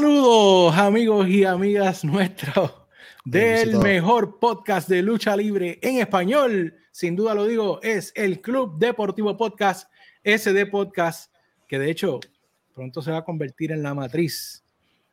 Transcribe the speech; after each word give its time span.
Saludos 0.00 0.78
amigos 0.78 1.28
y 1.28 1.44
amigas 1.44 2.06
nuestros 2.06 2.72
del 3.22 3.76
mejor 3.76 4.38
podcast 4.38 4.88
de 4.88 5.02
lucha 5.02 5.36
libre 5.36 5.78
en 5.82 5.98
español. 5.98 6.74
Sin 6.90 7.14
duda 7.14 7.34
lo 7.34 7.44
digo, 7.44 7.82
es 7.82 8.10
el 8.16 8.40
Club 8.40 8.78
Deportivo 8.78 9.36
Podcast, 9.36 9.90
SD 10.24 10.70
Podcast, 10.70 11.30
que 11.68 11.78
de 11.78 11.90
hecho 11.90 12.18
pronto 12.72 13.02
se 13.02 13.10
va 13.10 13.18
a 13.18 13.24
convertir 13.26 13.72
en 13.72 13.82
la 13.82 13.92
matriz 13.92 14.64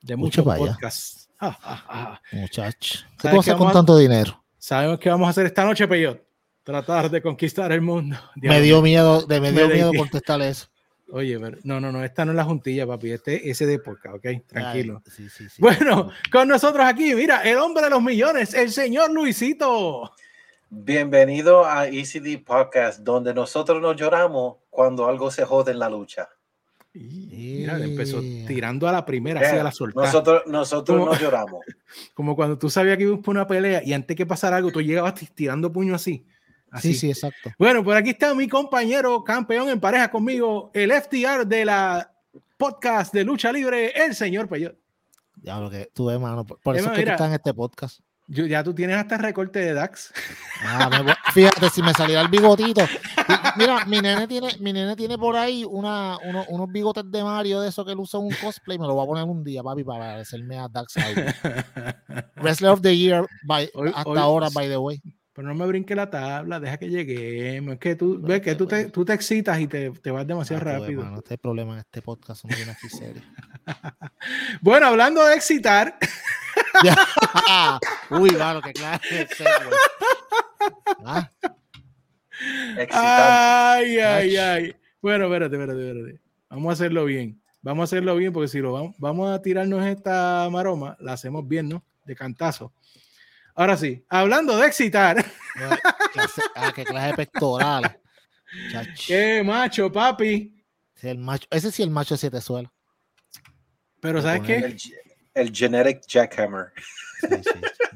de 0.01 0.15
muchos 0.15 0.45
podcasts. 0.45 1.29
Muchachos, 2.31 3.05
¿qué 3.21 3.27
tú 3.29 3.57
con 3.57 3.73
tanto 3.73 3.97
dinero? 3.97 4.41
Sabemos 4.57 4.99
que 4.99 5.09
vamos 5.09 5.27
a 5.27 5.31
hacer 5.31 5.47
esta 5.47 5.65
noche, 5.65 5.85
Peyot. 5.85 6.23
Tratar 6.63 7.11
de 7.11 7.21
conquistar 7.21 7.73
el 7.73 7.81
mundo. 7.81 8.15
me 8.37 8.61
dio 8.61 8.81
miedo, 8.81 9.23
de, 9.23 9.41
me 9.41 9.51
dio 9.51 9.67
miedo 9.67 9.91
contestar 9.93 10.41
eso. 10.43 10.69
Oye, 11.09 11.39
no, 11.63 11.79
no, 11.79 11.91
no, 11.91 12.03
esta 12.03 12.25
no 12.25 12.31
es 12.31 12.35
la 12.35 12.43
juntilla, 12.43 12.85
papi, 12.85 13.11
este 13.11 13.49
es 13.49 13.59
de 13.59 13.79
podcast, 13.79 14.15
ok, 14.15 14.25
tranquilo. 14.45 15.01
bueno, 15.57 16.11
con 16.29 16.49
nosotros 16.49 16.85
aquí, 16.85 17.15
mira, 17.15 17.43
el 17.43 17.57
hombre 17.59 17.85
de 17.85 17.91
los 17.91 18.03
millones, 18.03 18.53
el 18.53 18.71
señor 18.71 19.13
Luisito. 19.13 20.11
Bienvenido 20.69 21.65
a 21.65 21.87
ECD 21.87 22.43
Podcast, 22.43 22.99
donde 22.99 23.33
nosotros 23.33 23.81
nos 23.81 23.95
lloramos 23.95 24.57
cuando 24.69 25.07
algo 25.07 25.31
se 25.31 25.45
jode 25.45 25.71
en 25.71 25.79
la 25.79 25.89
lucha. 25.89 26.27
mira, 26.93 27.81
empezó 27.81 28.19
tirando 28.45 28.85
a 28.85 28.91
la 28.91 29.05
primera, 29.05 29.39
así 29.39 29.55
a 29.55 29.63
la 29.63 29.71
soltada. 29.71 30.07
Nosotros, 30.07 30.43
nosotros 30.47 31.05
nos 31.05 31.21
lloramos. 31.21 31.63
Como 32.13 32.35
cuando 32.35 32.57
tú 32.57 32.69
sabías 32.69 32.97
que 32.97 33.03
iba 33.03 33.15
a 33.15 33.29
una 33.29 33.47
pelea 33.47 33.81
y 33.81 33.93
antes 33.93 34.17
que 34.17 34.25
pasara 34.25 34.57
algo, 34.57 34.73
tú 34.73 34.81
llegabas 34.81 35.13
tirando 35.33 35.71
puño 35.71 35.95
así. 35.95 36.25
Sí, 36.81 36.93
sí, 36.93 37.09
exacto. 37.09 37.51
Bueno, 37.57 37.83
por 37.83 37.95
aquí 37.95 38.11
está 38.11 38.33
mi 38.33 38.47
compañero 38.47 39.23
campeón 39.23 39.69
en 39.69 39.79
pareja 39.79 40.11
conmigo, 40.11 40.69
el 40.73 40.91
FTR 40.91 41.45
de 41.45 41.65
la 41.65 42.11
podcast 42.57 43.13
de 43.13 43.23
lucha 43.23 43.51
libre, 43.51 43.91
el 43.95 44.15
señor 44.15 44.47
Peyot. 44.47 44.75
Ya 45.41 45.59
lo 45.59 45.69
que 45.69 45.89
tú 45.93 46.07
ves, 46.07 46.19
mano. 46.19 46.45
Por, 46.45 46.75
eso 46.75 46.91
es 46.91 46.97
que 46.97 47.05
tú 47.05 47.11
estás 47.11 47.27
en 47.27 47.33
este 47.33 47.53
podcast. 47.53 47.99
Yo, 48.29 48.45
ya 48.45 48.61
tú 48.61 48.73
tienes 48.73 48.97
hasta 48.97 49.17
recorte 49.17 49.59
de 49.59 49.73
Dax. 49.73 50.11
Ah, 50.61 51.15
fíjate, 51.33 51.69
si 51.69 51.81
me 51.81 51.93
saliera 51.93 52.21
el 52.21 52.27
bigotito. 52.27 52.81
Mira, 53.55 53.85
mi 53.85 54.01
nene 54.01 54.27
tiene, 54.27 54.49
mi 54.59 54.73
nene 54.73 54.97
tiene 54.97 55.17
por 55.17 55.37
ahí 55.37 55.63
una, 55.63 56.17
unos 56.49 56.69
bigotes 56.69 57.09
de 57.09 57.23
Mario 57.23 57.61
de 57.61 57.69
eso 57.69 57.85
que 57.85 57.93
él 57.93 57.99
usa 57.99 58.19
en 58.19 58.25
un 58.25 58.33
cosplay. 58.41 58.77
Me 58.77 58.85
lo 58.85 58.95
voy 58.95 59.05
a 59.05 59.07
poner 59.07 59.23
un 59.23 59.45
día, 59.45 59.63
papi, 59.63 59.85
para 59.85 60.11
parecerme 60.11 60.59
a 60.59 60.67
Dax. 60.67 60.95
Wrestler 62.35 62.71
of 62.71 62.81
the 62.81 62.97
Year 62.97 63.25
hasta 63.95 64.19
ahora, 64.19 64.49
by 64.49 64.67
the 64.67 64.77
way 64.77 65.01
pero 65.37 65.49
no 65.49 65.53
me 65.53 65.67
brinque 65.67 65.93
la 65.93 66.09
tabla, 66.09 66.59
deja 66.59 66.79
que 66.79 66.89
lleguemos. 66.89 67.75
Es 67.75 67.79
que 67.79 67.95
tú 67.95 68.19
ves 68.19 68.41
que 68.41 68.55
tú 68.55 68.65
te, 68.65 68.85
tú 68.85 69.05
te 69.05 69.13
excitas 69.13 69.59
y 69.59 69.67
te, 69.67 69.91
te 69.91 70.09
vas 70.09 70.25
demasiado 70.25 70.63
rápido. 70.63 71.03
no 71.03 71.21
hay 71.29 71.37
problema 71.37 71.73
en 71.73 71.79
este 71.81 72.01
podcast, 72.01 72.43
no 72.43 72.55
viene 72.55 72.71
aquí 72.71 72.89
serio. 72.89 73.21
bueno, 74.61 74.87
hablando 74.87 75.23
de 75.23 75.35
excitar. 75.35 75.95
Uy, 78.09 78.31
claro, 78.31 78.63
que 78.63 78.73
claro. 78.73 78.99
¿Ah? 81.05 81.31
Ay, 82.89 83.99
ay, 83.99 84.37
ay. 84.37 84.75
Bueno, 84.99 85.25
espérate, 85.25 85.55
espérate, 85.55 85.87
espérate. 85.87 86.19
Vamos 86.49 86.69
a 86.71 86.73
hacerlo 86.73 87.05
bien. 87.05 87.39
Vamos 87.61 87.81
a 87.81 87.83
hacerlo 87.83 88.15
bien 88.15 88.33
porque 88.33 88.47
si 88.47 88.57
lo 88.57 88.73
vamos, 88.73 88.95
vamos 88.97 89.29
a 89.29 89.39
tirarnos 89.39 89.85
esta 89.85 90.49
maroma, 90.51 90.97
la 90.99 91.13
hacemos 91.13 91.47
bien, 91.47 91.69
¿no? 91.69 91.83
De 92.05 92.15
cantazo. 92.15 92.73
Ahora 93.57 93.75
sí, 93.75 94.05
hablando 94.07 94.55
de 94.55 94.67
excitar. 94.67 95.25
ah, 96.55 96.71
qué 96.75 96.85
clase 96.85 97.07
de 97.07 97.13
pectorales. 97.15 97.91
Qué 99.07 99.41
macho, 99.43 99.91
papi. 99.91 100.63
el 101.01 101.17
macho, 101.17 101.47
ese 101.49 101.71
sí 101.71 101.81
el 101.81 101.89
macho 101.89 102.13
de 102.13 102.19
siete 102.19 102.39
suelos. 102.39 102.71
Pero 103.99 104.21
¿sabes 104.21 104.41
qué? 104.43 104.77
El, 105.33 105.51
generic 105.51 106.05
jackhammer. 106.07 106.67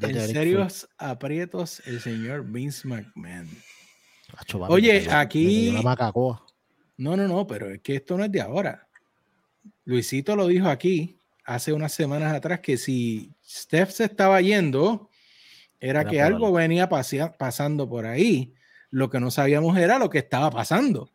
en 0.01 0.27
serios 0.29 0.89
aprietos, 0.97 1.83
el 1.85 2.01
señor 2.01 2.43
Vince 2.43 2.87
McMahon. 2.87 3.47
Oye, 4.67 5.07
aquí. 5.11 5.79
No, 6.97 7.15
no, 7.15 7.27
no, 7.27 7.45
pero 7.45 7.69
es 7.69 7.81
que 7.81 7.97
esto 7.97 8.17
no 8.17 8.23
es 8.23 8.31
de 8.31 8.41
ahora. 8.41 8.87
Luisito 9.85 10.35
lo 10.35 10.47
dijo 10.47 10.67
aquí 10.67 11.19
hace 11.45 11.71
unas 11.71 11.93
semanas 11.93 12.33
atrás 12.33 12.61
que 12.61 12.77
si 12.77 13.31
Steph 13.45 13.91
se 13.91 14.05
estaba 14.05 14.41
yendo, 14.41 15.10
era 15.81 16.05
que 16.05 16.21
algo 16.21 16.53
venía 16.53 16.87
pasando 16.87 17.89
por 17.89 18.05
ahí. 18.05 18.53
Lo 18.91 19.09
que 19.09 19.19
no 19.19 19.31
sabíamos 19.31 19.77
era 19.77 19.97
lo 19.97 20.09
que 20.09 20.19
estaba 20.19 20.51
pasando. 20.51 21.09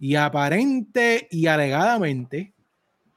Y 0.00 0.14
aparente 0.14 1.28
y 1.30 1.46
alegadamente, 1.46 2.54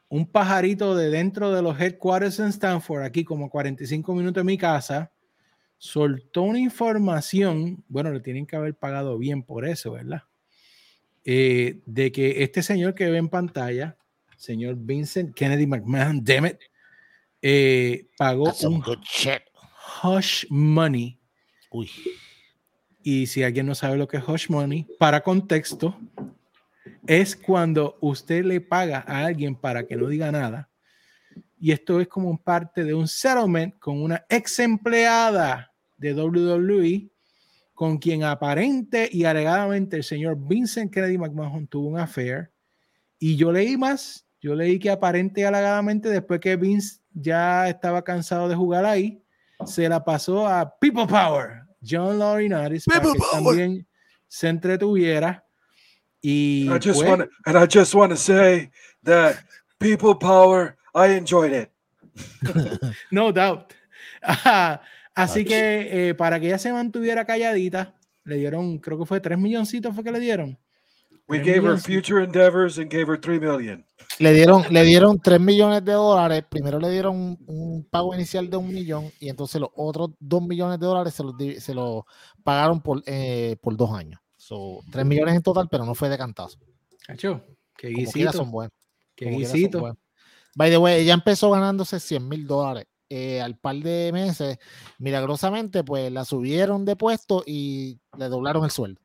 un 0.10 0.28
pajarito 0.28 0.96
de 0.96 1.10
dentro 1.10 1.54
de 1.54 1.62
los 1.62 1.80
headquarters 1.80 2.40
en 2.40 2.48
Stanford, 2.48 3.04
aquí 3.04 3.24
como 3.24 3.50
45 3.50 4.14
minutos 4.14 4.42
de 4.42 4.46
mi 4.46 4.58
casa, 4.58 5.12
soltó 5.78 6.42
una 6.42 6.60
información, 6.60 7.84
bueno, 7.88 8.12
le 8.12 8.20
tienen 8.20 8.46
que 8.46 8.58
haber 8.58 8.76
pagado 8.76 9.18
bien 9.18 9.42
por 9.44 9.66
eso, 9.66 9.94
¿verdad? 9.94 10.24
Eh, 11.24 11.80
de 11.86 12.12
que 12.12 12.44
este 12.44 12.62
señor 12.62 12.94
que 12.94 13.10
ve 13.10 13.18
en 13.18 13.30
pantalla, 13.30 13.98
señor 14.36 14.76
Vincent 14.78 15.34
Kennedy 15.34 15.66
McMahon, 15.66 16.24
damn 16.24 16.58
eh, 17.42 18.08
pagó 18.18 18.52
un, 18.64 18.84
hush 20.04 20.46
money. 20.50 21.20
Uy. 21.72 21.90
Y 23.04 23.28
si 23.28 23.44
alguien 23.44 23.66
no 23.66 23.76
sabe 23.76 23.98
lo 23.98 24.08
que 24.08 24.18
es 24.18 24.28
hush 24.28 24.50
money, 24.50 24.88
para 24.98 25.22
contexto, 25.22 25.98
es 27.08 27.36
cuando 27.36 27.98
usted 28.02 28.46
le 28.46 28.62
paga 28.62 29.04
a 29.08 29.26
alguien 29.26 29.56
para 29.56 29.86
que 29.86 29.96
no 29.96 30.08
diga 30.08 30.32
nada. 30.32 30.70
Y 31.60 31.72
esto 31.72 32.00
es 32.00 32.08
como 32.08 32.38
parte 32.42 32.84
de 32.84 32.94
un 32.94 33.08
settlement 33.08 33.78
con 33.80 34.02
una 34.02 34.26
ex 34.30 34.60
empleada 34.60 35.74
de 35.98 36.14
WWE 36.14 37.10
con 37.74 37.98
quien 37.98 38.24
aparente 38.24 39.10
y 39.12 39.24
alegadamente 39.24 39.96
el 39.96 40.04
señor 40.04 40.38
Vincent 40.38 40.94
Kennedy 40.94 41.18
McMahon 41.18 41.66
tuvo 41.66 41.88
un 41.88 41.98
affair. 41.98 42.52
Y 43.18 43.38
yo 43.38 43.52
leí 43.52 43.78
más, 43.78 44.26
yo 44.42 44.54
leí 44.54 44.80
que 44.80 44.90
aparente 44.90 45.42
y 45.42 45.44
alegadamente 45.46 46.10
después 46.10 46.40
que 46.40 46.56
Vince 46.56 47.00
ya 47.14 47.70
estaba 47.70 48.04
cansado 48.04 48.48
de 48.50 48.56
jugar 48.56 48.86
ahí, 48.86 49.24
se 49.66 49.90
la 49.90 50.04
pasó 50.04 50.48
a 50.48 50.78
People 50.80 51.08
Power, 51.08 51.64
John 51.82 52.20
Laurinaitis, 52.20 52.86
para 52.86 53.02
que 53.02 53.20
también 53.32 53.88
se 54.28 54.48
entretuviera. 54.48 55.46
Y 56.22 56.70
I 56.70 56.80
just 56.84 57.02
want 57.02 57.30
and 57.46 57.58
I 57.58 57.66
just 57.66 57.94
want 57.94 58.12
to 58.12 58.18
say 58.18 58.70
that 59.04 59.38
People 59.80 60.16
Power, 60.16 60.76
I 60.94 61.16
enjoyed 61.18 61.54
it. 61.54 61.72
no 63.12 63.32
doubt. 63.32 63.74
así 65.16 65.46
que 65.46 66.10
eh, 66.10 66.14
para 66.14 66.40
que 66.40 66.48
ella 66.48 66.60
se 66.60 66.74
mantuviera 66.74 67.26
calladita, 67.26 67.96
le 68.26 68.36
dieron, 68.36 68.80
creo 68.80 69.00
que 69.00 69.06
fue 69.06 69.22
tres 69.22 69.38
milloncitos 69.38 69.96
fue 69.96 70.04
que 70.04 70.12
le 70.12 70.20
dieron. 70.20 70.58
We 71.30 71.40
gave 71.40 71.64
her 71.64 71.78
future 71.78 72.24
endeavors 72.24 72.80
and 72.80 72.90
gave 72.90 73.08
her 73.08 73.20
3 73.20 73.40
million. 73.40 73.86
Le 74.18 74.34
dieron, 74.34 74.64
le 74.72 74.84
dieron 74.84 75.20
3 75.22 75.40
millones 75.40 75.86
de 75.86 75.94
dólares. 75.94 76.44
Primero 76.50 76.80
le 76.80 76.90
dieron 76.90 77.38
un, 77.46 77.88
pago 77.90 78.16
inicial 78.16 78.50
de 78.50 78.58
un 78.58 78.68
millón 78.68 79.12
y 79.20 79.30
entonces 79.30 79.62
los 79.62 79.70
otros 79.76 80.10
2 80.20 80.42
millones 80.42 80.80
de 80.80 80.86
dólares 80.88 81.14
se 81.14 81.24
los, 81.24 81.36
se 81.60 81.74
los 81.76 82.04
pagaron 82.44 82.82
por, 82.82 83.04
eh, 83.06 83.58
por 83.62 83.78
dos 83.78 83.92
años. 83.92 84.20
So, 84.38 84.80
3 84.92 85.06
millones 85.06 85.36
en 85.36 85.44
total, 85.44 85.68
pero 85.70 85.86
no 85.86 85.94
fue 85.94 86.10
de 86.10 86.18
cantazo. 86.18 86.58
Cacho, 87.06 87.46
qué 87.78 87.90
guisito. 87.90 88.34
son 88.34 88.50
buenos. 88.50 88.74
Qué 89.16 89.30
guisito. 89.30 89.96
By 90.56 90.72
the 90.72 90.78
way, 90.78 91.02
ella 91.02 91.14
empezó 91.14 91.52
ganándose 91.52 92.00
100 92.00 92.28
mil 92.28 92.48
dólares. 92.48 92.88
Eh, 93.12 93.42
al 93.42 93.58
par 93.58 93.76
de 93.76 94.12
meses, 94.12 94.58
milagrosamente, 94.98 95.84
pues 95.84 96.12
la 96.12 96.26
subieron 96.26 96.86
de 96.86 96.96
puesto 96.96 97.44
y 97.46 98.00
le 98.18 98.30
doblaron 98.30 98.64
el 98.66 98.72
sueldo. 98.72 99.02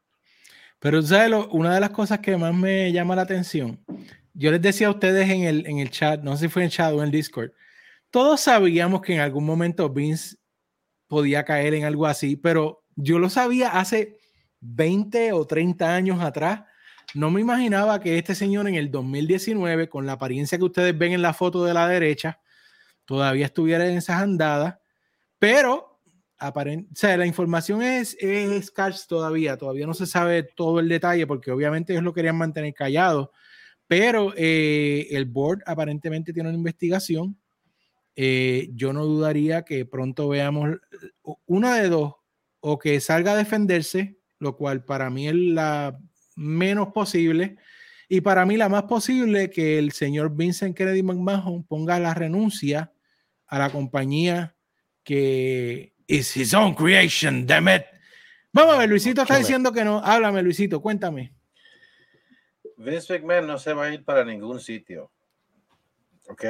Pero 0.85 1.01
¿sabes 1.01 1.47
una 1.51 1.73
de 1.73 1.81
las 1.81 1.89
cosas 1.89 2.19
que 2.19 2.37
más 2.37 2.53
me 2.53 2.93
llama 2.93 3.17
la 3.17 3.23
atención, 3.23 3.83
yo 4.35 4.51
les 4.51 4.61
decía 4.61 4.89
a 4.89 4.91
ustedes 4.91 5.31
en 5.31 5.45
el, 5.45 5.67
en 5.67 5.79
el 5.79 5.89
chat, 5.89 6.21
no 6.21 6.37
sé 6.37 6.45
si 6.45 6.49
fue 6.51 6.61
en 6.61 6.67
el 6.67 6.73
chat 6.73 6.93
o 6.93 6.99
en 6.99 7.05
el 7.05 7.11
Discord, 7.11 7.53
todos 8.11 8.43
sabíamos 8.43 9.01
que 9.01 9.15
en 9.15 9.21
algún 9.21 9.47
momento 9.47 9.89
Vince 9.89 10.37
podía 11.07 11.43
caer 11.43 11.73
en 11.73 11.87
algo 11.87 12.05
así, 12.05 12.37
pero 12.37 12.85
yo 12.97 13.19
lo 13.19 13.31
sabía 13.31 13.71
hace 13.81 14.19
20 14.61 15.33
o 15.33 15.47
30 15.47 15.95
años 15.95 16.21
atrás. 16.21 16.65
No 17.15 17.31
me 17.31 17.41
imaginaba 17.41 17.99
que 17.99 18.19
este 18.19 18.35
señor 18.35 18.69
en 18.69 18.75
el 18.75 18.91
2019, 18.91 19.89
con 19.89 20.05
la 20.05 20.13
apariencia 20.13 20.59
que 20.59 20.65
ustedes 20.65 20.99
ven 20.99 21.13
en 21.13 21.23
la 21.23 21.33
foto 21.33 21.65
de 21.65 21.73
la 21.73 21.89
derecha, 21.89 22.43
todavía 23.07 23.47
estuviera 23.47 23.89
en 23.89 23.97
esas 23.97 24.21
andadas, 24.21 24.77
pero 25.39 25.94
o 26.49 26.95
sea, 26.95 27.17
la 27.17 27.27
información 27.27 27.83
es, 27.83 28.17
es 28.21 28.73
todavía, 29.07 29.57
todavía 29.57 29.87
no 29.87 29.95
se 29.95 30.07
sabe 30.07 30.43
todo 30.43 30.81
el 30.81 30.89
detalle 30.89 31.27
porque 31.27 31.51
obviamente 31.51 31.93
ellos 31.93 32.05
lo 32.05 32.13
querían 32.13 32.37
mantener 32.37 32.75
callado, 32.75 33.33
pero 33.87 34.33
eh, 34.37 35.09
el 35.11 35.27
board 35.27 35.63
aparentemente 35.67 36.33
tiene 36.33 36.49
una 36.49 36.59
investigación. 36.59 37.39
Eh, 38.17 38.71
yo 38.75 38.93
no 38.93 39.05
dudaría 39.05 39.63
que 39.63 39.87
pronto 39.87 40.29
veamos 40.29 40.77
una 41.47 41.77
de 41.77 41.89
dos, 41.89 42.15
o 42.61 42.79
que 42.79 43.01
salga 43.01 43.33
a 43.33 43.37
defenderse, 43.37 44.19
lo 44.39 44.57
cual 44.57 44.85
para 44.85 45.11
mí 45.11 45.29
es 45.29 45.35
la 45.35 45.99
menos 46.37 46.89
posible, 46.93 47.57
y 48.09 48.21
para 48.21 48.47
mí 48.47 48.57
la 48.57 48.69
más 48.69 48.85
posible 48.85 49.51
que 49.51 49.79
el 49.79 49.93
señor 49.93 50.35
Vincent 50.37 50.77
Kennedy 50.77 51.03
McMahon 51.03 51.65
ponga 51.65 51.99
la 51.99 52.15
renuncia 52.15 52.93
a 53.47 53.59
la 53.59 53.71
compañía 53.71 54.57
que 55.03 55.94
es 56.07 56.37
his 56.37 56.55
own 56.55 56.75
creation, 56.75 57.47
damn 57.47 57.69
it. 57.69 57.85
Vamos 58.53 58.75
a 58.75 58.79
ver, 58.79 58.89
Luisito 58.89 59.23
está 59.23 59.39
diciendo 59.39 59.73
que 59.73 59.85
no. 59.85 59.99
Háblame, 59.99 60.43
Luisito, 60.43 60.81
cuéntame. 60.81 61.35
Vince 62.77 63.13
McMahon 63.13 63.47
no 63.47 63.59
se 63.59 63.73
va 63.73 63.87
a 63.87 63.95
ir 63.95 64.05
para 64.05 64.25
ningún 64.25 64.61
sitio. 64.61 65.11
¿Ok? 66.29 66.45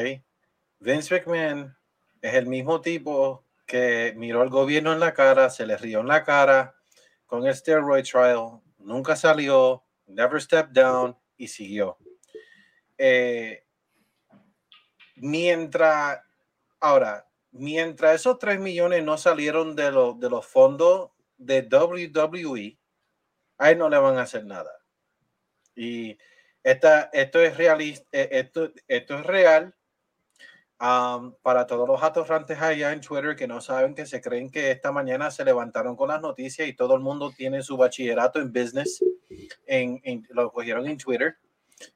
Vince 0.80 1.14
McMahon 1.14 1.76
es 2.20 2.34
el 2.34 2.46
mismo 2.46 2.80
tipo 2.80 3.44
que 3.66 4.12
miró 4.16 4.42
al 4.42 4.50
gobierno 4.50 4.92
en 4.92 5.00
la 5.00 5.14
cara, 5.14 5.48
se 5.50 5.66
le 5.66 5.76
rió 5.76 6.00
en 6.00 6.08
la 6.08 6.24
cara 6.24 6.74
con 7.26 7.46
el 7.46 7.54
steroid 7.54 8.04
trial, 8.04 8.60
nunca 8.78 9.16
salió, 9.16 9.82
never 10.06 10.40
stepped 10.40 10.72
down 10.72 11.16
y 11.36 11.48
siguió. 11.48 11.96
Eh, 12.98 13.64
mientras, 15.16 16.20
ahora, 16.80 17.26
mientras 17.54 18.16
esos 18.16 18.38
3 18.38 18.60
millones 18.60 19.02
no 19.04 19.16
salieron 19.16 19.74
de, 19.76 19.84
de 19.84 20.30
los 20.30 20.46
fondos 20.46 21.10
de 21.38 21.62
WWE, 21.62 22.78
a 23.58 23.70
él 23.70 23.78
no 23.78 23.88
le 23.88 23.98
van 23.98 24.18
a 24.18 24.22
hacer 24.22 24.44
nada. 24.44 24.70
Y 25.74 26.18
esta, 26.62 27.10
esto 27.12 27.40
es 27.40 27.56
realista, 27.56 28.06
eh, 28.12 28.28
esto, 28.32 28.72
esto 28.88 29.14
es 29.16 29.26
real 29.26 29.74
para 31.42 31.66
todos 31.66 31.88
los 31.88 32.02
atorrantes 32.02 32.60
allá 32.60 32.92
en 32.92 33.00
Twitter 33.00 33.34
que 33.34 33.46
no 33.46 33.62
saben 33.62 33.94
que 33.94 34.04
se 34.04 34.20
creen 34.20 34.50
que 34.50 34.70
esta 34.70 34.92
mañana 34.92 35.30
se 35.30 35.42
levantaron 35.42 35.96
con 35.96 36.08
las 36.08 36.20
noticias 36.20 36.68
y 36.68 36.74
todo 36.74 36.94
el 36.94 37.00
mundo 37.00 37.32
tiene 37.34 37.62
su 37.62 37.78
bachillerato 37.78 38.38
en 38.38 38.52
business, 38.52 39.02
en, 39.66 40.26
lo 40.30 40.52
cogieron 40.52 40.86
en 40.86 40.98
Twitter. 40.98 41.38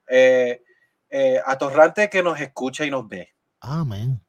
Eh, 0.06 0.62
eh, 1.10 1.40
atorrante 1.44 2.08
que 2.08 2.22
nos 2.22 2.40
escucha 2.40 2.86
y 2.86 2.90
nos 2.90 3.06
ve. 3.06 3.34
Amén. 3.60 4.22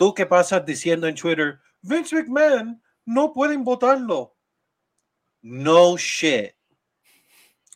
Tú 0.00 0.14
qué 0.14 0.24
pasas 0.24 0.64
diciendo 0.64 1.06
en 1.06 1.14
Twitter, 1.14 1.60
Vince 1.82 2.16
McMahon, 2.16 2.82
no 3.04 3.34
pueden 3.34 3.62
votarlo. 3.64 4.34
No 5.42 5.98
shit. 5.98 6.54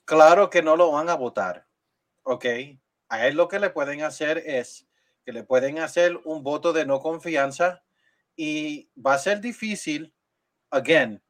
Claro 0.06 0.48
que 0.48 0.62
no 0.62 0.74
lo 0.74 0.90
van 0.90 1.10
a 1.10 1.16
votar. 1.16 1.68
Ok. 2.22 2.46
A 3.10 3.26
él 3.26 3.36
lo 3.36 3.46
que 3.46 3.58
le 3.58 3.68
pueden 3.68 4.00
hacer 4.00 4.38
es 4.38 4.88
que 5.22 5.32
le 5.32 5.44
pueden 5.44 5.80
hacer 5.80 6.18
un 6.24 6.42
voto 6.42 6.72
de 6.72 6.86
no 6.86 6.98
confianza 7.00 7.84
y 8.34 8.90
va 8.96 9.12
a 9.12 9.18
ser 9.18 9.42
difícil. 9.42 10.14
Again, 10.70 11.22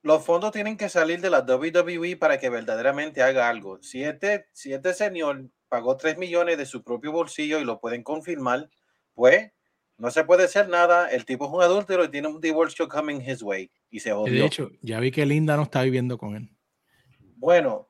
los 0.00 0.24
fondos 0.24 0.52
tienen 0.52 0.78
que 0.78 0.88
salir 0.88 1.20
de 1.20 1.28
la 1.28 1.40
WWE 1.40 2.16
para 2.16 2.38
que 2.38 2.48
verdaderamente 2.48 3.22
haga 3.22 3.50
algo. 3.50 3.82
Si 3.82 4.02
este, 4.02 4.48
si 4.52 4.72
este 4.72 4.94
señor 4.94 5.50
pagó 5.68 5.98
3 5.98 6.16
millones 6.16 6.56
de 6.56 6.64
su 6.64 6.82
propio 6.82 7.12
bolsillo 7.12 7.60
y 7.60 7.64
lo 7.66 7.78
pueden 7.78 8.02
confirmar, 8.02 8.70
pues 9.12 9.52
no 9.96 10.10
se 10.10 10.24
puede 10.24 10.44
hacer 10.44 10.68
nada. 10.68 11.10
El 11.10 11.24
tipo 11.24 11.46
es 11.46 11.52
un 11.52 11.62
adúltero 11.62 12.04
y 12.04 12.08
tiene 12.08 12.28
un 12.28 12.40
divorcio 12.40 12.88
coming 12.88 13.20
his 13.20 13.42
way 13.42 13.70
y 13.90 14.00
se 14.00 14.12
jodió. 14.12 14.32
De 14.32 14.46
hecho, 14.46 14.70
ya 14.82 15.00
vi 15.00 15.10
que 15.10 15.26
Linda 15.26 15.56
no 15.56 15.62
está 15.62 15.82
viviendo 15.82 16.18
con 16.18 16.36
él. 16.36 16.50
Bueno, 17.36 17.88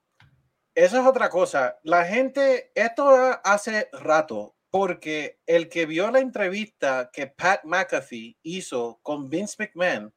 eso 0.74 1.00
es 1.00 1.06
otra 1.06 1.28
cosa. 1.30 1.78
La 1.82 2.04
gente, 2.04 2.72
esto 2.74 3.08
hace 3.44 3.88
rato, 3.92 4.56
porque 4.70 5.38
el 5.46 5.68
que 5.68 5.86
vio 5.86 6.10
la 6.10 6.18
entrevista 6.18 7.10
que 7.12 7.28
Pat 7.28 7.60
McAfee 7.64 8.36
hizo 8.42 8.98
con 9.02 9.28
Vince 9.28 9.54
McMahon, 9.58 10.12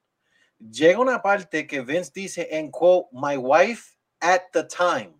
llega 0.59 0.99
una 0.99 1.21
parte 1.21 1.67
que 1.67 1.81
Vince 1.81 2.11
dice 2.13 2.47
en 2.51 2.71
quote, 2.71 3.07
my 3.11 3.37
wife 3.37 3.95
at 4.19 4.41
the 4.53 4.63
time. 4.63 5.16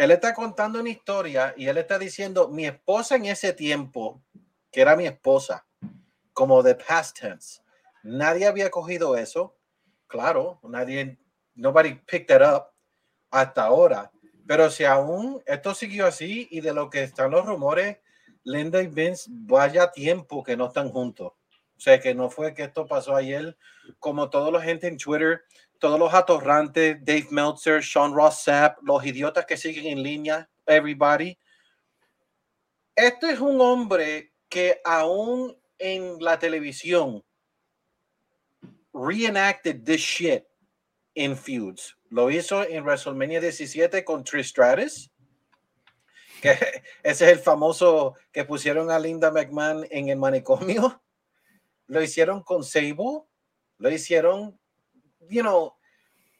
Él 0.00 0.12
está 0.12 0.32
contando 0.32 0.80
una 0.80 0.88
historia 0.88 1.52
y 1.58 1.66
él 1.66 1.76
está 1.76 1.98
diciendo 1.98 2.48
mi 2.48 2.64
esposa 2.64 3.16
en 3.16 3.26
ese 3.26 3.52
tiempo, 3.52 4.22
que 4.72 4.80
era 4.80 4.96
mi 4.96 5.04
esposa, 5.04 5.66
como 6.32 6.62
de 6.62 6.74
past 6.74 7.20
tense. 7.20 7.60
Nadie 8.02 8.46
había 8.46 8.70
cogido 8.70 9.14
eso. 9.14 9.58
Claro, 10.06 10.58
nadie, 10.62 11.18
nobody 11.54 11.96
picked 12.06 12.28
that 12.28 12.40
up 12.40 12.68
hasta 13.30 13.64
ahora. 13.64 14.10
Pero 14.46 14.70
si 14.70 14.86
aún 14.86 15.42
esto 15.44 15.74
siguió 15.74 16.06
así 16.06 16.48
y 16.50 16.62
de 16.62 16.72
lo 16.72 16.88
que 16.88 17.02
están 17.02 17.32
los 17.32 17.44
rumores, 17.44 17.98
Linda 18.42 18.80
y 18.80 18.86
Vince 18.86 19.28
vaya 19.30 19.92
tiempo 19.92 20.42
que 20.42 20.56
no 20.56 20.68
están 20.68 20.88
juntos. 20.88 21.34
O 21.76 21.80
sea, 21.82 22.00
que 22.00 22.14
no 22.14 22.30
fue 22.30 22.54
que 22.54 22.62
esto 22.62 22.86
pasó 22.86 23.16
ayer, 23.16 23.54
como 23.98 24.30
toda 24.30 24.50
la 24.50 24.62
gente 24.62 24.88
en 24.88 24.96
Twitter, 24.96 25.42
todos 25.80 25.98
los 25.98 26.14
atorrantes, 26.14 26.98
Dave 27.04 27.26
Meltzer, 27.30 27.82
Sean 27.82 28.14
Ross 28.14 28.42
Sapp, 28.44 28.78
los 28.82 29.04
idiotas 29.04 29.46
que 29.46 29.56
siguen 29.56 29.86
en 29.86 30.02
línea, 30.02 30.48
everybody. 30.66 31.36
Este 32.94 33.32
es 33.32 33.40
un 33.40 33.60
hombre 33.60 34.32
que 34.48 34.80
aún 34.84 35.56
en 35.78 36.18
la 36.20 36.38
televisión 36.38 37.24
reenacted 38.92 39.82
this 39.82 40.00
shit 40.02 40.44
in 41.14 41.34
feuds. 41.34 41.96
Lo 42.10 42.30
hizo 42.30 42.62
en 42.62 42.84
WrestleMania 42.84 43.40
17 43.40 44.04
con 44.04 44.22
Trish 44.22 44.48
Stratus. 44.48 45.10
Ese 46.42 46.80
es 47.02 47.22
el 47.22 47.38
famoso 47.38 48.16
que 48.32 48.44
pusieron 48.44 48.90
a 48.90 48.98
Linda 48.98 49.30
McMahon 49.30 49.86
en 49.90 50.10
el 50.10 50.18
manicomio. 50.18 51.02
Lo 51.86 52.02
hicieron 52.02 52.42
con 52.42 52.64
Sable. 52.64 53.22
Lo 53.78 53.90
hicieron, 53.90 54.59
you 55.28 55.42
know, 55.42 55.74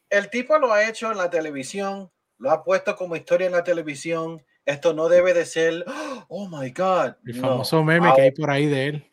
el 0.09 0.31
tipo 0.31 0.59
lo 0.59 0.73
ha 0.73 0.89
hecho 0.89 1.11
en 1.11 1.19
la 1.19 1.31
televisión, 1.31 2.11
lo 2.39 2.51
ha 2.51 2.65
puesto 2.65 2.97
como 2.97 3.17
historia 3.17 3.47
en 3.47 3.53
la 3.53 3.65
televisión. 3.65 4.45
Esto 4.65 4.93
no 4.93 5.09
debe 5.09 5.35
de 5.35 5.47
ser, 5.47 5.85
oh 6.29 6.49
my 6.49 6.71
God. 6.71 7.15
El 7.25 7.41
famoso 7.41 7.83
meme 7.85 8.13
que 8.15 8.23
hay 8.23 8.31
por 8.31 8.51
ahí 8.51 8.67
de 8.67 8.87
él. 8.87 9.07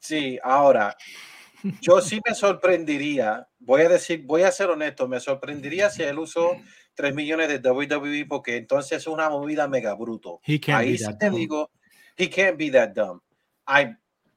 Sí, 0.00 0.38
ahora, 0.42 0.96
yo 1.80 2.00
sí 2.00 2.20
me 2.26 2.34
sorprendería, 2.34 3.48
voy 3.60 3.82
a 3.82 3.88
decir, 3.88 4.24
voy 4.24 4.42
a 4.42 4.50
ser 4.50 4.68
honesto, 4.70 5.06
me 5.06 5.20
sorprendería 5.20 5.90
si 5.90 6.02
él 6.02 6.18
usó 6.18 6.56
3 6.94 7.14
millones 7.14 7.48
de 7.48 7.70
WWE 7.70 8.26
porque 8.26 8.56
entonces 8.56 8.98
es 8.98 9.06
una 9.06 9.30
movida 9.30 9.68
mega 9.68 9.94
bruto. 9.94 10.40
Ahí 10.68 10.98
sí 10.98 11.16
te 11.18 11.30
digo, 11.30 11.70
he 12.16 12.28
can't 12.28 12.58
be 12.58 12.70
that 12.70 12.90
dumb. 12.90 13.20
I, 13.68 13.94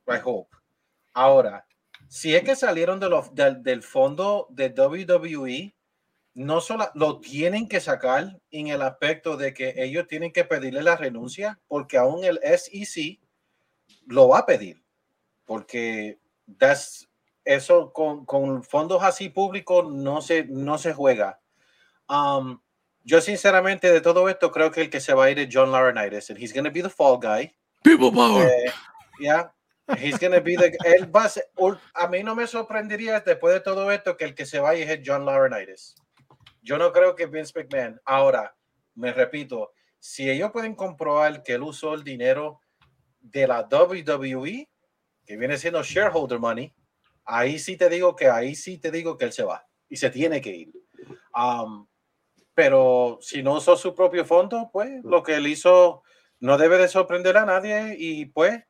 I 0.07 0.19
hope. 0.23 0.55
Ahora, 1.13 1.65
si 2.07 2.35
es 2.35 2.43
que 2.43 2.55
salieron 2.55 2.99
de 2.99 3.09
los, 3.09 3.33
del 3.33 3.83
fondo 3.83 4.47
de 4.49 4.69
WWE, 4.69 5.75
no 6.35 6.61
solo 6.61 6.89
lo 6.95 7.19
tienen 7.19 7.67
que 7.67 7.79
sacar 7.79 8.39
en 8.51 8.67
el 8.67 8.81
aspecto 8.81 9.37
de 9.37 9.53
que 9.53 9.73
ellos 9.77 10.07
tienen 10.07 10.31
que 10.31 10.43
pedirle 10.43 10.83
la 10.83 10.97
renuncia, 10.97 11.59
porque 11.67 11.97
aún 11.97 12.23
el 12.23 12.39
SEC 12.43 13.19
lo 14.05 14.29
va 14.29 14.39
a 14.39 14.45
pedir, 14.45 14.83
porque 15.45 16.19
eso 17.45 17.93
con, 17.93 18.25
con, 18.25 18.63
fondos 18.63 19.01
así 19.01 19.29
públicos 19.29 19.91
no 19.91 20.21
se, 20.21 20.45
no 20.45 20.77
se 20.77 20.93
juega. 20.93 21.39
Um, 22.09 22.59
yo 23.03 23.21
sinceramente 23.21 23.91
de 23.91 24.01
todo 24.01 24.27
esto 24.29 24.51
creo 24.51 24.71
que 24.71 24.81
el 24.81 24.89
que 24.89 24.99
se 24.99 25.13
va 25.13 25.25
a 25.25 25.31
ir 25.31 25.39
es 25.39 25.49
John 25.51 25.71
Laurinaitis 25.71 26.29
and 26.29 26.39
he's 26.39 26.53
going 26.53 26.65
to 26.65 26.71
be 26.71 26.81
the 26.81 26.89
fall 26.89 27.17
guy. 27.17 27.55
People 27.83 28.11
power. 28.11 28.45
Eh, 28.45 28.71
yeah. 29.19 29.54
He's 29.87 30.17
to 30.17 30.41
be 30.41 30.55
the 30.55 30.75
él 30.85 31.15
va 31.15 31.29
a, 31.93 32.07
mí 32.07 32.23
no 32.23 32.33
me 32.35 32.47
sorprendería 32.47 33.19
después 33.19 33.53
de 33.53 33.59
todo 33.59 33.91
esto 33.91 34.17
que 34.17 34.25
el 34.25 34.33
que 34.33 34.45
se 34.45 34.59
vaya 34.59 34.91
es 34.91 35.01
John 35.05 35.25
Laurinaitis. 35.25 35.95
Yo 36.63 36.79
no 36.79 36.91
creo 36.91 37.15
que 37.15 37.27
Vince 37.27 37.53
McMahon. 37.55 38.01
Ahora, 38.03 38.55
me 38.95 39.13
repito, 39.13 39.73
si 39.99 40.29
ellos 40.29 40.51
pueden 40.51 40.73
comprobar 40.73 41.43
que 41.43 41.53
él 41.53 41.61
usó 41.61 41.93
el 41.93 42.03
dinero 42.03 42.61
de 43.19 43.47
la 43.47 43.67
WWE, 43.69 44.69
que 45.23 45.37
viene 45.37 45.57
siendo 45.57 45.83
shareholder 45.83 46.39
money, 46.39 46.73
ahí 47.23 47.59
sí 47.59 47.77
te 47.77 47.87
digo 47.87 48.15
que 48.15 48.27
ahí 48.27 48.55
sí 48.55 48.79
te 48.79 48.89
digo 48.89 49.17
que 49.17 49.25
él 49.25 49.33
se 49.33 49.43
va 49.43 49.67
y 49.87 49.97
se 49.97 50.09
tiene 50.09 50.41
que 50.41 50.49
ir. 50.49 50.71
pero 52.55 53.19
si 53.21 53.43
no 53.43 53.55
usó 53.55 53.75
su 53.77 53.93
propio 53.93 54.25
fondo, 54.25 54.69
pues 54.71 55.03
lo 55.03 55.21
que 55.21 55.35
él 55.35 55.45
hizo 55.45 56.01
no 56.39 56.57
debe 56.57 56.77
de 56.77 56.87
sorprender 56.87 57.37
a 57.37 57.45
nadie 57.45 57.95
y 57.97 58.25
pues 58.25 58.63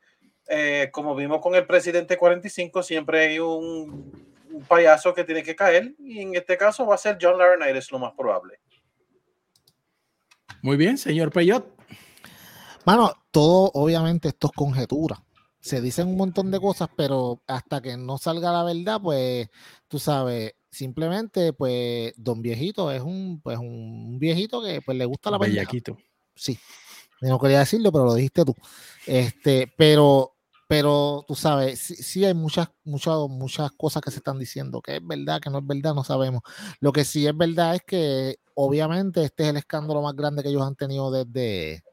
eh, 0.48 0.90
como 0.92 1.16
vimos 1.16 1.42
con 1.42 1.56
el 1.56 1.66
presidente 1.66 2.18
45, 2.18 2.84
siempre 2.84 3.28
hay 3.28 3.40
un, 3.40 4.36
payaso 4.68 5.14
que 5.14 5.26
tiene 5.26 5.44
que 5.44 5.56
caer 5.56 5.94
y 6.00 6.22
en 6.22 6.36
este 6.36 6.58
caso 6.58 6.86
va 6.86 6.96
a 6.96 6.98
ser 6.98 7.18
John 7.22 7.38
Laurinaitis 7.38 7.92
lo 7.92 8.00
más 8.00 8.14
probable. 8.14 8.60
Muy 10.62 10.78
bien, 10.78 10.98
señor 10.98 11.32
Peyot. 11.32 11.68
Bueno, 12.86 13.14
todo 13.32 13.70
obviamente 13.74 14.30
esto 14.30 14.48
es 14.48 14.54
conjetura 14.54 15.22
se 15.66 15.82
dicen 15.82 16.10
un 16.10 16.18
montón 16.18 16.52
de 16.52 16.60
cosas, 16.60 16.90
pero 16.96 17.42
hasta 17.48 17.82
que 17.82 17.98
no 17.98 18.20
salga 18.20 18.52
la 18.52 18.64
verdad, 18.64 19.02
pues 19.02 19.50
tú 19.88 19.98
sabes, 19.98 20.54
simplemente 20.70 21.54
pues 21.54 22.14
don 22.18 22.44
viejito 22.44 22.92
es 22.92 23.02
un 23.02 23.42
pues 23.42 23.58
un 23.58 24.20
viejito 24.20 24.62
que 24.62 24.84
pues 24.84 24.96
le 24.96 25.06
gusta 25.06 25.32
la 25.32 25.40
Bellaquito. 25.40 25.98
Sí. 26.36 26.60
No 27.20 27.40
quería 27.40 27.60
decirlo, 27.60 27.92
pero 27.92 28.06
lo 28.06 28.14
dijiste 28.14 28.46
tú. 28.46 28.54
Este, 29.08 29.74
pero 29.76 30.35
pero 30.68 31.24
tú 31.28 31.36
sabes, 31.36 31.80
sí, 31.80 32.26
hay 32.26 32.34
muchas, 32.34 32.70
muchas, 32.84 33.16
muchas 33.30 33.72
cosas 33.72 34.02
que 34.02 34.12
se 34.12 34.18
están 34.18 34.40
diciendo, 34.40 34.82
que 34.82 34.98
es 34.98 35.06
verdad, 35.06 35.40
que 35.40 35.50
no 35.50 35.60
es 35.60 35.68
verdad, 35.68 35.94
no 35.94 36.04
sabemos. 36.04 36.42
Lo 36.80 36.92
que 36.92 37.06
sí 37.06 37.28
es 37.28 37.38
verdad 37.38 37.76
es 37.76 37.82
que 37.86 38.38
obviamente 38.56 39.24
este 39.24 39.44
es 39.44 39.50
el 39.50 39.58
escándalo 39.58 40.02
más 40.02 40.16
grande 40.16 40.42
que 40.42 40.50
ellos 40.50 40.64
han 40.64 40.76
tenido 40.76 41.12
desde, 41.12 41.84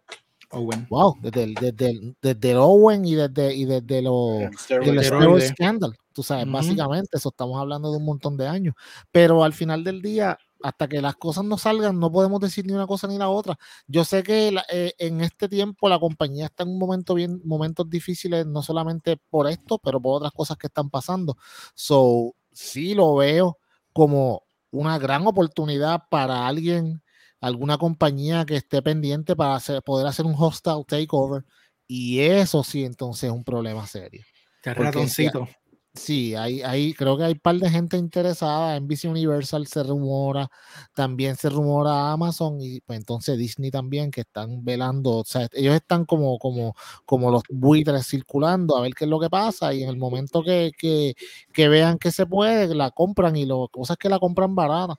Owen. 0.53 0.87
Wow, 0.91 1.17
desde 1.23 1.45
el, 1.45 1.55
desde 1.55 2.15
desde 2.21 2.57
Owen 2.57 3.05
y 3.05 3.15
desde, 3.15 3.55
y 3.55 3.65
desde 3.65 4.03
lo, 4.03 4.41
el 4.41 5.43
Scandal. 5.43 5.97
Tú 6.13 6.23
sabes, 6.23 6.51
básicamente, 6.51 7.17
eso 7.17 7.31
estamos 7.31 7.59
hablando 7.59 7.91
de 7.91 7.97
un 7.97 8.05
montón 8.05 8.37
de 8.37 8.47
años. 8.47 8.75
Pero 9.11 9.45
al 9.45 9.55
final 9.55 9.83
del 9.83 10.03
día, 10.03 10.39
hasta 10.63 10.89
que 10.89 11.01
las 11.01 11.17
cosas 11.17 11.45
no 11.45 11.59
salgan, 11.59 11.99
no 11.99 12.11
podemos 12.11 12.41
decir 12.41 12.67
ni 12.67 12.73
una 12.73 12.87
cosa 12.87 13.07
ni 13.07 13.19
la 13.19 13.29
otra. 13.29 13.59
Yo 13.87 14.05
sé 14.05 14.23
que 14.23 14.55
eh, 14.71 14.95
en 14.99 15.21
este 15.21 15.49
tiempo 15.49 15.89
la 15.89 15.99
compañía 15.99 16.47
está 16.47 16.63
en 16.63 16.71
un 16.71 16.79
momento 16.79 17.15
bien, 17.15 17.41
momentos 17.45 17.89
difíciles, 17.91 18.47
no 18.47 18.63
solamente 18.63 19.19
por 19.31 19.49
esto, 19.49 19.79
pero 19.79 20.01
por 20.01 20.17
otras 20.17 20.33
cosas 20.33 20.57
que 20.57 20.69
están 20.69 20.91
pasando. 20.91 21.37
So, 21.75 22.35
sí 22.53 22.95
lo 22.95 23.17
veo 23.17 23.59
como 23.93 24.45
una 24.71 24.99
gran 24.99 25.27
oportunidad 25.27 26.05
para 26.11 26.47
alguien, 26.47 27.03
alguna 27.41 27.79
compañía 27.79 28.45
que 28.45 28.57
esté 28.57 28.83
pendiente 28.83 29.37
para 29.37 29.61
poder 29.85 30.07
hacer 30.07 30.27
un 30.27 30.35
hostile 30.37 30.85
takeover. 30.87 31.45
Y 31.87 32.21
eso 32.21 32.65
sí, 32.65 32.85
entonces 32.85 33.25
es 33.25 33.33
un 33.33 33.45
problema 33.45 33.87
serio. 33.87 34.23
ratoncito. 34.63 35.49
Sí, 35.95 36.35
hay, 36.35 36.63
hay, 36.63 36.95
creo 36.95 37.19
que 37.19 37.25
hay 37.25 37.33
un 37.33 37.39
par 37.41 37.57
de 37.57 37.69
gente 37.69 37.99
interesada. 37.99 38.77
en 38.77 38.85
NBC 38.85 39.09
Universal 39.11 39.67
se 39.67 39.83
rumora, 39.83 40.49
también 40.95 41.37
se 41.37 41.51
rumora 41.51 42.13
Amazon 42.13 42.59
y 42.63 42.81
pues 42.81 42.99
entonces 42.99 43.37
Disney 43.37 43.71
también 43.71 44.11
que 44.11 44.23
están 44.23 44.65
velando, 44.65 45.19
o 45.19 45.25
sea, 45.25 45.49
ellos 45.53 45.75
están 45.75 46.07
como, 46.07 46.39
como, 46.39 46.75
como 47.05 47.31
los 47.31 47.43
buitres 47.51 48.07
circulando 48.07 48.75
a 48.79 48.81
ver 48.81 48.95
qué 48.95 49.05
es 49.05 49.11
lo 49.11 49.21
que 49.21 49.29
pasa 49.29 49.75
y 49.75 49.83
en 49.83 49.91
el 49.91 49.99
momento 49.99 50.43
que, 50.43 50.73
que, 50.79 51.69
vean 51.69 51.99
que 51.99 52.11
se 52.11 52.25
puede, 52.25 52.75
la 52.75 52.91
compran 52.91 53.37
y 53.37 53.45
lo 53.45 53.69
cosas 53.69 53.99
que 53.99 54.09
la 54.09 54.19
compran 54.19 54.55
barata. 54.55 54.95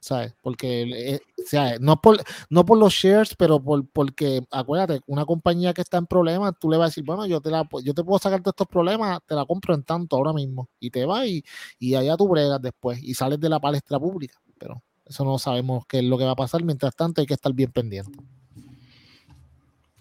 ¿Sabes? 0.00 0.34
Porque, 0.42 0.82
eh, 0.82 1.20
o 1.38 1.46
sea, 1.46 1.76
no 1.80 2.00
por, 2.00 2.18
no 2.50 2.64
por 2.64 2.78
los 2.78 2.92
shares, 2.92 3.34
pero 3.36 3.62
por, 3.62 3.86
porque, 3.88 4.42
acuérdate, 4.50 5.00
una 5.06 5.24
compañía 5.24 5.74
que 5.74 5.82
está 5.82 5.98
en 5.98 6.06
problemas, 6.06 6.54
tú 6.58 6.70
le 6.70 6.76
vas 6.76 6.86
a 6.86 6.90
decir, 6.90 7.04
bueno, 7.04 7.26
yo 7.26 7.40
te, 7.40 7.50
la, 7.50 7.68
yo 7.84 7.94
te 7.94 8.04
puedo 8.04 8.18
sacar 8.18 8.42
de 8.42 8.50
estos 8.50 8.66
problemas, 8.66 9.20
te 9.26 9.34
la 9.34 9.44
compro 9.44 9.74
en 9.74 9.82
tanto 9.82 10.16
ahora 10.16 10.32
mismo, 10.32 10.68
y 10.78 10.90
te 10.90 11.04
vas 11.04 11.26
y, 11.26 11.44
y 11.78 11.94
allá 11.94 12.16
tú 12.16 12.28
bregas 12.28 12.60
después 12.60 13.02
y 13.02 13.14
sales 13.14 13.40
de 13.40 13.48
la 13.48 13.60
palestra 13.60 13.98
pública, 13.98 14.40
pero 14.58 14.82
eso 15.04 15.24
no 15.24 15.38
sabemos 15.38 15.86
qué 15.86 15.98
es 15.98 16.04
lo 16.04 16.18
que 16.18 16.24
va 16.24 16.32
a 16.32 16.36
pasar, 16.36 16.62
mientras 16.62 16.94
tanto 16.94 17.20
hay 17.20 17.26
que 17.26 17.34
estar 17.34 17.52
bien 17.52 17.72
pendiente. 17.72 18.18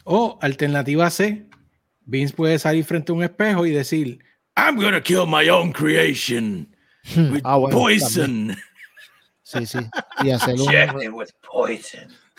O 0.04 0.38
alternativa 0.42 1.10
C, 1.10 1.50
Vince 2.06 2.34
puede 2.34 2.60
salir 2.60 2.86
frente 2.86 3.12
a 3.12 3.16
un 3.16 3.24
espejo 3.24 3.66
y 3.66 3.72
decir, 3.72 4.20
I'm 4.56 4.77
gonna 4.77 5.01
kill 5.01 5.25
my 5.27 5.50
own 5.50 5.72
creation 5.72 6.74
hmm. 7.13 7.34
with 7.34 7.42
ah, 7.44 7.60
poison. 7.70 8.56
Sí, 9.48 9.66
sí. 9.66 9.80
Y 10.25 10.32
hacer 10.32 10.56
un, 10.56 10.68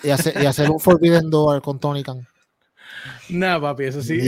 y 0.03 0.11
hacer, 0.11 0.43
y 0.43 0.45
hacer 0.45 0.71
un 0.71 0.79
Forbidden 0.79 1.31
Door 1.31 1.63
con 1.63 1.81
Tony 1.81 2.03
Khan. 2.03 2.29
No, 3.31 3.59
papi, 3.63 3.85
eso 3.85 4.03
sí. 4.03 4.21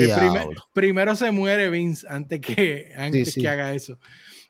primero 0.73 1.15
se 1.15 1.31
muere 1.31 1.69
Vince 1.69 2.07
antes 2.09 2.41
que, 2.41 2.91
antes 2.97 3.35
que 3.35 3.47
haga 3.47 3.75
eso. 3.75 3.99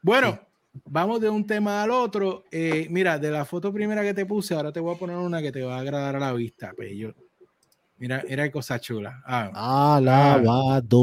Bueno, 0.00 0.38
vamos 0.84 1.20
de 1.20 1.28
un 1.28 1.44
tema 1.44 1.82
al 1.82 1.90
otro. 1.90 2.44
Eh, 2.52 2.86
mira, 2.88 3.18
de 3.18 3.32
la 3.32 3.44
foto 3.44 3.72
primera 3.72 4.02
que 4.02 4.14
te 4.14 4.24
puse, 4.24 4.54
ahora 4.54 4.70
te 4.70 4.78
voy 4.78 4.94
a 4.94 4.98
poner 4.98 5.16
una 5.16 5.42
que 5.42 5.50
te 5.50 5.62
va 5.62 5.78
a 5.78 5.80
agradar 5.80 6.14
a 6.14 6.20
la 6.20 6.32
vista, 6.32 6.72
Pello. 6.72 7.12
Mira, 7.98 8.22
mira 8.28 8.44
qué 8.44 8.52
cosa 8.52 8.78
chula. 8.78 9.20
Ah, 9.26 9.96
Alabado. 9.96 10.94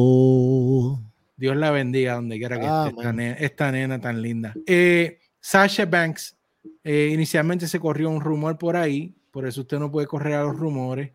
Dios 1.36 1.58
la 1.58 1.72
bendiga 1.72 2.14
donde 2.14 2.38
quiera 2.38 2.58
que 2.58 2.66
esté 2.66 2.88
esta 2.98 3.12
nena, 3.12 3.36
esta 3.36 3.70
nena, 3.70 4.00
tan 4.00 4.22
linda. 4.22 4.54
Eh, 4.66 5.20
Sasha 5.42 5.86
Banks 5.86 6.37
eh, 6.88 7.10
inicialmente 7.14 7.68
se 7.68 7.82
corrió 7.82 8.10
un 8.10 8.22
rumor 8.22 8.58
por 8.58 8.78
ahí, 8.78 9.14
por 9.32 9.46
eso 9.46 9.60
usted 9.60 9.78
no 9.78 9.92
puede 9.92 10.08
correr 10.08 10.36
a 10.36 10.44
los 10.44 10.56
rumores, 10.56 11.12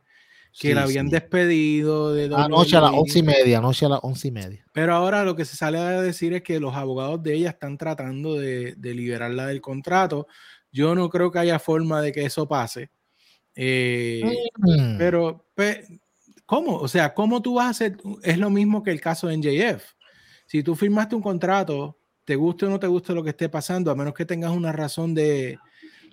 que 0.53 0.75
la 0.75 0.83
habían 0.83 1.09
despedido 1.09 2.13
de 2.13 2.27
Anoche 2.27 2.77
a 2.77 2.83
las 2.83 2.93
once 2.93 3.21
y 3.21 3.23
media, 3.23 3.57
anoche 3.57 3.87
a 3.87 3.89
las 3.89 4.01
once 4.03 4.29
y 4.29 4.33
media. 4.33 4.67
Pero 4.75 4.93
ahora 4.95 5.25
lo 5.25 5.35
que 5.35 5.47
se 5.47 5.57
sale 5.57 5.79
a 5.79 6.03
decir 6.03 6.35
es 6.35 6.43
que 6.43 6.61
los 6.61 6.75
abogados 6.75 7.23
de 7.23 7.37
ella 7.37 7.49
están 7.49 7.79
tratando 7.79 8.39
de, 8.39 8.77
liberarla 8.83 9.47
del 9.47 9.63
contrato. 9.63 10.27
Yo 10.71 10.95
no 10.95 11.09
creo 11.09 11.31
que 11.31 11.39
haya 11.39 11.59
forma 11.59 12.03
de 12.03 12.13
que 12.13 12.27
eso 12.27 12.47
pase. 12.47 12.91
Eh, 13.55 14.23
mm. 14.59 14.99
Pero, 14.99 15.47
¿cómo? 16.45 16.77
O 16.77 16.89
sea, 16.89 17.15
¿cómo 17.15 17.41
tú 17.41 17.55
vas 17.55 17.69
a 17.69 17.71
hacer? 17.71 17.97
Es 18.23 18.37
lo 18.37 18.51
mismo 18.51 18.83
que 18.83 18.91
el 18.91 19.01
caso 19.01 19.29
de 19.29 19.39
NJF. 19.39 19.85
Si 20.45 20.63
tú 20.63 20.75
firmaste 20.75 21.15
un 21.17 21.23
contrato 21.23 21.97
te 22.25 22.37
guste 22.37 22.67
o 22.67 22.71
no 22.71 22.79
te 22.79 22.87
guste 22.87 23.15
lo 23.15 23.23
que 23.23 23.31
esté 23.31 23.49
pasando, 23.49 23.91
a 23.91 23.95
menos 23.95 24.15
que 24.15 24.25
tengas 24.25 24.53
una 24.53 24.73
razón 24.73 25.15
de, 25.15 25.59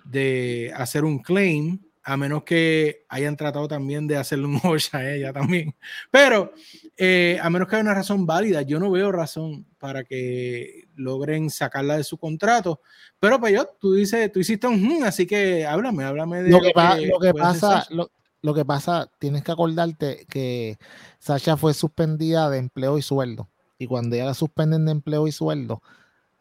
de 0.04 0.72
hacer 0.76 1.04
un 1.04 1.20
claim, 1.20 1.80
a 2.02 2.16
menos 2.16 2.42
que 2.44 3.04
hayan 3.08 3.36
tratado 3.36 3.68
también 3.68 4.06
de 4.06 4.16
hacerle 4.16 4.46
un 4.46 4.60
hocha 4.64 4.98
a 4.98 5.14
ella 5.14 5.32
también. 5.32 5.74
Pero 6.10 6.52
eh, 6.96 7.38
a 7.40 7.50
menos 7.50 7.68
que 7.68 7.76
haya 7.76 7.84
una 7.84 7.94
razón 7.94 8.26
válida, 8.26 8.62
yo 8.62 8.80
no 8.80 8.90
veo 8.90 9.12
razón 9.12 9.66
para 9.78 10.04
que 10.04 10.88
logren 10.94 11.50
sacarla 11.50 11.96
de 11.96 12.04
su 12.04 12.18
contrato. 12.18 12.80
Pero 13.18 13.38
pues 13.38 13.52
yo, 13.52 13.66
tú 13.78 13.94
dices, 13.94 14.32
tú 14.32 14.40
hiciste 14.40 14.66
un 14.66 15.02
así 15.04 15.26
que 15.26 15.66
háblame, 15.66 16.04
háblame 16.04 16.42
de 16.42 16.50
lo 16.50 16.60
que, 16.60 16.72
lo 17.06 17.18
que 17.20 17.34
pasa. 17.34 17.86
Lo, 17.90 18.10
lo 18.42 18.54
que 18.54 18.64
pasa, 18.64 19.10
tienes 19.18 19.42
que 19.44 19.52
acordarte 19.52 20.26
que 20.28 20.78
Sasha 21.18 21.56
fue 21.58 21.74
suspendida 21.74 22.48
de 22.48 22.58
empleo 22.58 22.96
y 22.96 23.02
sueldo. 23.02 23.50
Y 23.78 23.86
cuando 23.86 24.16
ella 24.16 24.26
la 24.26 24.34
suspenden 24.34 24.86
de 24.86 24.92
empleo 24.92 25.26
y 25.26 25.32
sueldo, 25.32 25.82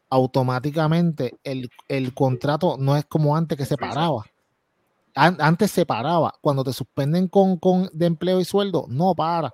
automáticamente 0.09 1.39
el, 1.43 2.13
contrato 2.13 2.77
no 2.79 2.95
es 2.95 3.05
como 3.05 3.35
antes 3.35 3.57
que 3.57 3.65
se 3.65 3.77
paraba. 3.77 4.25
antes 5.13 5.71
se 5.71 5.85
paraba. 5.85 6.33
Cuando 6.41 6.63
te 6.63 6.73
suspenden 6.73 7.27
con, 7.27 7.57
con, 7.57 7.89
de 7.93 8.07
empleo 8.07 8.39
y 8.39 8.45
sueldo, 8.45 8.85
no 8.89 9.13
para. 9.13 9.53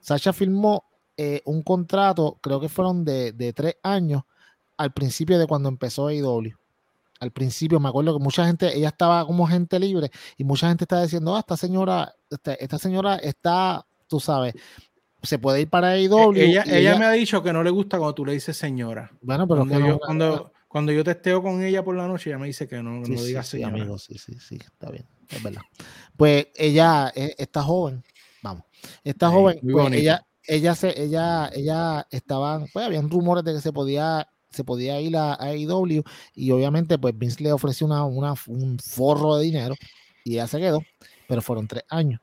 Sasha 0.00 0.32
firmó 0.32 0.84
eh, 1.16 1.42
un 1.44 1.62
contrato, 1.62 2.38
creo 2.40 2.60
que 2.60 2.68
fueron 2.68 3.04
de, 3.04 3.32
de, 3.32 3.52
tres 3.52 3.76
años, 3.82 4.22
al 4.76 4.92
principio 4.92 5.38
de 5.38 5.46
cuando 5.46 5.68
empezó 5.68 6.08
AEW. 6.08 6.56
Al 7.20 7.30
principio 7.30 7.78
me 7.78 7.88
acuerdo 7.88 8.18
que 8.18 8.24
mucha 8.24 8.44
gente, 8.44 8.76
ella 8.76 8.88
estaba 8.88 9.24
como 9.24 9.46
gente 9.46 9.78
libre 9.78 10.10
y 10.36 10.42
mucha 10.42 10.68
gente 10.68 10.84
estaba 10.84 11.02
diciendo, 11.02 11.36
ah, 11.36 11.38
esta 11.38 11.56
señora, 11.56 12.12
esta, 12.28 12.54
esta 12.54 12.78
señora 12.78 13.14
está, 13.16 13.86
tú 14.08 14.18
sabes, 14.18 14.54
se 15.22 15.38
puede 15.38 15.62
ir 15.62 15.68
para 15.68 15.90
AEW. 15.90 16.32
Ella, 16.34 16.64
ella, 16.66 16.98
me 16.98 17.06
ha 17.06 17.12
dicho 17.12 17.42
que 17.42 17.52
no 17.52 17.62
le 17.62 17.70
gusta 17.70 17.98
cuando 17.98 18.14
tú 18.14 18.26
le 18.26 18.32
dices 18.32 18.56
señora. 18.56 19.10
Bueno, 19.20 19.46
pero 19.46 19.66
cuando, 19.66 19.86
yo, 19.86 19.98
cuando, 19.98 20.52
cuando, 20.68 20.92
yo 20.92 21.04
testeo 21.04 21.42
con 21.42 21.62
ella 21.62 21.84
por 21.84 21.96
la 21.96 22.08
noche, 22.08 22.30
ella 22.30 22.38
me 22.38 22.46
dice 22.46 22.66
que 22.66 22.82
no, 22.82 23.00
no 23.00 23.22
digas 23.22 23.46
sí, 23.46 23.62
amigo, 23.62 23.98
sí, 23.98 24.18
sí, 24.18 24.34
sí, 24.40 24.56
está 24.56 24.90
bien, 24.90 25.06
es 25.28 25.42
verdad. 25.42 25.62
Pues 26.16 26.48
ella 26.54 27.12
e, 27.14 27.34
está 27.38 27.62
joven, 27.62 28.02
vamos, 28.42 28.64
está 29.04 29.30
joven, 29.30 29.60
pues 29.62 29.92
ella, 29.92 30.26
ella 30.46 30.74
se, 30.74 31.00
ella, 31.00 31.50
ella 31.54 32.06
estaban, 32.10 32.66
pues 32.72 32.86
habían 32.86 33.08
rumores 33.08 33.44
de 33.44 33.54
que 33.54 33.60
se 33.60 33.72
podía 33.72 34.28
se 34.50 34.64
podía 34.64 35.00
ir 35.00 35.16
a, 35.16 35.32
a 35.32 35.46
AEW 35.46 36.02
y 36.34 36.50
obviamente 36.50 36.98
pues 36.98 37.16
Vince 37.16 37.42
le 37.42 37.54
ofreció 37.54 37.86
una, 37.86 38.04
una, 38.04 38.34
un 38.48 38.78
forro 38.78 39.36
de 39.36 39.44
dinero 39.44 39.74
y 40.24 40.34
ella 40.34 40.46
se 40.46 40.58
quedó, 40.58 40.82
pero 41.26 41.40
fueron 41.40 41.66
tres 41.66 41.84
años 41.88 42.20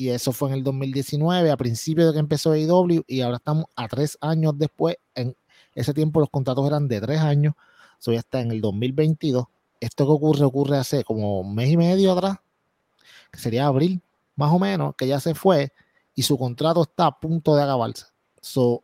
y 0.00 0.08
eso 0.08 0.32
fue 0.32 0.48
en 0.48 0.54
el 0.54 0.64
2019, 0.64 1.50
a 1.50 1.58
principio 1.58 2.06
de 2.06 2.14
que 2.14 2.20
empezó 2.20 2.52
AEW, 2.52 3.04
y 3.06 3.20
ahora 3.20 3.36
estamos 3.36 3.66
a 3.76 3.86
tres 3.86 4.16
años 4.22 4.54
después. 4.56 4.96
En 5.14 5.36
ese 5.74 5.92
tiempo 5.92 6.20
los 6.20 6.30
contratos 6.30 6.66
eran 6.66 6.88
de 6.88 7.02
tres 7.02 7.20
años, 7.20 7.52
eso 8.00 8.10
ya 8.10 8.20
está 8.20 8.40
en 8.40 8.50
el 8.50 8.62
2022. 8.62 9.44
Esto 9.78 10.06
que 10.06 10.12
ocurre, 10.12 10.46
ocurre 10.46 10.78
hace 10.78 11.04
como 11.04 11.44
mes 11.44 11.68
y 11.68 11.76
medio 11.76 12.12
atrás, 12.12 12.38
que 13.30 13.40
sería 13.40 13.66
abril, 13.66 14.00
más 14.36 14.50
o 14.50 14.58
menos, 14.58 14.94
que 14.96 15.06
ya 15.06 15.20
se 15.20 15.34
fue 15.34 15.70
y 16.14 16.22
su 16.22 16.38
contrato 16.38 16.80
está 16.80 17.04
a 17.04 17.20
punto 17.20 17.54
de 17.54 17.62
acabarse. 17.62 18.06
So, 18.40 18.82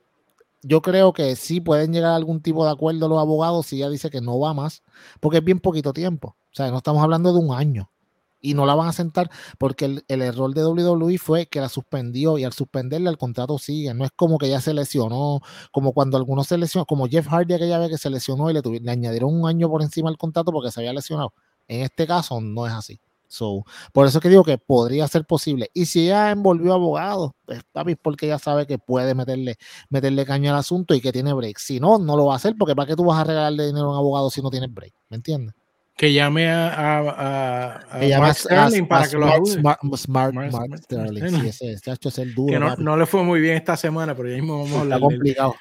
yo 0.61 0.83
creo 0.83 1.15
que 1.15 1.35
sí 1.35 1.63
pueden 1.63 1.95
llegar 1.95 2.11
a 2.11 2.17
algún 2.17 2.43
tipo 2.43 2.63
de 2.67 2.73
acuerdo 2.73 3.09
los 3.09 3.19
abogados 3.19 3.65
si 3.65 3.77
ella 3.77 3.89
dice 3.89 4.11
que 4.11 4.21
no 4.21 4.39
va 4.39 4.53
más, 4.53 4.83
porque 5.21 5.39
es 5.39 5.45
bien 5.45 5.61
poquito 5.61 5.95
tiempo. 5.95 6.37
O 6.53 6.55
sea, 6.55 6.71
no 6.71 6.77
estamos 6.77 7.03
hablando 7.03 7.33
de 7.33 7.39
un 7.39 7.55
año 7.55 7.91
y 8.41 8.55
no 8.55 8.67
la 8.67 8.75
van 8.75 8.89
a 8.89 8.93
sentar 8.93 9.31
porque 9.59 10.03
el, 10.09 10.23
error 10.23 10.55
de 10.55 10.65
WWE 10.65 11.19
fue 11.19 11.47
que 11.47 11.61
la 11.61 11.69
suspendió 11.69 12.39
y 12.39 12.45
al 12.45 12.53
suspenderla 12.53 13.11
el 13.11 13.19
contrato 13.19 13.59
sigue. 13.59 13.95
No 13.95 14.05
es 14.05 14.11
como 14.15 14.39
que 14.39 14.49
ya 14.49 14.61
se 14.61 14.75
lesionó, 14.75 15.41
como 15.73 15.93
cuando 15.93 16.17
algunos 16.17 16.47
se 16.47 16.59
lesionó, 16.59 16.87
como 16.87 17.09
Jeff 17.09 17.27
Hardy 17.29 17.55
aquella 17.55 17.79
vez 17.79 17.91
que 17.91 17.99
se 17.99 18.11
lesionó 18.11 18.51
y 18.51 18.55
le, 18.55 18.61
le 18.63 18.91
añadieron 18.91 19.35
un 19.35 19.49
año 19.49 19.69
por 19.69 19.83
encima 19.83 20.11
del 20.11 20.19
contrato 20.19 20.53
porque 20.53 20.71
se 20.71 20.81
había 20.81 20.93
lesionado. 20.93 21.33
En 21.69 21.83
este 21.83 22.07
caso 22.07 22.41
no 22.41 22.67
es 22.67 22.73
así. 22.73 23.01
So, 23.29 23.65
por 23.93 24.07
eso 24.07 24.21
que 24.21 24.29
digo 24.29 24.45
que 24.45 24.59
podría 24.59 25.09
ser 25.09 25.25
posible. 25.27 25.71
Y 25.75 25.87
si 25.87 26.05
ella 26.07 26.31
envolvió 26.31 26.75
abogado, 26.75 27.35
pues 27.45 27.63
papi, 27.73 27.97
porque 27.97 28.27
ella 28.27 28.39
sabe 28.39 28.67
que 28.67 28.79
puede 28.79 29.15
meterle, 29.15 29.57
meterle 29.91 30.25
caño 30.25 30.53
al 30.53 30.59
asunto 30.59 30.95
y 30.95 31.01
que 31.01 31.13
tiene 31.13 31.33
break. 31.33 31.59
Si 31.59 31.81
no, 31.81 31.99
no 31.99 32.17
lo 32.17 32.27
va 32.27 32.35
a 32.35 32.37
hacer 32.37 32.55
porque 32.59 32.77
¿para 32.77 32.87
qué 32.87 32.97
tú 32.97 33.05
vas 33.05 33.21
a 33.21 33.25
regalarle 33.25 33.67
dinero 33.67 33.87
a 33.87 33.91
un 33.91 33.97
abogado 33.97 34.31
si 34.31 34.43
no 34.43 34.51
tienes 34.51 34.73
break? 34.73 34.95
¿Me 35.09 35.17
entiendes? 35.17 35.55
Que 35.97 36.13
llame 36.13 36.51
a, 36.51 36.69
a, 36.69 37.81
a, 37.91 38.21
Mark 38.21 38.37
Sterling 38.37 38.87
para 38.87 39.09
que 39.09 39.17
lo 39.17 39.27
ayude. 39.27 39.53
Smart, 39.53 39.81
smart, 39.97 40.77
Sterling, 40.77 41.53
sí, 41.53 41.69
ese, 41.69 41.91
es 41.91 42.19
el 42.19 42.35
duro. 42.35 42.53
Que 42.53 42.59
no, 42.59 42.77
no, 42.77 42.97
le 42.99 43.07
fue 43.07 43.23
muy 43.23 43.41
bien 43.41 43.57
esta 43.57 43.79
semana, 43.79 44.15
pero 44.15 44.29
ya 44.29 44.35
mismo 44.37 44.59
vamos 44.59 44.77
a 44.77 44.81
hablar. 44.83 44.99
Está 44.99 45.09
complicado. 45.09 45.55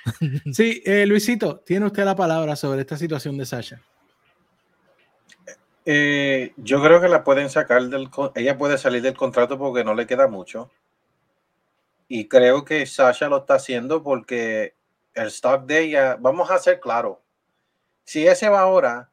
Sí, 0.52 0.84
eh, 0.86 1.06
Luisito, 1.06 1.60
tiene 1.60 1.86
usted 1.86 2.04
la 2.04 2.18
palabra 2.18 2.58
sobre 2.58 2.82
esta 2.82 2.98
situación 2.98 3.38
de 3.38 3.46
Sasha. 3.46 3.82
Eh, 5.86 6.52
yo 6.58 6.84
creo 6.84 7.00
que 7.00 7.08
la 7.08 7.24
pueden 7.24 7.50
sacar 7.50 7.84
del. 7.84 8.10
Ella 8.36 8.58
puede 8.58 8.78
salir 8.78 9.02
del 9.02 9.16
contrato 9.16 9.58
porque 9.58 9.86
no 9.86 9.94
le 9.94 10.06
queda 10.06 10.28
mucho. 10.28 10.70
Y 12.10 12.28
creo 12.28 12.66
que 12.66 12.86
Sasha 12.86 13.30
lo 13.30 13.38
está 13.38 13.56
haciendo 13.56 14.04
porque 14.04 14.76
el 15.14 15.28
stock 15.28 15.66
de 15.66 15.80
ella, 15.80 16.18
vamos 16.20 16.52
a 16.52 16.60
ser 16.60 16.82
claro, 16.82 17.22
si 18.04 18.28
ese 18.28 18.50
va 18.50 18.60
ahora 18.60 19.10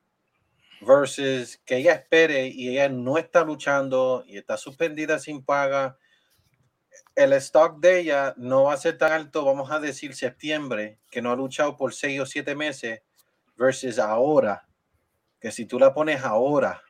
versus 0.84 1.58
que 1.64 1.76
ella 1.76 1.92
espere 1.92 2.48
y 2.48 2.70
ella 2.70 2.88
no 2.88 3.18
está 3.18 3.44
luchando 3.44 4.24
y 4.26 4.36
está 4.36 4.56
suspendida 4.56 5.18
sin 5.18 5.44
paga, 5.44 5.96
el 7.14 7.32
stock 7.34 7.78
de 7.78 8.00
ella 8.00 8.34
no 8.36 8.64
va 8.64 8.74
a 8.74 8.78
ser 8.78 8.98
tan 8.98 9.12
alto, 9.12 9.44
vamos 9.44 9.70
a 9.70 9.80
decir 9.80 10.14
septiembre, 10.14 10.98
que 11.10 11.22
no 11.22 11.30
ha 11.30 11.36
luchado 11.36 11.76
por 11.76 11.94
seis 11.94 12.20
o 12.20 12.26
siete 12.26 12.54
meses, 12.54 13.00
versus 13.56 13.98
ahora, 13.98 14.66
que 15.40 15.52
si 15.52 15.66
tú 15.66 15.78
la 15.78 15.94
pones 15.94 16.22
ahora, 16.24 16.82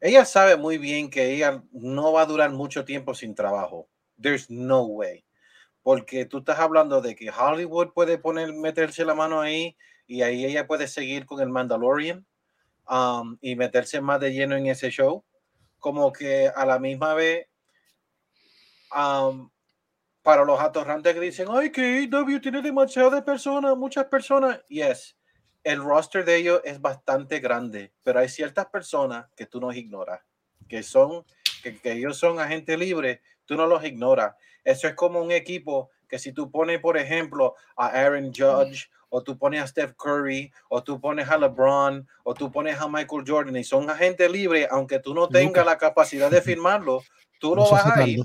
ella 0.00 0.24
sabe 0.24 0.56
muy 0.56 0.78
bien 0.78 1.10
que 1.10 1.32
ella 1.32 1.62
no 1.72 2.12
va 2.12 2.22
a 2.22 2.26
durar 2.26 2.50
mucho 2.50 2.84
tiempo 2.84 3.14
sin 3.14 3.34
trabajo. 3.34 3.88
There's 4.20 4.50
no 4.50 4.82
way. 4.82 5.24
Porque 5.82 6.26
tú 6.26 6.38
estás 6.38 6.58
hablando 6.58 7.00
de 7.00 7.14
que 7.14 7.30
Hollywood 7.30 7.92
puede 7.92 8.18
poner, 8.18 8.52
meterse 8.52 9.04
la 9.04 9.14
mano 9.14 9.40
ahí 9.40 9.76
y 10.06 10.22
ahí 10.22 10.44
ella 10.44 10.66
puede 10.66 10.88
seguir 10.88 11.24
con 11.24 11.40
el 11.40 11.48
Mandalorian 11.48 12.26
um, 12.88 13.36
y 13.40 13.56
meterse 13.56 14.00
más 14.00 14.20
de 14.20 14.32
lleno 14.32 14.56
en 14.56 14.66
ese 14.66 14.90
show. 14.90 15.24
Como 15.78 16.12
que 16.12 16.48
a 16.48 16.64
la 16.66 16.78
misma 16.78 17.14
vez, 17.14 17.48
um, 18.94 19.50
para 20.22 20.44
los 20.44 20.60
atorrantes 20.60 21.14
que 21.14 21.20
dicen, 21.20 21.46
ay, 21.50 21.70
que 21.70 22.08
AW 22.10 22.40
tiene 22.40 22.62
demasiado 22.62 23.10
de 23.10 23.22
personas, 23.22 23.76
muchas 23.76 24.06
personas. 24.06 24.60
Yes, 24.68 25.16
el 25.62 25.82
roster 25.82 26.24
de 26.24 26.36
ellos 26.36 26.60
es 26.64 26.80
bastante 26.80 27.38
grande, 27.40 27.92
pero 28.02 28.20
hay 28.20 28.28
ciertas 28.28 28.66
personas 28.66 29.26
que 29.36 29.46
tú 29.46 29.60
no 29.60 29.72
ignoras, 29.72 30.20
que 30.68 30.82
son, 30.82 31.24
que, 31.62 31.78
que 31.80 31.92
ellos 31.92 32.18
son 32.18 32.40
agentes 32.40 32.78
libres, 32.78 33.20
tú 33.44 33.54
no 33.56 33.66
los 33.66 33.84
ignoras. 33.84 34.34
Eso 34.64 34.88
es 34.88 34.94
como 34.94 35.20
un 35.20 35.30
equipo 35.30 35.90
que 36.08 36.18
si 36.18 36.32
tú 36.32 36.50
pones, 36.50 36.80
por 36.80 36.96
ejemplo, 36.96 37.54
a 37.76 37.86
Aaron 37.88 38.32
Judge, 38.32 38.88
o 39.16 39.22
tú 39.22 39.38
pones 39.38 39.62
a 39.62 39.66
Steph 39.66 39.94
Curry, 39.96 40.52
o 40.68 40.84
tú 40.84 41.00
pones 41.00 41.26
a 41.30 41.38
LeBron, 41.38 42.06
o 42.22 42.34
tú 42.34 42.52
pones 42.52 42.78
a 42.78 42.86
Michael 42.86 43.24
Jordan, 43.26 43.56
y 43.56 43.64
son 43.64 43.88
agentes 43.88 44.30
libres, 44.30 44.68
aunque 44.70 44.98
tú 44.98 45.14
no 45.14 45.26
tengas 45.26 45.64
la 45.64 45.78
capacidad 45.78 46.30
de 46.30 46.42
firmarlo, 46.42 47.02
tú 47.40 47.56
lo 47.56 47.70
vas 47.70 47.86
a 47.86 48.06
ir 48.06 48.20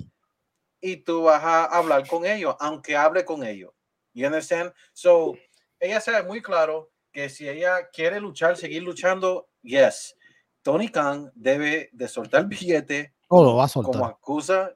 y 0.81 0.97
tú 0.97 1.23
vas 1.23 1.41
a 1.41 1.63
hablar 1.63 2.05
con 2.05 2.25
ellos, 2.25 2.57
aunque 2.59 2.97
hable 2.97 3.23
con 3.23 3.45
ellos. 3.45 3.71
You 4.13 4.25
understand? 4.25 4.73
So, 4.91 5.37
ella 5.79 6.01
sabe 6.01 6.27
muy 6.27 6.41
claro 6.41 6.91
que 7.13 7.29
si 7.29 7.47
ella 7.47 7.87
quiere 7.87 8.19
luchar, 8.19 8.57
seguir 8.57 8.83
luchando, 8.83 9.47
yes, 9.61 10.17
Tony 10.61 10.89
Khan 10.89 11.31
debe 11.35 11.89
de 11.93 12.07
soltar 12.09 12.45
billete 12.49 13.13
oh, 13.29 13.45
lo 13.45 13.55
va 13.55 13.63
a 13.63 13.69
soltar. 13.69 13.93
como 13.93 14.05
acusa 14.05 14.75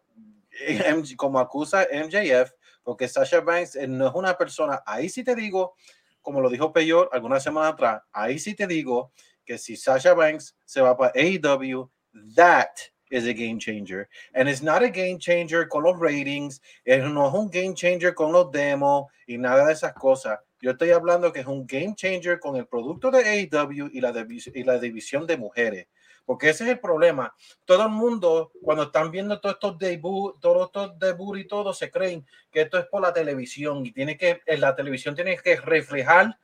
como 1.18 1.40
acusa 1.40 1.86
MJF 1.92 2.54
porque 2.86 3.08
Sasha 3.08 3.42
Banks 3.42 3.76
eh, 3.76 3.88
no 3.88 4.08
es 4.08 4.14
una 4.14 4.38
persona, 4.38 4.82
ahí 4.86 5.10
sí 5.10 5.24
te 5.24 5.36
digo, 5.36 5.76
como 6.26 6.42
lo 6.42 6.50
dijo 6.50 6.74
Peyor 6.74 7.08
algunas 7.14 7.44
semanas 7.44 7.74
atrás, 7.74 8.02
ahí 8.12 8.40
sí 8.40 8.56
te 8.56 8.66
digo 8.66 9.14
que 9.46 9.60
si 9.60 9.78
Sasha 9.78 10.16
Banks 10.16 10.58
se 10.66 10.82
va 10.82 10.98
para 10.98 11.14
AEW, 11.14 11.88
that 12.36 12.72
is 13.12 13.28
a 13.28 13.34
game 13.34 13.60
changer. 13.60 14.10
And 14.34 14.50
it's 14.50 14.64
not 14.64 14.82
a 14.82 14.90
game 14.90 15.20
changer 15.20 15.68
con 15.68 15.84
los 15.84 16.00
ratings, 16.00 16.60
no 16.88 17.28
es 17.28 17.34
un 17.34 17.50
game 17.50 17.76
changer 17.76 18.16
con 18.16 18.32
los 18.32 18.52
demos 18.52 19.06
y 19.28 19.38
nada 19.38 19.68
de 19.68 19.74
esas 19.74 19.94
cosas. 19.94 20.40
Yo 20.60 20.72
estoy 20.72 20.90
hablando 20.90 21.32
que 21.32 21.42
es 21.42 21.46
un 21.46 21.68
game 21.68 21.94
changer 21.96 22.40
con 22.40 22.56
el 22.56 22.66
producto 22.66 23.12
de 23.12 23.20
AEW 23.20 23.90
y 23.94 24.02
la, 24.02 24.28
y 24.56 24.64
la 24.64 24.80
división 24.80 25.28
de 25.28 25.38
mujeres. 25.38 25.88
Porque 26.26 26.50
ese 26.50 26.64
es 26.64 26.72
el 26.72 26.80
problema. 26.80 27.34
Todo 27.66 27.84
el 27.84 27.90
mundo, 27.90 28.52
cuando 28.62 28.84
están 28.84 29.12
viendo 29.12 29.40
todos 29.40 29.56
estos 29.56 29.78
debut, 29.78 30.40
todos 30.42 30.68
estos 30.68 30.98
debut 31.00 31.38
y 31.38 31.48
todo, 31.48 31.74
se 31.74 31.92
creen 31.92 32.26
que 32.52 32.62
esto 32.62 32.80
es 32.80 32.86
por 32.88 33.02
la 33.02 33.14
televisión 33.14 33.86
y 33.86 33.92
tiene 33.92 34.18
que, 34.18 34.42
en 34.46 34.62
la 34.62 34.76
televisión 34.76 35.16
tiene 35.16 35.38
que 35.38 35.56
reflejar 35.58 36.38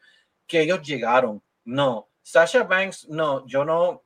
que 0.46 0.62
ellos 0.62 0.82
llegaron. 0.82 1.42
No, 1.64 2.10
Sasha 2.22 2.64
Banks, 2.64 3.08
no, 3.10 3.46
yo 3.48 3.66
no, 3.66 4.04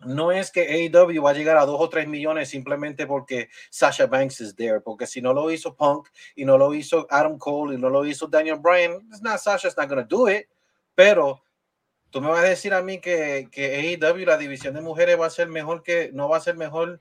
no 0.00 0.32
es 0.32 0.50
que 0.50 0.62
AEW 0.62 1.22
va 1.22 1.30
a 1.30 1.34
llegar 1.34 1.56
a 1.56 1.66
dos 1.66 1.80
o 1.80 1.88
tres 1.88 2.08
millones 2.08 2.48
simplemente 2.48 3.06
porque 3.06 3.48
Sasha 3.70 4.06
Banks 4.06 4.40
is 4.40 4.54
there, 4.54 4.80
porque 4.80 5.06
si 5.06 5.20
no 5.20 5.32
lo 5.32 5.50
hizo 5.50 5.74
Punk 5.74 6.08
y 6.34 6.44
no 6.44 6.56
lo 6.56 6.74
hizo 6.74 7.06
Adam 7.10 7.38
Cole 7.38 7.74
y 7.74 7.78
no 7.78 7.90
lo 7.90 8.04
hizo 8.06 8.26
Daniel 8.26 8.58
Bryan, 8.58 9.06
it's 9.10 9.22
not 9.22 9.38
Sasha's 9.38 9.76
not 9.76 9.88
going 9.88 10.02
to 10.02 10.16
do 10.16 10.28
it, 10.28 10.48
pero 10.94 11.42
tú 12.10 12.20
me 12.20 12.28
vas 12.28 12.40
a 12.40 12.48
decir 12.48 12.74
a 12.74 12.82
mí 12.82 13.00
que, 13.00 13.48
que 13.50 13.98
AEW, 14.00 14.26
la 14.26 14.36
división 14.36 14.74
de 14.74 14.80
mujeres, 14.80 15.18
va 15.18 15.26
a 15.26 15.30
ser 15.30 15.48
mejor 15.48 15.82
que, 15.82 16.10
no 16.12 16.28
va 16.28 16.36
a 16.36 16.40
ser 16.40 16.56
mejor 16.56 17.00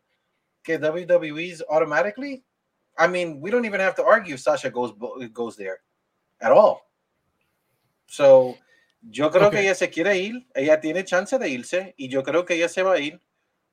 que 0.63 0.79
WWE's 0.79 1.63
automatically? 1.69 2.43
I 2.97 3.07
mean, 3.07 3.39
we 3.41 3.49
don't 3.49 3.65
even 3.65 3.81
have 3.81 3.95
to 3.95 4.05
argue 4.05 4.37
Sasha 4.37 4.69
goes, 4.69 4.93
goes 5.31 5.55
there 5.55 5.79
at 6.39 6.51
all. 6.51 6.81
So, 8.07 8.57
yo 9.01 9.31
creo 9.31 9.49
que 9.49 9.61
ella 9.61 9.75
se 9.75 9.89
quiere 9.89 10.17
ir, 10.17 10.47
ella 10.53 10.79
tiene 10.79 11.05
chance 11.05 11.37
de 11.37 11.49
irse 11.49 11.93
y 11.97 12.09
yo 12.09 12.23
creo 12.23 12.45
que 12.45 12.55
ella 12.55 12.67
se 12.67 12.83
va 12.83 12.93
a 12.93 12.99
ir 12.99 13.21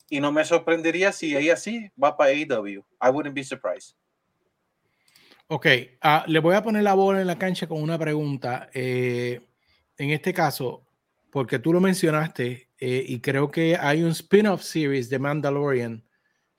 y 0.08 0.20
no 0.20 0.30
me 0.30 0.44
sorprendería 0.44 1.12
si 1.12 1.36
ella 1.36 1.56
sí 1.56 1.90
va 2.02 2.16
para 2.16 2.30
AEW. 2.30 2.84
I 3.00 3.10
wouldn't 3.10 3.34
be 3.34 3.42
surprised. 3.42 3.96
Ok, 5.48 5.66
uh, 6.02 6.28
le 6.28 6.40
voy 6.40 6.56
a 6.56 6.62
poner 6.62 6.82
la 6.82 6.94
bola 6.94 7.20
en 7.20 7.26
la 7.26 7.38
cancha 7.38 7.66
con 7.66 7.80
una 7.80 7.98
pregunta. 7.98 8.68
Eh, 8.74 9.40
en 9.96 10.10
este 10.10 10.34
caso, 10.34 10.85
porque 11.36 11.58
tú 11.58 11.70
lo 11.70 11.82
mencionaste 11.82 12.70
eh, 12.78 13.04
y 13.06 13.20
creo 13.20 13.50
que 13.50 13.76
hay 13.76 14.02
un 14.02 14.12
spin-off 14.12 14.62
series 14.62 15.10
de 15.10 15.18
Mandalorian 15.18 16.02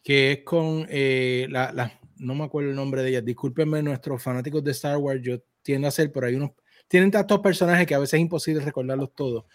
que 0.04 0.34
es 0.34 0.44
con 0.44 0.86
eh, 0.88 1.48
la, 1.50 2.00
no 2.18 2.36
me 2.36 2.44
acuerdo 2.44 2.70
el 2.70 2.76
nombre 2.76 3.02
de 3.02 3.10
ella, 3.10 3.22
discúlpenme 3.22 3.82
nuestros 3.82 4.22
fanáticos 4.22 4.63
de 4.63 4.70
Star 4.74 4.98
Wars, 4.98 5.20
yo 5.24 5.40
tiendo 5.63 5.88
a 5.88 5.92
ser, 5.92 6.12
pero 6.12 6.28
hay 6.28 6.36
unos, 6.36 6.52
tienen 6.88 7.10
tantos 7.10 7.40
personajes 7.40 7.88
que 7.88 7.96
a 7.96 7.98
veces 7.98 8.13
es 8.13 8.20
imposible 8.20 8.63
recordarlos 8.63 9.16
todos, 9.16 9.46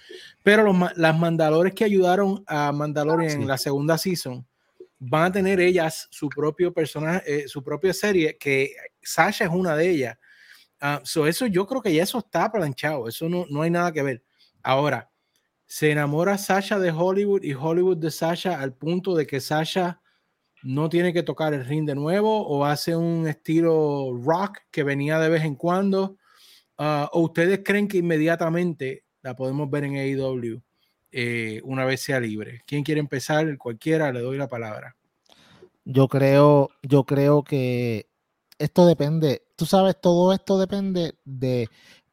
pero 0.43 0.65
los, 0.65 0.77
las 0.97 1.17
Mandalores 1.17 1.73
que 1.73 1.85
ayudaron 1.85 2.43
a 2.49 2.73
Mandalorian 2.73 3.43
en 3.43 3.47
la 3.47 3.59
segunda 3.59 3.99
season 3.99 4.45
van 4.99 5.27
a 5.27 5.33
tener 5.33 5.61
ellas 5.61 6.09
su 6.11 6.29
propio 6.31 6.75
personaje, 6.75 7.45
eh, 7.45 7.47
su 7.47 7.63
propia 7.63 7.95
serie, 7.95 8.37
que 8.39 8.75
Sasha 9.01 9.45
es 9.45 9.51
una 9.53 9.77
de 9.77 9.89
ellas. 9.89 10.19
Uh, 10.83 11.27
eso 11.27 11.47
yo 11.47 11.65
creo 11.65 11.81
que 11.81 11.95
ya 11.95 12.03
eso 12.03 12.19
está 12.19 12.51
planchado, 12.51 13.07
eso 13.07 13.29
no, 13.29 13.47
no 13.49 13.63
hay 13.63 13.71
nada 13.71 13.93
que 13.93 14.03
ver. 14.03 14.25
Ahora, 14.65 15.12
se 15.73 15.91
enamora 15.91 16.37
Sasha 16.37 16.79
de 16.79 16.91
Hollywood 16.91 17.45
y 17.45 17.55
Hollywood 17.55 17.97
de 17.97 18.11
Sasha 18.11 18.61
al 18.61 18.75
punto 18.75 19.15
de 19.15 19.27
que 19.27 19.41
Sasha 19.41 20.03
no 20.63 20.91
tiene 20.91 21.15
que 21.15 21.23
tocar 21.23 21.55
el 21.55 21.65
ring 21.65 21.87
de 21.87 21.95
nuevo 21.95 22.47
o 22.47 22.67
hace 22.67 22.95
un 22.95 23.27
estilo 23.27 24.13
rock 24.23 24.59
que 24.71 24.83
venía 24.83 25.19
de 25.19 25.31
vez 25.31 25.45
en 25.45 25.55
cuando. 25.55 26.19
Ah, 26.77 27.09
¿O 27.15 27.21
ustedes 27.21 27.63
creen 27.65 27.89
que 27.89 27.97
inmediatamente 27.97 29.07
la 29.23 29.35
podemos 29.35 29.71
ver 29.71 29.85
en 29.85 29.97
AEW 29.97 30.61
eh, 31.11 31.63
una 31.65 31.87
vez 31.87 32.03
sea 32.03 32.21
libre? 32.21 32.61
¿Quién 32.67 32.85
quiere 32.85 33.01
empezar? 33.01 33.57
Cualquiera, 33.57 34.13
le 34.13 34.21
doy 34.21 34.37
la 34.37 34.49
palabra. 34.49 34.95
Yo 35.87 36.07
creo, 36.07 36.69
yo 36.83 37.05
creo 37.05 37.45
que 37.45 38.11
esto 38.59 38.85
depende, 38.85 39.47
tú 39.57 39.65
sabes, 39.65 39.99
todo 39.99 40.35
esto 40.35 40.59
depende 40.59 41.15
de 41.25 41.67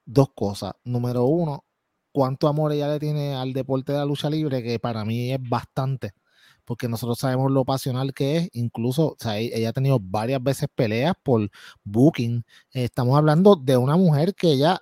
dos 0.06 0.30
cosas. 0.34 0.76
Número 0.86 1.26
uno, 1.26 1.66
cuánto 2.12 2.48
amor 2.48 2.72
ella 2.72 2.88
le 2.90 3.00
tiene 3.00 3.36
al 3.36 3.54
deporte 3.54 3.92
de 3.92 4.00
la 4.00 4.06
lucha 4.06 4.30
libre, 4.30 4.64
que 4.64 4.80
para 4.80 5.06
mí 5.06 5.32
es 5.32 5.40
bastante, 5.42 6.14
porque 6.66 6.88
nosotros 6.88 7.20
sabemos 7.20 7.52
lo 7.52 7.66
pasional 7.66 8.14
que 8.14 8.38
es, 8.38 8.50
incluso, 8.54 9.16
e, 9.26 9.52
ella 9.54 9.70
ha 9.70 9.74
tenido 9.74 10.00
varias 10.02 10.42
veces 10.44 10.68
peleas 10.74 11.14
por 11.24 11.50
booking. 11.84 12.44
Estamos 12.72 13.18
hablando 13.18 13.56
de 13.56 13.78
una 13.78 13.98
mujer 13.98 14.36
que 14.36 14.52
ella, 14.52 14.82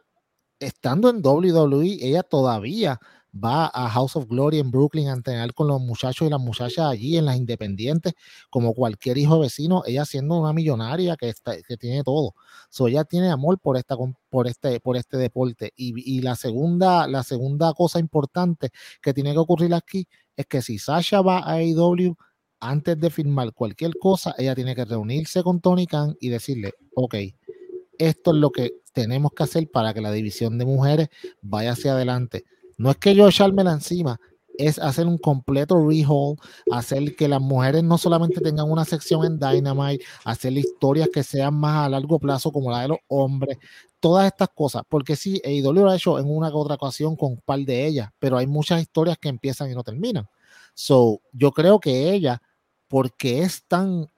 estando 0.59 1.09
en 1.09 1.21
WWE, 1.25 1.97
ella 2.01 2.23
todavía 2.23 2.99
va 3.43 3.69
a 3.73 3.89
House 3.89 4.15
of 4.15 4.27
Glory 4.27 4.59
en 4.59 4.71
Brooklyn 4.71 5.09
a 5.09 5.13
entrenar 5.13 5.53
con 5.53 5.67
los 5.67 5.81
muchachos 5.81 6.27
y 6.27 6.31
las 6.31 6.39
muchachas 6.39 6.85
allí 6.85 7.17
en 7.17 7.25
las 7.25 7.37
independientes, 7.37 8.13
como 8.49 8.73
cualquier 8.73 9.17
hijo 9.17 9.39
vecino, 9.39 9.83
ella 9.85 10.05
siendo 10.05 10.39
una 10.39 10.53
millonaria 10.53 11.15
que, 11.15 11.29
está, 11.29 11.61
que 11.61 11.77
tiene 11.77 12.03
todo. 12.03 12.33
So, 12.69 12.87
ella 12.87 13.03
tiene 13.03 13.29
amor 13.29 13.59
por, 13.59 13.77
esta, 13.77 13.95
por, 14.29 14.47
este, 14.47 14.79
por 14.79 14.97
este 14.97 15.17
deporte. 15.17 15.71
Y, 15.75 16.17
y, 16.17 16.21
la, 16.21 16.35
segunda, 16.35 17.07
la 17.07 17.23
segunda 17.23 17.73
cosa 17.73 17.99
importante 17.99 18.69
que 19.01 19.13
tiene 19.13 19.33
que 19.33 19.39
ocurrir 19.39 19.73
aquí 19.73 20.07
es 20.35 20.45
que 20.45 20.61
si 20.61 20.77
Sasha 20.79 21.21
va 21.21 21.39
a 21.39 21.53
AEW, 21.53 22.15
antes 22.59 22.99
de 22.99 23.09
firmar 23.09 23.53
cualquier 23.53 23.91
cosa, 23.99 24.33
ella 24.37 24.55
tiene 24.55 24.75
que 24.75 24.85
reunirse 24.85 25.43
con 25.43 25.61
Tony 25.61 25.85
Khan 25.85 26.15
y 26.19 26.29
decirle, 26.29 26.73
ok, 26.95 27.15
esto 27.99 28.31
es 28.31 28.37
lo 28.37 28.51
que 28.51 28.73
tenemos 28.93 29.31
que 29.31 29.43
hacer 29.43 29.69
para 29.69 29.93
que 29.93 30.01
la 30.01 30.11
división 30.11 30.57
de 30.57 30.65
mujeres 30.65 31.09
vaya 31.41 31.73
hacia 31.73 31.91
adelante 31.91 32.45
no 32.77 32.91
es 32.91 32.97
que 32.97 33.15
yo 33.15 33.27
echármela 33.27 33.71
encima, 33.71 34.19
es 34.57 34.79
hacer 34.79 35.05
un 35.05 35.17
completo 35.17 35.75
rehaul, 35.87 36.37
hacer 36.71 37.15
que 37.15 37.27
las 37.27 37.41
mujeres 37.41 37.83
no 37.83 37.97
solamente 37.97 38.41
tengan 38.41 38.69
una 38.69 38.85
sección 38.85 39.23
en 39.25 39.39
Dynamite, 39.39 40.03
hacer 40.25 40.53
historias 40.53 41.09
que 41.13 41.23
sean 41.23 41.53
más 41.53 41.85
a 41.85 41.89
largo 41.89 42.19
plazo 42.19 42.51
como 42.51 42.71
la 42.71 42.81
de 42.81 42.87
los 42.89 42.97
hombres, 43.07 43.57
todas 43.99 44.25
estas 44.27 44.49
cosas, 44.49 44.83
porque 44.89 45.15
sí, 45.15 45.41
AEW 45.43 45.73
lo 45.73 45.89
ha 45.89 45.95
hecho 45.95 46.19
en 46.19 46.29
una 46.29 46.49
u 46.49 46.57
otra 46.57 46.75
ocasión 46.75 47.15
con 47.15 47.33
un 47.33 47.41
par 47.41 47.59
de 47.59 47.85
ellas, 47.85 48.09
pero 48.19 48.37
hay 48.37 48.47
muchas 48.47 48.81
historias 48.81 49.17
que 49.17 49.29
empiezan 49.29 49.71
y 49.71 49.75
no 49.75 49.83
terminan. 49.83 50.27
So, 50.73 51.21
yo 51.33 51.51
creo 51.51 51.79
que 51.79 52.11
ella, 52.13 52.41
porque 52.87 53.41
es 53.41 53.63
tan 53.67 54.09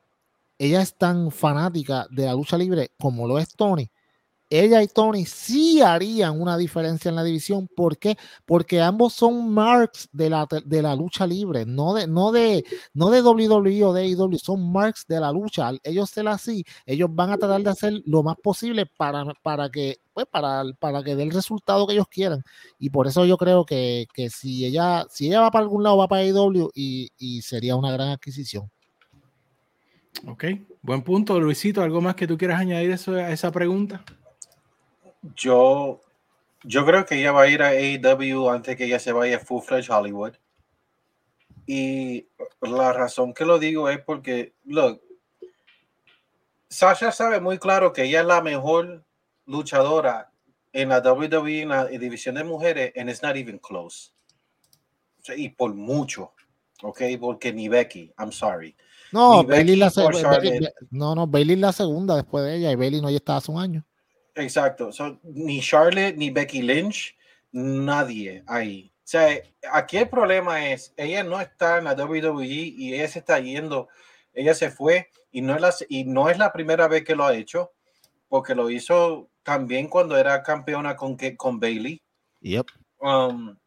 ella 0.60 0.82
es 0.82 0.95
tan 0.98 1.32
fanática 1.32 2.06
de 2.12 2.26
la 2.26 2.34
lucha 2.34 2.58
libre 2.58 2.91
como 3.00 3.28
lo 3.28 3.39
es 3.39 3.56
Tony, 3.56 3.89
ella 4.49 4.81
y 4.81 4.88
Tony 4.88 5.25
sí 5.25 5.81
harían 5.81 6.41
una 6.41 6.57
diferencia 6.57 7.09
en 7.09 7.15
la 7.15 7.23
división. 7.23 7.67
¿Por 7.75 7.97
qué? 7.97 8.17
Porque 8.45 8.81
ambos 8.81 9.13
son 9.13 9.51
marks 9.53 10.09
de 10.12 10.29
la, 10.29 10.47
de 10.65 10.81
la 10.81 10.95
lucha 10.95 11.27
libre, 11.27 11.65
no 11.65 11.93
de, 11.93 12.07
no, 12.07 12.31
de, 12.31 12.65
no 12.93 13.09
de 13.09 13.21
WWE 13.21 13.83
o 13.85 13.93
de 13.93 14.03
AEW, 14.03 14.39
son 14.39 14.71
marks 14.71 15.05
de 15.07 15.19
la 15.19 15.31
lucha. 15.31 15.71
Ellos 15.83 16.09
se 16.09 16.23
la 16.23 16.31
así, 16.31 16.65
ellos 16.85 17.09
van 17.12 17.31
a 17.31 17.38
tratar 17.38 17.62
de 17.62 17.69
hacer 17.69 18.01
lo 18.05 18.23
más 18.23 18.38
posible 18.38 18.85
para, 18.85 19.25
para 19.43 19.69
que 19.69 19.97
pues 20.13 20.25
para, 20.25 20.63
para 20.79 21.03
que 21.03 21.15
dé 21.15 21.23
el 21.23 21.31
resultado 21.31 21.85
que 21.88 21.93
ellos 21.93 22.07
quieran. 22.07 22.43
Y 22.77 22.89
por 22.89 23.07
eso 23.07 23.25
yo 23.25 23.38
creo 23.38 23.65
que, 23.65 24.07
que 24.13 24.29
si 24.29 24.65
ella 24.65 25.05
si 25.09 25.27
ella 25.27 25.41
va 25.41 25.51
para 25.51 25.63
algún 25.63 25.83
lado, 25.83 25.97
va 25.97 26.07
para 26.07 26.23
AEW 26.23 26.71
y, 26.73 27.09
y 27.17 27.41
sería 27.41 27.75
una 27.75 27.91
gran 27.91 28.09
adquisición. 28.09 28.69
Ok, 30.27 30.45
buen 30.81 31.01
punto, 31.03 31.39
Luisito. 31.39 31.81
¿Algo 31.81 32.01
más 32.01 32.15
que 32.15 32.27
tú 32.27 32.38
quieras 32.38 32.59
añadir 32.59 32.91
a 32.91 33.31
esa 33.31 33.51
pregunta? 33.51 34.03
Yo, 35.36 36.01
yo 36.63 36.86
creo 36.86 37.05
que 37.05 37.15
ella 37.19 37.32
va 37.32 37.43
a 37.43 37.47
ir 37.47 37.62
a 37.62 37.69
AEW 37.69 38.49
antes 38.49 38.75
que 38.75 38.86
ella 38.86 38.99
se 38.99 39.12
vaya 39.12 39.38
a 39.38 39.39
Full 39.39 39.62
Fledged 39.62 39.91
Hollywood. 39.91 40.34
Y 41.65 42.27
la 42.62 42.93
razón 42.93 43.34
que 43.34 43.45
lo 43.45 43.60
digo 43.60 43.89
es 43.89 43.99
porque, 43.99 44.53
look, 44.65 45.01
Sasha 46.69 47.12
sabe 47.12 47.39
muy 47.39 47.58
claro 47.58 47.93
que 47.93 48.03
ella 48.03 48.21
es 48.21 48.25
la 48.25 48.41
mejor 48.41 49.03
luchadora 49.45 50.32
en 50.73 50.89
la 50.89 50.99
WWE, 50.99 51.62
en 51.62 51.69
la 51.69 51.86
división 51.86 52.36
de 52.36 52.43
mujeres, 52.43 52.93
and 52.95 53.10
it's 53.10 53.23
not 53.23 53.36
even 53.36 53.58
close. 53.58 54.12
y 55.36 55.49
por 55.49 55.73
mucho, 55.73 56.34
¿ok? 56.82 57.01
Porque 57.19 57.53
ni 57.53 57.67
Becky, 57.67 58.12
I'm 58.17 58.32
sorry. 58.32 58.75
No, 59.12 59.43
Bailey 59.43 59.75
la 59.75 59.89
segunda. 59.89 60.39
No, 60.91 61.15
no, 61.15 61.27
Bailey 61.27 61.55
la 61.55 61.73
segunda 61.73 62.15
después 62.15 62.45
de 62.45 62.58
ella 62.58 62.71
y 62.71 62.75
Bailey 62.75 63.01
no 63.01 63.10
ya 63.10 63.17
estaba 63.17 63.39
hace 63.39 63.51
un 63.51 63.60
año. 63.60 63.86
Exacto. 64.39 64.89
ni 65.23 65.62
Charlotte 65.62 66.15
ni 66.17 66.30
Becky 66.30 66.62
Lynch, 66.62 67.15
nadie 67.52 68.43
ahí. 68.47 68.91
O 68.93 69.08
sea, 69.10 69.41
aquí 69.71 69.97
el 69.97 70.10
problema 70.10 70.69
es, 70.69 70.93
ella 70.95 71.23
no 71.23 71.39
está 71.41 71.80
en 71.80 71.86
la 71.86 71.93
WWE 71.93 72.45
y 72.45 72.93
ella 72.93 73.08
se 73.08 73.19
está 73.19 73.39
yendo, 73.39 73.88
ella 74.34 74.54
se 74.54 74.69
fue 74.69 75.10
y 75.32 75.41
no 75.41 75.56
es 75.56 75.62
la, 75.62 75.73
y 75.89 76.04
no 76.04 76.30
es 76.30 76.38
la 76.38 76.54
primera 76.54 76.88
vez 76.88 77.04
que 77.04 77.15
lo 77.15 77.25
ha 77.25 77.36
hecho, 77.36 77.71
porque 78.28 78.54
lo 78.54 78.69
hizo 78.69 79.30
también 79.43 79.88
cuando 79.88 80.15
era 80.15 80.43
campeona 80.43 80.95
con, 80.95 81.17
con 81.38 81.60
Bailey. 81.60 81.99
Yep. 82.41 82.67
Um, 83.02 83.58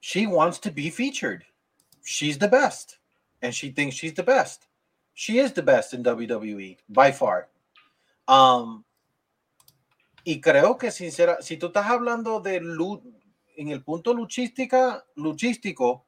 she 0.00 0.26
wants 0.26 0.58
to 0.60 0.70
be 0.70 0.90
featured. 0.90 1.44
She's 2.02 2.38
the 2.38 2.48
best. 2.48 2.98
And 3.42 3.54
she 3.54 3.70
thinks 3.70 3.96
she's 3.96 4.14
the 4.14 4.22
best. 4.22 4.66
She 5.12 5.38
is 5.38 5.52
the 5.52 5.62
best 5.62 5.92
in 5.92 6.02
WWE 6.02 6.78
by 6.88 7.12
far. 7.12 7.48
Um, 8.26 8.84
y 10.24 10.40
creo 10.40 10.78
que 10.78 10.90
sincera, 10.90 11.38
si 11.40 11.58
tú 11.58 11.66
estás 11.66 11.86
hablando 11.86 12.40
de 12.40 12.56
en 13.56 13.68
el 13.68 13.84
punto 13.84 14.14
luchística, 14.14 15.04
luchístico, 15.14 16.06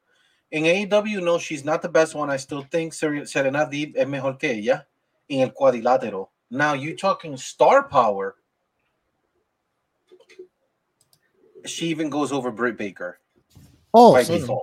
en 0.50 0.64
AEW 0.64 1.20
no, 1.20 1.38
she's 1.38 1.64
not 1.64 1.82
the 1.82 1.88
best 1.88 2.14
one. 2.14 2.32
I 2.32 2.38
still 2.38 2.64
think 2.68 2.92
Serena 2.92 3.66
Deeb 3.66 3.96
es 3.96 4.08
mejor 4.08 4.38
que 4.38 4.52
ella 4.52 4.88
en 5.28 5.40
el 5.40 5.52
cuadrilátero. 5.52 6.30
Now 6.48 6.74
you 6.74 6.96
talking 6.96 7.34
star 7.34 7.88
power. 7.88 8.36
She 11.64 11.90
even 11.90 12.08
goes 12.08 12.32
over 12.32 12.50
Britt 12.50 12.78
Baker. 12.78 13.18
Oh, 13.92 14.14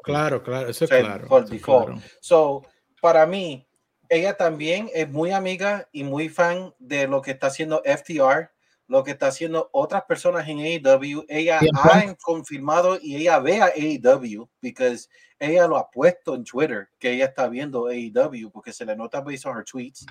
claro, 0.04 0.42
claro, 0.42 0.70
eso 0.70 0.86
es 0.86 0.90
claro, 0.90 1.28
claro. 1.28 2.02
So, 2.22 2.64
para 3.02 3.26
mí, 3.26 3.68
ella 4.08 4.38
también 4.38 4.90
es 4.94 5.10
muy 5.10 5.32
amiga 5.32 5.90
y 5.92 6.04
muy 6.04 6.30
fan 6.30 6.74
de 6.80 7.08
lo 7.08 7.22
que 7.22 7.32
está 7.32 7.48
haciendo 7.48 7.82
FTR 7.84 8.53
lo 8.94 9.04
que 9.04 9.10
está 9.10 9.26
haciendo 9.26 9.72
otras 9.72 10.04
personas 10.04 10.48
en 10.48 10.60
AEW. 10.60 11.26
Ella 11.28 11.60
ha 11.84 12.16
confirmado 12.22 13.00
y 13.02 13.16
ella 13.16 13.40
ve 13.40 13.60
a 13.60 13.72
AEW 13.76 14.48
porque 14.62 14.98
ella 15.40 15.66
lo 15.66 15.78
ha 15.78 15.90
puesto 15.90 16.36
en 16.36 16.44
Twitter 16.44 16.90
que 17.00 17.10
ella 17.10 17.26
está 17.26 17.48
viendo 17.48 17.88
AEW 17.88 18.52
porque 18.52 18.72
se 18.72 18.86
le 18.86 18.96
nota 18.96 19.20
based 19.22 19.48
on 19.50 19.58
her 19.58 19.66
tweets. 19.66 20.06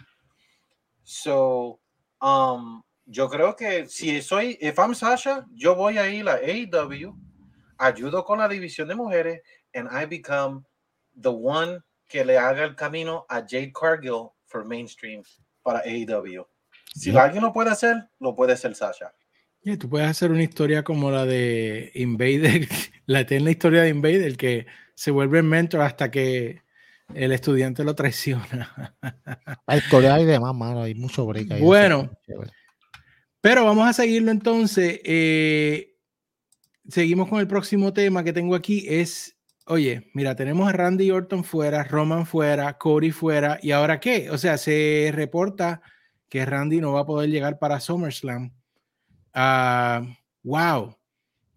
So, 1.05 1.79
um, 2.21 2.83
yo 3.07 3.29
creo 3.29 3.55
que 3.55 3.87
si 3.87 4.21
soy, 4.21 4.59
if 4.61 4.77
I'm 4.81 4.97
Sasha, 4.97 5.47
yo 5.53 5.77
voy 5.77 5.99
a 5.99 6.13
ir 6.13 6.29
a 6.29 6.41
AEW, 6.41 7.17
ayudo 7.79 8.25
con 8.25 8.41
la 8.41 8.49
división 8.49 8.89
de 8.89 8.97
mujeres, 8.97 9.43
and 9.77 9.89
I 9.93 10.07
become 10.07 10.65
the 11.15 11.31
one 11.31 11.79
que 12.09 12.25
le 12.25 12.37
haga 12.37 12.65
el 12.65 12.75
camino 12.75 13.27
a 13.31 13.43
Jade 13.43 13.73
Cargill 13.73 14.33
for 14.47 14.65
mainstream 14.65 15.23
para 15.63 15.85
AEW. 15.85 16.45
Si 16.95 17.17
alguien 17.17 17.43
lo 17.43 17.53
puede 17.53 17.71
hacer, 17.71 18.09
lo 18.21 18.35
puede 18.35 18.53
hacer 18.53 18.75
Sasha. 18.75 19.15
y 19.63 19.77
tú 19.77 19.89
puedes 19.89 20.09
hacer 20.09 20.31
una 20.31 20.43
historia 20.43 20.83
como 20.83 21.11
la 21.11 21.25
de 21.25 21.91
Invader, 21.95 22.69
la 23.07 23.21
eterna 23.21 23.51
historia 23.51 23.83
de 23.83 23.89
Invader, 23.91 24.37
que 24.37 24.67
se 24.95 25.11
vuelve 25.11 25.43
mentor 25.43 25.81
hasta 25.81 26.11
que 26.11 26.63
el 27.15 27.33
estudiante 27.33 27.85
lo 27.85 27.95
traiciona. 27.95 28.95
Hay 29.67 29.79
historia 29.79 30.21
y 30.21 30.25
demás, 30.25 30.55
mano, 30.55 30.83
hay 30.83 30.95
mucho 30.95 31.27
break 31.27 31.53
ahí. 31.53 31.61
Bueno, 31.61 32.11
pero 33.41 33.65
vamos 33.65 33.89
a 33.89 33.93
seguirlo 33.93 34.31
entonces. 34.31 35.01
Eh, 35.05 35.97
seguimos 36.89 37.29
con 37.29 37.41
el 37.41 37.47
próximo 37.47 37.93
tema 37.93 38.25
que 38.25 38.33
tengo 38.33 38.55
aquí. 38.55 38.87
Es, 38.89 39.37
oye, 39.67 40.11
mira, 40.15 40.37
tenemos 40.37 40.69
a 40.69 40.73
Randy 40.73 41.11
Orton 41.11 41.45
fuera, 41.45 41.85
Roman 41.85 42.27
fuera, 42.27 42.79
Cody 42.79 43.11
fuera, 43.11 43.59
¿y 43.63 43.73
ahora 43.73 44.01
qué? 44.01 44.31
O 44.31 44.39
sea, 44.39 44.59
se 44.59 45.11
reporta 45.13 45.83
que 46.33 46.47
Randy 46.47 46.81
no 46.81 46.95
va 46.95 47.01
a 47.01 47.05
poder 47.05 47.29
llegar 47.29 47.59
para 47.59 47.79
SummerSlam. 47.79 48.51
Uh, 49.35 50.07
wow. 50.43 50.97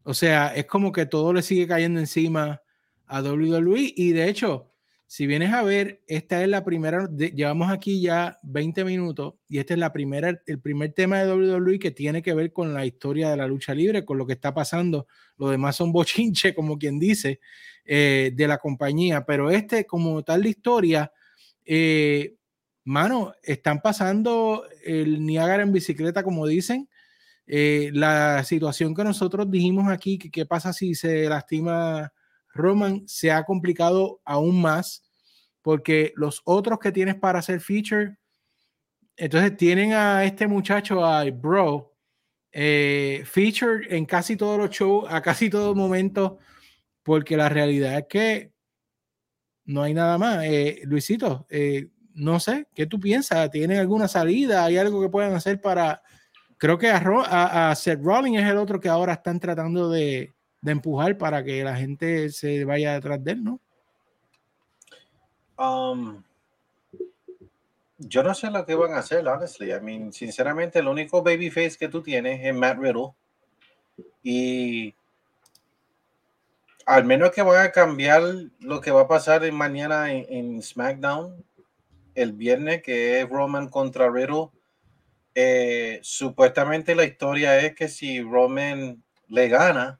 O 0.03 0.13
sea, 0.13 0.53
es 0.53 0.65
como 0.65 0.91
que 0.91 1.05
todo 1.05 1.31
le 1.31 1.43
sigue 1.43 1.65
cayendo 1.65 1.97
encima 1.97 2.61
a 3.05 3.21
WWE 3.21 3.93
y 3.95 4.11
de 4.11 4.27
hecho, 4.27 4.73
si 5.07 5.27
vienes 5.27 5.53
a 5.53 5.63
ver, 5.63 6.03
esta 6.07 6.43
es 6.43 6.49
la 6.49 6.65
primera, 6.65 7.09
llevamos 7.09 7.71
aquí 7.71 8.01
ya 8.01 8.37
20 8.43 8.83
minutos 8.83 9.35
y 9.47 9.59
este 9.59 9.75
es 9.75 9.79
la 9.79 9.93
primera, 9.93 10.41
el 10.45 10.59
primer 10.59 10.91
tema 10.91 11.23
de 11.23 11.31
WWE 11.31 11.79
que 11.79 11.91
tiene 11.91 12.21
que 12.21 12.33
ver 12.33 12.51
con 12.51 12.73
la 12.73 12.85
historia 12.85 13.29
de 13.29 13.37
la 13.37 13.47
lucha 13.47 13.73
libre, 13.73 14.03
con 14.03 14.17
lo 14.17 14.27
que 14.27 14.33
está 14.33 14.53
pasando. 14.53 15.07
Lo 15.37 15.51
demás 15.51 15.77
son 15.77 15.93
bochinche, 15.93 16.53
como 16.53 16.77
quien 16.77 16.99
dice, 16.99 17.39
eh, 17.85 18.33
de 18.35 18.45
la 18.45 18.57
compañía, 18.57 19.25
pero 19.25 19.49
este, 19.49 19.85
como 19.85 20.21
tal 20.21 20.41
la 20.41 20.49
historia, 20.49 21.13
eh, 21.63 22.35
mano, 22.85 23.33
están 23.43 23.81
pasando 23.81 24.63
el 24.83 25.25
Niágara 25.25 25.63
en 25.63 25.73
bicicleta, 25.73 26.23
como 26.23 26.47
dicen. 26.47 26.87
Eh, 27.47 27.91
la 27.93 28.43
situación 28.43 28.95
que 28.95 29.03
nosotros 29.03 29.49
dijimos 29.51 29.87
aquí, 29.91 30.17
que 30.17 30.31
qué 30.31 30.45
pasa 30.45 30.73
si 30.73 30.95
se 30.95 31.27
lastima 31.29 32.11
Roman, 32.53 33.07
se 33.07 33.31
ha 33.31 33.43
complicado 33.43 34.21
aún 34.23 34.61
más, 34.61 35.03
porque 35.61 36.13
los 36.15 36.41
otros 36.45 36.79
que 36.79 36.91
tienes 36.91 37.15
para 37.15 37.39
hacer 37.39 37.59
feature, 37.59 38.17
entonces 39.17 39.57
tienen 39.57 39.93
a 39.93 40.23
este 40.25 40.47
muchacho, 40.47 41.05
a 41.05 41.23
Bro, 41.29 41.93
eh, 42.51 43.23
feature 43.25 43.85
en 43.95 44.05
casi 44.05 44.35
todos 44.37 44.57
los 44.57 44.69
shows, 44.69 45.05
a 45.09 45.21
casi 45.21 45.49
todo 45.49 45.75
momento, 45.75 46.39
porque 47.03 47.37
la 47.37 47.49
realidad 47.49 47.97
es 47.99 48.05
que 48.07 48.53
no 49.65 49.81
hay 49.81 49.93
nada 49.93 50.17
más. 50.17 50.45
Eh, 50.45 50.81
Luisito, 50.85 51.45
eh, 51.49 51.89
no 52.15 52.39
sé, 52.39 52.67
¿qué 52.73 52.85
tú 52.85 52.99
piensas? 52.99 53.51
¿Tienen 53.51 53.77
alguna 53.77 54.07
salida? 54.07 54.63
¿Hay 54.63 54.77
algo 54.77 55.01
que 55.01 55.09
puedan 55.09 55.33
hacer 55.33 55.61
para... 55.61 56.01
Creo 56.57 56.77
que 56.77 56.89
a, 56.89 57.75
Seth 57.75 58.01
Rollins 58.01 58.41
es 58.41 58.49
el 58.49 58.57
otro 58.57 58.79
que 58.79 58.87
ahora 58.87 59.13
están 59.13 59.39
tratando 59.39 59.89
de, 59.89 60.33
empujar 60.65 61.17
para 61.17 61.43
que 61.43 61.63
la 61.63 61.75
gente 61.75 62.29
se 62.29 62.63
vaya 62.65 62.93
detrás 62.93 63.23
de 63.23 63.33
él, 63.33 63.43
¿no? 63.43 63.59
Um, 65.57 66.23
yo 67.99 68.23
no 68.23 68.33
sé 68.33 68.49
lo 68.49 68.65
que 68.65 68.73
van 68.73 68.93
a 68.93 68.99
hacer, 68.99 69.27
honestly. 69.27 69.71
I 69.71 69.81
mean, 69.81 70.11
sinceramente, 70.11 70.79
el 70.79 70.87
único 70.87 71.21
babyface 71.21 71.77
que 71.77 71.89
tú 71.89 72.01
tienes 72.01 72.43
es 72.43 72.55
Matt 72.55 72.79
Riddle. 72.79 73.13
Y 74.23 74.95
al 76.85 77.03
menos 77.03 77.31
que 77.31 77.41
van 77.41 77.65
a 77.65 77.71
cambiar 77.71 78.23
lo 78.59 78.81
que 78.81 78.91
va 78.91 79.01
a 79.01 79.07
pasar 79.07 79.49
mañana 79.51 80.11
en 80.11 80.63
SmackDown, 80.63 81.45
el 82.15 82.33
viernes, 82.33 82.81
que 82.81 83.19
es 83.19 83.29
Roman 83.29 83.69
contra 83.69 84.09
Riddle. 84.09 84.49
Eh, 85.35 85.99
supuestamente 86.01 86.95
la 86.95 87.03
historia 87.03 87.59
es 87.59 87.75
que 87.75 87.87
si 87.87 88.21
Roman 88.21 89.03
le 89.27 89.49
gana, 89.49 89.99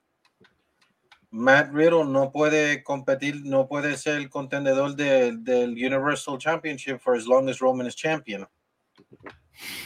Matt 1.30 1.74
Riddle 1.74 2.06
no 2.06 2.32
puede 2.32 2.82
competir, 2.84 3.46
no 3.46 3.68
puede 3.68 3.98
ser 3.98 4.16
el 4.16 4.30
contendedor 4.30 4.96
del 4.96 5.72
Universal 5.72 6.38
Championship 6.38 7.00
for 7.02 7.16
as 7.16 7.28
long 7.28 7.50
as 7.50 7.60
Roman 7.60 7.86
is 7.86 7.96
champion. 7.96 8.48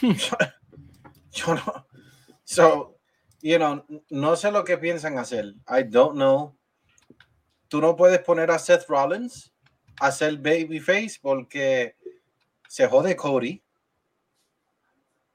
Yo 1.32 1.54
no. 1.54 1.86
So, 2.44 2.96
you 3.40 3.58
know, 3.58 3.84
no 4.10 4.36
sé 4.36 4.50
lo 4.52 4.64
que 4.64 4.78
piensan 4.78 5.18
hacer. 5.18 5.54
I 5.68 5.82
don't 5.82 6.14
know. 6.14 6.56
Tú 7.68 7.80
no 7.80 7.94
puedes 7.94 8.20
poner 8.20 8.50
a 8.50 8.58
Seth 8.58 8.88
Rollins 8.88 9.52
a 10.00 10.10
ser 10.10 10.36
babyface 10.38 11.18
porque 11.20 11.96
se 12.70 12.86
jode 12.86 13.16
Cody. 13.16 13.64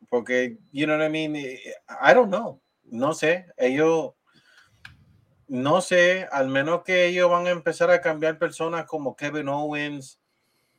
Porque, 0.10 0.58
you 0.72 0.86
know 0.86 0.98
what 0.98 1.06
I 1.06 1.10
mean? 1.10 1.36
I 1.36 2.14
don't 2.14 2.30
know. 2.30 2.62
No 2.86 3.14
sé. 3.14 3.48
Ellos, 3.58 4.14
no 5.50 5.82
sé, 5.82 6.30
al 6.32 6.48
menos 6.48 6.84
que 6.84 7.08
ellos 7.08 7.30
van 7.30 7.48
a 7.48 7.50
empezar 7.50 7.92
a 7.92 8.00
cambiar 8.00 8.40
personas 8.40 8.86
como 8.86 9.18
Kevin 9.18 9.50
Owens 9.50 10.18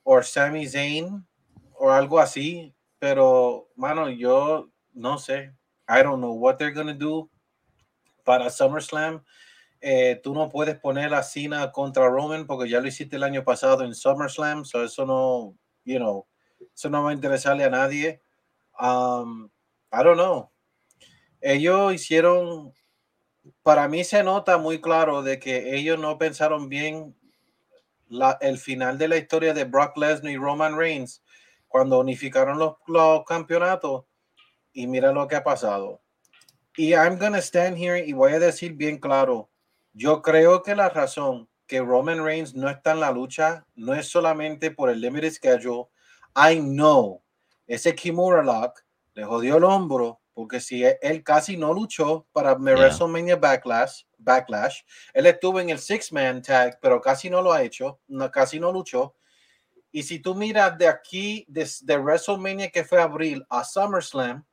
o 0.02 0.22
Sami 0.22 0.66
Zayn 0.66 1.26
o 1.74 1.90
algo 1.90 2.18
así. 2.18 2.74
Pero, 2.98 3.68
mano, 3.76 4.08
yo 4.08 4.70
no 4.94 5.18
sé. 5.18 5.52
I 5.86 6.02
don't 6.02 6.22
know 6.22 6.32
what 6.32 6.56
they're 6.56 6.72
going 6.72 6.86
to 6.86 6.94
do 6.94 7.30
para 8.24 8.48
SummerSlam. 8.48 9.22
Eh, 9.82 10.18
tú 10.22 10.32
no 10.32 10.48
puedes 10.48 10.80
poner 10.80 11.12
a 11.12 11.22
Cena 11.22 11.70
contra 11.70 12.08
Roman 12.08 12.46
porque 12.46 12.70
ya 12.70 12.80
lo 12.80 12.88
hiciste 12.88 13.16
el 13.16 13.24
año 13.24 13.44
pasado 13.44 13.84
en 13.84 13.94
SummerSlam, 13.94 14.64
so 14.64 14.82
eso 14.82 15.04
no, 15.04 15.54
you 15.84 15.98
know, 15.98 16.26
eso 16.74 16.90
no 16.90 17.02
va 17.02 17.10
a 17.10 17.14
interesarle 17.14 17.64
a 17.64 17.70
nadie. 17.70 18.20
Um, 18.78 19.50
I 19.92 20.02
don't 20.02 20.16
know. 20.16 20.50
Ellos 21.40 21.94
hicieron, 21.94 22.72
para 23.62 23.88
mí 23.88 24.04
se 24.04 24.22
nota 24.22 24.58
muy 24.58 24.80
claro 24.80 25.22
de 25.22 25.38
que 25.38 25.76
ellos 25.76 25.98
no 25.98 26.18
pensaron 26.18 26.68
bien 26.68 27.14
la, 28.08 28.38
el 28.40 28.58
final 28.58 28.98
de 28.98 29.08
la 29.08 29.16
historia 29.16 29.54
de 29.54 29.64
Brock 29.64 29.96
Lesnar 29.96 30.32
y 30.32 30.36
Roman 30.36 30.76
Reigns 30.76 31.22
cuando 31.68 32.00
unificaron 32.00 32.58
los, 32.58 32.74
los 32.86 33.24
campeonatos 33.24 34.04
y 34.72 34.86
mira 34.86 35.12
lo 35.12 35.26
que 35.26 35.36
ha 35.36 35.44
pasado. 35.44 36.00
Y 36.76 36.92
I'm 36.92 37.18
gonna 37.18 37.40
stand 37.40 37.78
here 37.78 37.98
y 37.98 38.12
voy 38.12 38.32
a 38.32 38.38
decir 38.38 38.74
bien 38.74 38.98
claro, 38.98 39.50
yo 39.92 40.20
creo 40.20 40.62
que 40.62 40.74
la 40.74 40.90
razón 40.90 41.48
que 41.66 41.80
Roman 41.80 42.22
Reigns 42.22 42.54
no 42.54 42.68
está 42.68 42.92
en 42.92 43.00
la 43.00 43.10
lucha 43.10 43.66
no 43.74 43.94
es 43.94 44.08
solamente 44.08 44.70
por 44.70 44.90
el 44.90 45.00
limited 45.00 45.32
schedule. 45.32 45.86
I 46.37 46.61
know 46.61 47.22
ese 47.66 47.94
Kimura 47.94 48.42
Lock 48.42 48.85
le 49.14 49.25
jodió 49.25 49.57
el 49.57 49.64
hombro 49.64 50.20
porque 50.35 50.61
si 50.61 50.85
e, 50.85 50.99
él 51.01 51.25
casi 51.25 51.57
no 51.57 51.72
luchó 51.72 52.27
para 52.33 52.55
WrestleMania 52.55 53.37
Backlash, 53.37 54.03
Backlash, 54.18 54.83
él 55.14 55.25
estuvo 55.25 55.59
en 55.61 55.70
el 55.70 55.79
Six 55.79 56.12
Man 56.12 56.42
Tag, 56.42 56.79
pero 56.83 57.01
casi 57.01 57.31
no 57.31 57.40
lo 57.40 57.55
ha 57.55 57.62
hecho, 57.62 58.01
no, 58.07 58.31
casi 58.31 58.61
no 58.61 58.70
luchó. 58.70 59.14
Y 59.90 60.03
si 60.03 60.18
tú 60.18 60.35
miras 60.35 60.77
de 60.77 60.88
aquí, 60.88 61.46
de, 61.49 61.66
de 61.81 61.96
WrestleMania 61.96 62.70
que 62.70 62.85
fue 62.85 63.01
abril 63.01 63.46
a 63.49 63.64
SummerSlam, 63.64 64.44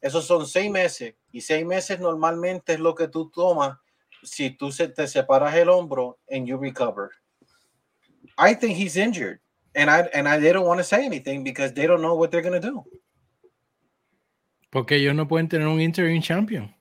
esos 0.00 0.24
son 0.26 0.46
seis 0.46 0.70
meses 0.70 1.14
y 1.32 1.40
seis 1.40 1.66
meses 1.66 1.98
normalmente 1.98 2.74
es 2.74 2.80
lo 2.80 2.94
que 2.94 3.08
tú 3.08 3.28
tomas 3.30 3.76
si 4.22 4.50
tú 4.50 4.70
se, 4.70 4.88
te 4.88 5.08
separas 5.08 5.54
el 5.56 5.68
hombro 5.68 6.18
and 6.30 6.46
you 6.46 6.56
recover. 6.56 7.10
I 8.38 8.54
think 8.54 8.76
he's 8.76 8.96
injured, 8.96 9.40
and 9.74 9.90
I 9.90 10.08
and 10.14 10.28
I 10.28 10.38
they 10.38 10.52
don't 10.52 10.66
want 10.66 10.78
to 10.78 10.84
say 10.84 11.04
anything 11.04 11.44
because 11.44 11.72
they 11.72 11.86
don't 11.86 12.02
know 12.02 12.14
what 12.14 12.30
they're 12.30 12.42
going 12.42 12.60
to 12.60 12.66
do. 12.66 12.84
Porque 14.70 14.92
ellos 14.92 15.14
no 15.14 15.26
pueden 15.26 15.48
tener 15.48 15.66
un 15.66 15.80
interim 15.80 16.22
champion. 16.22 16.74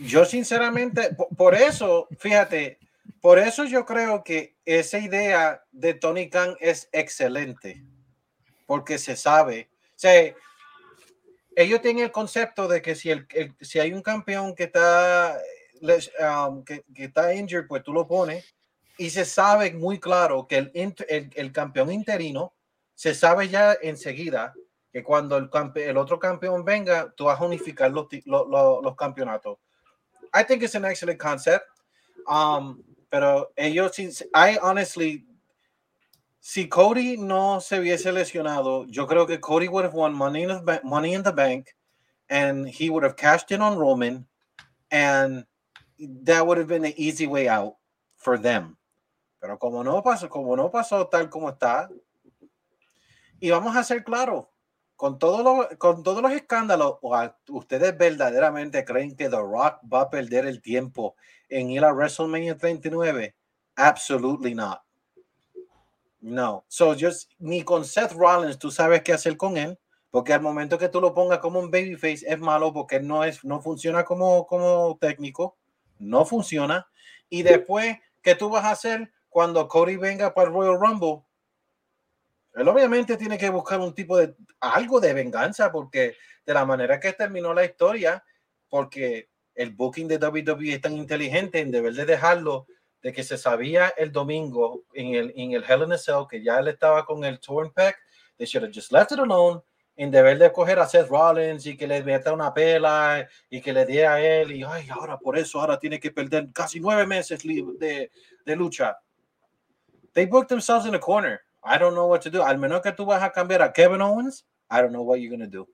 Yo 0.00 0.24
sinceramente, 0.24 1.16
por 1.36 1.54
eso, 1.54 2.08
fíjate, 2.18 2.78
por 3.20 3.38
eso 3.38 3.64
yo 3.64 3.84
creo 3.84 4.22
que 4.22 4.56
esa 4.64 4.98
idea 4.98 5.62
de 5.72 5.94
Tony 5.94 6.28
Khan 6.28 6.56
es 6.60 6.88
excelente, 6.92 7.84
porque 8.66 8.98
se 8.98 9.16
sabe, 9.16 9.68
o 9.72 9.98
sea, 9.98 10.34
ellos 11.56 11.82
tienen 11.82 12.04
el 12.04 12.12
concepto 12.12 12.68
de 12.68 12.80
que 12.80 12.94
si, 12.94 13.10
el, 13.10 13.26
si 13.60 13.80
hay 13.80 13.92
un 13.92 14.02
campeón 14.02 14.54
que 14.54 14.64
está 14.64 15.36
Um, 15.82 16.62
que, 16.62 16.84
está 16.94 17.34
injured, 17.34 17.66
pues 17.66 17.82
tú 17.82 17.92
lo 17.92 18.06
pones 18.06 18.44
y 18.98 19.10
se 19.10 19.24
sabe 19.24 19.72
muy 19.72 19.98
claro 19.98 20.46
que 20.46 20.70
el, 20.74 20.94
el, 21.34 21.52
campeón 21.52 21.90
interino 21.90 22.52
se 22.94 23.14
sabe 23.14 23.48
ya 23.48 23.76
enseguida 23.80 24.54
que 24.92 25.02
cuando 25.02 25.36
el, 25.36 25.50
el 25.76 25.96
otro 25.96 26.18
campeón 26.18 26.64
venga, 26.64 27.12
tú 27.16 27.24
vas 27.24 27.40
a 27.40 27.44
unificar 27.44 27.90
los, 27.90 28.06
los, 28.26 28.46
los, 28.82 28.96
campeonatos. 28.96 29.58
I 30.34 30.44
think 30.44 30.62
it's 30.62 30.74
an 30.74 30.84
excellent 30.84 31.18
concept. 31.18 31.64
Um, 32.28 32.82
pero 33.10 33.52
ellos, 33.56 33.98
I 34.34 34.58
honestly, 34.62 35.26
si 36.40 36.68
Cody 36.68 37.16
no 37.16 37.60
se 37.60 37.78
hubiese 37.78 38.12
lesionado, 38.12 38.86
yo 38.86 39.06
creo 39.06 39.26
que 39.26 39.40
Cody 39.40 39.68
would 39.68 39.84
have 39.84 39.94
won 39.94 40.14
money 40.14 40.42
in 40.42 40.48
the, 40.48 40.80
money 40.84 41.14
in 41.14 41.22
the 41.22 41.32
bank 41.32 41.74
and 42.28 42.68
he 42.68 42.90
would 42.90 43.02
have 43.02 43.16
cashed 43.16 43.50
in 43.50 43.62
on 43.62 43.78
Roman 43.78 44.26
and 44.90 45.44
that 45.98 46.46
would 46.46 46.58
have 46.58 46.68
been 46.68 46.82
the 46.82 46.94
easy 47.02 47.26
way 47.26 47.48
out 47.48 47.76
for 48.16 48.38
them. 48.38 48.76
Pero 49.42 49.58
como 49.58 49.82
no 49.82 50.04
pasó, 50.04 50.30
como 50.30 50.54
no 50.54 50.70
pasó 50.70 51.08
tal 51.08 51.28
como 51.28 51.50
está, 51.50 51.90
y 53.40 53.50
vamos 53.50 53.76
a 53.76 53.82
ser 53.82 54.04
claros, 54.04 54.46
con, 54.94 55.18
todo 55.18 55.42
lo, 55.42 55.78
con 55.78 56.04
todos 56.04 56.22
los 56.22 56.30
escándalos, 56.30 56.98
¿ustedes 57.48 57.98
verdaderamente 57.98 58.84
creen 58.84 59.16
que 59.16 59.28
The 59.28 59.38
Rock 59.38 59.80
va 59.92 60.02
a 60.02 60.10
perder 60.10 60.46
el 60.46 60.62
tiempo 60.62 61.16
en 61.48 61.72
ir 61.72 61.84
a 61.84 61.92
WrestleMania 61.92 62.56
39? 62.56 63.34
Absolutely 63.74 64.54
not. 64.54 64.80
No. 66.20 66.64
So 66.68 66.94
just 66.94 67.32
ni 67.40 67.64
con 67.64 67.84
Seth 67.84 68.12
Rollins 68.12 68.60
tú 68.60 68.70
sabes 68.70 69.02
qué 69.02 69.12
hacer 69.12 69.36
con 69.36 69.56
él, 69.56 69.76
porque 70.12 70.32
al 70.32 70.40
momento 70.40 70.78
que 70.78 70.88
tú 70.88 71.00
lo 71.00 71.14
pongas 71.14 71.40
como 71.40 71.58
un 71.58 71.68
babyface 71.68 72.24
es 72.28 72.38
malo 72.38 72.72
porque 72.72 73.00
no 73.00 73.24
es 73.24 73.44
no 73.44 73.60
funciona 73.60 74.04
como 74.04 74.46
como 74.46 74.96
técnico 75.00 75.56
no 75.98 76.24
funciona. 76.24 76.86
Y 77.28 77.42
después, 77.42 77.96
¿qué 78.22 78.36
tú 78.36 78.48
vas 78.48 78.66
a 78.66 78.70
hacer 78.70 79.12
cuando 79.32 79.66
Cody 79.66 79.96
venga 79.96 80.34
para 80.34 80.48
el 80.48 80.54
Royal 80.54 80.78
Rumble? 80.78 81.24
Él 82.54 82.68
obviamente 82.68 83.16
tiene 83.16 83.38
que 83.38 83.48
buscar 83.48 83.80
un 83.80 83.94
tipo 83.94 84.18
de 84.18 84.36
algo 84.60 85.00
de 85.00 85.14
venganza 85.14 85.72
porque 85.72 86.16
de 86.44 86.54
la 86.54 86.66
manera 86.66 87.00
que 87.00 87.14
terminó 87.14 87.54
la 87.54 87.64
historia, 87.64 88.22
porque 88.68 89.30
el 89.54 89.70
booking 89.70 90.06
de 90.06 90.18
WWE 90.18 90.74
es 90.74 90.80
tan 90.82 90.96
inteligente 90.96 91.60
en 91.60 91.70
deber 91.70 91.94
de 91.94 92.04
dejarlo 92.04 92.66
de 93.02 93.12
que 93.12 93.22
se 93.22 93.38
sabía 93.38 93.88
el 93.96 94.12
domingo 94.12 94.84
en 94.92 95.14
el, 95.14 95.32
en 95.34 95.52
el 95.52 95.64
Hell 95.64 95.84
in 95.84 95.92
a 95.92 95.98
Cell 95.98 96.26
que 96.28 96.42
ya 96.42 96.58
él 96.58 96.68
estaba 96.68 97.06
con 97.06 97.24
el 97.24 97.40
torn 97.40 97.72
pack, 97.72 97.96
they 98.36 98.46
should 98.46 98.64
have 98.64 98.74
just 98.74 98.92
left 98.92 99.12
it 99.12 99.18
alone 99.18 99.62
en 99.96 100.10
deber 100.10 100.38
de 100.38 100.52
coger 100.52 100.78
a 100.78 100.86
Seth 100.86 101.08
Rollins 101.08 101.66
y 101.66 101.76
que 101.76 101.86
le 101.86 102.02
meta 102.02 102.32
una 102.32 102.52
pela 102.52 103.26
y 103.48 103.60
que 103.60 103.72
le 103.72 103.84
dé 103.84 104.06
a 104.06 104.20
él 104.20 104.52
y 104.52 104.62
ay, 104.62 104.88
ahora 104.90 105.18
por 105.18 105.38
eso 105.38 105.60
ahora 105.60 105.78
tiene 105.78 106.00
que 106.00 106.10
perder 106.10 106.48
casi 106.52 106.80
nueve 106.80 107.06
meses 107.06 107.42
de, 107.42 108.10
de 108.44 108.56
lucha. 108.56 108.98
They 110.14 110.26
booked 110.26 110.48
themselves 110.48 110.86
in 110.86 110.94
a 110.94 110.98
corner. 110.98 111.40
I 111.64 111.78
don't 111.78 111.94
know 111.94 112.06
what 112.06 112.20
to 112.22 112.30
do. 112.30 112.42
Al 112.42 112.58
menos 112.58 112.82
que 112.82 112.92
tú 112.92 113.06
vas 113.06 113.22
a 113.22 113.30
cambiar 113.30 113.62
a 113.62 113.72
Kevin 113.72 114.00
Owens, 114.00 114.44
I 114.70 114.80
don't 114.80 114.90
know 114.90 115.02
what 115.02 115.20
you're 115.20 115.34
going 115.34 115.48
to 115.48 115.58
do. 115.58 115.68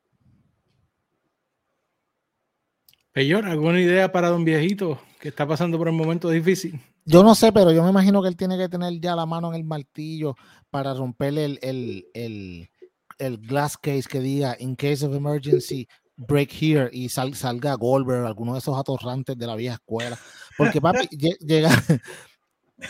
Peyor, 3.13 3.47
¿alguna 3.47 3.81
idea 3.81 4.13
para 4.13 4.29
don 4.29 4.45
viejito 4.45 5.01
que 5.19 5.29
está 5.29 5.47
pasando 5.47 5.79
por 5.79 5.89
un 5.89 5.97
momento 5.97 6.29
difícil? 6.29 6.81
Yo 7.05 7.23
no 7.23 7.35
sé, 7.35 7.53
pero 7.53 7.73
yo 7.73 7.83
me 7.83 7.91
imagino 7.91 8.23
que 8.23 8.29
él 8.29 8.37
tiene 8.37 8.59
que 8.59 8.69
tener 8.69 9.01
ya 9.01 9.17
la 9.17 9.25
mano 9.27 9.49
en 9.49 9.55
el 9.55 9.65
martillo 9.65 10.37
para 10.71 10.93
romperle 10.93 11.47
el, 11.47 11.59
el, 11.63 12.07
el 12.13 12.71
el 13.19 13.39
glass 13.39 13.77
case 13.77 14.05
que 14.09 14.21
diga 14.21 14.57
in 14.61 14.77
case 14.77 15.05
of 15.05 15.15
emergency 15.15 15.89
break 16.17 16.51
here 16.51 16.91
y 16.93 17.09
salga 17.09 17.75
Goldberg, 17.75 18.27
alguno 18.27 18.55
de 18.55 18.59
esos 18.59 18.77
atorrantes 18.77 19.39
de 19.39 19.47
la 19.47 19.55
vieja 19.55 19.75
escuela. 19.75 20.19
Porque 20.57 20.81
papi, 20.81 21.09
llega 21.41 21.71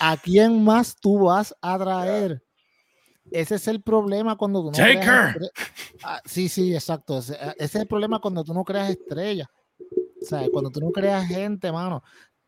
¿a 0.01 0.17
quién 0.17 0.63
más 0.65 0.97
tú 0.97 1.21
vas 1.21 1.55
a 1.61 1.79
traer? 1.79 2.43
Ese 3.31 3.57
es 3.57 3.69
el 3.69 3.83
problema 3.83 4.37
cuando 4.37 4.63
tú 4.63 4.67
no 4.71 4.73
creas 4.73 5.37
ah, 6.03 6.21
sí, 6.25 6.49
sí, 6.49 6.73
exacto. 6.75 7.19
Ese, 7.19 7.37
ah, 7.41 7.55
ese, 7.59 7.65
es 7.65 7.83
el 7.83 7.87
problema 7.87 8.21
cuando 8.21 8.43
tú 8.43 8.55
no 8.55 8.65
creas 8.65 8.91
estrellas. 8.91 9.49
O 10.23 10.25
sea, 10.25 10.49
cuando 10.51 10.71
tú 10.71 10.81
no 10.81 10.91
creas 10.91 11.27
gente, 11.27 11.71
mano. 11.71 12.03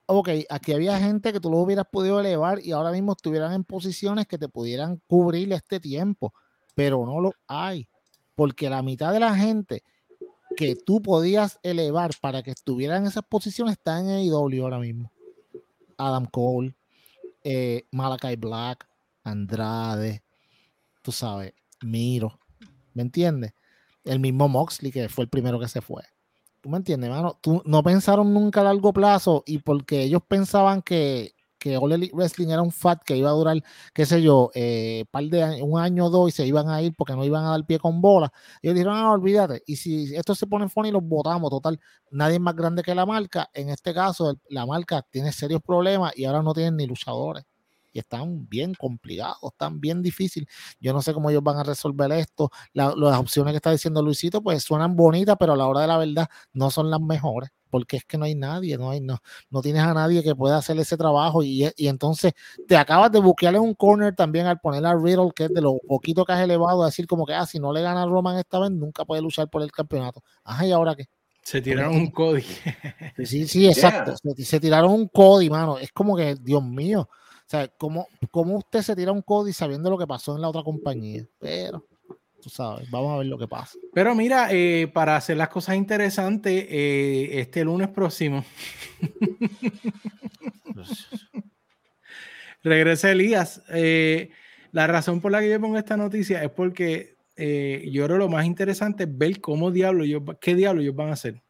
Ok, 0.07 0.31
aquí 0.49 0.73
había 0.73 0.99
gente 0.99 1.33
que 1.33 1.39
tú 1.39 1.51
lo 1.51 1.59
hubieras 1.59 1.87
podido 1.91 2.19
elevar 2.19 2.59
y 2.65 2.73
ahora 2.73 2.91
mismo 2.91 3.13
estuvieran 3.13 3.53
en 3.53 3.63
posiciones 3.63 4.27
que 4.27 4.39
te 4.39 4.49
pudieran 4.49 5.01
cubrir 5.07 5.53
este 5.53 5.79
tiempo 5.79 6.33
pero 6.75 7.05
no 7.05 7.21
lo 7.21 7.35
hay, 7.47 7.89
porque 8.35 8.71
la 8.71 8.83
mitad 8.83 9.13
de 9.13 9.21
la 9.21 9.35
gente 9.35 9.83
que 10.57 10.77
tú 10.77 11.03
podías 11.03 11.59
elevar 11.63 12.13
para 12.21 12.43
que 12.43 12.51
estuviera 12.51 12.97
en 12.97 13.07
esas 13.07 13.25
posiciones 13.25 13.73
está 13.73 14.01
en 14.01 14.09
AEW 14.09 14.63
ahora 14.63 14.79
mismo. 14.79 15.13
Adam 15.97 16.27
Cole, 16.27 16.75
eh, 17.45 17.87
Malakai 17.91 18.37
Black, 18.37 18.87
Andrade, 19.25 20.23
tú 21.03 21.13
sabes, 21.13 21.55
Miro, 21.83 22.39
¿me 22.95 23.03
entiendes? 23.03 23.53
El 24.05 24.21
mismo 24.21 24.49
Moxley, 24.49 24.93
que 24.93 25.09
fue 25.09 25.25
el 25.25 25.31
primero 25.31 25.59
que 25.59 25.69
se 25.69 25.81
fue. 25.81 26.03
¿Tú 26.61 26.69
me 26.69 26.77
entiendes, 26.77 27.11
mano? 27.11 27.39
Tú, 27.41 27.63
no 27.65 27.83
pensaron 27.83 28.35
nunca 28.35 28.61
a 28.61 28.65
largo 28.65 28.93
plazo 28.93 29.43
y 29.47 29.59
porque 29.59 30.03
ellos 30.03 30.23
pensaban 30.27 30.83
que 30.83 31.35
que 31.61 31.77
All 31.77 31.93
Elite 31.93 32.15
Wrestling 32.15 32.49
era 32.49 32.63
un 32.63 32.73
fat 32.73 33.03
que 33.05 33.17
iba 33.17 33.31
a 33.31 33.33
durar, 33.33 33.63
qué 33.95 34.07
sé 34.07 34.23
yo, 34.23 34.51
eh, 34.55 35.05
par 35.11 35.25
de 35.25 35.63
un 35.63 35.79
año 35.81 36.07
o 36.07 36.11
dos 36.11 36.29
y 36.31 36.33
se 36.33 36.47
iban 36.47 36.69
a 36.69 36.83
ir 36.83 36.95
porque 36.97 37.15
no 37.15 37.25
iban 37.25 37.45
a 37.45 37.51
dar 37.51 37.65
pie 37.67 37.79
con 37.79 38.01
bola. 38.01 38.33
Y 38.63 38.69
ellos 38.69 38.77
dijeron, 38.77 38.97
ah, 38.97 39.13
olvídate. 39.13 39.63
Y 39.67 39.77
si 39.77 40.15
esto 40.17 40.35
se 40.35 40.47
pone 40.47 40.65
en 40.65 40.87
y 40.87 40.91
los 40.91 41.03
votamos, 41.05 41.51
total, 41.51 41.79
nadie 42.11 42.37
es 42.37 42.41
más 42.41 42.57
grande 42.57 42.83
que 42.83 42.95
la 42.95 43.07
marca. 43.07 43.49
En 43.55 43.69
este 43.71 43.95
caso, 43.95 44.35
la 44.49 44.67
marca 44.67 45.03
tiene 45.11 45.33
serios 45.33 45.61
problemas 45.63 46.17
y 46.17 46.25
ahora 46.25 46.43
no 46.43 46.55
tienen 46.55 46.77
ni 46.77 46.87
luchadores. 46.87 47.45
Y 47.93 47.99
están 47.99 48.49
bien 48.49 48.75
complicados, 48.75 49.39
están 49.43 49.81
bien 49.81 50.03
difíciles. 50.03 50.49
Yo 50.81 50.93
no 50.93 51.03
sé 51.03 51.13
cómo 51.13 51.31
ellos 51.31 51.43
van 51.43 51.59
a 51.59 51.63
resolver 51.63 52.11
esto. 52.13 52.51
las 52.73 53.19
opciones 53.19 53.53
que 53.53 53.57
está 53.57 53.71
diciendo 53.71 54.03
Luisito, 54.03 54.43
pues 54.43 54.63
suenan 54.63 54.97
bonitas, 54.97 55.37
pero 55.39 55.53
a 55.55 55.57
la 55.57 55.67
hora 55.67 55.81
de 55.83 55.87
la 55.87 55.99
verdad 55.99 56.29
no 56.53 56.71
son 56.71 56.91
las 56.91 57.01
mejores, 57.01 57.51
porque 57.71 57.99
es 57.99 58.05
que 58.05 58.19
no 58.19 58.25
hay 58.25 58.35
nadie, 58.35 58.77
no 58.79 58.91
hay, 58.91 59.01
no, 59.01 59.19
no 59.51 59.63
tienes 59.63 59.83
a 59.83 59.95
nadie 59.95 60.23
que 60.23 60.35
pueda 60.35 60.57
hacer 60.57 60.79
ese 60.79 60.97
trabajo 60.97 61.43
y, 61.43 61.69
y 61.77 61.89
entonces 61.89 62.33
te 62.67 62.77
acabas 62.77 63.13
de 63.13 63.21
buquear 63.21 63.55
en 63.55 63.63
un 63.63 63.75
corner 63.75 64.15
también 64.15 64.47
al 64.47 64.61
poner 64.61 64.85
a 64.87 64.95
Riddle, 64.95 65.31
que 65.35 65.45
es 65.45 65.55
de 65.55 65.61
lo 65.61 65.79
poquito 65.87 66.25
que 66.25 66.33
has 66.33 66.41
elevado, 66.41 66.83
a 66.83 66.87
decir 66.87 67.07
como 67.07 67.27
que, 67.27 67.35
ah, 67.35 67.47
si 67.47 67.59
no 67.59 67.73
le 67.73 67.83
gana 67.83 68.03
a 68.03 68.07
Roman 68.07 68.39
esta 68.39 68.59
vez, 68.59 68.71
nunca 68.71 69.05
puede 69.05 69.23
luchar 69.23 69.49
por 69.49 69.63
el 69.63 69.73
campeonato. 69.73 70.23
Ajá, 70.45 70.67
¿y 70.67 70.73
ahora 70.73 70.95
qué? 70.95 71.07
Se 71.43 71.61
tiraron 71.61 71.97
un 71.97 72.11
Cody. 72.11 72.45
Sí, 73.25 73.47
sí, 73.47 73.67
exacto. 73.67 74.15
Se, 74.37 74.61
tiraron 74.61 74.93
un 74.93 75.09
Cody, 75.09 75.51
mano. 75.51 75.79
Es 75.79 75.93
como 75.93 76.17
que, 76.17 76.37
Dios 76.37 76.63
mío. 76.63 77.09
O 77.51 77.51
sea, 77.51 77.67
¿cómo, 77.67 78.07
¿cómo, 78.31 78.59
usted 78.59 78.81
se 78.81 78.95
tira 78.95 79.11
un 79.11 79.23
Cody 79.23 79.53
sabiendo 79.53 79.91
lo 79.91 79.99
que 79.99 80.07
pasó 80.07 80.37
en 80.37 80.41
la 80.41 80.49
otra 80.49 80.63
compañía? 80.63 81.27
Pero, 81.41 81.85
tú 82.41 82.49
sabes, 82.49 82.89
vamos 82.93 83.13
a 83.13 83.19
ver 83.19 83.27
lo 83.27 83.37
que 83.37 83.49
pasa. 83.49 83.77
Pero 83.93 84.15
mira, 84.15 84.47
eh, 84.53 84.89
para 84.95 85.17
hacer 85.17 85.37
las 85.37 85.49
cosas 85.49 85.75
interesantes, 85.75 86.67
eh, 86.69 87.41
este 87.41 87.65
lunes 87.65 87.89
próximo. 87.89 88.45
regresa 92.63 93.11
Elías. 93.11 93.65
Eh, 93.71 94.31
la 94.71 94.87
razón 94.87 95.21
por 95.21 95.33
la 95.33 95.41
que 95.41 95.51
yo 95.51 95.61
pongo 95.61 95.77
esta 95.77 95.97
noticia 95.97 96.45
es 96.45 96.51
porque 96.51 97.17
yo 97.37 98.05
creo 98.05 98.19
lo 98.19 98.29
más 98.29 98.47
interesante 98.47 99.05
es 99.05 99.19
ver 99.19 99.41
cómo 99.41 99.73
diablo 99.73 100.05
ellos, 100.05 100.23
qué 100.41 100.55
diablo 100.55 100.83
ellos 100.83 100.95
van 100.95 101.09
a 101.09 101.15
hacer. 101.15 101.43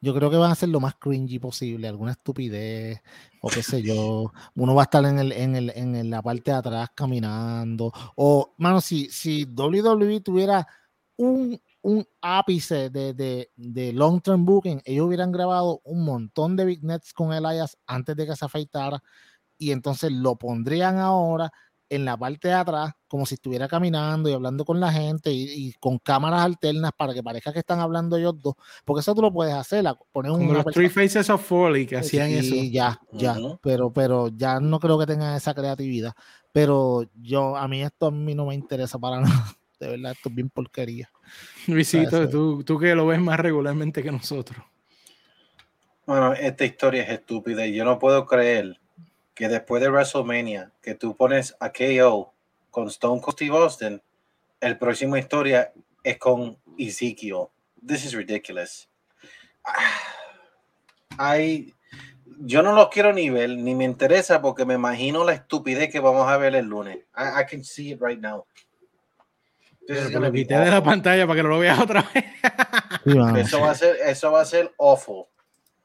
Yo 0.00 0.14
creo 0.14 0.30
que 0.30 0.36
van 0.36 0.50
a 0.50 0.52
hacer 0.52 0.70
lo 0.70 0.80
más 0.80 0.94
cringy 0.96 1.38
posible, 1.38 1.86
alguna 1.86 2.12
estupidez 2.12 3.00
o 3.42 3.48
qué 3.48 3.62
sé 3.62 3.82
yo. 3.82 4.32
Uno 4.54 4.74
va 4.74 4.82
a 4.82 4.84
estar 4.84 5.04
en, 5.04 5.18
el, 5.18 5.32
en, 5.32 5.56
el, 5.56 5.70
en 5.70 6.10
la 6.10 6.22
parte 6.22 6.50
de 6.50 6.56
atrás 6.56 6.88
caminando. 6.94 7.92
O, 8.16 8.54
mano, 8.58 8.80
si, 8.80 9.10
si 9.10 9.44
WWE 9.44 10.20
tuviera 10.20 10.66
un, 11.16 11.60
un 11.82 12.06
ápice 12.20 12.90
de, 12.90 13.14
de, 13.14 13.50
de, 13.56 13.92
long 13.92 14.22
term 14.22 14.44
booking, 14.44 14.80
ellos 14.84 15.06
hubieran 15.06 15.32
grabado 15.32 15.80
un 15.84 16.04
montón 16.04 16.56
de 16.56 16.64
big 16.64 16.82
nets 16.82 17.12
con 17.12 17.32
Elias 17.32 17.76
antes 17.86 18.16
de 18.16 18.26
que 18.26 18.36
se 18.36 18.44
afeitara 18.44 19.02
y 19.58 19.72
entonces 19.72 20.10
lo 20.12 20.36
pondrían 20.36 20.98
ahora 20.98 21.52
en 21.90 22.04
la 22.04 22.16
parte 22.16 22.48
de 22.48 22.54
atrás, 22.54 22.92
como 23.08 23.26
si 23.26 23.34
estuviera 23.34 23.66
caminando 23.66 24.30
y 24.30 24.32
hablando 24.32 24.64
con 24.64 24.78
la 24.78 24.92
gente 24.92 25.32
y, 25.32 25.72
con 25.80 25.98
cámaras 25.98 26.42
alternas 26.42 26.92
para 26.96 27.12
que 27.12 27.22
parezca 27.22 27.52
que 27.52 27.58
están 27.58 27.80
hablando 27.80 28.16
ellos 28.16 28.40
dos, 28.40 28.54
porque 28.84 29.00
eso 29.00 29.14
tú 29.14 29.20
lo 29.20 29.32
puedes 29.32 29.54
hacer, 29.54 29.84
poner 30.12 30.30
un... 30.30 30.54
los 30.54 30.64
Three 30.66 30.88
Faces 30.88 31.28
of 31.28 31.44
Foley 31.44 31.86
que 31.86 31.96
hacían 31.96 32.30
eso. 32.30 32.54
ya, 32.54 33.00
ya, 33.12 33.36
pero, 33.60 33.92
pero 33.92 34.28
ya 34.28 34.60
no 34.60 34.78
creo 34.78 34.98
que 34.98 35.06
tengan 35.06 35.34
esa 35.34 35.52
creatividad, 35.52 36.14
pero 36.52 37.02
yo, 37.20 37.56
a 37.56 37.66
mí 37.66 37.82
esto 37.82 38.06
a 38.06 38.10
mí 38.12 38.34
no 38.34 38.46
me 38.46 38.54
interesa 38.54 38.98
para 38.98 39.20
nada, 39.20 39.56
de 39.80 39.88
verdad, 39.88 40.12
esto 40.12 40.28
es 40.28 40.34
bien 40.34 40.48
porquería. 40.48 41.10
Luisito, 41.66 42.28
tú, 42.28 42.62
tú 42.62 42.78
que 42.78 42.94
lo 42.94 43.06
ves 43.06 43.20
más 43.20 43.40
regularmente 43.40 44.02
que 44.02 44.12
nosotros. 44.12 44.64
Bueno, 46.06 46.32
esta 46.34 46.64
historia 46.64 47.02
es 47.02 47.10
estúpida 47.10 47.66
y 47.66 47.74
yo 47.74 47.84
no 47.84 47.98
puedo 47.98 48.26
creer 48.26 48.79
que 49.40 49.48
después 49.48 49.80
de 49.80 49.88
WrestleMania, 49.88 50.70
que 50.82 50.94
tú 50.94 51.16
pones 51.16 51.56
a 51.60 51.72
KO 51.72 52.34
con 52.70 52.88
Stone 52.88 53.22
Cold 53.22 53.32
Steve 53.34 53.56
Austin, 53.56 54.02
el 54.60 54.76
próximo 54.76 55.16
historia 55.16 55.72
es 56.04 56.18
con 56.18 56.58
Ezekiel. 56.76 57.46
This 57.82 58.04
is 58.04 58.12
ridiculous. 58.12 58.90
Ay, 61.16 61.72
yo 62.40 62.60
no 62.60 62.74
lo 62.74 62.90
quiero 62.90 63.14
ni 63.14 63.30
ver, 63.30 63.48
ni 63.48 63.74
me 63.74 63.84
interesa 63.84 64.42
porque 64.42 64.66
me 64.66 64.74
imagino 64.74 65.24
la 65.24 65.32
estupidez 65.32 65.90
que 65.90 66.00
vamos 66.00 66.28
a 66.28 66.36
ver 66.36 66.54
el 66.54 66.66
lunes. 66.66 66.98
I, 67.16 67.46
can 67.50 67.64
see 67.64 67.92
it 67.92 68.02
right 68.02 68.20
now. 68.20 68.44
Pero 69.86 70.20
lo 70.20 70.30
quité 70.30 70.58
de 70.58 70.70
la 70.70 70.84
pantalla 70.84 71.26
para 71.26 71.36
que 71.38 71.42
no 71.44 71.48
lo 71.48 71.58
veas 71.60 71.78
otra 71.78 72.06
vez. 72.12 72.26
eso 73.38 73.62
va 73.62 73.70
a 73.70 73.74
ser, 73.74 73.96
eso 74.04 74.32
va 74.32 74.42
a 74.42 74.44
ser 74.44 74.70
awful. 74.78 75.24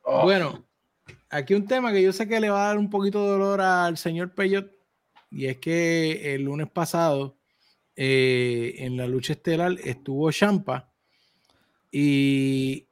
Bueno, 0.04 0.66
aquí 1.36 1.54
un 1.54 1.68
tema 1.68 1.92
que 1.92 2.02
yo 2.02 2.14
sé 2.14 2.28
que 2.28 2.40
le 2.40 2.50
va 2.50 2.64
a 2.64 2.68
dar 2.68 2.78
un 2.78 2.90
poquito 2.90 3.24
de 3.24 3.30
dolor 3.32 3.62
al 3.62 3.98
señor 3.98 4.34
Peyot, 4.34 4.72
y 5.30 5.48
es 5.48 5.58
que 5.58 6.34
el 6.34 6.44
lunes 6.44 6.70
pasado 6.70 7.38
eh, 7.96 8.76
en 8.80 8.98
la 8.98 9.08
lucha 9.08 9.34
estelar 9.34 9.76
estuvo 9.84 10.32
Champa 10.32 10.92
y 11.92 12.88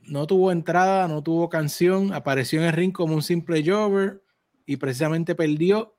no 0.00 0.26
tuvo 0.26 0.52
entrada, 0.52 1.08
no 1.08 1.22
tuvo 1.22 1.48
canción, 1.48 2.12
apareció 2.12 2.60
en 2.60 2.66
el 2.66 2.72
ring 2.72 2.92
como 2.92 3.14
un 3.14 3.22
simple 3.22 3.64
jobber 3.64 4.22
y 4.66 4.76
precisamente 4.76 5.34
perdió. 5.34 5.96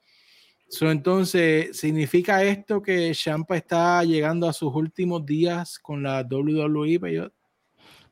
entonces, 0.82 1.78
¿significa 1.78 2.44
esto 2.44 2.82
que 2.82 3.12
Champa 3.14 3.58
está 3.58 4.04
llegando 4.04 4.48
a 4.48 4.54
sus 4.54 4.74
últimos 4.74 5.26
días 5.26 5.80
con 5.80 6.04
la 6.04 6.22
WWE, 6.22 7.00
Peyot? 7.00 7.34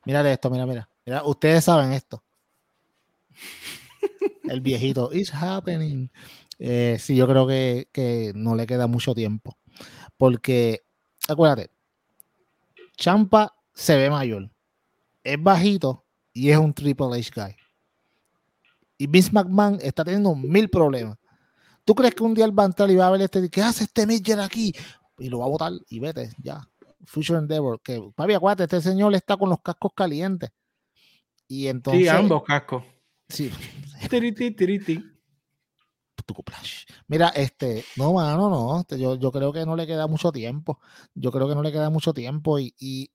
Mira 0.06 0.30
esto, 0.32 0.50
mira, 0.50 0.66
mira. 0.66 0.90
mira 1.06 1.24
ustedes 1.24 1.64
saben 1.64 1.94
esto 1.94 2.24
el 4.50 4.62
viejito, 4.62 5.12
it's 5.14 5.34
happening. 5.34 6.10
Eh, 6.60 6.98
sí, 7.00 7.16
yo 7.16 7.28
creo 7.28 7.48
que, 7.48 7.90
que, 7.92 8.32
no 8.36 8.56
le 8.56 8.68
queda 8.68 8.88
mucho 8.88 9.14
tiempo. 9.14 9.58
Porque, 10.18 10.82
acuérdate, 11.28 11.72
Champa 12.96 13.56
se 13.74 13.96
ve 13.98 14.10
mayor, 14.10 14.52
es 15.24 15.42
bajito 15.42 16.06
y 16.34 16.52
es 16.52 16.58
un 16.58 16.74
Triple 16.74 17.20
H 17.20 17.32
guy. 17.36 17.56
Y 18.98 19.08
Vince 19.08 19.32
McMahon 19.32 19.80
está 19.82 20.04
teniendo 20.04 20.36
mil 20.36 20.70
problemas. 20.70 21.18
¿Tú 21.84 21.96
crees 21.96 22.14
que 22.14 22.24
un 22.24 22.36
día 22.36 22.46
el 22.46 22.58
va 22.58 22.64
a 22.64 22.68
entrar 22.68 22.90
y 22.92 22.96
va 22.96 23.08
a 23.08 23.12
ver 23.12 23.22
este, 23.22 23.50
¿qué 23.50 23.62
hace 23.62 23.86
este 23.86 24.06
Midget 24.06 24.38
aquí? 24.38 24.74
Y 25.18 25.30
lo 25.30 25.40
va 25.40 25.46
a 25.46 25.50
botar 25.50 25.72
y 25.90 26.00
vete, 26.00 26.32
ya. 26.38 26.62
Future 27.06 27.40
Endeavor. 27.40 27.82
Que, 27.82 28.00
papi, 28.16 28.34
acuérdate, 28.34 28.64
este 28.64 28.82
señor 28.82 29.14
está 29.16 29.38
con 29.38 29.50
los 29.50 29.60
cascos 29.62 29.92
calientes. 29.96 30.52
Y 31.48 31.68
entonces. 31.68 32.04
Sí, 32.04 32.08
ambos 32.08 32.44
cascos. 32.44 32.84
Sí. 33.32 33.52
Mira, 37.08 37.30
este, 37.30 37.84
no, 37.96 38.14
mano, 38.14 38.50
no. 38.50 38.80
Este, 38.82 39.00
yo, 39.00 39.16
yo 39.16 39.32
creo 39.32 39.54
que 39.54 39.66
no 39.66 39.76
le 39.76 39.88
queda 39.88 40.08
mucho 40.08 40.32
tiempo. 40.32 40.80
Yo 41.16 41.32
creo 41.32 41.48
que 41.48 41.56
no 41.56 41.64
le 41.64 41.72
queda 41.72 41.90
mucho 41.90 42.14
tiempo 42.14 42.60
y, 42.60 42.76
y 42.78 43.10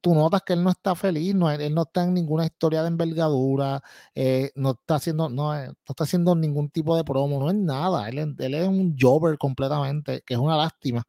tú 0.00 0.14
notas 0.14 0.42
que 0.42 0.52
él 0.52 0.62
no 0.62 0.70
está 0.70 0.94
feliz, 0.94 1.34
no, 1.34 1.50
él 1.50 1.74
no 1.74 1.82
está 1.82 2.04
en 2.04 2.14
ninguna 2.14 2.46
historia 2.46 2.82
de 2.82 2.88
envergadura, 2.88 3.82
eh, 4.14 4.52
no 4.54 4.70
está 4.72 4.96
haciendo, 4.96 5.28
no, 5.28 5.56
eh, 5.56 5.66
no, 5.68 5.74
está 5.88 6.04
haciendo 6.04 6.34
ningún 6.34 6.70
tipo 6.70 6.96
de 6.96 7.04
promo, 7.04 7.40
no 7.40 7.50
es 7.50 7.56
nada. 7.56 8.08
Él, 8.08 8.36
él 8.38 8.54
es 8.54 8.68
un 8.68 8.96
jobber 8.98 9.36
completamente, 9.38 10.22
que 10.24 10.34
es 10.34 10.40
una 10.40 10.56
lástima. 10.56 11.04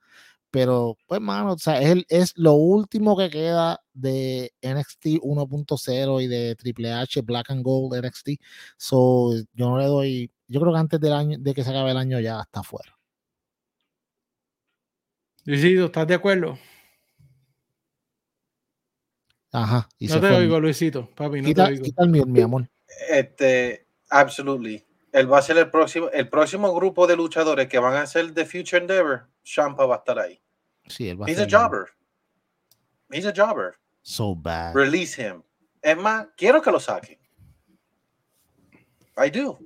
Pero, 0.52 0.98
pues, 1.06 1.22
mano, 1.22 1.54
o 1.54 1.58
sea, 1.60 1.80
es, 1.82 2.04
es 2.10 2.34
lo 2.36 2.54
último 2.54 3.16
que 3.16 3.30
queda 3.30 3.82
de 3.94 4.52
NXT 4.62 5.22
1.0 5.22 6.24
y 6.24 6.28
de 6.28 6.56
Triple 6.56 6.92
H 6.92 7.22
Black 7.22 7.52
and 7.52 7.64
Gold 7.64 8.04
NXT. 8.04 8.30
So, 8.78 9.34
yo 9.54 9.70
no 9.70 9.78
le 9.78 9.86
doy, 9.86 10.32
yo 10.48 10.60
creo 10.60 10.74
que 10.74 10.80
antes 10.80 11.00
del 11.00 11.14
año, 11.14 11.38
de 11.40 11.54
que 11.54 11.64
se 11.64 11.70
acabe 11.70 11.92
el 11.92 11.98
año 11.98 12.20
ya 12.20 12.42
está 12.42 12.64
fuera. 12.64 12.98
Luisito, 15.46 15.86
¿estás 15.86 16.08
de 16.08 16.16
acuerdo? 16.16 16.58
Ajá. 19.52 19.88
no 20.00 20.22
te 20.22 20.28
oigo, 20.28 20.60
Luisito, 20.60 21.10
papi, 21.16 21.42
no 21.42 21.54
te 21.54 21.62
oigo. 21.62 21.86
el 21.98 22.10
mi 22.28 22.42
amor. 22.42 22.70
Este, 23.10 23.88
absolutely. 24.10 24.89
Él 25.12 25.32
va 25.32 25.40
a 25.40 25.42
ser 25.42 25.58
el 25.58 25.70
próximo, 25.70 26.10
el 26.10 26.30
próximo 26.30 26.74
grupo 26.74 27.08
de 27.08 27.16
luchadores 27.16 27.68
que 27.68 27.80
van 27.80 27.96
a 27.96 28.06
ser 28.06 28.34
The 28.34 28.46
Future 28.46 28.78
Endeavor. 28.78 29.28
Champa 29.44 29.86
va 29.86 29.96
a 29.96 29.98
estar 30.00 30.20
ahí. 30.20 30.40
Sí, 30.88 31.10
él 31.10 31.22
va 31.22 31.28
He's 31.28 31.40
a, 31.40 31.48
jobber. 31.50 31.88
He's 33.12 33.26
a 33.26 33.34
jobber. 33.36 33.76
So 34.02 34.36
bad. 34.36 34.74
Release 34.74 35.20
him. 35.22 35.42
Es 35.82 35.98
más, 35.98 36.28
quiero 36.36 36.62
que 36.62 36.72
lo 36.72 36.80
saquen. 36.80 37.18
I 39.18 39.30
do. 39.30 39.60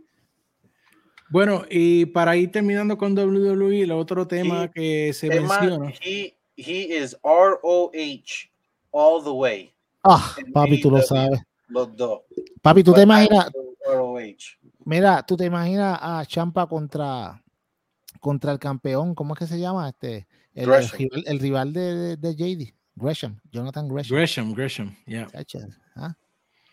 Bueno, 1.29 1.65
y 1.69 2.05
para 2.05 2.35
ir 2.35 2.51
terminando 2.51 2.97
con 2.97 3.17
WWE, 3.17 3.81
el 3.81 3.91
otro 3.91 4.27
tema 4.27 4.69
que 4.69 5.13
se 5.13 5.27
menciona. 5.29 5.91
he, 6.01 6.37
he 6.55 6.95
is 6.95 7.17
ROH 7.23 8.49
all 8.91 9.23
the 9.23 9.31
way. 9.31 9.73
Ah, 10.03 10.35
papi, 10.53 10.79
tú 10.81 10.91
lo 10.91 11.01
sabes. 11.01 11.41
Los 11.67 11.95
dos. 11.95 12.21
Papi, 12.61 12.83
tú 12.83 12.93
te 12.93 13.01
imaginas. 13.01 13.49
Mira, 14.85 15.23
tú 15.25 15.37
te 15.37 15.45
imaginas 15.45 15.97
a 16.01 16.25
Champa 16.25 16.67
contra 16.67 17.43
contra 18.23 18.53
el 18.53 18.59
campeón, 18.59 19.13
¿cómo 19.15 19.33
es 19.33 19.39
que 19.39 19.47
se 19.47 19.59
llama? 19.59 19.89
Este, 19.89 20.27
el, 20.53 20.65
rival, 21.39 21.73
de, 21.73 22.15
de, 22.15 22.35
JD, 22.35 22.73
Gresham, 22.95 23.37
Jonathan 23.51 23.89
Gresham. 23.89 24.17
Gresham, 24.17 24.53
Gresham, 24.53 24.95
yeah. 25.05 25.27
¿ah? 25.97 26.15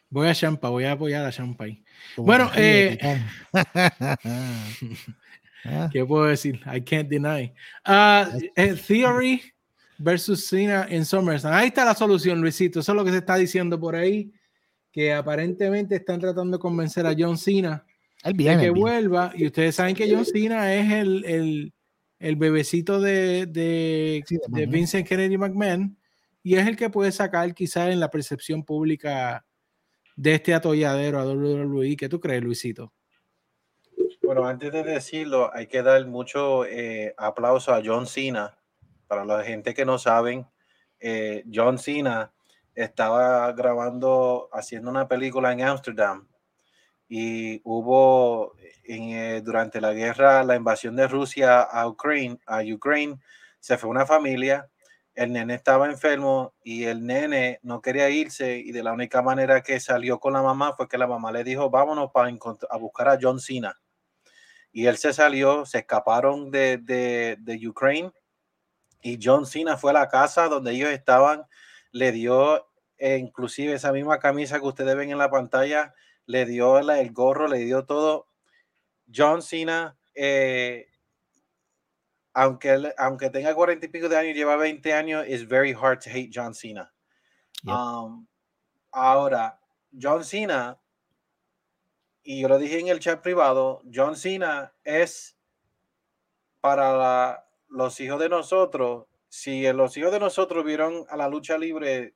Voy 0.08 0.28
a 0.28 0.34
Champa, 0.34 0.68
voy 0.68 0.84
a 0.84 0.92
apoyar 0.92 1.26
a 1.26 1.32
Champa 1.32 1.64
ahí. 1.64 1.82
Bueno, 2.16 2.50
eh, 2.54 2.98
ah. 5.64 5.88
¿qué 5.92 6.04
puedo 6.04 6.26
decir? 6.26 6.60
I 6.72 6.80
can't 6.80 7.08
deny. 7.08 7.52
Uh, 7.84 8.26
Theory 8.86 9.42
versus 9.98 10.46
Cena 10.46 10.86
en 10.88 11.04
SummerSlam. 11.04 11.52
Ahí 11.52 11.68
está 11.68 11.84
la 11.84 11.94
solución, 11.94 12.40
Luisito. 12.40 12.78
Eso 12.78 12.92
es 12.92 12.96
lo 12.96 13.04
que 13.04 13.10
se 13.10 13.18
está 13.18 13.34
diciendo 13.36 13.78
por 13.78 13.96
ahí, 13.96 14.32
que 14.92 15.12
aparentemente 15.12 15.96
están 15.96 16.20
tratando 16.20 16.58
de 16.58 16.60
convencer 16.60 17.06
a 17.06 17.14
John 17.18 17.36
Cena 17.36 17.84
de 18.24 18.58
que 18.58 18.70
vuelva. 18.70 19.32
Y 19.34 19.46
ustedes 19.46 19.74
saben 19.74 19.94
que 19.94 20.12
John 20.12 20.24
Cena 20.24 20.74
es 20.74 20.92
el, 20.92 21.72
el, 22.18 22.36
bebecito 22.36 23.00
de, 23.00 23.46
de, 23.46 24.24
de 24.48 24.66
Vincent 24.66 25.06
Kennedy 25.06 25.38
McMahon 25.38 25.96
y 26.42 26.56
es 26.56 26.66
el 26.66 26.76
que 26.76 26.90
puede 26.90 27.12
sacar 27.12 27.54
quizás 27.54 27.90
en 27.90 28.00
la 28.00 28.10
percepción 28.10 28.64
pública 28.64 29.44
de 30.16 30.34
este 30.34 30.54
atolladero 30.54 31.18
a 31.18 31.26
WWE. 31.26 31.96
¿Qué 31.96 32.08
tú 32.08 32.20
crees, 32.20 32.42
Luisito? 32.42 32.92
Bueno, 34.22 34.46
antes 34.46 34.72
de 34.72 34.82
decirlo, 34.82 35.50
hay 35.52 35.66
que 35.66 35.82
dar 35.82 36.06
mucho 36.06 36.64
eh, 36.64 37.14
aplauso 37.16 37.74
a 37.74 37.82
John 37.84 38.06
Cena. 38.06 38.56
Para 39.06 39.24
la 39.24 39.42
gente 39.42 39.74
que 39.74 39.84
no 39.84 39.98
saben, 39.98 40.46
eh, 41.00 41.42
John 41.52 41.78
Cena 41.78 42.32
estaba 42.74 43.50
grabando, 43.52 44.48
haciendo 44.52 44.88
una 44.90 45.08
película 45.08 45.52
en 45.52 45.62
Ámsterdam 45.62 46.29
y 47.10 47.60
hubo 47.64 48.54
eh, 48.84 49.42
durante 49.44 49.82
la 49.82 49.92
guerra, 49.92 50.42
la 50.44 50.56
invasión 50.56 50.96
de 50.96 51.08
Rusia 51.08 51.60
a 51.60 51.86
Ucrania, 51.86 52.38
a 52.46 52.62
Ucrania, 52.62 53.18
se 53.58 53.76
fue 53.76 53.90
una 53.90 54.06
familia 54.06 54.70
el 55.14 55.32
nene 55.32 55.54
estaba 55.54 55.86
enfermo 55.86 56.54
y 56.62 56.84
el 56.84 57.04
nene 57.04 57.58
no 57.62 57.82
quería 57.82 58.08
irse 58.08 58.58
y 58.58 58.72
de 58.72 58.82
la 58.82 58.92
única 58.92 59.22
manera 59.22 59.60
que 59.62 59.80
salió 59.80 60.18
con 60.18 60.32
la 60.32 60.42
mamá 60.42 60.72
fue 60.74 60.88
que 60.88 60.96
la 60.96 61.06
mamá 61.06 61.32
le 61.32 61.44
dijo 61.44 61.68
vámonos 61.68 62.10
para 62.12 62.30
a 62.70 62.76
buscar 62.78 63.08
a 63.08 63.18
John 63.20 63.40
Cena 63.40 63.76
y 64.72 64.86
él 64.86 64.96
se 64.96 65.12
salió, 65.12 65.66
se 65.66 65.78
escaparon 65.78 66.50
de, 66.50 66.78
de, 66.78 67.36
de 67.40 67.68
Ucrania 67.68 68.12
y 69.02 69.18
John 69.20 69.46
Cena 69.46 69.76
fue 69.76 69.90
a 69.90 69.94
la 69.94 70.08
casa 70.08 70.48
donde 70.48 70.72
ellos 70.72 70.90
estaban, 70.90 71.42
le 71.90 72.12
dio 72.12 72.68
eh, 72.96 73.16
inclusive 73.16 73.74
esa 73.74 73.92
misma 73.92 74.20
camisa 74.20 74.60
que 74.60 74.66
ustedes 74.66 74.94
ven 74.94 75.10
en 75.10 75.18
la 75.18 75.30
pantalla, 75.30 75.92
le 76.30 76.46
dio 76.46 76.78
el 76.78 77.12
gorro, 77.12 77.48
le 77.48 77.58
dio 77.58 77.84
todo. 77.84 78.28
John 79.12 79.42
Cena 79.42 79.98
eh, 80.14 80.86
aunque, 82.32 82.92
aunque 82.98 83.30
tenga 83.30 83.54
cuarenta 83.54 83.86
y 83.86 83.88
pico 83.88 84.08
de 84.08 84.16
años, 84.16 84.36
lleva 84.36 84.56
20 84.56 84.92
años, 84.92 85.24
es 85.26 85.46
very 85.46 85.72
hard 85.72 86.00
to 86.00 86.10
hate 86.10 86.30
John 86.32 86.54
Cena. 86.54 86.92
Um, 87.66 88.26
ahora, 88.92 89.58
John 90.00 90.24
Cena, 90.24 90.80
y 92.22 92.42
yo 92.42 92.48
lo 92.48 92.58
dije 92.58 92.78
en 92.78 92.88
el 92.88 93.00
chat 93.00 93.20
privado, 93.20 93.82
John 93.92 94.16
Cena 94.16 94.72
es 94.84 95.36
para 96.60 97.46
los 97.68 97.98
hijos 98.00 98.20
de 98.20 98.28
nosotros. 98.28 99.06
Si 99.28 99.70
los 99.72 99.96
hijos 99.96 100.12
de 100.12 100.20
nosotros 100.20 100.64
vieron 100.64 101.06
a 101.08 101.16
la 101.16 101.28
lucha 101.28 101.58
libre 101.58 102.14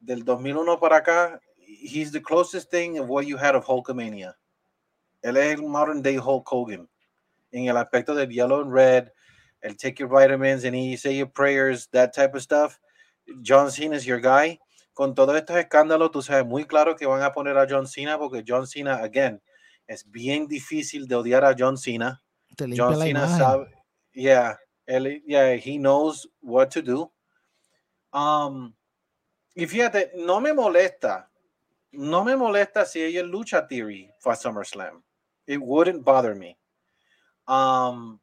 del 0.00 0.24
2001 0.24 0.78
para 0.80 0.98
acá, 0.98 1.40
he's 1.80 2.10
the 2.12 2.20
closest 2.20 2.70
thing 2.70 2.98
of 2.98 3.08
what 3.08 3.26
you 3.26 3.36
had 3.36 3.54
of 3.54 3.64
Hulkamania. 3.64 4.34
Él 5.24 5.36
es 5.36 5.58
el 5.58 5.68
modern 5.68 6.02
day 6.02 6.16
Hulk 6.16 6.46
Hogan 6.46 6.88
en 7.52 7.68
el 7.68 7.76
aspecto 7.76 8.14
del 8.14 8.30
yellow 8.30 8.60
and 8.60 8.72
red, 8.72 9.10
el 9.62 9.74
take 9.74 9.98
your 10.00 10.08
vitamins 10.08 10.64
and 10.64 10.76
you 10.76 10.96
say 10.96 11.14
your 11.14 11.26
prayers, 11.26 11.88
that 11.92 12.14
type 12.14 12.34
of 12.34 12.42
stuff. 12.42 12.78
John 13.42 13.70
Cena 13.70 13.96
is 13.96 14.06
your 14.06 14.20
guy. 14.20 14.58
Con 14.94 15.14
todos 15.14 15.34
estos 15.36 15.56
escándalos, 15.56 16.10
tú 16.10 16.22
sabes 16.22 16.46
muy 16.46 16.64
claro 16.64 16.96
que 16.96 17.06
van 17.06 17.22
a 17.22 17.32
poner 17.32 17.56
a 17.56 17.66
John 17.68 17.86
Cena 17.86 18.18
porque 18.18 18.44
John 18.46 18.66
Cena, 18.66 18.96
again, 18.96 19.40
es 19.86 20.04
bien 20.10 20.46
difícil 20.46 21.06
de 21.06 21.14
odiar 21.14 21.44
a 21.44 21.54
John 21.56 21.78
Cena. 21.78 22.22
John 22.58 22.98
Cena 22.98 23.26
sabe, 23.28 23.70
yeah, 24.12 24.56
él, 24.86 25.22
yeah, 25.24 25.54
he 25.54 25.78
knows 25.78 26.28
what 26.42 26.70
to 26.70 26.82
do. 26.82 27.10
Um, 28.12 28.74
y 29.54 29.66
fíjate, 29.66 30.12
no 30.16 30.40
me 30.40 30.52
molesta, 30.52 31.30
no 31.92 32.24
me 32.24 32.36
molesta 32.36 32.84
si 32.84 33.02
ella 33.02 33.22
lucha 33.22 33.66
Theory 33.66 34.10
for 34.18 34.34
SummerSlam. 34.34 35.02
It 35.46 35.60
wouldn't 35.60 36.04
bother 36.04 36.34
me. 36.34 36.56
Um, 37.46 38.18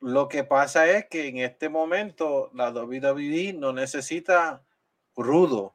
lo 0.00 0.28
que 0.28 0.44
pasa 0.44 0.86
es 0.86 1.06
que 1.08 1.28
en 1.28 1.38
este 1.38 1.68
momento 1.68 2.50
la 2.52 2.70
WWE 2.70 3.54
no 3.54 3.72
necesita 3.72 4.62
rudo. 5.16 5.74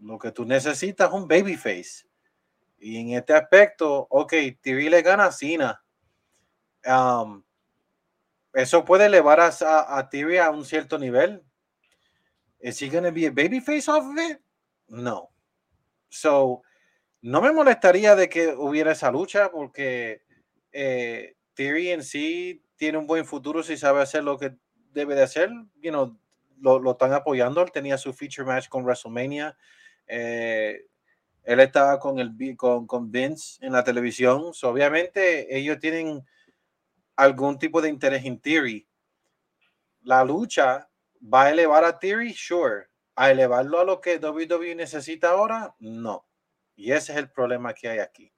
Lo 0.00 0.18
que 0.18 0.32
tú 0.32 0.44
necesitas 0.44 1.08
es 1.08 1.14
un 1.14 1.28
babyface. 1.28 2.06
Y 2.78 2.98
en 2.98 3.10
este 3.10 3.34
aspecto, 3.34 4.06
ok, 4.10 4.34
TV 4.60 4.90
le 4.90 5.02
gana 5.02 5.26
a 5.26 5.32
Cena. 5.32 5.82
Um, 6.84 7.42
eso 8.52 8.84
puede 8.84 9.06
elevar 9.06 9.40
a, 9.40 9.48
a, 9.48 9.98
a 10.00 10.50
un 10.50 10.64
cierto 10.64 10.98
nivel. 10.98 11.42
¿Es 12.58 12.80
he 12.80 12.88
to 12.88 13.12
be 13.12 13.26
a 13.26 13.30
babyface 13.30 13.88
off 13.88 14.04
of 14.04 14.18
it? 14.18 14.43
No. 14.94 15.30
So, 16.08 16.62
no 17.20 17.42
me 17.42 17.52
molestaría 17.52 18.14
de 18.14 18.28
que 18.28 18.48
hubiera 18.48 18.92
esa 18.92 19.10
lucha 19.10 19.50
porque 19.50 20.22
eh, 20.72 21.34
Theory 21.54 21.90
en 21.90 22.04
sí 22.04 22.62
tiene 22.76 22.98
un 22.98 23.06
buen 23.06 23.24
futuro 23.24 23.62
si 23.62 23.76
sabe 23.76 24.02
hacer 24.02 24.22
lo 24.22 24.38
que 24.38 24.54
debe 24.92 25.14
de 25.14 25.22
hacer. 25.22 25.50
You 25.80 25.90
know, 25.90 26.18
lo, 26.60 26.78
lo 26.78 26.92
están 26.92 27.12
apoyando. 27.12 27.62
Él 27.62 27.72
tenía 27.72 27.98
su 27.98 28.12
feature 28.12 28.46
match 28.46 28.68
con 28.68 28.84
WrestleMania. 28.84 29.56
Eh, 30.06 30.86
él 31.42 31.60
estaba 31.60 31.98
con, 31.98 32.18
el, 32.18 32.56
con, 32.56 32.86
con 32.86 33.10
Vince 33.10 33.64
en 33.64 33.72
la 33.72 33.84
televisión. 33.84 34.52
obviamente 34.62 35.56
ellos 35.56 35.78
tienen 35.78 36.24
algún 37.16 37.58
tipo 37.58 37.82
de 37.82 37.88
interés 37.88 38.24
en 38.24 38.38
Theory. 38.38 38.86
La 40.02 40.24
lucha 40.24 40.88
va 41.22 41.44
a 41.44 41.50
elevar 41.50 41.84
a 41.84 41.98
Theory, 41.98 42.32
sure. 42.32 42.86
A 43.16 43.30
elevarlo 43.30 43.80
a 43.80 43.84
lo 43.84 44.00
que 44.00 44.18
WWE 44.18 44.74
necesita 44.74 45.30
ahora, 45.30 45.76
no. 45.78 46.26
Y 46.76 46.92
ese 46.92 47.12
es 47.12 47.18
el 47.18 47.30
problema 47.30 47.72
que 47.74 47.88
hay 47.88 47.98
aquí. 48.00 48.34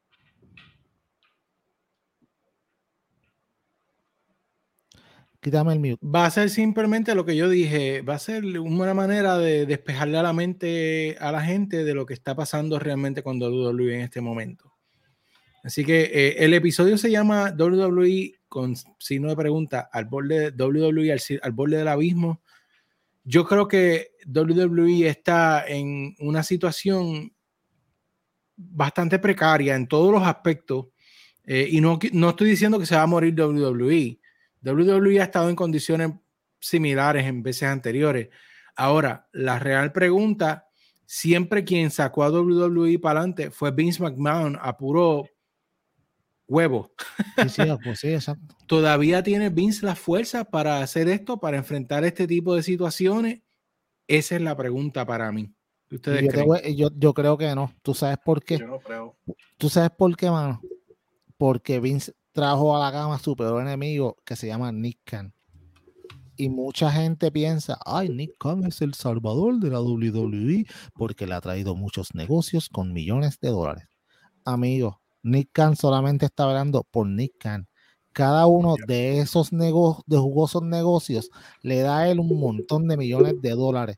Va 5.53 6.27
a 6.27 6.31
ser 6.31 6.51
simplemente 6.51 7.15
lo 7.15 7.25
que 7.25 7.37
yo 7.37 7.49
dije, 7.49 8.03
va 8.03 8.15
a 8.15 8.19
ser 8.19 8.45
una 8.59 8.95
manera 8.95 9.39
de 9.39 9.65
despejarle 9.65 10.19
a 10.19 10.23
la 10.23 10.33
mente 10.33 11.17
a 11.21 11.31
la 11.31 11.41
gente 11.41 11.85
de 11.85 11.95
lo 11.95 12.05
que 12.05 12.15
está 12.15 12.35
pasando 12.35 12.79
realmente 12.79 13.23
con 13.23 13.41
WWE 13.41 13.95
en 13.95 14.01
este 14.01 14.21
momento. 14.21 14.73
Así 15.63 15.85
que 15.85 16.03
eh, 16.03 16.45
el 16.45 16.55
episodio 16.55 16.99
se 16.99 17.11
llama 17.11 17.55
WWE 17.57 18.41
con 18.49 18.75
signo 18.99 19.29
de 19.29 19.37
pregunta 19.37 19.89
al 19.93 20.07
borde 20.07 20.51
WWE 20.51 21.13
al, 21.13 21.21
al 21.43 21.53
borde 21.53 21.77
del 21.77 21.89
abismo. 21.89 22.43
Yo 23.29 23.45
creo 23.45 23.69
que 23.69 24.13
WWE 24.27 25.09
está 25.09 25.67
en 25.67 26.15
una 26.21 26.43
situación 26.43 27.33
bastante 28.57 29.19
precaria 29.19 29.75
en 29.75 29.87
todos 29.87 30.11
los 30.11 30.23
aspectos. 30.23 30.87
Eh, 31.45 31.69
y 31.71 31.81
no, 31.81 31.99
no 32.13 32.31
estoy 32.31 32.51
diciendo 32.51 32.79
que 32.79 32.87
se 32.87 32.97
va 32.97 33.03
a 33.03 33.07
morir 33.07 33.35
WWE 33.39 34.19
WWE 34.73 35.21
ha 35.21 35.25
estado 35.25 35.49
en 35.49 35.57
condiciones 35.57 36.11
similares 36.59 37.25
en 37.27 37.43
veces 37.43 37.65
anteriores. 37.65 38.29
Ahora, 38.75 39.29
la 39.33 39.59
real 39.59 39.93
pregunta, 39.93 40.67
siempre 41.05 41.65
quien 41.65 41.91
sacó 41.91 42.25
a 42.25 42.31
WWE 42.31 42.99
para 42.99 43.21
adelante 43.21 43.51
fue 43.51 43.71
Vince 43.71 44.03
McMahon 44.03 44.59
a 44.61 44.77
puro 44.77 45.29
huevo. 46.49 46.93
Pues 47.37 47.57
¿Todavía 48.67 49.23
tiene 49.23 49.51
Vince 49.51 49.85
la 49.85 49.97
fuerza 49.97 50.45
para 50.45 50.81
hacer 50.81 51.09
esto, 51.09 51.39
para 51.39 51.57
enfrentar 51.57 52.05
este 52.05 52.27
tipo 52.27 52.55
de 52.55 52.63
situaciones? 52.63 53.43
Esa 54.09 54.37
es 54.37 54.43
la 54.43 54.57
pregunta 54.57 55.05
para 55.05 55.31
mí. 55.33 55.53
yo, 55.91 56.91
yo, 56.97 57.15
creo 57.15 57.37
que 57.37 57.55
no. 57.55 57.73
¿Tú 57.83 57.95
sabes 57.95 58.19
por 58.25 58.43
qué? 58.43 58.59
Yo 58.59 58.67
no 58.67 58.79
creo. 58.79 59.17
¿Tú 59.59 59.69
sabes 59.69 59.91
por 59.91 60.17
qué, 60.17 60.31
mano? 60.31 60.61
Porque 61.37 61.81
Vince 61.81 62.13
trajo 62.33 62.77
a 62.77 62.81
la 62.81 62.93
cama 62.93 63.17
a 63.17 63.19
su 63.19 63.35
peor 63.35 63.63
enemigo 63.63 64.17
que 64.25 64.37
se 64.37 64.47
llama 64.47 64.73
Nick 64.73 65.01
Khan. 65.05 65.33
Y 66.39 66.51
mucha 66.51 66.93
gente 66.93 67.33
piensa, 67.33 67.79
ay, 67.87 68.11
Nick 68.11 68.37
Khan 68.39 68.67
es 68.67 68.83
el 68.83 68.93
salvador 68.93 69.59
de 69.59 69.71
la 69.71 69.81
WWE 69.81 70.67
porque 70.95 71.27
le 71.27 71.35
ha 71.35 71.41
traído 71.41 71.75
muchos 71.75 72.15
negocios 72.15 72.69
con 72.69 72.93
millones 72.93 73.41
de 73.41 73.49
dólares. 73.49 73.89
Amigo, 74.45 75.01
Nick 75.27 75.51
Khan 75.53 75.75
solamente 75.75 76.27
está 76.27 76.45
hablando 76.45 76.85
por 76.89 77.09
Nick 77.09 77.33
Khan. 77.41 77.67
Cada 78.13 78.47
uno 78.47 78.77
de 78.87 79.19
esos 79.19 79.53
negocios, 79.53 80.05
de 80.07 80.19
jugosos 80.19 80.63
negocios, 80.63 81.31
le 81.63 81.81
da 81.81 81.99
a 81.99 82.09
él 82.09 82.21
un 82.21 82.39
montón 82.39 82.87
de 82.87 82.97
millones 82.97 83.35
de 83.43 83.51
dólares. 83.51 83.97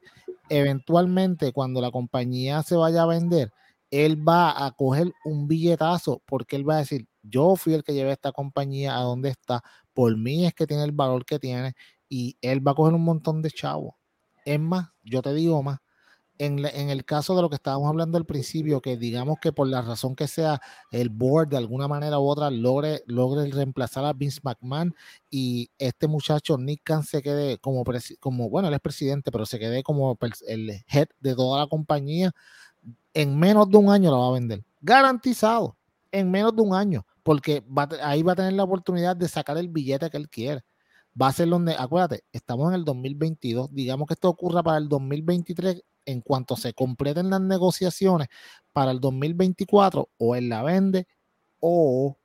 Eventualmente, 0.49 1.53
cuando 1.53 1.83
la 1.83 1.91
compañía 1.91 2.63
se 2.63 2.77
vaya 2.77 3.03
a 3.03 3.07
vender, 3.07 3.53
él 3.91 4.27
va 4.27 4.65
a 4.65 4.71
coger 4.73 5.13
un 5.27 5.47
billetazo 5.47 6.23
porque 6.25 6.57
él 6.57 6.67
va 6.67 6.77
a 6.77 6.79
decir, 6.79 7.07
yo 7.23 7.57
fui 7.57 7.75
el 7.75 7.85
que 7.85 7.93
llevé 7.93 8.13
esta 8.13 8.33
compañía 8.33 8.97
a 8.97 9.03
donde 9.03 9.29
está, 9.29 9.63
por 9.93 10.17
mí 10.17 10.47
es 10.47 10.55
que 10.55 10.67
tiene 10.67 10.85
el 10.85 10.93
valor 10.93 11.27
que 11.27 11.39
tiene 11.39 11.75
y 12.09 12.39
él 12.41 12.67
va 12.67 12.73
a 12.73 12.75
coger 12.75 12.95
un 12.95 13.05
montón 13.05 13.43
de 13.43 13.51
chavos. 13.51 13.95
Es 14.47 14.59
más, 14.59 14.89
yo 15.03 15.21
te 15.21 15.35
digo 15.35 15.63
más, 15.63 15.79
en, 16.39 16.91
el 16.91 17.05
caso 17.05 17.35
de 17.35 17.43
lo 17.43 17.49
que 17.49 17.57
estábamos 17.57 17.89
hablando 17.89 18.17
al 18.17 18.25
principio, 18.25 18.81
que 18.81 18.97
digamos 18.97 19.39
que 19.41 19.53
por 19.53 19.67
la 19.67 19.83
razón 19.83 20.15
que 20.15 20.29
sea, 20.29 20.61
el 20.93 21.09
board 21.09 21.49
de 21.49 21.57
alguna 21.57 21.89
manera 21.89 22.19
u 22.19 22.29
otra 22.29 22.51
logre, 22.51 23.03
logre 23.07 23.51
reemplazar 23.51 24.05
a 24.05 24.13
Vince 24.13 24.41
McMahon 24.43 24.95
y 25.31 25.71
este 25.79 26.07
muchacho 26.07 26.57
Nick 26.57 26.83
Khan 26.85 27.03
se 27.03 27.23
quede 27.23 27.59
como, 27.59 27.85
como, 28.21 28.49
bueno, 28.49 28.69
él 28.69 28.75
es 28.75 28.81
presidente, 28.81 29.33
pero 29.33 29.47
se 29.47 29.59
quede 29.59 29.83
como 29.83 30.17
el 30.47 30.71
head 30.89 31.09
de 31.21 31.35
toda 31.35 31.61
la 31.61 31.67
compañía, 31.67 32.33
en 33.15 33.39
menos 33.39 33.69
de 33.69 33.77
un 33.77 33.91
año 33.91 34.11
la 34.11 34.19
va 34.19 34.29
a 34.29 34.33
vender. 34.33 34.65
Garantizado 34.81 35.77
en 36.13 36.31
menos 36.31 36.55
de 36.55 36.63
un 36.63 36.75
año, 36.75 37.05
porque 37.23 37.65
ahí 38.03 38.23
va 38.23 38.33
a 38.33 38.37
tener 38.37 38.53
la 38.53 38.65
oportunidad 38.65 39.17
de 39.17 39.29
sacar 39.29 39.59
el 39.59 39.69
billete 39.69 40.09
que 40.11 40.17
él 40.17 40.29
quiere. 40.29 40.63
Va 41.21 41.29
a 41.29 41.33
ser 41.33 41.49
donde, 41.49 41.75
acuérdate, 41.77 42.25
estamos 42.33 42.69
en 42.69 42.75
el 42.77 42.85
2022, 42.85 43.75
digamos 43.75 44.07
que 44.07 44.15
esto 44.15 44.29
ocurra 44.29 44.63
para 44.63 44.79
el 44.79 44.89
2023, 44.89 45.83
en 46.09 46.23
cuanto 46.23 46.57
se 46.57 46.73
completen 46.73 47.29
las 47.31 47.41
negociaciones 47.41 48.29
para 48.73 48.91
el 48.91 49.01
2024, 49.01 50.09
o 50.17 50.35
él 50.35 50.49
la 50.49 50.63
vende, 50.63 51.07
o 51.61 52.17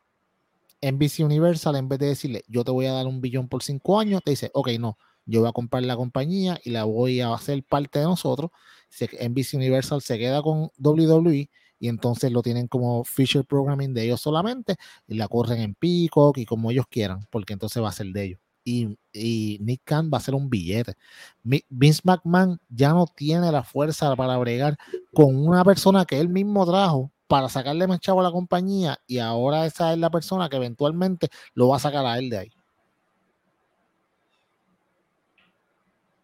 NBC 0.81 1.19
Universal, 1.19 1.75
en 1.75 1.89
vez 1.89 1.99
de 1.99 2.07
decirle, 2.07 2.43
yo 2.47 2.63
te 2.63 2.71
voy 2.71 2.85
a 2.85 2.93
dar 2.93 3.07
un 3.07 3.19
billón 3.21 3.49
por 3.49 3.61
cinco 3.61 3.99
años, 3.99 4.21
te 4.23 4.31
dice, 4.31 4.51
ok, 4.53 4.69
no, 4.79 4.97
yo 5.25 5.41
voy 5.41 5.49
a 5.49 5.53
comprar 5.53 5.83
la 5.83 5.95
compañía 5.97 6.59
y 6.63 6.71
la 6.71 6.85
voy 6.85 7.19
a 7.21 7.33
hacer 7.33 7.63
parte 7.63 7.99
de 7.99 8.05
nosotros. 8.05 8.51
NBC 8.99 9.55
Universal 9.55 10.01
se 10.01 10.17
queda 10.17 10.41
con 10.41 10.69
WWE 10.77 11.49
y 11.79 11.87
entonces 11.89 12.31
lo 12.31 12.41
tienen 12.41 12.67
como 12.67 13.03
feature 13.03 13.43
programming 13.43 13.93
de 13.93 14.05
ellos 14.05 14.21
solamente 14.21 14.75
y 15.07 15.15
la 15.15 15.27
corren 15.27 15.59
en 15.61 15.75
Peacock 15.75 16.37
y 16.37 16.45
como 16.45 16.71
ellos 16.71 16.85
quieran, 16.89 17.27
porque 17.29 17.53
entonces 17.53 17.83
va 17.83 17.89
a 17.89 17.93
ser 17.93 18.07
de 18.07 18.23
ellos. 18.23 18.42
Y, 18.63 18.97
y 19.11 19.57
Nick 19.61 19.81
Khan 19.83 20.09
va 20.13 20.17
a 20.19 20.21
ser 20.21 20.35
un 20.35 20.49
billete. 20.49 20.95
Vince 21.43 22.01
McMahon 22.03 22.59
ya 22.69 22.89
no 22.89 23.05
tiene 23.07 23.51
la 23.51 23.63
fuerza 23.63 24.15
para 24.15 24.37
bregar 24.37 24.77
con 25.13 25.35
una 25.35 25.65
persona 25.65 26.05
que 26.05 26.19
él 26.19 26.29
mismo 26.29 26.65
trajo 26.65 27.11
para 27.27 27.49
sacarle 27.49 27.87
más 27.87 27.99
chavo 27.99 28.19
a 28.19 28.23
la 28.23 28.31
compañía 28.31 28.99
y 29.07 29.19
ahora 29.19 29.65
esa 29.65 29.91
es 29.91 29.97
la 29.97 30.11
persona 30.11 30.49
que 30.49 30.57
eventualmente 30.57 31.29
lo 31.55 31.69
va 31.69 31.77
a 31.77 31.79
sacar 31.79 32.05
a 32.05 32.17
él 32.19 32.29
de 32.29 32.37
ahí. 32.37 32.53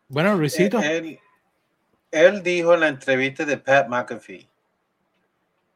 Bueno, 0.07 0.35
Luisito. 0.35 0.79
Él, 0.79 1.19
él, 2.11 2.43
dijo 2.43 2.73
en 2.73 2.79
la 2.81 2.87
entrevista 2.87 3.45
de 3.45 3.57
Pat 3.57 3.87
McAfee. 3.87 4.49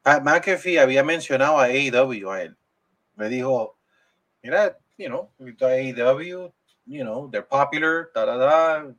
Pat 0.01 0.23
McAfee 0.23 0.79
había 0.79 1.03
mencionado 1.03 1.59
a 1.59 1.65
AEW 1.65 2.29
a 2.31 2.41
él. 2.41 2.57
Me 3.15 3.29
dijo, 3.29 3.77
mira, 4.41 4.77
you 4.97 5.07
know, 5.07 5.29
AEW, 5.39 6.51
you 6.85 7.03
know, 7.03 7.29
they're 7.31 7.47
popular, 7.47 8.11
da, 8.13 8.25
da, 8.25 8.37
da, 8.37 8.93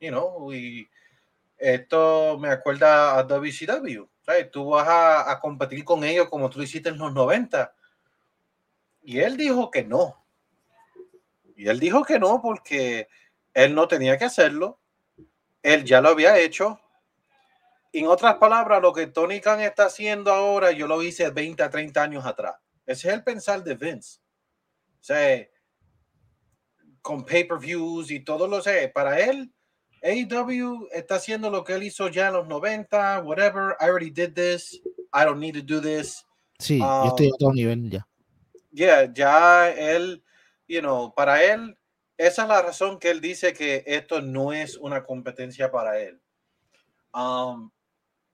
you 0.00 0.10
know, 0.10 0.52
y 0.52 0.88
esto 1.58 2.38
me 2.38 2.48
acuerda 2.48 3.18
a 3.18 3.26
WCW. 3.26 4.08
¿sabes? 4.26 4.50
Tú 4.50 4.70
vas 4.70 4.88
a, 4.88 5.30
a 5.30 5.40
competir 5.40 5.84
con 5.84 6.02
ellos 6.04 6.28
como 6.28 6.50
tú 6.50 6.60
hiciste 6.60 6.88
en 6.88 6.98
los 6.98 7.12
90. 7.12 7.72
Y 9.02 9.20
él 9.20 9.36
dijo 9.36 9.70
que 9.70 9.84
no. 9.84 10.24
Y 11.54 11.68
él 11.68 11.78
dijo 11.78 12.04
que 12.04 12.18
no 12.18 12.42
porque 12.42 13.08
él 13.54 13.74
no 13.74 13.86
tenía 13.86 14.18
que 14.18 14.24
hacerlo. 14.24 14.80
Él 15.62 15.84
ya 15.84 16.00
lo 16.00 16.10
había 16.10 16.38
hecho. 16.38 16.80
En 17.92 18.08
otras 18.08 18.34
palabras, 18.34 18.82
lo 18.82 18.92
que 18.92 19.06
Tony 19.06 19.40
Khan 19.40 19.60
está 19.60 19.86
haciendo 19.86 20.32
ahora, 20.32 20.72
yo 20.72 20.86
lo 20.86 21.02
hice 21.02 21.30
20 21.30 21.62
a 21.62 21.70
30 21.70 22.02
años 22.02 22.26
atrás. 22.26 22.56
Ese 22.84 23.08
es 23.08 23.14
el 23.14 23.24
pensar 23.24 23.62
de 23.62 23.74
Vince. 23.74 24.20
Sea, 25.06 25.48
con 27.00 27.24
pay-per-views 27.24 28.10
y 28.10 28.24
todo 28.24 28.48
lo 28.48 28.60
sé. 28.60 28.88
Para 28.92 29.20
él, 29.20 29.52
AEW 30.02 30.88
está 30.90 31.14
haciendo 31.14 31.48
lo 31.48 31.62
que 31.62 31.74
él 31.74 31.84
hizo 31.84 32.08
ya 32.08 32.26
en 32.26 32.32
los 32.34 32.48
90, 32.48 33.20
whatever. 33.20 33.76
I 33.80 33.84
already 33.84 34.10
did 34.10 34.34
this. 34.34 34.80
I 35.12 35.24
don't 35.24 35.38
need 35.38 35.54
to 35.54 35.62
do 35.62 35.80
this. 35.80 36.24
Sí, 36.58 36.78
yo 36.78 37.04
estoy 37.06 37.28
a 37.28 37.34
otro 37.34 37.52
nivel 37.52 37.88
ya. 37.88 38.04
Yeah, 38.72 39.12
ya 39.12 39.70
él, 39.70 40.24
you 40.66 40.80
know, 40.80 41.14
para 41.14 41.40
él, 41.44 41.78
esa 42.18 42.42
es 42.42 42.48
la 42.48 42.62
razón 42.62 42.98
que 42.98 43.10
él 43.10 43.20
dice 43.20 43.52
que 43.52 43.84
esto 43.86 44.20
no 44.20 44.52
es 44.52 44.76
una 44.76 45.04
competencia 45.04 45.70
para 45.70 46.00
él. 46.00 46.20
Um, 47.14 47.70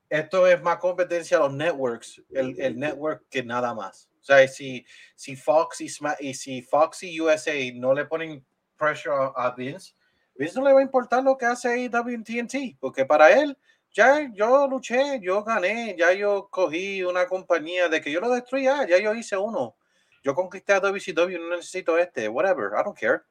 esto 0.09 0.47
es 0.47 0.63
más 0.63 0.79
competencia 0.79 1.37
a 1.37 1.41
los 1.41 1.53
networks, 1.53 2.23
el, 2.31 2.59
el, 2.59 2.79
network 2.79 3.25
que 3.29 3.43
nada 3.43 3.75
más. 3.75 4.09
O 4.23 4.25
sea, 4.25 4.47
si, 4.47 4.87
si 5.17 5.35
Fox 5.35 5.81
y, 5.81 5.89
y 6.21 6.35
si 6.35 6.63
Fox 6.63 7.03
y 7.03 7.21
USA 7.21 7.53
no 7.75 7.93
le 7.93 8.05
ponen 8.05 8.45
pressure 8.77 9.33
a, 9.35 9.51
Vince, 9.51 9.95
Vince 10.37 10.59
no 10.59 10.65
le 10.67 10.73
va 10.73 10.79
a 10.79 10.85
importar 10.85 11.25
lo 11.25 11.37
que 11.37 11.45
hace 11.45 11.69
AEW 11.69 12.23
TNT, 12.23 12.79
porque 12.79 13.05
para 13.05 13.31
él, 13.33 13.59
ya 13.91 14.31
yo 14.33 14.69
luché, 14.69 15.21
yo 15.21 15.43
gané, 15.43 15.97
ya 15.99 16.13
yo 16.13 16.49
cogí 16.51 17.03
una 17.03 17.27
compañía 17.27 17.89
de 17.89 18.01
que 18.01 18.13
yo 18.13 18.21
lo 18.21 18.31
destruya, 18.31 18.87
ya 18.87 18.99
yo 18.99 19.13
hice 19.13 19.37
uno. 19.37 19.77
Yo 20.23 20.37
conquisté 20.37 20.73
a 20.73 20.81
WCW, 20.81 21.39
no 21.39 21.57
necesito 21.57 21.99
este, 21.99 22.29
whatever, 22.29 22.71
I 22.79 22.85
don't 22.85 22.99
care. 22.99 23.23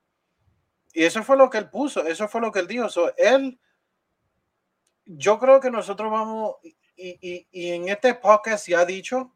Y 0.93 1.05
eso 1.05 1.23
fue 1.23 1.37
lo 1.37 1.49
que 1.49 1.57
él 1.57 1.69
puso, 1.69 2.05
eso 2.05 2.27
fue 2.27 2.41
lo 2.41 2.51
que 2.51 2.59
él 2.59 2.67
dijo. 2.67 2.89
So, 2.89 3.15
él, 3.15 3.57
yo 5.05 5.39
creo 5.39 5.61
que 5.61 5.71
nosotros 5.71 6.11
vamos, 6.11 6.55
y, 6.63 7.17
y, 7.21 7.47
y, 7.49 7.71
en 7.71 7.87
este 7.87 8.13
podcast 8.13 8.67
ya 8.67 8.81
ha 8.81 8.85
dicho, 8.85 9.33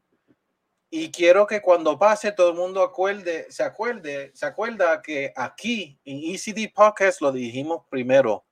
y 0.98 1.12
quiero 1.12 1.46
que 1.46 1.62
cuando 1.62 2.00
pase 2.00 2.32
todo 2.32 2.52
el 2.52 2.56
mundo 2.56 2.82
acuerde, 2.82 3.48
se 3.52 3.64
acuerde, 3.64 4.32
se 4.34 4.46
acuerda 4.46 5.02
que 5.02 5.34
aquí 5.36 6.00
en 6.06 6.20
ECD 6.34 6.72
Podcast 6.74 7.20
lo 7.20 7.34
dijimos 7.34 7.84
primero. 7.90 8.46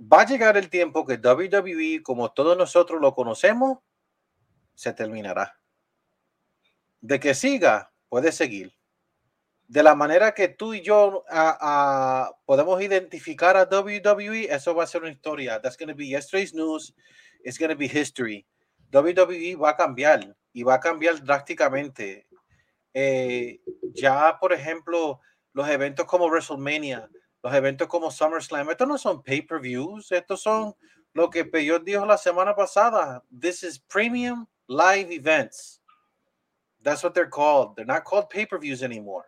Va 0.00 0.22
a 0.22 0.26
llegar 0.26 0.56
el 0.56 0.68
tiempo 0.70 1.06
que 1.06 1.14
WWE, 1.14 2.02
como 2.02 2.32
todos 2.32 2.56
nosotros 2.56 3.00
lo 3.00 3.14
conocemos, 3.14 3.78
se 4.74 4.92
terminará. 4.92 5.56
De 7.00 7.20
que 7.20 7.32
siga, 7.34 7.92
puede 8.08 8.32
seguir 8.32 8.74
de 9.68 9.82
la 9.82 9.94
manera 9.94 10.34
que 10.34 10.48
tú 10.48 10.74
y 10.74 10.82
yo 10.82 11.24
podemos 12.44 12.82
identificar 12.82 13.56
a 13.56 13.68
WWE, 13.70 14.52
eso 14.52 14.74
va 14.74 14.82
a 14.82 14.86
ser 14.88 15.02
una 15.02 15.12
historia. 15.12 15.60
That's 15.60 15.76
going 15.76 15.90
to 15.90 15.94
be 15.94 16.08
yesterday's 16.08 16.52
news. 16.52 16.92
It's 17.44 17.56
going 17.56 17.70
to 17.70 17.76
be 17.76 17.86
history. 17.86 18.46
WWE 18.94 19.56
va 19.56 19.70
a 19.70 19.76
cambiar 19.76 20.36
y 20.52 20.62
va 20.62 20.74
a 20.74 20.80
cambiar 20.80 21.22
drásticamente. 21.22 22.26
Eh, 22.92 23.60
ya, 23.92 24.38
por 24.38 24.52
ejemplo, 24.52 25.20
los 25.52 25.68
eventos 25.68 26.06
como 26.06 26.28
WrestleMania, 26.28 27.08
los 27.42 27.54
eventos 27.54 27.88
como 27.88 28.10
SummerSlam, 28.10 28.70
estos 28.70 28.88
no 28.88 28.96
son 28.96 29.22
pay-per-views, 29.22 30.12
estos 30.12 30.40
son 30.40 30.74
lo 31.12 31.28
que 31.28 31.44
Peyot 31.44 31.84
dijo 31.84 32.06
la 32.06 32.16
semana 32.16 32.54
pasada. 32.54 33.22
This 33.30 33.62
is 33.62 33.78
premium 33.78 34.46
live 34.68 35.12
events. 35.12 35.80
That's 36.82 37.02
what 37.02 37.14
they're 37.14 37.30
called. 37.30 37.76
They're 37.76 37.86
not 37.86 38.04
called 38.04 38.28
pay-per-views 38.28 38.82
anymore 38.82 39.24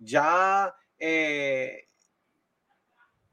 ya 0.00 0.74
eh, 0.98 1.86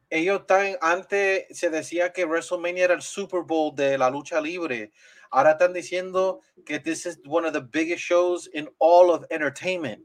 ellos 0.09 0.41
están, 0.41 0.77
antes 0.81 1.45
se 1.57 1.69
decía 1.69 2.13
que 2.13 2.25
WrestleMania 2.25 2.83
era 2.83 2.93
el 2.93 3.01
Super 3.01 3.41
Bowl 3.41 3.73
de 3.73 3.97
la 3.97 4.09
lucha 4.09 4.39
libre. 4.39 4.91
Ahora 5.31 5.51
están 5.51 5.73
diciendo 5.73 6.41
que 6.65 6.79
this 6.79 7.05
is 7.05 7.19
one 7.25 7.45
of 7.45 7.53
the 7.53 7.61
biggest 7.61 8.01
shows 8.01 8.47
in 8.53 8.69
all 8.79 9.11
of 9.11 9.25
entertainment. 9.29 10.01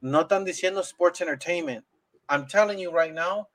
No 0.00 0.22
están 0.22 0.44
diciendo 0.44 0.82
sports 0.82 1.20
entertainment. 1.20 1.84
I'm 2.28 2.46
telling 2.46 2.78
you 2.78 2.90
right 2.90 3.12
now, 3.12 3.48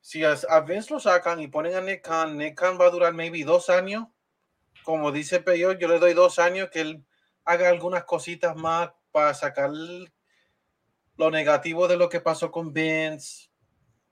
si 0.00 0.22
a, 0.24 0.34
Vince 0.66 0.90
lo 0.90 0.98
sacan 0.98 1.40
y 1.40 1.46
ponen 1.46 1.74
a 1.74 1.80
Nick 1.80 2.02
Khan, 2.02 2.36
Nick 2.36 2.56
Khan 2.56 2.78
va 2.78 2.86
a 2.86 2.90
durar 2.90 3.14
maybe 3.14 3.42
dos 3.44 3.70
años. 3.70 4.06
Como 4.84 5.10
dice 5.12 5.40
Peyo, 5.40 5.72
yo 5.72 5.88
le 5.88 5.98
doy 5.98 6.12
dos 6.12 6.38
años 6.38 6.68
que 6.70 6.80
él 6.80 7.04
haga 7.44 7.68
algunas 7.70 8.04
cositas 8.04 8.54
más 8.56 8.90
para 9.12 9.32
sacar 9.32 9.70
lo 11.16 11.30
negativo 11.30 11.88
de 11.88 11.96
lo 11.96 12.08
que 12.08 12.20
pasó 12.20 12.50
con 12.50 12.72
Vince, 12.72 13.48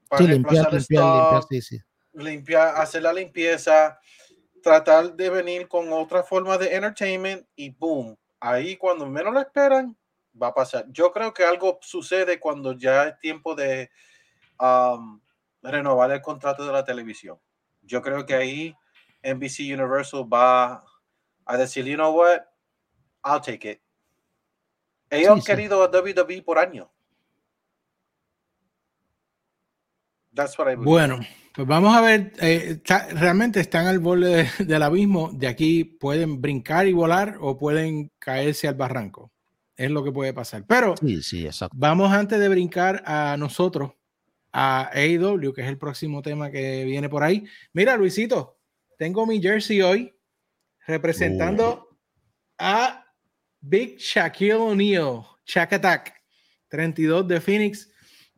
para 0.09 0.25
limpiar, 0.25 0.73
limpiar, 0.73 1.43
limpiar, 2.14 2.77
hacer 2.77 3.03
la 3.03 3.12
limpieza, 3.12 3.99
tratar 4.63 5.15
de 5.15 5.31
venir 5.31 5.69
con 5.69 5.93
otra 5.93 6.23
forma 6.23 6.57
de 6.57 6.75
entertainment 6.75 7.47
y 7.57 7.71
boom, 7.71 8.17
ahí 8.41 8.77
cuando 8.77 9.07
menos 9.07 9.35
lo 9.35 9.41
esperan, 9.41 9.97
va 10.41 10.49
a 10.49 10.55
pasar. 10.55 10.87
Yo 10.91 11.13
creo 11.13 11.35
que 11.35 11.45
algo 11.45 11.79
sucede 11.83 12.41
cuando 12.41 12.73
ya 12.73 13.09
es 13.09 13.19
tiempo 13.19 13.55
de 13.55 13.91
um, 14.59 15.21
renovar 15.63 16.11
el 16.11 16.23
contrato 16.23 16.65
de 16.65 16.73
la 16.73 16.85
televisión. 16.85 17.39
Yo 17.83 18.01
creo 18.01 18.25
que 18.25 18.35
ahí 18.35 18.77
NBC 19.23 19.73
Universal 19.73 20.25
va 20.33 20.85
a 21.45 21.57
decir, 21.57 21.85
you 21.85 21.97
know 21.97 22.15
what, 22.15 22.43
I'll 23.25 23.41
take 23.41 23.71
it. 23.71 23.81
Ellos 25.11 25.31
han 25.31 25.43
querido 25.43 25.83
a 25.83 25.89
WWE 25.89 26.43
por 26.43 26.59
años. 26.59 26.89
Bueno, 30.85 31.20
pues 31.55 31.68
vamos 31.68 31.95
a 31.95 32.01
ver, 32.01 32.33
eh, 32.41 32.80
realmente 33.14 33.61
están 33.61 33.87
al 33.87 33.99
borde 33.99 34.49
del 34.59 34.83
abismo, 34.83 35.30
de 35.33 35.47
aquí 35.47 35.85
pueden 35.85 36.41
brincar 36.41 36.87
y 36.87 36.93
volar 36.93 37.37
o 37.41 37.59
pueden 37.59 38.11
caerse 38.18 38.68
al 38.68 38.74
barranco, 38.74 39.30
es 39.76 39.91
lo 39.91 40.03
que 40.03 40.12
puede 40.12 40.33
pasar. 40.33 40.64
Pero 40.66 40.97
sí, 40.97 41.22
sí, 41.22 41.47
vamos 41.72 42.12
antes 42.12 42.41
de 42.41 42.49
brincar 42.49 43.03
a 43.05 43.37
nosotros, 43.37 43.93
a 44.53 44.91
AEW, 44.95 45.53
que 45.53 45.62
es 45.62 45.68
el 45.68 45.78
próximo 45.78 46.22
tema 46.22 46.51
que 46.51 46.85
viene 46.85 47.09
por 47.09 47.22
ahí. 47.22 47.45
Mira, 47.74 47.97
Luisito, 47.97 48.59
tengo 48.97 49.26
mi 49.26 49.41
jersey 49.41 49.83
hoy 49.83 50.14
representando 50.87 51.89
uh. 51.91 51.97
a 52.59 53.07
Big 53.61 53.99
Shaquille 53.99 54.55
O'Neal, 54.55 55.22
Shaq 55.45 55.74
Attack, 55.74 56.14
32 56.68 57.28
de 57.28 57.41
Phoenix. 57.41 57.91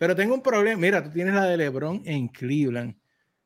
Pero 0.05 0.15
tengo 0.15 0.35
un 0.35 0.43
problema. 0.43 0.79
Mira, 0.79 1.03
tú 1.03 1.09
tienes 1.09 1.33
la 1.33 1.47
de 1.47 1.57
LeBron 1.57 2.03
en 2.05 2.29
Cleveland. 2.29 2.95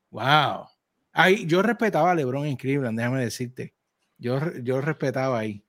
Wow. 0.09 0.67
Ahí, 1.13 1.45
yo 1.45 1.61
respetaba 1.61 2.11
a 2.11 2.15
LeBron 2.15 2.45
en 2.45 2.57
Cleveland, 2.57 2.97
déjame 2.97 3.23
decirte. 3.23 3.73
Yo, 4.17 4.41
yo 4.61 4.81
respetaba 4.81 5.39
ahí. 5.39 5.63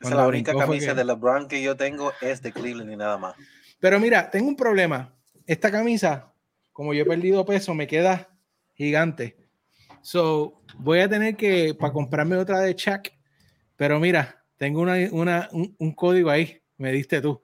Esa 0.00 0.10
es 0.10 0.16
la 0.16 0.28
única 0.28 0.54
camisa 0.54 0.94
de 0.94 1.04
LeBron 1.04 1.48
que 1.48 1.60
yo 1.60 1.76
tengo 1.76 2.12
es 2.20 2.40
de 2.40 2.52
Cleveland 2.52 2.92
y 2.92 2.94
nada 2.94 3.18
más. 3.18 3.34
Pero 3.80 3.98
mira, 3.98 4.30
tengo 4.30 4.46
un 4.46 4.54
problema. 4.54 5.12
Esta 5.44 5.72
camisa, 5.72 6.32
como 6.72 6.94
yo 6.94 7.02
he 7.02 7.06
perdido 7.06 7.44
peso, 7.44 7.74
me 7.74 7.88
queda 7.88 8.28
gigante. 8.74 9.36
So, 10.02 10.62
voy 10.76 11.00
a 11.00 11.08
tener 11.08 11.34
que, 11.34 11.74
para 11.74 11.92
comprarme 11.92 12.36
otra 12.36 12.60
de 12.60 12.76
Chuck, 12.76 13.08
pero 13.74 13.98
mira, 13.98 14.44
tengo 14.56 14.82
una, 14.82 14.98
una, 15.10 15.48
un, 15.50 15.92
código 15.96 16.30
ahí, 16.30 16.62
me 16.76 16.92
diste 16.92 17.20
tú. 17.20 17.42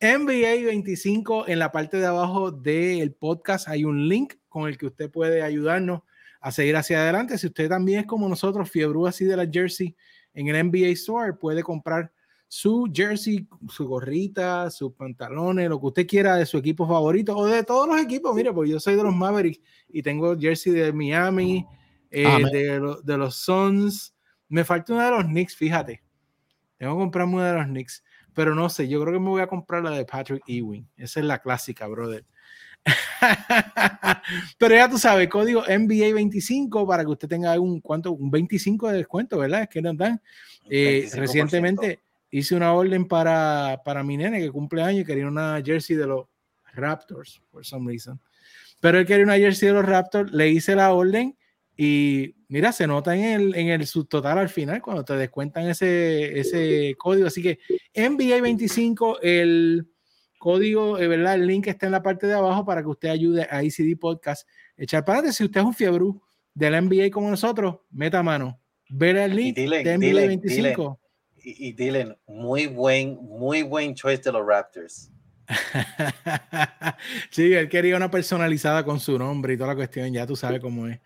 NBA 0.00 0.64
25 0.64 1.48
en 1.48 1.58
la 1.58 1.72
parte 1.72 1.96
de 1.96 2.06
abajo 2.06 2.52
del 2.52 3.12
podcast 3.14 3.66
hay 3.66 3.84
un 3.84 4.08
link 4.08 4.34
con 4.48 4.68
el 4.68 4.78
que 4.78 4.86
usted 4.86 5.10
puede 5.10 5.42
ayudarnos 5.42 6.02
a 6.40 6.52
seguir 6.52 6.76
hacia 6.76 7.00
adelante. 7.00 7.36
Si 7.36 7.48
usted 7.48 7.68
también 7.68 8.00
es 8.00 8.06
como 8.06 8.28
nosotros, 8.28 8.70
fiebre 8.70 9.00
así 9.08 9.24
de 9.24 9.36
la 9.36 9.48
jersey 9.50 9.96
en 10.34 10.46
el 10.46 10.66
NBA 10.68 10.88
Store, 10.90 11.32
puede 11.32 11.64
comprar 11.64 12.12
su 12.46 12.88
jersey, 12.94 13.48
su 13.68 13.88
gorrita, 13.88 14.70
sus 14.70 14.92
pantalones, 14.92 15.68
lo 15.68 15.80
que 15.80 15.86
usted 15.86 16.06
quiera 16.06 16.36
de 16.36 16.46
su 16.46 16.58
equipo 16.58 16.86
favorito 16.86 17.36
o 17.36 17.46
de 17.46 17.64
todos 17.64 17.88
los 17.88 18.00
equipos. 18.00 18.34
Mire, 18.36 18.52
porque 18.52 18.70
yo 18.70 18.78
soy 18.78 18.94
de 18.94 19.02
los 19.02 19.14
Mavericks 19.14 19.60
y 19.88 20.02
tengo 20.02 20.38
jersey 20.38 20.72
de 20.72 20.92
Miami, 20.92 21.66
eh, 22.10 22.24
de, 22.52 22.96
de, 23.02 23.18
los 23.18 23.34
Suns. 23.34 24.14
Me 24.48 24.64
falta 24.64 24.94
una 24.94 25.06
de 25.06 25.10
los 25.10 25.24
Knicks, 25.24 25.56
fíjate. 25.56 26.02
Tengo 26.78 26.94
que 26.94 27.00
comprarme 27.00 27.34
una 27.34 27.48
de 27.52 27.58
los 27.58 27.66
Knicks. 27.66 28.04
Pero 28.38 28.54
no 28.54 28.68
sé, 28.68 28.86
yo 28.86 29.00
creo 29.00 29.14
que 29.14 29.18
me 29.18 29.30
voy 29.30 29.42
a 29.42 29.48
comprar 29.48 29.82
la 29.82 29.90
de 29.90 30.04
Patrick 30.04 30.44
Ewing. 30.46 30.88
Esa 30.96 31.18
es 31.18 31.26
la 31.26 31.40
clásica, 31.40 31.88
brother. 31.88 32.24
Pero 34.58 34.76
ya 34.76 34.88
tú 34.88 34.96
sabes, 34.96 35.28
código 35.28 35.64
NBA 35.64 36.14
25 36.14 36.86
para 36.86 37.02
que 37.02 37.10
usted 37.10 37.26
tenga 37.26 37.58
un, 37.58 37.80
¿cuánto? 37.80 38.12
un 38.12 38.30
25 38.30 38.90
de 38.90 38.98
descuento, 38.98 39.38
¿verdad? 39.38 39.62
Es 39.62 39.68
que 39.68 39.82
nos 39.82 39.96
dan. 39.96 40.22
Eh, 40.70 41.10
recientemente 41.14 41.98
hice 42.30 42.54
una 42.54 42.72
orden 42.74 43.08
para, 43.08 43.82
para 43.84 44.04
mi 44.04 44.16
nene 44.16 44.38
que 44.38 44.52
cumple 44.52 44.84
años 44.84 45.00
y 45.00 45.04
quería 45.04 45.26
una 45.26 45.60
jersey 45.60 45.96
de 45.96 46.06
los 46.06 46.26
Raptors, 46.74 47.42
por 47.50 47.66
some 47.66 47.90
reason. 47.90 48.20
Pero 48.78 49.00
él 49.00 49.06
quería 49.06 49.24
una 49.24 49.36
jersey 49.36 49.66
de 49.66 49.74
los 49.74 49.84
Raptors, 49.84 50.30
le 50.30 50.48
hice 50.48 50.76
la 50.76 50.92
orden 50.92 51.36
y 51.80 52.34
mira, 52.48 52.72
se 52.72 52.88
nota 52.88 53.14
en 53.14 53.22
el, 53.22 53.54
en 53.54 53.68
el 53.68 53.86
subtotal 53.86 54.36
al 54.36 54.48
final 54.48 54.82
cuando 54.82 55.04
te 55.04 55.14
descuentan 55.14 55.68
ese, 55.68 56.36
ese 56.36 56.96
código. 56.98 57.28
Así 57.28 57.40
que 57.40 57.60
NBA 57.94 58.40
25, 58.42 59.20
el 59.22 59.88
código, 60.40 60.98
eh, 60.98 61.06
¿verdad? 61.06 61.36
El 61.36 61.46
link 61.46 61.68
está 61.68 61.86
en 61.86 61.92
la 61.92 62.02
parte 62.02 62.26
de 62.26 62.34
abajo 62.34 62.64
para 62.64 62.82
que 62.82 62.88
usted 62.88 63.10
ayude 63.10 63.46
a 63.48 63.62
ICD 63.62 63.96
Podcast. 63.96 64.48
Echar 64.76 65.04
para 65.04 65.20
adelante, 65.20 65.36
si 65.36 65.44
usted 65.44 65.60
es 65.60 65.66
un 65.66 65.72
fiebre 65.72 66.04
de 66.52 66.68
la 66.68 66.80
NBA 66.80 67.10
como 67.12 67.30
nosotros, 67.30 67.76
meta 67.92 68.24
mano. 68.24 68.60
Ver 68.88 69.16
el 69.16 69.36
link 69.36 69.56
de 69.56 69.98
NBA 69.98 70.26
25. 70.26 71.00
y, 71.44 71.72
Dylan, 71.74 72.18
muy 72.26 72.66
buen, 72.66 73.18
muy 73.22 73.62
buen 73.62 73.94
choice 73.94 74.22
de 74.24 74.32
los 74.32 74.44
Raptors. 74.44 75.12
sí, 77.30 77.52
él 77.52 77.68
quería 77.68 77.96
una 77.96 78.10
personalizada 78.10 78.84
con 78.84 78.98
su 78.98 79.16
nombre 79.16 79.54
y 79.54 79.56
toda 79.56 79.68
la 79.68 79.76
cuestión, 79.76 80.12
ya 80.12 80.26
tú 80.26 80.34
sabes 80.34 80.60
cómo 80.60 80.88
es. 80.88 80.98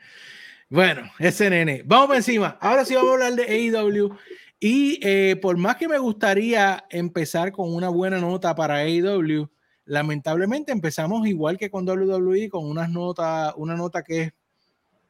Bueno, 0.72 1.02
ese 1.18 1.50
nene. 1.50 1.82
Vamos 1.84 2.06
por 2.06 2.16
encima. 2.16 2.56
Ahora 2.58 2.86
sí 2.86 2.94
vamos 2.94 3.10
a 3.10 3.12
hablar 3.12 3.34
de 3.34 3.44
AEW. 3.44 4.16
Y 4.58 4.98
eh, 5.06 5.36
por 5.36 5.58
más 5.58 5.76
que 5.76 5.86
me 5.86 5.98
gustaría 5.98 6.86
empezar 6.88 7.52
con 7.52 7.74
una 7.74 7.90
buena 7.90 8.18
nota 8.18 8.54
para 8.54 8.76
AEW, 8.76 9.50
lamentablemente 9.84 10.72
empezamos 10.72 11.26
igual 11.26 11.58
que 11.58 11.70
con 11.70 11.86
WWE, 11.86 12.48
con 12.48 12.64
unas 12.64 12.88
notas, 12.88 13.52
una 13.58 13.76
nota 13.76 14.02
que 14.02 14.32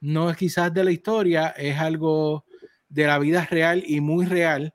no 0.01 0.31
es 0.31 0.37
quizás 0.37 0.75
de 0.75 0.83
la 0.83 0.91
historia, 0.91 1.55
es 1.57 1.79
algo 1.79 2.45
de 2.89 3.07
la 3.07 3.21
vida 3.21 3.47
real 3.49 3.85
y 3.87 4.01
muy 4.01 4.27
real. 4.27 4.75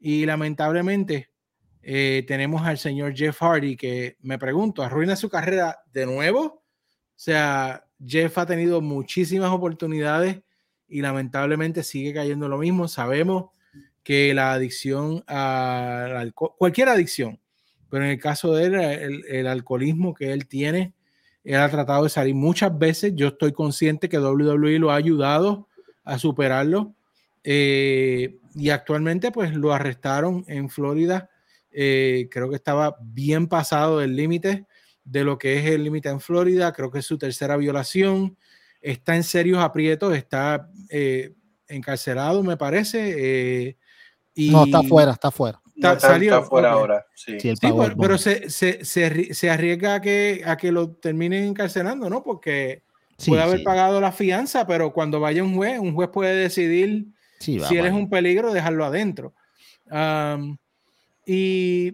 Y 0.00 0.24
lamentablemente 0.24 1.28
eh, 1.82 2.24
tenemos 2.26 2.62
al 2.62 2.78
señor 2.78 3.14
Jeff 3.14 3.38
Hardy 3.38 3.76
que 3.76 4.16
me 4.22 4.38
pregunto, 4.38 4.82
¿arruina 4.82 5.14
su 5.14 5.28
carrera 5.28 5.82
de 5.92 6.06
nuevo? 6.06 6.40
O 6.40 6.62
sea, 7.16 7.84
Jeff 8.04 8.36
ha 8.38 8.46
tenido 8.46 8.80
muchísimas 8.80 9.50
oportunidades 9.50 10.40
y 10.88 11.00
lamentablemente 11.00 11.82
sigue 11.82 12.12
cayendo 12.12 12.48
lo 12.48 12.58
mismo. 12.58 12.88
Sabemos 12.88 13.50
que 14.02 14.34
la 14.34 14.52
adicción 14.52 15.22
al 15.26 16.16
alcohol, 16.16 16.52
cualquier 16.58 16.88
adicción, 16.88 17.40
pero 17.88 18.04
en 18.04 18.10
el 18.10 18.18
caso 18.18 18.54
de 18.54 18.64
él, 18.64 18.74
el, 19.28 19.46
alcoholismo 19.46 20.14
que 20.14 20.32
él 20.32 20.48
tiene, 20.48 20.94
él 21.44 21.56
ha 21.56 21.68
tratado 21.68 22.04
de 22.04 22.10
salir 22.10 22.34
muchas 22.34 22.76
veces. 22.76 23.12
Yo 23.14 23.28
estoy 23.28 23.52
consciente 23.52 24.08
que 24.08 24.18
WWE 24.18 24.78
lo 24.78 24.90
ha 24.90 24.96
ayudado 24.96 25.68
a 26.04 26.18
superarlo. 26.18 26.94
Eh, 27.44 28.38
y 28.54 28.70
actualmente, 28.70 29.30
pues 29.30 29.54
lo 29.54 29.72
arrestaron 29.72 30.44
en 30.46 30.68
Florida. 30.68 31.30
Eh, 31.70 32.28
creo 32.30 32.50
que 32.50 32.56
estaba 32.56 32.96
bien 33.00 33.46
pasado 33.46 33.98
del 33.98 34.14
límite 34.14 34.66
de 35.04 35.24
lo 35.24 35.38
que 35.38 35.58
es 35.58 35.66
el 35.66 35.84
límite 35.84 36.08
en 36.08 36.20
Florida. 36.20 36.72
Creo 36.72 36.90
que 36.90 37.00
es 37.00 37.06
su 37.06 37.18
tercera 37.18 37.56
violación. 37.56 38.36
Está 38.80 39.16
en 39.16 39.24
serios 39.24 39.58
aprietos, 39.58 40.14
está 40.14 40.68
eh, 40.88 41.32
encarcelado, 41.68 42.42
me 42.42 42.56
parece. 42.56 43.76
Y 44.34 44.50
no, 44.50 44.64
está 44.64 44.82
fuera, 44.82 45.12
está 45.12 45.30
fuera. 45.30 45.60
Está, 45.74 45.98
salió, 45.98 46.42
fuera 46.44 46.72
ahora. 46.72 47.06
Sí, 47.14 47.38
sí 47.40 47.54
pero, 47.98 48.18
se, 48.18 48.50
se, 48.50 48.84
se, 48.84 49.50
arriesga 49.50 49.96
a 49.96 50.00
que, 50.00 50.42
a 50.44 50.56
que 50.56 50.70
lo 50.70 50.90
terminen 50.90 51.44
encarcelando, 51.44 52.08
¿no? 52.08 52.22
Porque 52.22 52.82
puede 53.26 53.42
haber 53.42 53.62
pagado 53.62 54.00
la 54.00 54.12
fianza, 54.12 54.66
pero 54.66 54.92
cuando 54.92 55.20
vaya 55.20 55.42
un 55.42 55.54
juez, 55.54 55.78
un 55.78 55.94
juez 55.94 56.10
puede 56.12 56.34
decidir 56.34 57.06
si 57.38 57.56
él 57.56 57.86
es 57.86 57.92
un 57.92 58.08
peligro, 58.08 58.52
dejarlo 58.52 58.84
adentro. 58.84 59.34
y 61.26 61.92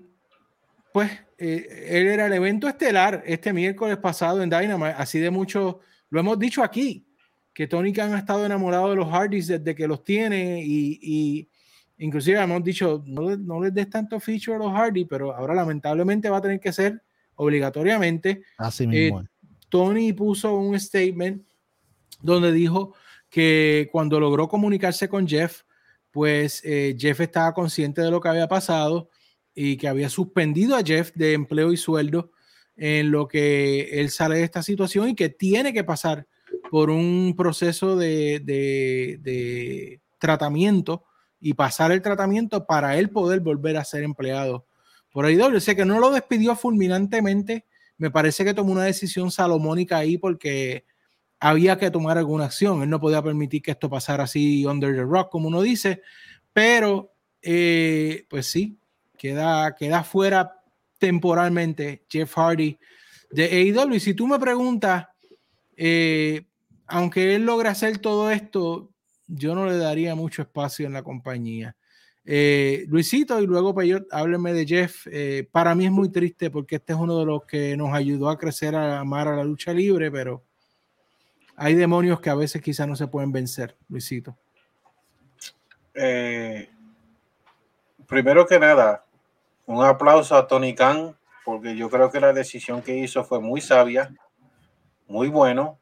pues 0.93 1.11
eh, 1.39 1.87
él 1.91 2.09
era 2.09 2.27
el 2.27 2.33
evento 2.33 2.69
estelar 2.69 3.23
este 3.27 3.53
miércoles 3.53 3.97
pasado 3.99 4.43
en 4.43 4.51
Dynamite, 4.51 4.95
así 4.97 5.19
de 5.19 5.31
mucho, 5.31 5.81
lo 6.11 6.21
hemos 6.21 6.39
dicho 6.39 6.63
aquí, 6.63 7.07
que 7.55 7.67
Tony 7.67 7.93
Khan 7.93 8.15
ha 8.15 8.19
estado 8.19 8.45
enamorado 8.45 8.91
de 8.91 8.97
los 8.97 9.09
Hardys 9.09 9.47
desde 9.47 9.75
que 9.75 9.89
los 9.89 10.05
tiene 10.05 10.63
y, 10.65 10.99
y 11.03 11.49
Inclusive 11.99 12.41
hemos 12.41 12.63
dicho, 12.63 13.03
no, 13.07 13.37
no 13.37 13.61
les 13.61 13.75
des 13.75 13.91
tanto 13.91 14.21
feature 14.21 14.55
a 14.55 14.59
los 14.59 14.73
Hardy, 14.73 15.05
pero 15.05 15.35
ahora 15.35 15.55
lamentablemente 15.55 16.31
va 16.31 16.39
a 16.39 16.43
tener 16.43 16.61
que 16.61 16.73
ser 16.73 17.03
obligatoriamente. 17.35 18.43
Así 18.57 18.87
mismo. 18.87 19.21
Eh, 19.21 19.25
Tony 19.69 20.13
puso 20.13 20.57
un 20.57 20.79
statement 20.79 21.43
donde 22.23 22.53
dijo 22.53 22.95
que 23.29 23.89
cuando 23.91 24.21
logró 24.21 24.49
comunicarse 24.49 25.09
con 25.09 25.27
Jeff, 25.27 25.63
pues 26.13 26.63
eh, 26.65 26.97
Jeff 26.97 27.21
estaba 27.21 27.53
consciente 27.53 28.01
de 28.01 28.11
lo 28.11 28.21
que 28.21 28.29
había 28.29 28.49
pasado 28.49 29.11
y 29.61 29.77
que 29.77 29.89
había 29.89 30.09
suspendido 30.09 30.77
a 30.77 30.85
Jeff 30.85 31.11
de 31.17 31.33
empleo 31.33 31.73
y 31.73 31.77
sueldo 31.77 32.31
en 32.77 33.11
lo 33.11 33.27
que 33.27 34.01
él 34.01 34.09
sale 34.09 34.37
de 34.37 34.45
esta 34.45 34.63
situación 34.63 35.09
y 35.09 35.17
que 35.17 35.31
tiene 35.31 35.73
que 35.73 35.83
pasar 35.83 36.29
por 36.71 36.91
un 36.91 37.35
proceso 37.37 37.97
de, 37.97 38.39
de, 38.41 40.01
tratamiento 40.19 41.03
y 41.41 41.55
pasar 41.55 41.91
el 41.91 42.03
tratamiento 42.03 42.67
para 42.67 42.99
él 42.99 43.11
poder 43.11 43.41
volver 43.41 43.77
a 43.79 43.85
ser 43.85 44.05
empleado 44.05 44.65
por 45.11 45.27
AEW. 45.27 45.59
Sé 45.59 45.75
que 45.75 45.85
no 45.85 45.99
lo 45.99 46.13
despidió 46.13 46.55
fulminantemente. 46.55 47.67
Me 47.97 48.13
parece 48.13 48.45
que 48.45 48.55
tomó 48.55 48.71
una 48.71 48.85
decisión 48.85 49.33
salomónica 49.33 49.97
ahí 49.97 50.19
porque 50.19 50.85
había 51.41 51.77
que 51.79 51.91
tomar 51.91 52.17
alguna 52.17 52.45
acción. 52.45 52.85
Él 52.85 52.91
no 52.91 53.01
podía 53.01 53.23
permitir 53.23 53.63
que 53.63 53.73
esto 53.73 53.91
pasara 53.91 54.23
así 54.23 54.65
under 54.65 54.95
the 54.95 55.03
rock, 55.03 55.33
como 55.33 55.49
uno 55.49 55.63
dice. 55.63 56.03
Pero, 56.53 57.13
eh, 57.43 58.25
pues 58.29 58.47
sí, 58.47 58.79
queda, 59.19 59.75
queda 59.75 60.03
fuera 60.05 60.63
temporalmente 60.99 62.05
Jeff 62.09 62.35
Hardy 62.37 62.79
de 63.31 63.45
AEW. 63.45 63.95
Y 63.95 64.01
si 64.01 64.15
tú 64.15 64.27
me 64.27 64.39
preguntas, 64.39 65.09
eh, 65.77 66.47
aunque 66.87 67.35
él 67.35 67.45
logra 67.45 67.71
hacer 67.71 67.99
todo 67.99 68.31
esto, 68.31 68.91
yo 69.27 69.55
no 69.55 69.67
le 69.67 69.77
daría 69.77 70.15
mucho 70.15 70.43
espacio 70.43 70.87
en 70.87 70.95
la 70.95 71.03
compañía. 71.03 71.77
Eh, 72.31 72.85
Luisito 72.89 73.41
y 73.41 73.47
luego 73.47 73.75
Peyot, 73.75 74.07
hábleme 74.11 74.53
de 74.53 74.67
Jeff. 74.67 75.07
Eh, 75.11 75.49
para 75.51 75.75
mí 75.75 75.87
es 75.87 75.91
muy 75.91 76.11
triste 76.11 76.51
porque 76.51 76.77
este 76.77 76.93
es 76.93 76.99
uno 76.99 77.19
de 77.19 77.25
los 77.25 77.45
que 77.45 77.77
nos 77.77 77.95
ayudó 77.95 78.29
a 78.29 78.39
crecer 78.39 78.75
a 78.75 79.01
amar 79.01 79.29
a 79.29 79.37
la 79.37 79.45
lucha 79.45 79.73
libre, 79.73 80.11
pero 80.11 80.45
hay 81.57 81.75
demonios 81.75 82.21
que 82.21 82.31
a 82.31 82.35
veces 82.35 82.61
quizás 82.61 82.87
no 82.87 82.97
se 82.97 83.07
pueden 83.07 83.33
vencer, 83.33 83.77
Luisito. 83.89 84.37
Eh, 85.95 86.69
primero 88.07 88.47
que 88.47 88.59
nada, 88.59 89.05
un 89.69 89.85
aplauso 89.85 90.35
a 90.35 90.47
Tony 90.47 90.75
Khan, 90.75 91.15
porque 91.45 91.77
yo 91.77 91.91
creo 91.91 92.11
que 92.11 92.21
la 92.21 92.33
decisión 92.33 92.81
que 92.81 92.97
hizo 92.97 93.23
fue 93.23 93.39
muy 93.39 93.61
sabia, 93.61 94.13
muy 95.07 95.29
bueno 95.29 95.79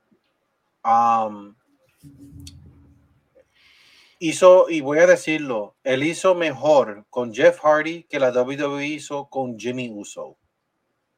hizo, 4.19 4.69
y 4.69 4.81
voy 4.81 4.99
a 4.99 5.07
decirlo, 5.07 5.77
él 5.85 6.03
hizo 6.03 6.35
mejor 6.35 7.07
con 7.11 7.33
Jeff 7.33 7.61
Hardy 7.61 8.05
que 8.05 8.19
la 8.19 8.31
WWE 8.31 8.87
hizo 8.87 9.29
con 9.29 9.57
Jimmy 9.57 9.89
Uso. 9.91 10.37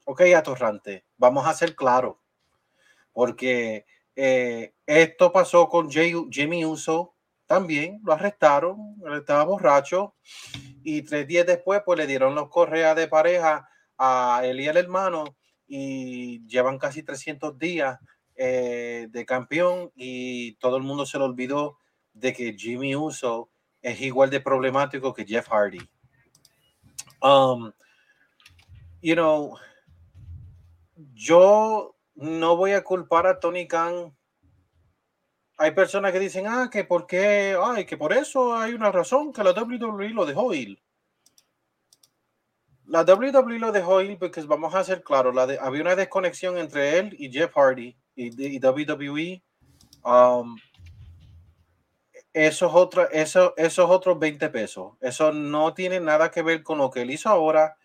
Ok, 0.05 0.23
atorrante, 0.37 1.05
vamos 1.17 1.47
a 1.47 1.55
ser 1.55 1.75
claros, 1.75 2.17
porque 3.15 3.87
eh, 4.15 4.75
esto 4.87 5.33
pasó 5.33 5.71
con 5.71 5.91
Jimmy 5.91 6.67
Uso 6.67 7.15
también, 7.47 8.01
lo 8.05 8.13
arrestaron, 8.13 8.97
estaba 9.19 9.45
borracho 9.45 10.15
y 10.83 11.03
tres 11.03 11.27
días 11.27 11.47
después 11.47 11.83
pues 11.85 11.99
le 11.99 12.07
dieron 12.07 12.35
los 12.35 12.49
correas 12.49 12.97
de 12.97 13.09
pareja 13.09 13.69
a 13.97 14.43
él 14.45 14.61
y 14.61 14.69
el 14.69 14.77
hermano 14.77 15.37
y 15.67 16.47
llevan 16.47 16.79
casi 16.79 17.03
300 17.03 17.59
días 17.59 17.99
eh, 18.37 19.09
de 19.11 19.27
campeón 19.27 19.93
y 19.95 20.55
todo 20.55 20.77
el 20.77 20.83
mundo 20.83 21.05
se 21.05 21.19
le 21.19 21.25
olvidó 21.25 21.79
de 22.13 22.33
que 22.33 22.55
Jimmy 22.57 22.97
Uso 22.97 23.51
es 23.83 24.01
igual 24.01 24.31
de 24.31 24.41
problemático 24.41 25.13
que 25.13 25.25
Jeff 25.25 25.49
Hardy. 25.49 25.81
Um, 27.21 27.73
you 29.01 29.15
know, 29.15 29.59
yo 31.15 31.97
no 32.15 32.57
voy 32.57 32.73
a 32.73 32.83
culpar 32.83 33.27
a 33.27 33.39
Tony 33.39 33.67
Khan. 33.67 34.17
Hay 35.61 35.73
personas 35.73 36.13
que 36.13 36.21
dicen, 36.21 36.47
ah, 36.47 36.71
que 36.71 36.85
por 36.85 37.07
qué, 37.07 37.57
ay, 37.61 37.85
que 37.85 37.97
por 37.97 38.13
eso 38.13 38.57
hay 38.57 38.75
una 38.75 38.93
razón 38.93 39.33
que 39.33 39.43
la 39.43 39.51
WWE 39.51 40.11
lo 40.11 40.25
dejó 40.25 40.55
ir. 40.55 40.81
La 42.87 43.03
WWE 43.03 43.59
lo 43.59 43.73
dejó 43.73 44.01
ir 44.01 44.17
porque 44.19 44.41
vamos 44.43 44.75
a 44.77 44.85
ser 44.85 45.03
claros, 45.03 45.35
la 45.35 45.43
había 45.61 45.83
una 45.83 45.97
desconexión 45.97 46.57
entre 46.59 46.99
él 46.99 47.15
y 47.19 47.31
Jeff 47.31 47.53
Hardy 47.55 47.97
y, 48.15 48.59
WWE. 48.65 49.43
Um, 50.05 50.57
esos, 52.33 52.73
otros, 52.73 53.09
eso, 53.11 53.53
esos 53.57 53.91
otros 53.91 54.19
20 54.19 54.49
pesos, 54.51 54.93
eso 55.01 55.33
no 55.33 55.75
tiene 55.75 55.99
nada 55.99 56.31
que 56.31 56.43
ver 56.43 56.63
con 56.63 56.79
lo 56.79 56.91
que 56.91 57.03
él 57.03 57.11
hizo 57.11 57.29
ahora, 57.29 57.77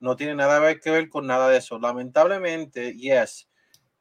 no 0.00 0.16
tiene 0.16 0.34
nada 0.34 0.74
que 0.80 0.90
ver 0.90 1.08
con 1.08 1.28
nada 1.28 1.48
de 1.48 1.58
eso. 1.58 1.78
Lamentablemente, 1.78 2.94
yes, 2.96 3.48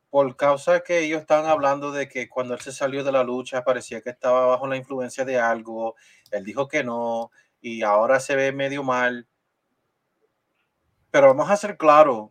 por 0.10 0.36
causa 0.36 0.82
que 0.82 1.00
ellos 1.00 1.22
estaban 1.22 1.46
hablando 1.50 1.92
de 1.92 2.08
que 2.08 2.30
cuando 2.30 2.54
él 2.54 2.62
se 2.62 2.72
salió 2.72 3.04
de 3.04 3.12
la 3.12 3.24
lucha 3.24 3.64
parecía 3.64 4.02
que 4.02 4.10
estaba 4.10 4.48
bajo 4.48 4.68
la 4.68 4.78
influencia 4.78 5.26
de 5.26 5.40
algo, 5.40 5.96
él 6.32 6.44
dijo 6.46 6.68
que 6.68 6.84
no, 6.84 7.32
y 7.62 7.84
ahora 7.84 8.20
se 8.20 8.36
ve 8.36 8.52
medio 8.52 8.84
mal. 8.84 9.28
Pero 11.12 11.28
vamos 11.28 11.50
a 11.50 11.58
ser 11.58 11.78
claros, 11.78 12.30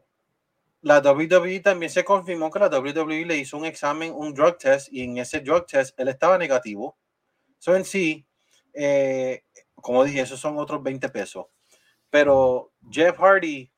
la 0.81 1.01
WWE 1.01 1.61
también 1.61 1.91
se 1.91 2.05
confirmó 2.05 2.51
que 2.51 2.61
la 2.61 2.69
WWE 2.69 3.27
le 3.27 3.37
hizo 3.37 3.57
un 3.57 3.65
examen, 3.65 4.13
un 4.15 4.33
drug 4.33 4.59
test, 4.59 4.89
y 4.93 5.03
en 5.03 5.19
ese 5.19 5.41
drug 5.41 5.67
test 5.67 5.99
él 5.99 6.09
estaba 6.09 6.39
negativo. 6.39 6.97
Eso 7.59 7.75
en 7.75 7.85
sí, 7.85 8.27
eh, 8.75 9.43
como 9.75 10.05
dije, 10.05 10.21
esos 10.21 10.39
son 10.41 10.59
otros 10.59 10.83
20 10.83 11.09
pesos. 11.09 11.47
Pero 12.11 12.73
Jeff 12.91 13.19
Hardy, 13.19 13.71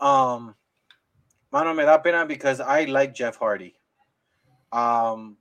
um, 0.00 0.54
mano, 1.56 1.72
me 1.72 1.84
da 1.84 1.96
pena 1.96 2.26
because 2.26 2.60
I 2.60 2.84
like 2.84 3.14
Jeff 3.14 3.36
Hardy. 3.36 3.74
Um, 4.70 5.38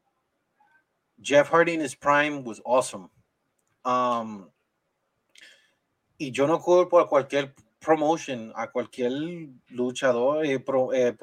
Jeff 1.19 1.49
Hardy 1.49 1.73
in 1.73 1.81
his 1.81 1.93
prime 1.93 2.45
was 2.45 2.61
awesome. 2.63 3.09
Um, 3.83 4.49
y 6.17 6.31
yo 6.31 6.47
no 6.47 6.59
culpo 6.59 6.99
a 7.01 7.07
cualquier 7.07 7.53
promotion, 7.81 8.53
a 8.55 8.67
cualquier 8.71 9.11
luchador, 9.71 10.45
eh, 10.45 10.63
eh, 10.93 11.13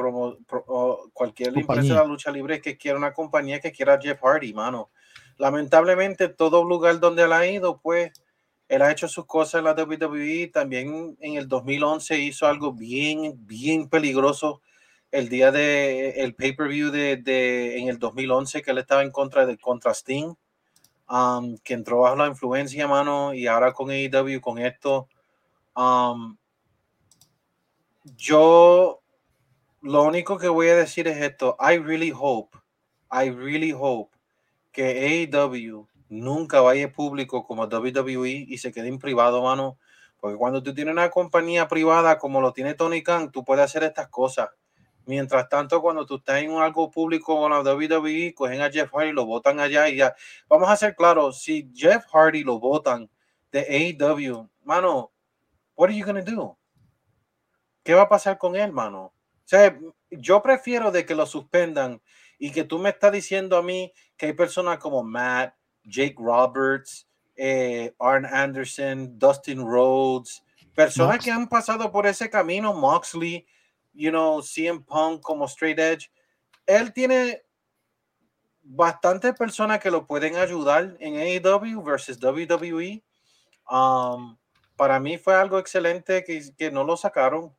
cualquier 1.15 1.57
empresa 1.57 1.95
de 1.95 1.95
la 1.95 2.05
lucha 2.05 2.31
libre 2.31 2.61
que 2.61 2.77
quiera 2.77 2.99
una 2.99 3.15
compañía 3.15 3.61
que 3.61 3.73
quiera 3.73 3.99
Jeff 3.99 4.21
Hardy, 4.23 4.53
mano. 4.53 4.91
Lamentablemente, 5.39 6.29
todo 6.29 6.65
lugar 6.65 7.01
donde 7.01 7.23
él 7.23 7.33
ha 7.33 7.47
ido, 7.47 7.81
pues, 7.81 8.13
él 8.69 8.83
ha 8.83 8.93
hecho 8.93 9.09
sus 9.09 9.25
cosas 9.25 9.61
en 9.61 9.65
la 9.65 9.73
WWE. 9.75 10.49
También 10.53 11.17
en 11.21 11.37
el 11.37 11.49
2011 11.49 12.19
hizo 12.19 12.47
algo 12.47 12.75
bien, 12.75 13.35
bien 13.47 13.89
peligroso 13.89 14.61
el 15.13 15.29
día 15.29 15.53
de 15.53 16.23
el 16.23 16.35
pay-per-view 16.35 16.91
de, 16.91 17.19
de, 17.19 17.79
en 17.79 17.89
el 17.89 17.99
2011 17.99 18.63
que 18.63 18.71
él 18.71 18.79
estaba 18.79 19.03
en 19.03 19.11
contra 19.13 19.47
de 19.47 19.59
contra 19.59 19.93
Sting, 19.93 20.35
um, 21.09 21.59
que 21.59 21.75
entró 21.75 22.01
bajo 22.01 22.17
la 22.17 22.27
influencia, 22.27 22.89
mano, 22.89 23.35
y 23.35 23.47
ahora 23.47 23.73
con 23.73 23.91
AEW, 23.91 24.41
con 24.41 24.59
esto. 24.59 25.09
Um, 25.77 26.39
yo 28.17 29.03
lo 29.83 30.03
único 30.05 30.39
que 30.39 30.49
voy 30.49 30.69
a 30.69 30.77
decir 30.77 31.07
es 31.09 31.19
esto. 31.19 31.57
I 31.61 31.77
really 31.79 32.13
hope, 32.17 32.57
I 33.11 33.31
really 33.31 33.75
hope 33.79 34.17
que 34.73 35.29
AEW 35.31 35.87
nunca 36.09 36.61
vaya 36.63 36.91
público 36.91 37.47
como 37.47 37.65
WWE 37.65 38.47
y 38.49 38.59
se 38.59 38.73
quede 38.73 38.89
en 38.89 38.99
privado, 38.99 39.43
mano. 39.43 39.79
Porque 40.21 40.39
cuando 40.39 40.63
tú 40.63 40.73
tienes 40.73 40.93
una 40.93 41.11
compañía 41.11 41.69
privada 41.69 42.19
como 42.19 42.41
lo 42.41 42.53
tiene 42.53 42.75
Tony 42.75 43.03
Khan, 43.03 43.31
tú 43.31 43.45
puedes 43.45 43.65
hacer 43.65 43.83
estas 43.83 44.09
cosas. 44.09 44.51
Mientras 45.07 45.49
tanto, 45.49 45.83
cuando 45.83 46.07
tú 46.07 46.17
estás 46.17 46.43
en 46.43 46.53
algo 46.53 46.91
público 46.91 47.37
con 47.37 47.51
la 47.51 47.61
WWE, 47.61 48.35
cogen 48.35 48.61
a 48.61 48.71
Jeff 48.71 48.91
Hardy, 48.93 49.13
lo 49.13 49.27
votan 49.27 49.59
allá 49.59 49.89
y 49.89 49.97
ya. 49.97 50.15
Vamos 50.49 50.69
a 50.71 50.77
ser 50.77 50.95
claros, 50.95 51.43
si 51.43 51.71
Jeff 51.75 52.05
Hardy 52.13 52.45
lo 52.45 52.61
votan 52.61 53.11
de 53.51 53.97
AEW, 53.99 54.49
mano, 54.65 55.11
what 55.75 55.89
are 55.89 55.97
you 55.97 56.05
gonna 56.05 56.23
do? 56.23 56.57
¿Qué 57.83 57.95
va 57.95 58.03
a 58.03 58.09
pasar 58.09 58.39
con 58.39 58.55
él, 58.55 58.73
mano? 58.73 59.07
O 59.07 59.13
sea, 59.45 59.77
yo 60.11 60.41
prefiero 60.43 60.91
de 60.93 61.05
que 61.05 61.15
lo 61.15 61.27
suspendan 61.27 62.01
y 62.39 62.53
que 62.53 62.65
tú 62.65 62.79
me 62.79 62.91
estás 62.91 63.13
diciendo 63.13 63.57
a 63.57 63.63
mí 63.63 63.93
que 64.17 64.27
hay 64.27 64.33
personas 64.33 64.79
como 64.79 65.03
Matt, 65.03 65.55
Jake 65.85 66.17
Roberts, 66.17 67.09
eh, 67.37 67.95
Arn 67.99 68.25
Anderson, 68.25 69.19
Dustin 69.19 69.61
Rhodes, 69.61 70.45
personas 70.75 71.25
que 71.25 71.31
han 71.31 71.49
pasado 71.49 71.91
por 71.91 72.07
ese 72.07 72.31
camino, 72.31 72.73
Moxley, 72.73 73.47
you 73.93 74.11
know, 74.11 74.43
CM 74.43 74.85
Punk 74.85 75.23
como 75.23 75.47
Straight 75.47 75.79
Edge. 75.79 76.11
Él 76.67 76.93
tiene 76.93 77.43
bastantes 78.63 79.35
personas 79.35 79.81
que 79.81 79.91
lo 79.91 80.07
pueden 80.07 80.37
ayudar 80.37 80.97
en 81.01 81.17
AEW 81.17 81.83
versus 81.83 82.19
WWE. 82.23 83.03
Um, 83.71 84.37
para 84.77 85.01
mí 85.01 85.19
fue 85.19 85.35
algo 85.35 85.59
excelente 85.59 86.25
que, 86.25 86.43
que 86.57 86.71
no 86.71 86.85
lo 86.85 86.97
sacaron. 86.97 87.55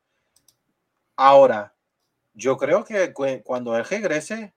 Ahora, 1.15 1.75
yo 2.33 2.57
creo 2.57 2.83
que 2.83 3.13
cuando 3.43 3.77
él 3.77 3.85
regrese, 3.85 4.53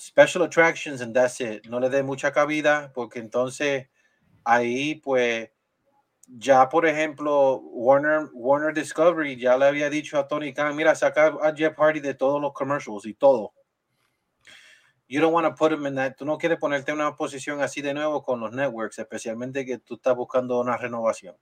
special 0.00 0.44
attractions 0.44 1.00
and 1.00 1.14
that's 1.14 1.40
it. 1.40 1.66
No 1.66 1.80
le 1.80 1.88
dé 1.88 2.02
mucha 2.02 2.32
cabida 2.32 2.92
porque 2.94 3.18
entonces 3.18 3.88
ahí 4.44 4.94
pues 4.96 5.50
ya 6.36 6.68
por 6.68 6.86
ejemplo 6.86 7.56
Warner 7.56 8.28
Warner 8.32 8.74
Discovery 8.74 9.36
ya 9.36 9.56
le 9.56 9.66
había 9.66 9.88
dicho 9.88 10.18
a 10.18 10.28
Tony 10.28 10.52
Khan, 10.52 10.76
mira, 10.76 10.94
saca 10.94 11.36
a 11.42 11.54
Jeff 11.54 11.76
Hardy 11.78 12.00
de 12.00 12.14
todos 12.14 12.40
los 12.40 12.52
commercials 12.52 13.06
y 13.06 13.14
todo. 13.14 13.54
You 15.08 15.22
don't 15.22 15.32
want 15.32 15.46
to 15.46 15.54
put 15.54 15.72
him 15.72 15.86
in 15.86 15.94
that. 15.94 16.16
Tú 16.16 16.26
no 16.26 16.36
quieres 16.36 16.58
ponerte 16.58 16.90
en 16.90 16.98
una 16.98 17.16
posición 17.16 17.62
así 17.62 17.80
de 17.80 17.94
nuevo 17.94 18.22
con 18.22 18.40
los 18.40 18.52
networks, 18.52 18.98
especialmente 18.98 19.64
que 19.64 19.78
tú 19.78 19.94
estás 19.94 20.14
buscando 20.14 20.60
una 20.60 20.76
renovación. 20.76 21.34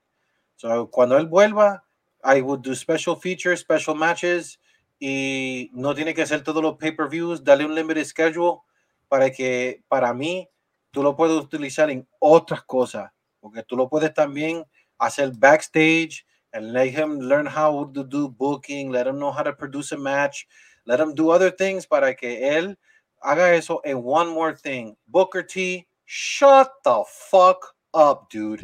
So, 0.55 0.89
cuando 0.89 1.18
él 1.18 1.26
vuelva, 1.26 1.84
I 2.22 2.43
would 2.43 2.61
do 2.61 2.74
special 2.76 3.16
features, 3.16 3.61
special 3.61 3.97
matches 3.97 4.61
y 5.01 5.68
no 5.72 5.95
tiene 5.97 6.14
que 6.14 6.26
ser 6.26 6.45
todos 6.45 6.62
los 6.62 6.76
pay-per-views, 6.76 7.43
dale 7.43 7.64
un 7.64 7.74
limited 7.74 8.05
schedule 8.05 8.61
para 9.09 9.30
que 9.30 9.82
para 9.89 10.14
mí 10.14 10.49
tú 10.93 11.03
lo 11.03 11.16
puedes 11.16 11.37
utilizar 11.37 11.91
en 11.91 12.09
otras 12.20 12.62
cosas, 12.62 13.11
porque 13.41 13.64
tú 13.64 13.76
lo 13.76 13.89
puedes 13.89 14.14
también 14.14 14.64
hacer 15.01 15.30
backstage 15.30 16.24
and 16.53 16.72
let 16.72 16.88
him 16.88 17.20
learn 17.20 17.47
how 17.47 17.84
to 17.94 18.05
do 18.05 18.28
booking, 18.28 18.90
let 18.90 19.07
him 19.07 19.18
know 19.18 19.30
how 19.30 19.42
to 19.42 19.53
produce 19.53 19.92
a 19.92 19.99
match, 19.99 20.47
let 20.86 21.01
him 21.01 21.14
do 21.14 21.30
other 21.30 21.51
things 21.51 21.86
para 21.86 22.14
que 22.14 22.40
él 22.40 22.76
haga 23.22 23.55
eso. 23.55 23.80
And 23.84 24.03
one 24.03 24.28
more 24.28 24.55
thing, 24.55 24.97
Booker 25.09 25.42
T, 25.42 25.86
shut 26.05 26.70
the 26.84 27.05
fuck 27.30 27.74
up, 27.92 28.30
dude. 28.30 28.61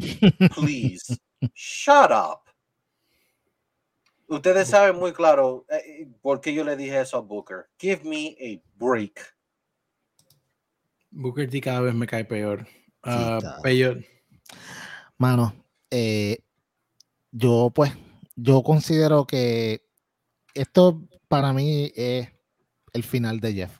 Please, 0.51 1.19
shut 1.53 2.11
up. 2.11 2.49
Ustedes 4.29 4.69
saben 4.69 4.97
muy 4.97 5.11
claro 5.11 5.65
eh, 5.69 6.07
por 6.23 6.39
qué 6.39 6.53
yo 6.53 6.63
le 6.63 6.75
dije 6.75 6.99
eso 7.01 7.17
a 7.17 7.21
Booker. 7.21 7.69
Give 7.77 8.03
me 8.03 8.35
a 8.39 8.59
break. 8.79 9.19
Booker 11.11 11.45
T 11.45 11.61
cada 11.61 11.81
vez 11.81 11.93
me 11.93 12.07
cae 12.07 12.23
peor. 12.23 12.65
Uh, 13.03 13.39
peor. 13.61 14.03
Mano, 15.19 15.53
eh, 15.93 16.39
yo 17.31 17.71
pues, 17.73 17.93
yo 18.35 18.63
considero 18.63 19.25
que 19.25 19.81
esto 20.53 21.07
para 21.27 21.53
mí 21.53 21.91
es 21.95 22.29
el 22.93 23.03
final 23.03 23.39
de 23.39 23.53
Jeff. 23.53 23.77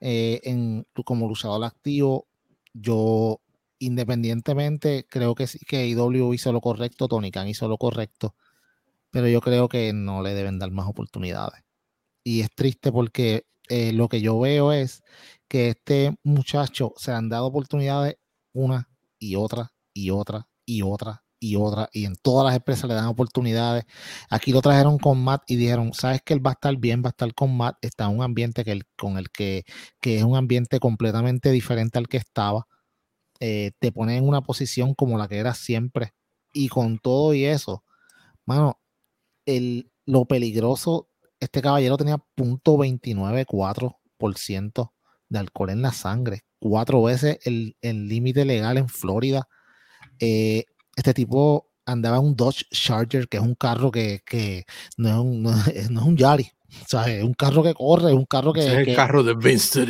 Eh, 0.00 0.40
en, 0.44 0.86
como 1.04 1.28
luchador 1.28 1.64
activo, 1.64 2.28
yo 2.72 3.40
independientemente 3.78 5.06
creo 5.08 5.34
que 5.34 5.46
sí 5.46 5.58
que 5.66 5.86
IW 5.88 6.34
hizo 6.34 6.52
lo 6.52 6.60
correcto, 6.60 7.08
Tony 7.08 7.30
Khan 7.30 7.48
hizo 7.48 7.68
lo 7.68 7.78
correcto 7.78 8.34
pero 9.10 9.28
yo 9.28 9.40
creo 9.40 9.68
que 9.68 9.92
no 9.92 10.22
le 10.22 10.34
deben 10.34 10.58
dar 10.58 10.70
más 10.70 10.88
oportunidades. 10.88 11.62
Y 12.24 12.42
es 12.42 12.50
triste 12.54 12.92
porque 12.92 13.46
eh, 13.68 13.92
lo 13.92 14.08
que 14.08 14.20
yo 14.20 14.38
veo 14.40 14.72
es 14.72 15.02
que 15.48 15.70
este 15.70 16.16
muchacho 16.22 16.92
se 16.96 17.12
han 17.12 17.28
dado 17.28 17.46
oportunidades 17.46 18.16
una 18.52 18.88
y 19.18 19.36
otra 19.36 19.72
y 19.94 20.10
otra 20.10 20.48
y 20.64 20.82
otra 20.82 21.24
y 21.40 21.56
otra 21.56 21.88
y 21.92 22.04
en 22.04 22.14
todas 22.16 22.46
las 22.46 22.56
empresas 22.56 22.88
le 22.88 22.94
dan 22.94 23.06
oportunidades. 23.06 23.84
Aquí 24.28 24.52
lo 24.52 24.60
trajeron 24.62 24.98
con 24.98 25.22
Matt 25.22 25.42
y 25.46 25.56
dijeron, 25.56 25.92
sabes 25.94 26.22
que 26.22 26.34
él 26.34 26.44
va 26.46 26.50
a 26.50 26.54
estar 26.54 26.76
bien, 26.76 27.02
va 27.02 27.08
a 27.08 27.10
estar 27.10 27.34
con 27.34 27.56
Matt, 27.56 27.76
está 27.82 28.04
en 28.04 28.16
un 28.18 28.22
ambiente 28.22 28.64
que 28.64 28.80
con 28.96 29.18
el 29.18 29.30
que, 29.30 29.64
que, 30.00 30.18
es 30.18 30.24
un 30.24 30.36
ambiente 30.36 30.78
completamente 30.80 31.50
diferente 31.50 31.98
al 31.98 32.08
que 32.08 32.18
estaba. 32.18 32.66
Eh, 33.40 33.72
te 33.80 33.92
pone 33.92 34.16
en 34.18 34.28
una 34.28 34.42
posición 34.42 34.94
como 34.94 35.16
la 35.16 35.26
que 35.26 35.38
era 35.38 35.54
siempre 35.54 36.12
Y 36.52 36.68
con 36.68 36.98
todo 36.98 37.32
y 37.34 37.46
eso, 37.46 37.84
mano, 38.46 38.80
el, 39.46 39.90
lo 40.06 40.26
peligroso, 40.26 41.08
este 41.40 41.62
caballero 41.62 41.96
tenía 41.96 42.18
.294% 42.36 44.92
de 45.30 45.38
alcohol 45.38 45.70
en 45.70 45.82
la 45.82 45.92
sangre, 45.92 46.42
cuatro 46.58 47.02
veces 47.02 47.38
el 47.44 47.74
límite 47.82 48.44
legal 48.44 48.78
en 48.78 48.88
Florida. 48.88 49.48
Eh, 50.20 50.66
este 51.00 51.14
tipo 51.14 51.70
andaba 51.86 52.18
en 52.18 52.24
un 52.24 52.36
Dodge 52.36 52.66
Charger, 52.70 53.26
que 53.26 53.38
es 53.38 53.42
un 53.42 53.54
carro 53.54 53.90
que, 53.90 54.22
no, 54.98 55.08
es 55.08 55.16
un, 55.16 55.42
no, 55.90 56.00
es 56.00 56.06
un 56.06 56.16
Yari, 56.16 56.44
o 56.44 56.88
sea, 56.88 57.04
es 57.04 57.24
un 57.24 57.34
carro 57.34 57.62
que 57.62 57.74
corre, 57.74 58.10
es 58.10 58.16
un 58.16 58.26
carro 58.26 58.52
que... 58.52 58.60
es 58.60 58.88
el 58.88 58.94
carro 58.94 59.22
de 59.22 59.34
Vince 59.34 59.86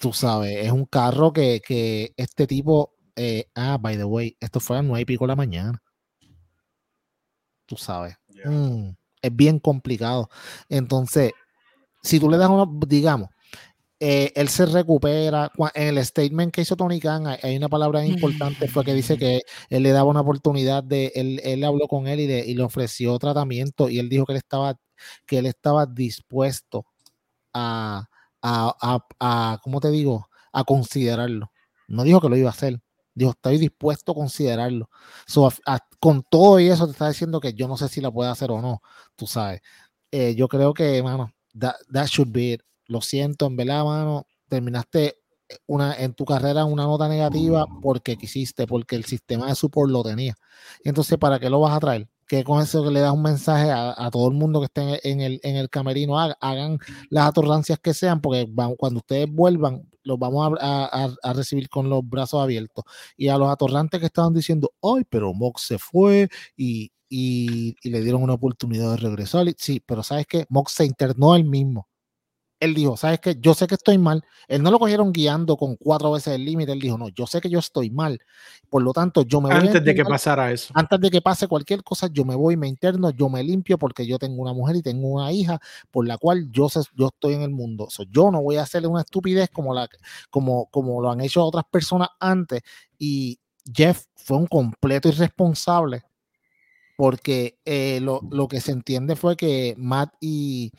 Tú 0.00 0.12
sabes, 0.12 0.64
es 0.64 0.72
un 0.72 0.86
carro 0.86 1.32
que, 1.32 2.12
este 2.16 2.46
tipo... 2.46 2.92
Eh, 3.16 3.46
ah, 3.54 3.78
by 3.80 3.96
the 3.96 4.04
way, 4.04 4.36
esto 4.40 4.58
fue 4.58 4.76
a 4.76 4.80
las 4.80 4.88
nueve 4.88 5.02
y 5.02 5.04
pico 5.04 5.24
de 5.24 5.28
la 5.28 5.36
mañana. 5.36 5.80
Tú 7.64 7.76
sabes. 7.76 8.16
Mm, 8.44 8.90
es 9.22 9.36
bien 9.36 9.60
complicado. 9.60 10.28
Entonces, 10.68 11.30
si 12.02 12.18
tú 12.18 12.28
le 12.28 12.38
das 12.38 12.50
una, 12.50 12.66
digamos, 12.88 13.28
eh, 14.06 14.32
él 14.36 14.50
se 14.50 14.66
recupera. 14.66 15.50
En 15.72 15.96
el 15.96 16.04
statement 16.04 16.52
que 16.52 16.60
hizo 16.60 16.76
Tony 16.76 17.00
Khan, 17.00 17.26
hay 17.42 17.56
una 17.56 17.70
palabra 17.70 18.04
importante, 18.04 18.68
fue 18.68 18.84
que 18.84 18.92
dice 18.92 19.16
que 19.16 19.40
él 19.70 19.82
le 19.82 19.92
daba 19.92 20.10
una 20.10 20.20
oportunidad 20.20 20.84
de, 20.84 21.10
él, 21.14 21.40
él 21.42 21.64
habló 21.64 21.88
con 21.88 22.06
él 22.06 22.20
y 22.20 22.26
le, 22.26 22.40
y 22.40 22.54
le 22.54 22.62
ofreció 22.62 23.18
tratamiento 23.18 23.88
y 23.88 23.98
él 23.98 24.10
dijo 24.10 24.26
que 24.26 24.32
él 24.32 24.36
estaba 24.36 24.78
que 25.26 25.38
él 25.38 25.46
estaba 25.46 25.86
dispuesto 25.86 26.84
a, 27.54 28.06
a, 28.42 29.06
a, 29.20 29.58
¿cómo 29.62 29.80
te 29.80 29.90
digo? 29.90 30.28
A 30.52 30.64
considerarlo. 30.64 31.50
No 31.88 32.04
dijo 32.04 32.20
que 32.20 32.28
lo 32.28 32.36
iba 32.36 32.50
a 32.50 32.52
hacer. 32.52 32.80
Dijo, 33.14 33.30
estoy 33.30 33.56
dispuesto 33.56 34.12
a 34.12 34.16
considerarlo. 34.16 34.90
con 35.98 36.22
todo 36.28 36.60
y 36.60 36.68
eso 36.68 36.84
te 36.86 36.92
está 36.92 37.08
diciendo 37.08 37.40
que 37.40 37.54
yo 37.54 37.68
no 37.68 37.78
sé 37.78 37.88
si 37.88 38.02
la 38.02 38.10
puede 38.10 38.30
hacer 38.30 38.50
o 38.50 38.60
no, 38.60 38.82
tú 39.16 39.26
sabes. 39.26 39.62
Eh, 40.10 40.34
yo 40.34 40.46
creo 40.48 40.74
que, 40.74 41.02
mano, 41.02 41.32
that, 41.58 41.76
that 41.90 42.06
should 42.08 42.30
be 42.30 42.52
it. 42.54 42.62
Lo 42.86 43.00
siento, 43.00 43.46
en 43.46 43.56
verdad, 43.56 43.84
mano, 43.84 44.26
terminaste 44.48 45.16
una, 45.66 45.94
en 45.96 46.14
tu 46.14 46.24
carrera 46.24 46.64
una 46.64 46.84
nota 46.84 47.08
negativa 47.08 47.66
porque 47.82 48.16
quisiste, 48.16 48.66
porque 48.66 48.96
el 48.96 49.04
sistema 49.04 49.46
de 49.46 49.54
support 49.54 49.90
lo 49.90 50.02
tenía. 50.02 50.34
Entonces, 50.84 51.18
¿para 51.18 51.38
qué 51.38 51.50
lo 51.50 51.60
vas 51.60 51.76
a 51.76 51.80
traer? 51.80 52.08
que 52.26 52.44
con 52.44 52.62
eso 52.62 52.90
le 52.90 53.00
das 53.00 53.12
un 53.12 53.22
mensaje 53.22 53.70
a, 53.70 54.10
todo 54.10 54.28
el 54.28 54.34
mundo 54.34 54.60
que 54.60 54.66
esté 54.66 55.10
en 55.10 55.20
el, 55.20 55.40
en 55.42 55.56
el 55.56 55.68
camerino, 55.68 56.18
hagan, 56.18 56.78
las 57.10 57.28
atorrancias 57.28 57.78
que 57.78 57.94
sean, 57.94 58.20
porque 58.20 58.48
cuando 58.76 58.98
ustedes 58.98 59.30
vuelvan, 59.30 59.88
los 60.02 60.18
vamos 60.18 60.56
a, 60.60 61.14
recibir 61.34 61.68
con 61.68 61.88
los 61.88 62.06
brazos 62.08 62.42
abiertos. 62.42 62.84
Y 63.16 63.28
a 63.28 63.38
los 63.38 63.50
atorrantes 63.50 64.00
que 64.00 64.06
estaban 64.06 64.34
diciendo, 64.34 64.72
ay, 64.82 65.04
pero 65.08 65.34
Mox 65.34 65.62
se 65.66 65.78
fue 65.78 66.28
y, 66.56 66.92
y, 67.08 67.76
le 67.88 68.00
dieron 68.00 68.22
una 68.22 68.34
oportunidad 68.34 68.90
de 68.92 68.96
regresar. 68.96 69.46
Sí, 69.58 69.80
pero 69.84 70.02
¿sabes 70.02 70.26
qué? 70.26 70.46
Mox 70.48 70.72
se 70.72 70.86
internó 70.86 71.34
él 71.36 71.44
mismo 71.44 71.88
él 72.60 72.74
dijo, 72.74 72.96
¿sabes 72.96 73.20
qué? 73.20 73.36
Yo 73.40 73.54
sé 73.54 73.66
que 73.66 73.74
estoy 73.74 73.98
mal. 73.98 74.24
Él 74.48 74.62
no 74.62 74.70
lo 74.70 74.78
cogieron 74.78 75.12
guiando 75.12 75.56
con 75.56 75.76
cuatro 75.76 76.12
veces 76.12 76.34
el 76.34 76.44
límite. 76.44 76.72
Él 76.72 76.80
dijo, 76.80 76.96
no, 76.96 77.08
yo 77.08 77.26
sé 77.26 77.40
que 77.40 77.50
yo 77.50 77.58
estoy 77.58 77.90
mal. 77.90 78.18
Por 78.70 78.82
lo 78.82 78.92
tanto, 78.92 79.22
yo 79.22 79.40
me 79.40 79.50
voy. 79.50 79.68
Antes 79.68 79.84
de 79.84 79.94
que 79.94 80.04
pasara 80.04 80.50
eso. 80.50 80.72
Antes 80.74 81.00
de 81.00 81.10
que 81.10 81.20
pase 81.20 81.46
cualquier 81.46 81.82
cosa, 81.82 82.08
yo 82.10 82.24
me 82.24 82.34
voy, 82.34 82.56
me 82.56 82.68
interno, 82.68 83.10
yo 83.10 83.28
me 83.28 83.42
limpio 83.42 83.78
porque 83.78 84.06
yo 84.06 84.18
tengo 84.18 84.40
una 84.40 84.52
mujer 84.52 84.76
y 84.76 84.82
tengo 84.82 85.08
una 85.08 85.32
hija 85.32 85.60
por 85.90 86.06
la 86.06 86.16
cual 86.16 86.50
yo, 86.50 86.68
sé, 86.68 86.80
yo 86.94 87.08
estoy 87.08 87.34
en 87.34 87.42
el 87.42 87.50
mundo. 87.50 87.88
yo 88.10 88.30
no 88.30 88.42
voy 88.42 88.56
a 88.56 88.62
hacerle 88.62 88.88
una 88.88 89.02
estupidez 89.02 89.50
como, 89.50 89.74
la, 89.74 89.88
como, 90.30 90.66
como 90.66 91.02
lo 91.02 91.10
han 91.10 91.20
hecho 91.20 91.44
otras 91.44 91.64
personas 91.70 92.08
antes. 92.18 92.62
Y 92.98 93.38
Jeff 93.72 94.04
fue 94.16 94.38
un 94.38 94.46
completo 94.46 95.08
irresponsable 95.08 96.02
porque 96.96 97.58
eh, 97.64 97.98
lo, 98.00 98.20
lo 98.30 98.46
que 98.46 98.60
se 98.60 98.70
entiende 98.72 99.16
fue 99.16 99.36
que 99.36 99.74
Matt 99.76 100.14
y 100.20 100.72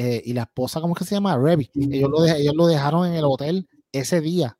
eh, 0.00 0.22
y 0.24 0.32
la 0.32 0.42
esposa, 0.42 0.80
¿cómo 0.80 0.94
es 0.94 1.00
que 1.00 1.04
se 1.04 1.16
llama? 1.16 1.36
Revy. 1.36 1.68
Ellos 1.74 2.08
lo, 2.08 2.24
ellos 2.24 2.54
lo 2.54 2.68
dejaron 2.68 3.04
en 3.08 3.14
el 3.14 3.24
hotel 3.24 3.68
ese 3.90 4.20
día. 4.20 4.56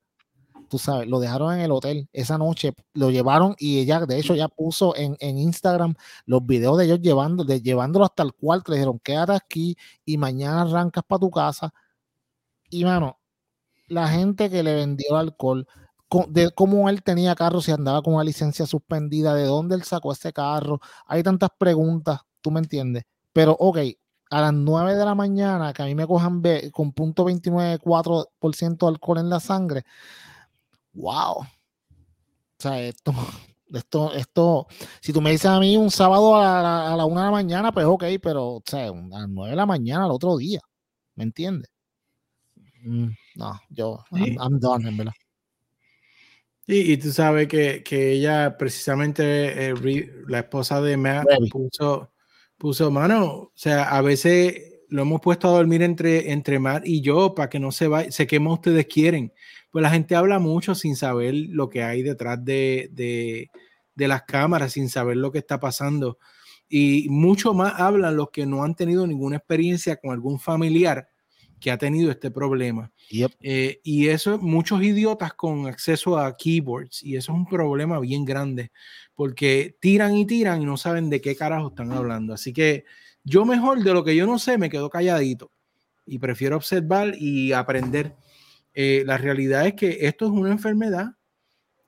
Tú 0.68 0.78
sabes, 0.78 1.06
lo 1.06 1.20
dejaron 1.20 1.54
en 1.54 1.60
el 1.60 1.70
hotel 1.70 2.08
esa 2.12 2.38
noche, 2.38 2.72
lo 2.92 3.12
llevaron 3.12 3.54
y 3.56 3.78
ella, 3.78 4.04
de 4.04 4.18
hecho, 4.18 4.34
ya 4.34 4.48
puso 4.48 4.96
en, 4.96 5.16
en 5.20 5.38
Instagram 5.38 5.94
los 6.26 6.44
videos 6.44 6.76
de 6.76 6.86
ellos 6.86 7.00
llevando, 7.00 7.44
de, 7.44 7.62
llevándolo 7.62 8.04
hasta 8.04 8.24
el 8.24 8.34
cuarto. 8.34 8.72
Le 8.72 8.78
dijeron, 8.78 8.98
quédate 8.98 9.32
aquí 9.32 9.76
y 10.04 10.18
mañana 10.18 10.62
arrancas 10.62 11.04
para 11.06 11.20
tu 11.20 11.30
casa. 11.30 11.72
Y 12.68 12.84
mano, 12.84 13.20
la 13.86 14.08
gente 14.08 14.50
que 14.50 14.64
le 14.64 14.74
vendió 14.74 15.16
alcohol, 15.16 15.68
de 16.30 16.50
cómo 16.50 16.88
él 16.88 17.04
tenía 17.04 17.36
carro, 17.36 17.60
si 17.60 17.70
andaba 17.70 18.02
con 18.02 18.14
una 18.14 18.24
licencia 18.24 18.66
suspendida, 18.66 19.34
de 19.36 19.44
dónde 19.44 19.76
él 19.76 19.84
sacó 19.84 20.10
ese 20.10 20.32
carro. 20.32 20.80
Hay 21.06 21.22
tantas 21.22 21.50
preguntas, 21.56 22.22
tú 22.40 22.50
me 22.50 22.58
entiendes. 22.58 23.04
Pero, 23.32 23.52
ok, 23.52 23.78
a 24.30 24.40
las 24.40 24.52
9 24.52 24.94
de 24.94 25.04
la 25.04 25.14
mañana, 25.14 25.72
que 25.72 25.82
a 25.82 25.86
mí 25.86 25.94
me 25.94 26.06
cojan 26.06 26.42
con 26.72 26.92
punto 26.92 27.24
29,4% 27.24 28.86
de 28.86 28.86
alcohol 28.86 29.18
en 29.18 29.30
la 29.30 29.40
sangre, 29.40 29.84
wow. 30.92 31.40
O 31.40 31.46
sea, 32.58 32.80
esto, 32.82 33.12
esto, 33.72 34.14
esto, 34.14 34.66
si 35.00 35.12
tú 35.12 35.20
me 35.20 35.30
dices 35.30 35.46
a 35.46 35.60
mí 35.60 35.76
un 35.76 35.90
sábado 35.90 36.36
a 36.36 36.62
la, 36.62 36.88
a 36.88 37.04
1 37.04 37.20
de 37.20 37.26
la 37.26 37.30
mañana, 37.30 37.72
pues 37.72 37.86
ok, 37.86 38.04
pero, 38.22 38.46
o 38.56 38.62
sea, 38.64 38.88
a 38.88 38.92
las 38.92 39.28
9 39.28 39.50
de 39.50 39.56
la 39.56 39.66
mañana 39.66 40.04
al 40.04 40.10
otro 40.10 40.36
día, 40.36 40.60
¿me 41.14 41.24
entiendes? 41.24 41.70
Mm, 42.82 43.08
no, 43.36 43.60
yo, 43.70 44.04
I'm, 44.12 44.60
done, 44.60 44.88
en 44.88 44.96
verdad. 44.96 45.12
Y, 46.66 46.98
tú 46.98 47.10
sabes 47.12 47.48
que, 47.48 47.82
ella, 47.90 48.58
precisamente, 48.58 49.70
eh, 49.70 50.24
la 50.26 50.40
esposa 50.40 50.82
de 50.82 50.98
Matt, 50.98 51.26
puso 51.50 52.10
puso, 52.58 52.90
mano, 52.90 53.24
o 53.24 53.52
sea, 53.54 53.84
a 53.84 54.02
veces 54.02 54.80
lo 54.88 55.02
hemos 55.02 55.20
puesto 55.20 55.48
a 55.48 55.52
dormir 55.52 55.82
entre, 55.82 56.32
entre 56.32 56.58
Matt 56.58 56.86
y 56.86 57.00
yo 57.00 57.34
para 57.34 57.48
que 57.48 57.60
no 57.60 57.72
se 57.72 57.88
vaya, 57.88 58.10
sé 58.10 58.26
que 58.26 58.40
más 58.40 58.54
ustedes 58.54 58.86
quieren. 58.86 59.32
Pues 59.70 59.82
la 59.82 59.90
gente 59.90 60.16
habla 60.16 60.38
mucho 60.38 60.74
sin 60.74 60.96
saber 60.96 61.34
lo 61.34 61.68
que 61.68 61.82
hay 61.82 62.02
detrás 62.02 62.42
de, 62.44 62.88
de, 62.92 63.50
de 63.94 64.08
las 64.08 64.22
cámaras, 64.22 64.72
sin 64.72 64.88
saber 64.88 65.16
lo 65.16 65.30
que 65.30 65.38
está 65.38 65.60
pasando. 65.60 66.18
Y 66.68 67.06
mucho 67.10 67.54
más 67.54 67.74
hablan 67.78 68.16
los 68.16 68.30
que 68.30 68.46
no 68.46 68.64
han 68.64 68.74
tenido 68.74 69.06
ninguna 69.06 69.36
experiencia 69.36 69.96
con 69.96 70.10
algún 70.10 70.40
familiar 70.40 71.08
que 71.60 71.70
ha 71.70 71.78
tenido 71.78 72.10
este 72.10 72.30
problema. 72.30 72.92
Eh, 73.40 73.80
y 73.82 74.08
eso, 74.08 74.38
muchos 74.38 74.82
idiotas 74.82 75.34
con 75.34 75.66
acceso 75.66 76.18
a 76.18 76.36
keyboards, 76.36 77.02
y 77.02 77.16
eso 77.16 77.32
es 77.32 77.38
un 77.38 77.46
problema 77.46 77.98
bien 78.00 78.24
grande, 78.24 78.70
porque 79.18 79.76
tiran 79.80 80.16
y 80.16 80.24
tiran 80.26 80.62
y 80.62 80.64
no 80.64 80.76
saben 80.76 81.10
de 81.10 81.20
qué 81.20 81.34
carajo 81.34 81.70
están 81.70 81.90
hablando. 81.90 82.32
Así 82.32 82.52
que 82.52 82.84
yo 83.24 83.44
mejor 83.44 83.82
de 83.82 83.92
lo 83.92 84.04
que 84.04 84.14
yo 84.14 84.28
no 84.28 84.38
sé, 84.38 84.58
me 84.58 84.70
quedo 84.70 84.88
calladito 84.90 85.50
y 86.06 86.20
prefiero 86.20 86.54
observar 86.54 87.14
y 87.18 87.50
aprender. 87.50 88.14
Eh, 88.74 89.02
la 89.04 89.18
realidad 89.18 89.66
es 89.66 89.74
que 89.74 90.06
esto 90.06 90.26
es 90.26 90.30
una 90.30 90.52
enfermedad 90.52 91.16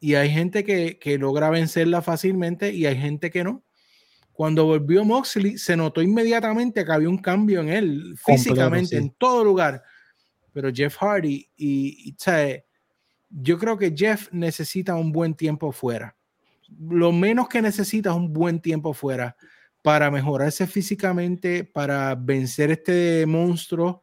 y 0.00 0.16
hay 0.16 0.28
gente 0.28 0.64
que, 0.64 0.98
que 0.98 1.18
logra 1.18 1.50
vencerla 1.50 2.02
fácilmente 2.02 2.72
y 2.72 2.86
hay 2.86 2.98
gente 2.98 3.30
que 3.30 3.44
no. 3.44 3.62
Cuando 4.32 4.66
volvió 4.66 5.04
Moxley, 5.04 5.56
se 5.56 5.76
notó 5.76 6.02
inmediatamente 6.02 6.84
que 6.84 6.90
había 6.90 7.08
un 7.08 7.18
cambio 7.18 7.60
en 7.60 7.68
él, 7.68 8.16
físicamente, 8.26 8.96
en 8.96 9.10
todo 9.10 9.44
lugar. 9.44 9.84
Pero 10.52 10.72
Jeff 10.74 10.96
Hardy, 10.96 11.48
y, 11.56 12.16
yo 13.28 13.56
creo 13.56 13.78
que 13.78 13.94
Jeff 13.96 14.32
necesita 14.32 14.96
un 14.96 15.12
buen 15.12 15.34
tiempo 15.34 15.70
fuera. 15.70 16.16
Lo 16.78 17.12
menos 17.12 17.48
que 17.48 17.62
necesita 17.62 18.10
es 18.10 18.16
un 18.16 18.32
buen 18.32 18.60
tiempo 18.60 18.92
fuera 18.92 19.36
para 19.82 20.10
mejorarse 20.10 20.66
físicamente, 20.66 21.64
para 21.64 22.14
vencer 22.14 22.70
este 22.70 23.24
monstruo 23.26 24.02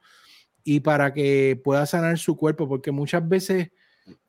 y 0.63 0.80
para 0.80 1.13
que 1.13 1.59
pueda 1.63 1.86
sanar 1.86 2.18
su 2.18 2.36
cuerpo, 2.36 2.68
porque 2.68 2.91
muchas 2.91 3.28
veces 3.28 3.70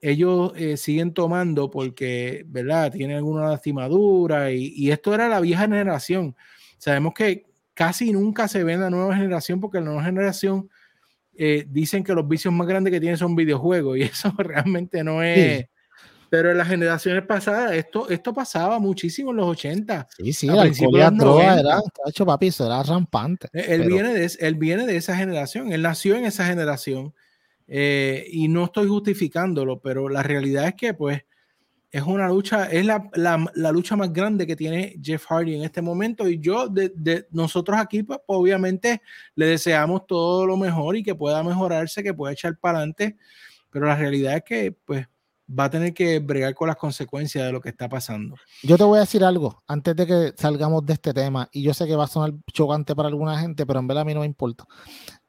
ellos 0.00 0.52
eh, 0.56 0.76
siguen 0.76 1.14
tomando 1.14 1.70
porque, 1.70 2.44
¿verdad? 2.46 2.92
Tienen 2.92 3.16
alguna 3.16 3.48
lastimadura 3.48 4.52
y, 4.52 4.72
y, 4.74 4.90
esto 4.90 5.14
era 5.14 5.28
la 5.28 5.40
vieja 5.40 5.62
generación. 5.62 6.36
Sabemos 6.78 7.14
que 7.14 7.46
casi 7.74 8.12
nunca 8.12 8.48
se 8.48 8.64
ve 8.64 8.74
en 8.74 8.80
la 8.80 8.90
nueva 8.90 9.16
generación 9.16 9.60
porque 9.60 9.78
la 9.78 9.84
nueva 9.86 10.04
generación 10.04 10.68
eh, 11.40 11.64
dicen 11.68 12.02
que 12.02 12.12
los 12.12 12.26
vicios 12.26 12.52
más 12.52 12.66
grandes 12.66 12.92
que 12.92 12.98
tienen 12.98 13.16
son 13.16 13.36
videojuegos 13.36 13.96
y 13.96 14.02
eso 14.02 14.32
realmente 14.36 15.04
no 15.04 15.22
es... 15.22 15.66
Pero 16.30 16.50
en 16.50 16.58
las 16.58 16.68
generaciones 16.68 17.24
pasadas 17.24 17.72
esto, 17.72 18.08
esto 18.10 18.34
pasaba 18.34 18.78
muchísimo 18.78 19.30
en 19.30 19.38
los 19.38 19.46
80. 19.48 20.08
Sí, 20.16 20.32
sí, 20.32 20.46
la 20.46 21.10
droga 21.10 21.58
era, 21.58 21.80
hecho 22.06 22.26
papi, 22.26 22.50
era 22.58 22.82
rampante. 22.82 23.48
Él, 23.52 23.86
viene 23.86 24.12
de, 24.12 24.30
él 24.40 24.54
viene 24.56 24.86
de 24.86 24.96
esa 24.96 25.16
generación, 25.16 25.72
él 25.72 25.82
nació 25.82 26.16
en 26.16 26.26
esa 26.26 26.46
generación 26.46 27.14
eh, 27.66 28.26
y 28.30 28.48
no 28.48 28.66
estoy 28.66 28.88
justificándolo, 28.88 29.80
pero 29.80 30.08
la 30.08 30.22
realidad 30.22 30.68
es 30.68 30.74
que 30.74 30.94
pues 30.94 31.22
es 31.90 32.02
una 32.02 32.28
lucha, 32.28 32.66
es 32.66 32.84
la, 32.84 33.08
la, 33.14 33.72
lucha 33.72 33.96
más 33.96 34.12
grande 34.12 34.46
que 34.46 34.56
tiene 34.56 34.96
Jeff 35.02 35.24
Hardy 35.26 35.54
en 35.54 35.62
este 35.62 35.80
momento 35.80 36.28
y 36.28 36.38
yo, 36.38 36.68
de, 36.68 37.26
nosotros 37.30 37.78
aquí, 37.78 38.02
pues, 38.02 38.18
obviamente 38.26 39.00
le 39.34 39.46
deseamos 39.46 40.06
todo 40.06 40.46
lo 40.46 40.56
mejor 40.58 40.96
y 40.96 41.02
que 41.02 41.14
pueda 41.14 41.42
mejorarse, 41.42 42.02
que 42.02 42.12
pueda 42.12 42.34
echar 42.34 42.58
para 42.58 42.78
adelante, 42.78 43.16
pero 43.70 43.86
la 43.86 43.96
realidad 43.96 44.36
es 44.36 44.42
que 44.44 44.72
pues 44.72 45.06
va 45.48 45.64
a 45.64 45.70
tener 45.70 45.94
que 45.94 46.18
bregar 46.18 46.54
con 46.54 46.68
las 46.68 46.76
consecuencias 46.76 47.44
de 47.44 47.52
lo 47.52 47.60
que 47.60 47.70
está 47.70 47.88
pasando. 47.88 48.36
Yo 48.62 48.76
te 48.76 48.84
voy 48.84 48.98
a 48.98 49.00
decir 49.00 49.24
algo 49.24 49.62
antes 49.66 49.96
de 49.96 50.06
que 50.06 50.34
salgamos 50.36 50.84
de 50.84 50.92
este 50.94 51.14
tema, 51.14 51.48
y 51.52 51.62
yo 51.62 51.72
sé 51.74 51.86
que 51.86 51.96
va 51.96 52.04
a 52.04 52.08
sonar 52.08 52.34
chocante 52.52 52.94
para 52.94 53.08
alguna 53.08 53.38
gente, 53.40 53.64
pero 53.66 53.80
en 53.80 53.86
verdad 53.86 54.02
a 54.02 54.04
mí 54.04 54.14
no 54.14 54.20
me 54.20 54.26
importa. 54.26 54.66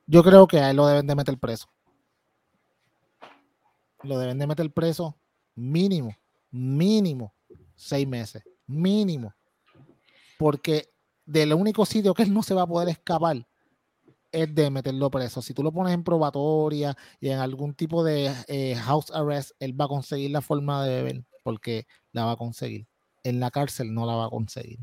Yo 0.06 0.24
creo 0.24 0.48
que 0.48 0.60
a 0.60 0.72
él 0.72 0.78
lo 0.78 0.88
deben 0.88 1.08
de 1.08 1.16
meter 1.16 1.38
preso. 1.38 1.68
Lo 4.04 4.18
deben 4.18 4.38
de 4.38 4.48
meter 4.48 4.72
preso 4.72 5.18
mínimo, 5.56 6.16
mínimo 6.52 7.34
seis 7.76 8.08
meses, 8.08 8.44
mínimo. 8.66 9.34
Porque 10.38 10.90
del 11.26 11.54
único 11.54 11.86
sitio 11.86 12.14
que 12.14 12.24
él 12.24 12.34
no 12.34 12.44
se 12.44 12.54
va 12.54 12.64
a 12.64 12.68
poder 12.68 12.90
escapar 12.90 13.46
es 14.32 14.54
de 14.54 14.70
meterlo 14.70 15.10
preso. 15.10 15.42
Si 15.42 15.54
tú 15.54 15.64
lo 15.64 15.72
pones 15.72 15.94
en 15.94 16.04
probatoria 16.04 16.96
y 17.20 17.30
en 17.30 17.40
algún 17.40 17.74
tipo 17.74 18.04
de 18.04 18.34
eh, 18.48 18.76
house 18.76 19.12
arrest, 19.12 19.52
él 19.60 19.80
va 19.80 19.86
a 19.86 19.90
conseguir 19.90 20.32
la 20.32 20.42
forma 20.42 20.86
de 20.86 20.96
beber, 20.96 21.26
porque 21.44 21.88
la 22.12 22.26
va 22.26 22.32
a 22.34 22.38
conseguir. 22.38 22.88
En 23.24 23.42
la 23.42 23.52
cárcel 23.52 23.94
no 23.94 24.06
la 24.06 24.16
va 24.16 24.26
a 24.26 24.30
conseguir. 24.30 24.80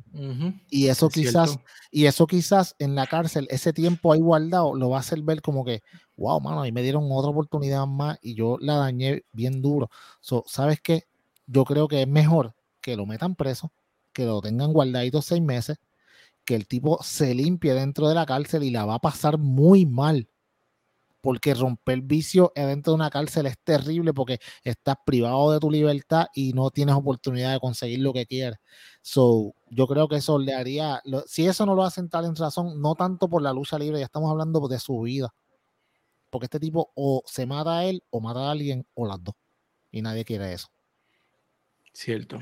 Y 0.69 0.89
eso 0.89 1.09
quizás, 1.09 1.59
y 1.91 2.05
eso 2.05 2.27
quizás 2.27 2.75
en 2.79 2.95
la 2.95 3.07
cárcel, 3.07 3.47
ese 3.51 3.73
tiempo 3.73 4.13
ahí 4.13 4.21
guardado, 4.21 4.75
lo 4.75 4.91
va 4.91 4.99
a 4.99 5.01
hacer 5.01 5.23
ver 5.23 5.41
como 5.41 5.65
que, 5.65 5.81
wow, 6.17 6.41
mano, 6.41 6.61
ahí 6.61 6.71
me 6.71 6.83
dieron 6.83 7.09
otra 7.11 7.31
oportunidad 7.31 7.87
más 7.87 8.19
y 8.21 8.35
yo 8.35 8.59
la 8.61 8.77
dañé 8.77 9.23
bien 9.33 9.63
duro. 9.63 9.91
So, 10.21 10.45
¿Sabes 10.47 10.81
qué? 10.83 11.05
Yo 11.47 11.65
creo 11.65 11.89
que 11.89 12.03
es 12.03 12.09
mejor 12.09 12.55
que 12.83 12.95
lo 12.95 13.07
metan 13.07 13.35
preso, 13.37 13.73
que 14.13 14.25
lo 14.27 14.43
tengan 14.43 14.73
guardadito 14.73 15.23
seis 15.23 15.41
meses, 15.41 15.79
que 16.47 16.55
el 16.55 16.67
tipo 16.67 17.03
se 17.03 17.35
limpie 17.35 17.75
dentro 17.75 18.09
de 18.09 18.15
la 18.15 18.25
cárcel 18.25 18.63
y 18.63 18.71
la 18.71 18.87
va 18.87 18.95
a 18.95 18.99
pasar 19.01 19.37
muy 19.37 19.85
mal. 19.85 20.29
Porque 21.21 21.55
romper 21.55 22.03
vicio 22.03 22.53
dentro 22.55 22.93
de 22.93 22.95
una 22.95 23.11
cárcel 23.11 23.47
es 23.47 23.59
terrible 23.59 24.15
porque 24.15 24.39
estás 24.63 24.95
privado 25.05 25.51
de 25.51 25.59
tu 25.59 25.71
libertad 25.73 26.29
y 26.33 26.53
no 26.53 26.71
tienes 26.71 26.95
oportunidad 26.95 27.53
de 27.53 27.59
conseguir 27.59 27.99
lo 27.99 28.13
que 28.13 28.27
quieres. 28.27 28.61
So, 29.03 29.53
yo 29.69 29.89
creo 29.89 30.07
que 30.07 30.17
eso 30.17 30.39
le 30.39 30.55
haría, 30.55 31.03
si 31.27 31.47
eso 31.47 31.67
no 31.67 31.75
lo 31.75 31.83
hace 31.83 32.01
entrar 32.01 32.25
en 32.25 32.37
razón, 32.37 32.81
no 32.81 32.95
tanto 32.95 33.29
por 33.29 33.43
la 33.43 33.53
lucha 33.53 33.77
libre, 33.77 33.99
ya 33.99 34.05
estamos 34.05 34.31
hablando 34.31 34.69
de 34.69 34.79
su 34.79 35.01
vida. 35.01 35.35
Porque 36.31 36.47
este 36.47 36.61
tipo 36.61 36.93
o 36.95 37.23
se 37.27 37.45
mata 37.45 37.79
a 37.79 37.85
él 37.87 38.05
o 38.11 38.21
mata 38.21 38.47
a 38.47 38.53
alguien 38.53 38.87
o 38.95 39.05
las 39.05 39.23
dos. 39.23 39.35
Y 39.91 40.03
nadie 40.03 40.25
quiere 40.25 40.53
eso. 40.53 40.69
Cierto. 41.93 42.39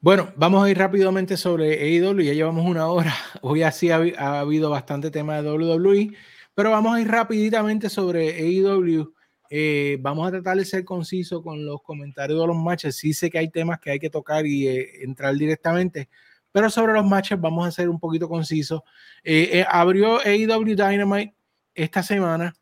Bueno, 0.00 0.32
vamos 0.36 0.64
a 0.64 0.70
ir 0.70 0.76
rápidamente 0.76 1.36
sobre 1.38 1.72
AEW, 1.82 2.20
ya 2.20 2.34
llevamos 2.34 2.66
una 2.66 2.86
hora. 2.88 3.14
Hoy 3.42 3.62
así 3.62 3.90
ha, 3.90 4.40
habido 4.40 4.70
bastante 4.70 5.10
tema 5.10 5.40
de 5.40 5.50
WWE, 5.50 6.12
pero 6.54 6.70
vamos 6.70 6.94
a 6.96 7.00
ir 7.00 7.08
rápidamente 7.08 7.88
sobre 7.88 8.30
AEW. 8.36 9.14
Eh, 9.48 9.96
vamos 10.00 10.28
a 10.28 10.32
tratar 10.32 10.58
de 10.58 10.64
ser 10.66 10.84
conciso 10.84 11.42
con 11.42 11.64
los 11.64 11.82
comentarios 11.82 12.38
de 12.38 12.46
los 12.46 12.56
matches. 12.56 12.96
Sí 12.96 13.14
sé 13.14 13.30
que 13.30 13.38
hay 13.38 13.50
temas 13.50 13.80
que 13.80 13.90
hay 13.90 13.98
que 13.98 14.10
tocar 14.10 14.46
y 14.46 14.68
eh, 14.68 15.02
entrar 15.02 15.34
directamente, 15.34 16.08
pero 16.52 16.68
sobre 16.68 16.92
los 16.92 17.06
matches 17.06 17.40
vamos 17.40 17.66
a 17.66 17.70
ser 17.70 17.88
un 17.88 17.98
poquito 17.98 18.28
concisos. 18.28 18.82
Eh, 19.24 19.64
abrió 19.68 20.20
AEW 20.20 20.76
Dynamite 20.76 21.34
esta 21.74 22.02
semana 22.02 22.54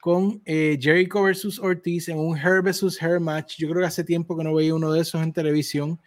con 0.00 0.42
Jericho 0.44 1.22
versus 1.22 1.58
Ortiz 1.58 2.08
en 2.08 2.18
un 2.18 2.36
Hair 2.36 2.62
versus 2.62 3.00
Hair 3.00 3.20
match. 3.20 3.56
Yo 3.58 3.68
creo 3.68 3.82
que 3.82 3.88
hace 3.88 4.04
tiempo 4.04 4.36
que 4.36 4.44
no 4.44 4.54
veía 4.54 4.74
uno 4.74 4.90
de 4.92 5.02
esos 5.02 5.22
en 5.22 5.32
televisión. 5.32 6.00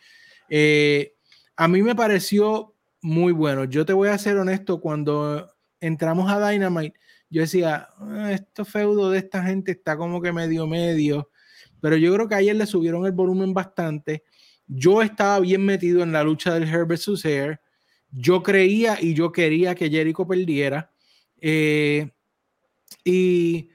Eh, 0.53 1.15
a 1.55 1.69
mí 1.69 1.81
me 1.81 1.95
pareció 1.95 2.75
muy 3.01 3.31
bueno. 3.31 3.63
Yo 3.63 3.85
te 3.85 3.93
voy 3.93 4.09
a 4.09 4.17
ser 4.17 4.35
honesto, 4.35 4.81
cuando 4.81 5.49
entramos 5.79 6.29
a 6.29 6.51
Dynamite, 6.51 6.99
yo 7.29 7.41
decía, 7.41 7.87
ah, 7.97 8.33
esto 8.33 8.65
feudo 8.65 9.09
de 9.09 9.19
esta 9.19 9.43
gente 9.43 9.71
está 9.71 9.95
como 9.95 10.21
que 10.21 10.33
medio 10.33 10.67
medio, 10.67 11.31
pero 11.79 11.95
yo 11.95 12.13
creo 12.13 12.27
que 12.27 12.35
ayer 12.35 12.55
le 12.55 12.65
subieron 12.65 13.05
el 13.05 13.13
volumen 13.13 13.53
bastante. 13.53 14.25
Yo 14.67 15.01
estaba 15.01 15.39
bien 15.39 15.65
metido 15.65 16.03
en 16.03 16.11
la 16.11 16.23
lucha 16.23 16.53
del 16.53 16.67
Hair 16.67 16.85
versus 16.85 17.23
Hair. 17.23 17.61
Yo 18.11 18.43
creía 18.43 18.97
y 18.99 19.13
yo 19.13 19.31
quería 19.31 19.73
que 19.73 19.89
Jericho 19.89 20.27
perdiera. 20.27 20.91
Eh, 21.39 22.11
y 23.05 23.69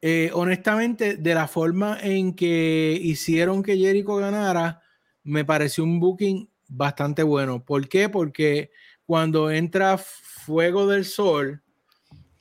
eh, 0.00 0.30
honestamente, 0.32 1.16
de 1.16 1.34
la 1.34 1.46
forma 1.46 1.98
en 2.00 2.34
que 2.34 2.98
hicieron 3.02 3.62
que 3.62 3.76
Jericho 3.76 4.16
ganara, 4.16 4.80
me 5.24 5.44
pareció 5.44 5.84
un 5.84 6.00
booking 6.00 6.48
bastante 6.68 7.22
bueno. 7.22 7.64
¿Por 7.64 7.88
qué? 7.88 8.08
Porque 8.08 8.70
cuando 9.06 9.50
entra 9.50 9.98
Fuego 9.98 10.86
del 10.86 11.04
Sol 11.04 11.62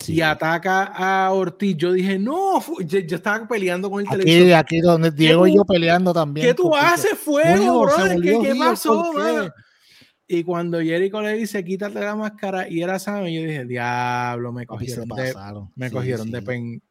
y 0.07 0.21
ataca 0.21 0.85
a 0.85 1.31
Ortiz, 1.31 1.77
yo 1.77 1.93
dije, 1.93 2.17
no, 2.17 2.59
yo, 2.85 2.99
estaba 2.99 3.47
peleando 3.47 3.89
con 3.89 4.01
el 4.01 4.07
aquí, 4.07 4.17
televisor. 4.17 4.53
Aquí 4.53 4.79
donde 4.79 5.11
Diego 5.11 5.45
y 5.47 5.55
yo 5.55 5.65
peleando 5.65 6.13
también. 6.13 6.47
¿Qué 6.47 6.53
tú 6.53 6.75
haces, 6.75 7.17
Fuego, 7.17 7.87
¿Qué, 8.21 8.55
pasó, 8.57 9.13
Y 10.27 10.43
cuando 10.43 10.79
Jericho 10.79 11.21
le 11.21 11.33
dice, 11.33 11.63
quítate 11.63 11.99
la 11.99 12.15
máscara, 12.15 12.67
y 12.67 12.81
era 12.81 12.97
Sam, 12.97 13.25
yo 13.25 13.41
dije, 13.41 13.65
diablo, 13.65 14.51
me 14.51 14.65
cogieron 14.65 15.07
de, 15.09 15.33
me 15.75 15.91
cogieron 15.91 16.31
de 16.31 16.41
pen. 16.41 16.81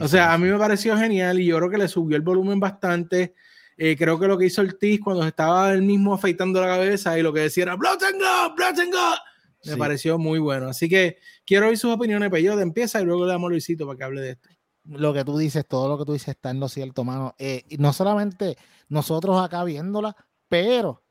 o 0.00 0.06
sea, 0.06 0.32
a 0.32 0.38
mí 0.38 0.48
me 0.48 0.58
pareció 0.58 0.96
genial 0.96 1.40
y 1.40 1.46
yo 1.46 1.56
creo 1.58 1.70
que 1.70 1.78
le 1.78 1.88
subió 1.88 2.16
el 2.16 2.22
volumen 2.22 2.60
bastante. 2.60 3.34
Eh, 3.76 3.96
creo 3.96 4.18
que 4.18 4.28
lo 4.28 4.38
que 4.38 4.46
hizo 4.46 4.62
Ortiz 4.62 5.00
cuando 5.00 5.26
estaba 5.26 5.72
él 5.72 5.82
mismo 5.82 6.14
afeitando 6.14 6.60
la 6.60 6.66
cabeza 6.66 7.18
y 7.18 7.22
lo 7.22 7.32
que 7.32 7.40
decía 7.40 7.64
era 7.64 7.76
Blood 7.76 8.02
and 8.02 8.20
God, 8.20 8.56
Blood 8.56 8.80
and 8.80 8.92
God. 8.92 9.18
Me 9.64 9.76
pareció 9.76 10.18
muy 10.18 10.38
bueno. 10.38 10.68
Así 10.68 10.88
que 10.88 11.18
quiero 11.46 11.68
oír 11.68 11.78
sus 11.78 11.92
opiniones, 11.92 12.28
pero 12.30 12.42
yo 12.42 12.56
de 12.56 12.62
empieza 12.62 13.00
y 13.00 13.04
luego 13.04 13.24
le 13.24 13.32
damos 13.32 13.48
a 13.48 13.50
Luisito 13.50 13.86
para 13.86 13.96
que 13.96 14.04
hable 14.04 14.20
de 14.20 14.30
esto. 14.32 14.48
Lo 14.84 15.14
que 15.14 15.24
tú 15.24 15.38
dices, 15.38 15.66
todo 15.66 15.88
lo 15.88 15.98
que 15.98 16.04
tú 16.04 16.12
dices 16.12 16.28
está 16.28 16.50
en 16.50 16.60
lo 16.60 16.68
cierto, 16.68 17.04
mano. 17.04 17.34
Eh, 17.38 17.64
y 17.70 17.78
no 17.78 17.92
solamente 17.94 18.58
nosotros 18.88 19.42
acá 19.42 19.64
viéndola, 19.64 20.14
pero 20.48 21.02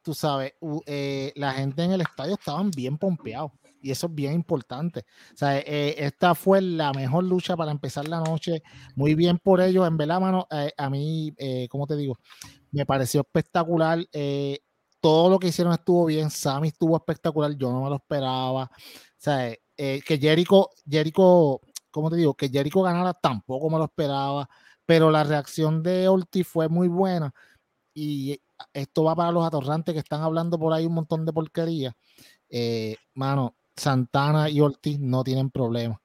tú 0.00 0.14
sabes, 0.14 0.54
eh, 0.86 1.32
la 1.36 1.52
gente 1.52 1.84
en 1.84 1.92
el 1.92 2.00
estadio 2.00 2.34
estaban 2.34 2.70
bien 2.70 2.96
pompeados 2.96 3.52
y 3.82 3.90
eso 3.90 4.06
es 4.06 4.14
bien 4.14 4.32
importante. 4.32 5.00
O 5.34 5.36
sea, 5.36 5.58
eh, 5.58 5.96
esta 5.98 6.34
fue 6.34 6.62
la 6.62 6.92
mejor 6.92 7.24
lucha 7.24 7.56
para 7.56 7.72
empezar 7.72 8.08
la 8.08 8.20
noche. 8.20 8.62
Muy 8.94 9.14
bien 9.14 9.38
por 9.38 9.60
ello. 9.60 9.84
En 9.84 9.96
verdad, 9.96 10.20
mano, 10.20 10.46
eh, 10.50 10.72
a 10.76 10.88
mí, 10.88 11.34
eh, 11.36 11.68
¿cómo 11.68 11.86
te 11.86 11.96
digo? 11.96 12.16
Me 12.70 12.86
pareció 12.86 13.22
espectacular. 13.22 14.06
todo 15.00 15.28
lo 15.30 15.38
que 15.40 15.48
hicieron 15.48 15.72
estuvo 15.72 16.06
bien. 16.06 16.30
Sammy 16.30 16.68
estuvo 16.68 16.96
espectacular. 16.96 17.52
Yo 17.56 17.72
no 17.72 17.82
me 17.82 17.90
lo 17.90 17.96
esperaba. 17.96 18.64
O 18.64 18.68
sea, 19.18 19.52
que 19.76 20.18
Jericho, 20.20 20.70
Jericho, 20.88 21.60
¿cómo 21.90 22.08
te 22.10 22.16
digo? 22.16 22.34
Que 22.34 22.48
Jericho 22.48 22.82
ganara 22.82 23.12
tampoco 23.14 23.68
me 23.68 23.78
lo 23.78 23.84
esperaba. 23.84 24.48
Pero 24.86 25.10
la 25.10 25.24
reacción 25.24 25.82
de 25.82 26.08
Ortiz 26.08 26.46
fue 26.46 26.68
muy 26.68 26.88
buena. 26.88 27.32
Y 27.94 28.40
esto 28.72 29.04
va 29.04 29.16
para 29.16 29.32
los 29.32 29.44
atorrantes 29.44 29.92
que 29.92 30.00
están 30.00 30.22
hablando 30.22 30.58
por 30.58 30.72
ahí 30.72 30.86
un 30.86 30.94
montón 30.94 31.26
de 31.26 31.32
porquería. 31.32 31.96
mano, 33.14 33.56
Santana 33.76 34.50
y 34.50 34.60
Ortiz 34.60 34.98
no 34.98 35.24
tienen 35.24 35.50
problema. 35.50 36.02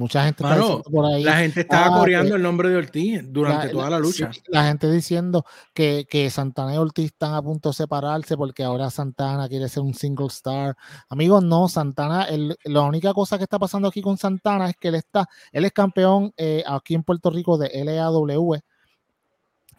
Mucha 0.00 0.24
gente 0.24 0.42
está 0.42 0.82
por 0.90 1.04
ahí. 1.04 1.22
La 1.22 1.36
gente 1.36 1.60
estaba 1.60 1.94
ah, 1.94 1.98
coreando 1.98 2.34
el 2.34 2.42
nombre 2.42 2.70
de 2.70 2.76
Ortiz 2.76 3.20
durante 3.22 3.68
toda 3.68 3.90
la, 3.90 3.98
lucha. 3.98 4.30
la 4.46 4.64
gente 4.64 4.90
diciendo 4.90 5.44
que, 5.74 6.30
Santana 6.32 6.74
y 6.74 6.78
Ortiz 6.78 7.04
están 7.06 7.34
a 7.34 7.42
punto 7.42 7.68
de 7.68 7.74
separarse 7.74 8.34
porque 8.34 8.64
ahora 8.64 8.88
Santana 8.88 9.46
quiere 9.46 9.68
ser 9.68 9.82
un 9.82 9.92
single 9.92 10.28
star. 10.28 10.74
Amigos, 11.10 11.44
no, 11.44 11.68
Santana, 11.68 12.26
la 12.64 12.80
única 12.80 13.12
cosa 13.12 13.36
que 13.36 13.44
está 13.44 13.58
pasando 13.58 13.88
aquí 13.88 14.00
con 14.00 14.16
Santana 14.16 14.70
es 14.70 14.76
que 14.80 14.88
él 14.88 14.94
está, 14.94 15.28
él 15.52 15.66
es 15.66 15.72
campeón 15.72 16.32
eh, 16.38 16.64
aquí 16.66 16.94
en 16.94 17.02
Puerto 17.02 17.28
Rico 17.28 17.58
de 17.58 17.70
LAW. 17.84 18.58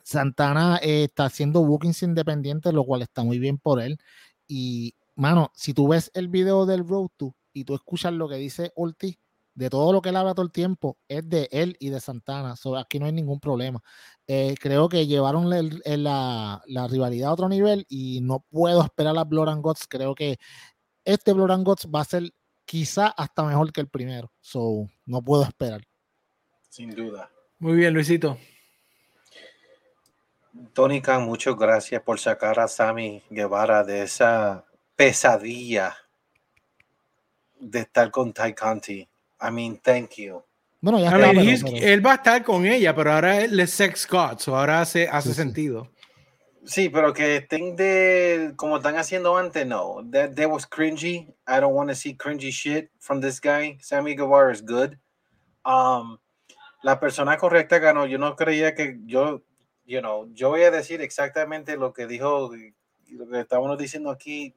Santana 0.04 0.80
eh, 0.84 1.06
está 1.06 1.26
haciendo 1.26 1.66
bookings 1.66 2.04
independientes, 2.04 2.72
lo 2.72 2.84
cual 2.84 3.02
está 3.02 3.24
muy 3.24 3.40
bien 3.40 3.58
por 3.58 3.82
él. 3.82 3.98
Y 4.48 4.94
mano, 5.22 5.52
si 5.54 5.76
tú 5.76 5.88
ves 5.88 6.10
el 6.16 6.30
video 6.30 6.66
del 6.66 6.88
Road 6.88 7.10
to 7.16 7.36
y 7.54 7.64
tú 7.64 7.76
escuchas 7.76 8.12
lo 8.12 8.28
que 8.28 8.38
dice 8.38 8.72
Ortiz, 8.76 9.20
de 9.54 9.70
todo 9.70 9.94
lo 9.94 10.02
que 10.02 10.10
él 10.10 10.16
habla 10.16 10.34
todo 10.34 10.46
el 10.46 10.52
tiempo, 10.52 10.98
es 11.08 11.30
de 11.30 11.48
él 11.52 11.78
y 11.80 11.90
de 11.90 12.00
Santana. 12.00 12.56
aquí 12.80 12.98
no 12.98 13.06
hay 13.06 13.12
ningún 13.12 13.40
problema. 13.40 13.84
Eh, 14.26 14.56
creo 14.60 14.90
que 14.90 15.06
llevaron 15.06 15.48
la, 15.48 16.88
rivalidad 16.90 17.30
a 17.30 17.34
otro 17.34 17.50
nivel 17.50 17.86
y 17.88 18.22
no 18.22 18.40
puedo 18.50 18.82
esperar 18.82 19.16
a 19.16 19.24
Blood 19.24 19.50
and 19.50 19.62
Gods. 19.62 19.86
Creo 19.88 20.16
que 20.16 20.40
este 21.06 21.34
Blood 21.34 21.52
and 21.52 21.66
Gods 21.66 21.88
va 21.94 22.02
a 22.02 22.06
ser 22.06 22.34
quizá 22.66 23.08
hasta 23.08 23.44
mejor 23.44 23.72
que 23.72 23.82
el 23.82 23.90
primero. 23.90 24.32
So, 24.40 24.88
no 25.06 25.22
puedo 25.22 25.44
esperar. 25.44 25.84
Sin 26.70 26.96
duda. 26.96 27.30
Muy 27.60 27.76
bien, 27.76 27.94
Luisito. 27.94 28.40
Tónica, 30.74 31.20
muchas 31.20 31.56
gracias 31.56 32.02
por 32.02 32.20
sacar 32.20 32.60
a 32.60 32.68
Sammy 32.68 33.22
Guevara 33.30 33.84
de 33.84 34.02
esa 34.02 34.66
pesadilla 35.02 35.98
de 37.60 37.80
estar 37.80 38.12
con 38.12 38.32
Ty 38.32 38.54
Conti. 38.54 39.10
I 39.42 39.52
mean, 39.52 39.80
thank 39.80 40.12
you. 40.18 40.44
Bueno, 40.80 41.00
ya 41.00 41.10
él 41.10 42.06
va 42.06 42.12
a 42.12 42.16
estar 42.16 42.44
con 42.44 42.68
ella, 42.68 42.96
pero 42.96 43.12
ahora 43.12 43.42
él 43.42 43.60
es 43.60 43.72
sex 43.72 44.08
god, 44.08 44.38
so 44.38 44.56
ahora 44.56 44.82
hace, 44.82 45.08
hace 45.08 45.34
sentido. 45.34 45.90
Sí, 46.66 46.90
pero 46.90 47.14
que 47.14 47.38
estén 47.38 47.76
de 47.76 48.54
como 48.56 48.78
están 48.78 48.96
haciendo 48.98 49.36
antes, 49.36 49.66
no. 49.66 50.04
That, 50.12 50.36
that 50.36 50.48
was 50.48 50.68
cringy. 50.68 51.28
I 51.48 51.60
don't 51.60 51.74
want 51.74 51.90
to 51.90 51.96
see 51.96 52.16
cringy 52.16 52.52
shit 52.52 52.92
from 53.00 53.22
this 53.22 53.40
guy. 53.42 53.80
Sammy 53.82 54.16
Guevara 54.16 54.54
is 54.54 54.62
good. 54.62 54.98
Um, 55.66 56.20
la 56.84 57.00
persona 57.00 57.38
correcta 57.38 57.80
ganó. 57.80 58.06
Yo 58.06 58.20
no 58.20 58.36
creía 58.36 58.76
que 58.76 59.00
yo 59.06 59.42
you 59.84 60.00
know, 60.00 60.32
yo 60.34 60.50
voy 60.50 60.62
a 60.62 60.70
decir 60.70 61.02
exactamente 61.02 61.76
lo 61.76 61.92
que 61.92 62.06
dijo, 62.06 62.52
lo 63.10 63.28
que 63.28 63.40
estábamos 63.40 63.78
diciendo 63.80 64.12
aquí 64.12 64.56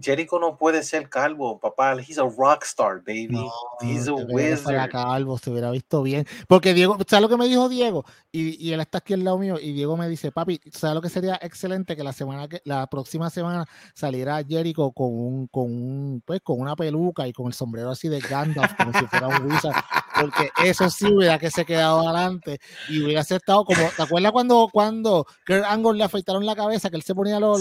Jericho 0.00 0.38
no 0.38 0.56
puede 0.56 0.82
ser 0.82 1.08
calvo, 1.08 1.58
papá. 1.58 1.94
He's 2.00 2.18
a 2.18 2.24
rock 2.24 2.64
star, 2.64 3.00
baby. 3.00 3.28
No, 3.30 3.50
He's 3.80 4.08
a 4.08 4.14
wizard. 4.14 4.90
calvo, 4.90 5.38
se 5.38 5.50
hubiera 5.50 5.70
visto 5.70 6.02
bien. 6.02 6.26
Porque 6.48 6.74
Diego, 6.74 6.96
¿sabes 7.06 7.22
lo 7.22 7.28
que 7.28 7.36
me 7.36 7.48
dijo 7.48 7.68
Diego? 7.68 8.04
Y, 8.30 8.56
y, 8.64 8.72
él 8.72 8.80
está 8.80 8.98
aquí 8.98 9.14
al 9.14 9.24
lado 9.24 9.38
mío. 9.38 9.58
Y 9.60 9.72
Diego 9.72 9.96
me 9.96 10.08
dice, 10.08 10.32
papi, 10.32 10.60
¿sabes 10.72 10.94
lo 10.94 11.02
que 11.02 11.08
sería 11.08 11.38
excelente? 11.42 11.96
Que 11.96 12.04
la 12.04 12.12
semana 12.12 12.48
que, 12.48 12.62
la 12.64 12.86
próxima 12.86 13.28
semana 13.30 13.66
saliera 13.94 14.42
Jericho 14.42 14.92
con 14.92 15.08
un, 15.12 15.46
con 15.48 15.64
un, 15.64 16.22
pues, 16.24 16.40
con 16.40 16.60
una 16.60 16.74
peluca 16.76 17.26
y 17.28 17.32
con 17.32 17.46
el 17.46 17.52
sombrero 17.52 17.90
así 17.90 18.08
de 18.08 18.20
Gandalf, 18.20 18.74
como 18.76 18.92
si 18.98 19.06
fuera 19.06 19.28
un 19.28 19.50
wizard. 19.50 19.74
Porque 20.22 20.50
eso 20.64 20.88
sí 20.90 21.06
hubiera 21.06 21.38
que 21.38 21.50
se 21.50 21.64
quedado 21.64 22.00
adelante 22.00 22.58
y 22.88 23.02
hubiera 23.02 23.20
estado 23.20 23.64
como, 23.64 23.88
¿te 23.96 24.02
acuerdas 24.02 24.32
cuando, 24.32 24.68
cuando 24.72 25.26
Kurt 25.46 25.64
Angle 25.64 25.98
le 25.98 26.04
afeitaron 26.04 26.46
la 26.46 26.56
cabeza, 26.56 26.90
que 26.90 26.96
él 26.96 27.02
se 27.02 27.14
ponía 27.14 27.40
lo, 27.40 27.56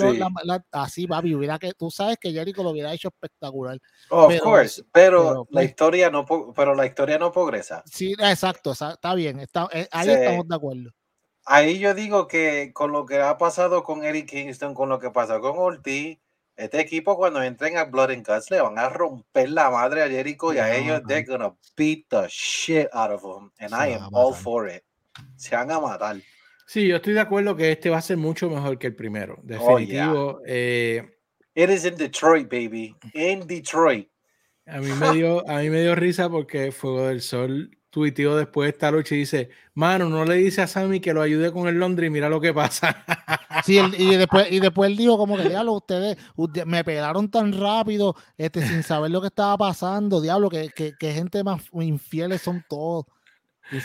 así, 0.72 1.08
papi, 1.08 1.36
hubiera 1.36 1.60
que, 1.60 1.74
tú 1.74 1.90
sabes 1.92 2.18
que 2.20 2.32
Jericho 2.32 2.64
lo 2.64 2.72
hubiera 2.72 2.94
hecho 2.94 3.10
espectacular. 3.10 3.80
of 4.10 4.28
pero, 4.30 4.44
course, 4.44 4.84
pero, 4.92 5.48
la 5.50 5.62
pues 5.62 5.70
historia 5.70 6.10
no, 6.10 6.26
pero 6.56 6.76
la 6.76 6.86
historia 6.86 7.18
no 7.18 7.32
progresa. 7.32 7.84
Sí, 7.86 8.14
exacto, 8.20 8.72
está 8.72 9.16
bien, 9.16 9.40
está, 9.40 9.68
eh, 9.72 9.88
ahí 9.92 10.10
estamos 10.10 10.48
de 10.48 10.56
acuerdo. 10.56 10.92
Ahí 11.46 11.80
yo 11.80 11.94
digo 11.94 12.28
que 12.28 12.72
con 12.74 12.92
lo 12.92 13.06
que 13.06 13.20
ha 13.20 13.38
pasado 13.38 13.84
con 13.84 14.04
Eric 14.04 14.30
Kingston, 14.30 14.76
con 14.76 14.90
lo 14.90 15.00
que 15.00 15.10
pasó 15.10 15.42
con 15.42 15.58
Ortiz, 15.58 16.20
este 16.56 16.80
equipo 16.80 17.16
cuando 17.18 17.42
entren 17.42 17.78
a 17.78 17.86
Blood 17.86 18.12
and 18.12 18.26
Guts 18.28 18.52
le 18.52 18.62
van 18.62 18.78
a 18.78 18.90
romper 18.90 19.50
la 19.50 19.70
madre 19.70 20.04
a 20.04 20.10
Jericho 20.10 20.54
y 20.54 20.58
a 20.60 20.76
ellos 20.76 21.02
they're 21.08 21.26
gonna 21.26 21.56
beat 21.76 22.06
the 22.10 22.28
shit 22.30 22.88
out 22.94 23.12
of 23.12 23.22
them 23.22 23.52
and 23.60 23.74
I 23.74 23.94
am 23.94 24.10
all 24.14 24.34
for 24.34 24.68
it. 24.70 24.84
Se 25.36 25.56
van 25.56 25.72
a 25.72 25.80
matar. 25.80 26.18
Sí, 26.68 26.88
yo 26.88 26.96
estoy 26.98 27.14
de 27.14 27.20
acuerdo 27.22 27.56
que 27.56 27.72
este 27.72 27.90
va 27.90 27.98
a 27.98 28.02
ser 28.02 28.18
mucho 28.18 28.50
mejor 28.50 28.78
que 28.78 28.88
el 28.88 28.96
primero. 28.96 29.36
Oh, 29.40 29.42
Definitivo. 29.44 30.40
eh, 30.46 31.04
It 31.54 31.70
is 31.70 31.84
in 31.84 31.96
Detroit, 31.98 32.50
baby. 32.50 32.96
In 33.14 33.46
Detroit. 33.46 34.08
A 34.68 34.80
mí 34.80 34.90
me 34.94 35.12
dio, 35.12 35.46
a 35.50 35.58
mí 35.60 35.70
me 35.70 35.82
dio 35.82 35.96
risa 35.96 36.30
porque 36.30 36.72
Fuego 36.72 37.08
del 37.08 37.22
Sol 37.22 37.72
tuiteó 37.92 38.36
después 38.36 38.66
de 38.66 38.70
esta 38.72 38.90
lucha 38.90 39.14
y 39.14 39.20
dice, 39.20 39.50
mano, 39.76 40.10
no 40.10 40.26
le 40.26 40.36
dice 40.36 40.62
a 40.62 40.68
Sammy 40.68 41.00
que 41.00 41.14
lo 41.14 41.22
ayude 41.22 41.52
con 41.52 41.68
el 41.68 41.76
Londres 41.76 42.08
y 42.08 42.10
mira 42.10 42.30
lo 42.30 42.42
que 42.42 42.54
pasa. 42.54 43.06
Sí, 43.66 43.80
y 44.00 44.16
después, 44.16 44.52
y 44.52 44.60
después 44.60 44.90
él 44.90 44.98
dijo 44.98 45.20
como 45.20 45.38
que, 45.38 45.48
diablo, 45.48 45.74
ustedes 45.74 46.18
me 46.66 46.84
pegaron 46.84 47.30
tan 47.30 47.54
rápido 47.54 48.16
este, 48.36 48.66
sin 48.66 48.82
saber 48.82 49.12
lo 49.12 49.22
que 49.22 49.28
estaba 49.28 49.56
pasando, 49.56 50.20
diablo, 50.20 50.50
que, 50.50 50.70
que, 50.70 50.94
que 50.98 51.14
gente 51.14 51.44
más 51.44 51.62
infieles 51.74 52.42
son 52.42 52.66
todos. 52.68 53.06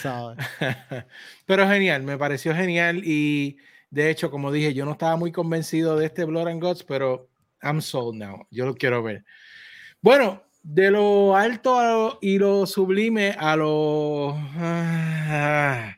sabes. 0.01 0.39
Pero 1.47 1.69
genial, 1.69 2.05
me 2.05 2.17
pareció 2.17 2.55
genial 2.55 3.03
y 3.05 3.59
de 3.91 4.11
hecho, 4.11 4.31
como 4.31 4.51
dije, 4.53 4.73
yo 4.73 4.85
no 4.85 4.93
estaba 4.93 5.17
muy 5.17 5.33
convencido 5.33 5.97
de 5.97 6.07
este 6.07 6.25
Blood 6.25 6.49
and 6.49 6.63
Guts, 6.63 6.85
pero 6.85 7.29
I'm 7.63 7.81
sold 7.81 8.17
now. 8.17 8.47
Yo 8.51 8.67
lo 8.67 8.75
quiero 8.75 9.03
ver. 9.03 9.25
Bueno, 10.01 10.43
de 10.69 10.91
lo 10.91 11.37
alto 11.37 12.19
y 12.21 12.39
lo 12.39 12.67
sublime 12.67 13.37
a 13.39 13.55
lo... 13.55 14.35
Ah, 14.57 15.97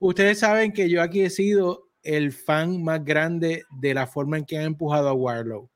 ustedes 0.00 0.40
saben 0.40 0.72
que 0.72 0.90
yo 0.90 1.00
aquí 1.00 1.22
he 1.22 1.30
sido 1.30 1.90
el 2.02 2.32
fan 2.32 2.82
más 2.82 3.04
grande 3.04 3.62
de 3.70 3.94
la 3.94 4.08
forma 4.08 4.38
en 4.38 4.44
que 4.46 4.58
han 4.58 4.64
empujado 4.64 5.08
a 5.08 5.12
Warlow. 5.12 5.70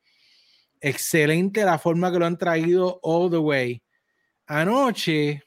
Excelente 0.81 1.65
la 1.65 1.79
forma 1.79 2.11
que 2.11 2.19
lo 2.19 2.27
han 2.27 2.37
traído 2.37 2.99
all 3.05 3.31
the 3.31 3.39
way. 3.39 3.81
Anoche, 4.47 5.45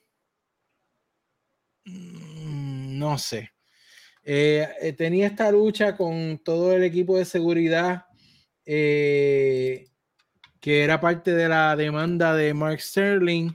mm, 1.83 2.97
no 2.97 3.17
sé. 3.17 3.51
Eh, 4.23 4.95
tenía 4.97 5.27
esta 5.27 5.51
lucha 5.51 5.97
con 5.97 6.39
todo 6.43 6.73
el 6.73 6.83
equipo 6.83 7.17
de 7.17 7.25
seguridad 7.25 8.05
eh, 8.65 9.90
que 10.61 10.83
era 10.83 11.01
parte 11.01 11.33
de 11.33 11.49
la 11.49 11.75
demanda 11.75 12.33
de 12.33 12.53
Mark 12.53 12.79
Sterling. 12.79 13.51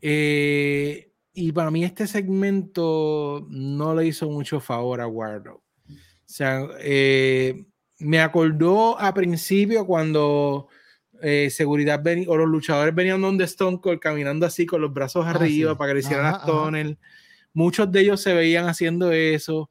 Eh, 0.00 1.10
y 1.32 1.52
para 1.52 1.70
mí 1.70 1.82
este 1.84 2.06
segmento 2.06 3.46
no 3.50 3.94
le 3.94 4.06
hizo 4.06 4.30
mucho 4.30 4.60
favor 4.60 5.00
a 5.00 5.08
Warlow. 5.08 5.56
O 5.56 6.32
sea, 6.32 6.68
eh, 6.78 7.64
me 7.98 8.20
acordó 8.20 9.00
a 9.00 9.12
principio 9.12 9.84
cuando 9.86 10.68
seguridad 11.50 12.02
o 12.28 12.36
los 12.36 12.48
luchadores 12.48 12.94
venían 12.94 13.20
donde 13.20 13.44
Stone 13.44 13.78
Cold 13.82 13.98
caminando 13.98 14.46
así 14.46 14.64
con 14.64 14.80
los 14.80 14.90
brazos 14.90 15.26
ah, 15.26 15.30
arriba 15.30 15.76
para 15.76 15.90
que 15.90 15.94
le 15.94 16.00
hicieran 16.00 16.32
las 16.32 16.46
tunnel. 16.46 16.98
Muchos 17.52 17.90
de 17.90 18.00
ellos 18.00 18.22
se 18.22 18.32
veían 18.32 18.68
haciendo 18.68 19.12
eso. 19.12 19.70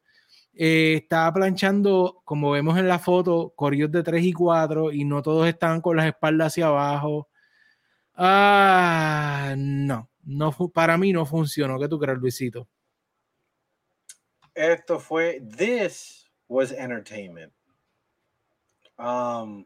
Eh, 0.54 0.96
estaba 0.96 1.34
planchando, 1.34 2.22
como 2.26 2.52
vemos 2.52 2.78
en 2.78 2.88
la 2.88 3.00
foto, 3.00 3.54
corridos 3.56 3.92
de 3.92 4.04
3 4.04 4.24
y 4.24 4.34
4 4.34 4.92
y 4.92 5.06
no 5.06 5.22
todos 5.22 5.48
estaban 5.48 5.82
con 5.82 5.98
las 5.98 6.08
espaldas 6.08 6.48
hacia 6.48 6.68
abajo. 6.68 7.30
Ah, 8.16 9.56
no, 9.58 10.10
no 10.24 10.52
para 10.74 10.98
mí 10.98 11.14
no 11.14 11.26
funcionó. 11.26 11.80
¿Qué 11.80 11.88
tú 11.88 11.98
crees, 11.98 12.18
Luisito? 12.18 12.68
Esto 14.54 15.00
fue, 15.00 15.42
this 15.58 16.30
was 16.50 16.72
entertainment. 16.72 17.54
Um, 18.98 19.66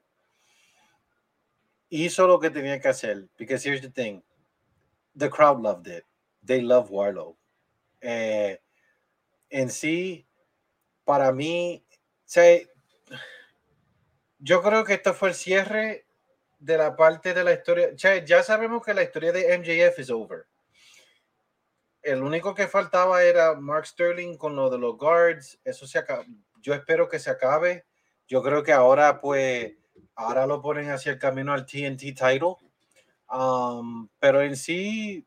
hizo 1.90 2.28
lo 2.28 2.40
que 2.40 2.52
tenía 2.52 2.80
que 2.80 2.90
hacer. 2.90 3.28
Because 3.38 3.68
here's 3.68 3.82
the 3.82 3.90
thing, 3.90 4.22
the 5.16 5.30
crowd 5.30 5.60
loved 5.60 5.88
it. 5.88 6.04
They 6.46 6.62
love 6.62 6.92
Warlow. 6.92 7.36
Eh, 8.02 8.60
en 9.50 9.70
sí, 9.70 10.28
para 11.04 11.32
mí, 11.32 11.86
yo 14.40 14.62
creo 14.62 14.84
que 14.84 14.94
esto 14.94 15.14
fue 15.14 15.30
el 15.30 15.36
cierre 15.36 16.06
de 16.60 16.78
la 16.78 16.96
parte 16.96 17.34
de 17.34 17.44
la 17.44 17.54
historia. 17.54 17.90
ya 17.94 18.44
sabemos 18.44 18.84
que 18.84 18.94
la 18.94 19.04
historia 19.04 19.32
de 19.32 19.58
MJF 19.58 20.00
es 20.00 20.10
over. 20.10 20.46
El 22.02 22.22
único 22.22 22.54
que 22.54 22.68
faltaba 22.68 23.24
era 23.24 23.56
Mark 23.56 23.86
Sterling 23.88 24.38
con 24.38 24.56
lo 24.56 24.70
de 24.70 24.78
los 24.78 24.98
guards. 24.98 25.60
Eso 25.64 25.88
se 25.88 26.00
acaba. 26.00 26.26
Yo 26.62 26.74
espero 26.74 27.08
que 27.08 27.20
se 27.20 27.30
acabe. 27.30 27.86
Yo 28.28 28.44
creo 28.44 28.64
que 28.64 28.74
ahora, 28.74 29.22
pues, 29.22 29.74
ahora 30.16 30.46
lo 30.46 30.62
ponen 30.62 30.90
hacia 30.90 31.14
el 31.14 31.20
camino 31.20 31.54
al 31.54 31.66
TNT 31.66 32.14
title. 32.14 32.56
Um, 33.30 34.10
pero 34.20 34.42
en 34.42 34.58
sí 34.58 35.26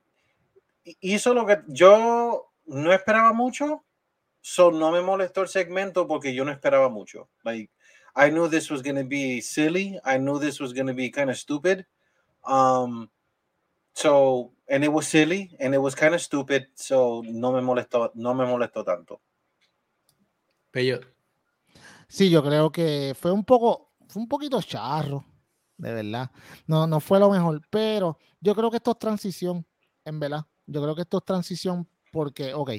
hizo 1.00 1.34
lo 1.34 1.46
que 1.46 1.62
yo 1.66 2.52
no 2.66 2.92
esperaba 2.92 3.32
mucho, 3.32 3.84
So 4.48 4.70
no 4.70 4.92
me 4.92 5.00
molestó 5.00 5.42
el 5.42 5.48
segmento 5.48 6.06
porque 6.06 6.32
yo 6.32 6.44
no 6.44 6.52
esperaba 6.52 6.88
mucho. 6.88 7.28
Like 7.42 7.68
I 8.14 8.30
knew 8.30 8.48
this 8.48 8.70
was 8.70 8.80
going 8.80 8.94
to 8.94 9.04
be 9.04 9.40
silly. 9.42 9.98
I 10.04 10.18
knew 10.18 10.38
this 10.38 10.60
was 10.60 10.72
going 10.72 10.86
to 10.86 10.94
be 10.94 11.10
kind 11.10 11.30
of 11.30 11.36
stupid. 11.36 11.84
Um 12.44 13.10
so 13.92 14.52
and 14.68 14.84
it 14.84 14.92
was 14.92 15.08
silly 15.08 15.56
and 15.58 15.74
it 15.74 15.78
was 15.78 15.96
kind 15.96 16.14
of 16.14 16.20
stupid, 16.20 16.68
so 16.74 17.22
no 17.24 17.50
me 17.50 17.60
molestó 17.60 18.12
no 18.14 18.34
me 18.34 18.44
molestó 18.44 18.84
tanto. 18.84 19.20
Pero 20.70 21.00
Sí, 22.06 22.30
yo 22.30 22.40
creo 22.44 22.70
que 22.70 23.16
fue 23.18 23.32
un 23.32 23.44
poco 23.44 23.90
fue 24.06 24.22
un 24.22 24.28
poquito 24.28 24.62
charro, 24.62 25.24
de 25.76 25.92
verdad. 25.92 26.30
No 26.68 26.86
no 26.86 27.00
fue 27.00 27.18
lo 27.18 27.30
mejor, 27.30 27.62
pero 27.68 28.16
yo 28.40 28.54
creo 28.54 28.70
que 28.70 28.76
esto 28.76 28.92
es 28.92 28.98
transición, 29.00 29.66
en 30.04 30.20
verdad. 30.20 30.46
Yo 30.66 30.80
creo 30.80 30.94
que 30.94 31.02
esto 31.02 31.18
es 31.18 31.24
transición 31.24 31.88
porque, 32.12 32.54
ok, 32.54 32.70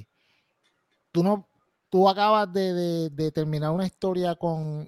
tú 1.12 1.24
no, 1.24 1.47
tú 1.90 2.08
acabas 2.10 2.52
de, 2.52 3.32
terminar 3.34 3.72
una 3.72 3.86
historia 3.86 4.36
con, 4.36 4.88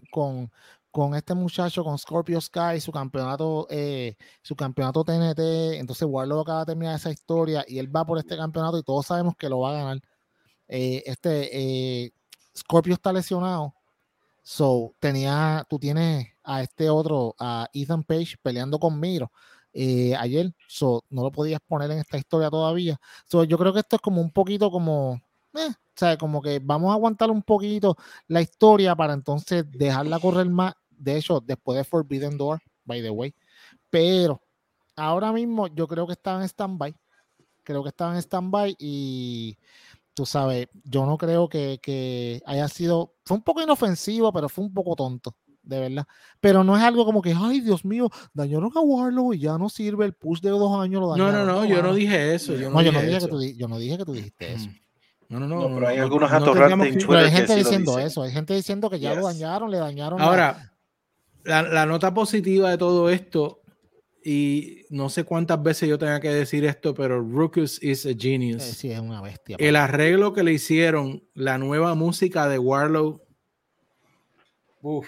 este 1.15 1.33
muchacho, 1.33 1.83
con 1.83 1.97
Scorpio 1.97 2.41
Sky, 2.41 2.79
su 2.79 2.91
campeonato, 2.91 3.67
eh, 3.69 4.15
su 4.41 4.55
campeonato 4.55 5.03
TNT. 5.03 5.39
Entonces 5.79 6.07
Warlock 6.09 6.41
acaba 6.41 6.59
de 6.61 6.65
terminar 6.67 6.95
esa 6.95 7.11
historia 7.11 7.63
y 7.67 7.79
él 7.79 7.93
va 7.95 8.05
por 8.05 8.17
este 8.17 8.37
campeonato 8.37 8.77
y 8.77 8.83
todos 8.83 9.05
sabemos 9.05 9.35
que 9.37 9.49
lo 9.49 9.59
va 9.59 9.71
a 9.71 9.83
ganar. 9.83 10.01
Eh, 10.67 11.03
este 11.05 12.05
eh, 12.05 12.13
Scorpio 12.57 12.93
está 12.93 13.13
lesionado. 13.13 13.73
So, 14.43 14.95
tenía, 14.99 15.65
tú 15.69 15.79
tienes 15.79 16.27
a 16.43 16.63
este 16.63 16.89
otro, 16.89 17.35
a 17.39 17.67
Ethan 17.73 18.03
Page 18.03 18.35
peleando 18.41 18.79
con 18.79 18.99
Miro. 18.99 19.31
ayer, 20.17 20.53
so, 20.67 21.03
no 21.09 21.23
lo 21.23 21.31
podías 21.31 21.61
poner 21.67 21.91
en 21.91 21.99
esta 21.99 22.17
historia 22.17 22.49
todavía. 22.49 22.99
So, 23.25 23.43
yo 23.43 23.57
creo 23.57 23.73
que 23.73 23.79
esto 23.79 23.97
es 23.97 24.01
como 24.01 24.21
un 24.21 24.31
poquito 24.31 24.71
como, 24.71 25.21
o 25.53 25.88
sea, 25.99 26.17
como 26.17 26.41
que 26.41 26.59
vamos 26.59 26.91
a 26.91 26.93
aguantar 26.93 27.29
un 27.29 27.43
poquito 27.43 27.97
la 28.27 28.41
historia 28.41 28.95
para 28.95 29.13
entonces 29.13 29.65
dejarla 29.69 30.19
correr 30.19 30.49
más. 30.49 30.73
De 30.89 31.17
hecho, 31.17 31.39
después 31.39 31.77
de 31.77 31.83
Forbidden 31.83 32.37
Door, 32.37 32.59
by 32.85 33.01
the 33.01 33.09
way. 33.09 33.33
Pero 33.89 34.41
ahora 34.95 35.31
mismo 35.31 35.67
yo 35.67 35.87
creo 35.87 36.07
que 36.07 36.13
estaba 36.13 36.39
en 36.41 36.47
stand-by. 36.47 36.95
Creo 37.63 37.83
que 37.83 37.89
estaba 37.89 38.13
en 38.13 38.21
stand-by 38.21 38.75
y 38.79 39.57
tú 40.13 40.25
sabes, 40.25 40.67
yo 40.83 41.05
no 41.05 41.17
creo 41.17 41.47
que, 41.47 42.41
haya 42.45 42.67
sido. 42.67 43.15
Fue 43.25 43.37
un 43.37 43.43
poco 43.43 43.61
inofensivo, 43.61 44.33
pero 44.33 44.49
fue 44.49 44.63
un 44.65 44.73
poco 44.73 44.95
tonto 44.95 45.35
de 45.61 45.79
verdad. 45.79 46.07
Pero 46.39 46.63
no 46.63 46.75
es 46.75 46.83
algo 46.83 47.05
como 47.05 47.21
que, 47.21 47.33
ay, 47.35 47.61
Dios 47.61 47.85
mío, 47.85 48.09
dañaron 48.33 48.71
a 48.73 48.79
Warlock 48.79 49.35
y 49.35 49.39
ya 49.39 49.57
no 49.57 49.69
sirve 49.69 50.05
el 50.05 50.13
push 50.13 50.39
de 50.41 50.49
dos 50.49 50.79
años. 50.79 51.01
no, 51.01 51.31
no, 51.31 51.45
no, 51.45 51.65
yo 51.65 51.83
no 51.83 51.93
dije 51.93 52.33
eso. 52.33 52.55
Yo 52.55 52.69
no, 52.69 52.79
dije, 52.79 53.19
Que 53.19 53.27
tú, 53.27 53.41
yo 53.41 53.67
no 53.67 53.77
dije 53.77 53.97
que 53.97 54.05
tú 54.05 54.13
dijiste 54.13 54.53
eso. 54.53 54.69
No, 55.29 55.39
no, 55.39 55.47
no. 55.47 55.75
pero 55.75 55.87
hay 55.87 55.99
algunos 55.99 56.31
atorrantes 56.31 56.93
en 56.93 56.99
Twitter. 56.99 57.25
hay 57.25 57.31
gente 57.31 57.55
diciendo 57.55 57.99
eso. 57.99 58.23
Hay 58.23 58.31
gente 58.31 58.55
diciendo 58.55 58.89
que 58.89 58.99
ya 58.99 59.13
lo 59.13 59.27
dañaron, 59.27 59.69
le 59.69 59.77
dañaron. 59.77 60.19
Ahora, 60.19 60.73
la, 61.43 61.85
nota 61.85 62.13
positiva 62.15 62.71
de 62.71 62.77
todo 62.79 63.11
esto, 63.11 63.61
y 64.25 64.85
no 64.89 65.09
sé 65.09 65.23
cuántas 65.23 65.61
veces 65.61 65.87
yo 65.87 65.99
tenga 65.99 66.19
que 66.19 66.29
decir 66.29 66.65
esto, 66.65 66.95
pero 66.95 67.21
Ruckus 67.21 67.81
is 67.83 68.07
a 68.07 68.11
genius. 68.17 68.63
Sí, 68.63 68.91
es 68.91 68.99
una 68.99 69.21
bestia. 69.21 69.55
El 69.59 69.75
arreglo 69.75 70.33
que 70.33 70.43
le 70.43 70.51
hicieron, 70.51 71.23
la 71.35 71.59
nueva 71.59 71.93
música 71.93 72.49
de 72.49 72.57
Warlow. 72.57 73.21
Uf. 74.81 75.07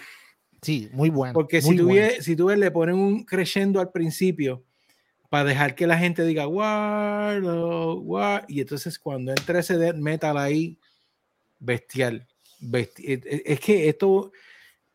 Sí, 0.61 0.87
muy 0.93 1.09
bueno. 1.09 1.33
Porque 1.33 1.63
si, 1.63 1.75
tú 1.75 1.87
ves, 1.87 2.23
si 2.23 2.35
tú 2.35 2.45
ves, 2.45 2.59
le 2.59 2.69
ponen 2.69 2.95
un 2.95 3.23
creyendo 3.23 3.79
al 3.79 3.91
principio 3.91 4.63
para 5.31 5.45
dejar 5.45 5.75
que 5.75 5.87
la 5.87 5.97
gente 5.97 6.25
diga 6.25 6.45
Warlow, 6.45 8.01
War, 8.01 8.43
y 8.49 8.59
entonces 8.59 8.99
cuando 8.99 9.31
entra 9.31 9.61
ese 9.61 9.77
death 9.77 9.95
metal 9.95 10.37
ahí, 10.37 10.77
bestial. 11.57 12.27
bestial. 12.59 13.21
Es 13.23 13.61
que 13.61 13.87
esto 13.87 14.33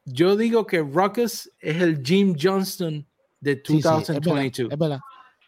yo 0.04 0.36
digo 0.36 0.66
que 0.66 0.80
Ruckus 0.80 1.50
es 1.58 1.80
el 1.80 2.02
Jim 2.04 2.36
Johnston 2.38 3.06
de 3.40 3.56
2022. 3.56 4.70
es, 4.70 4.78
verdad, 4.78 5.00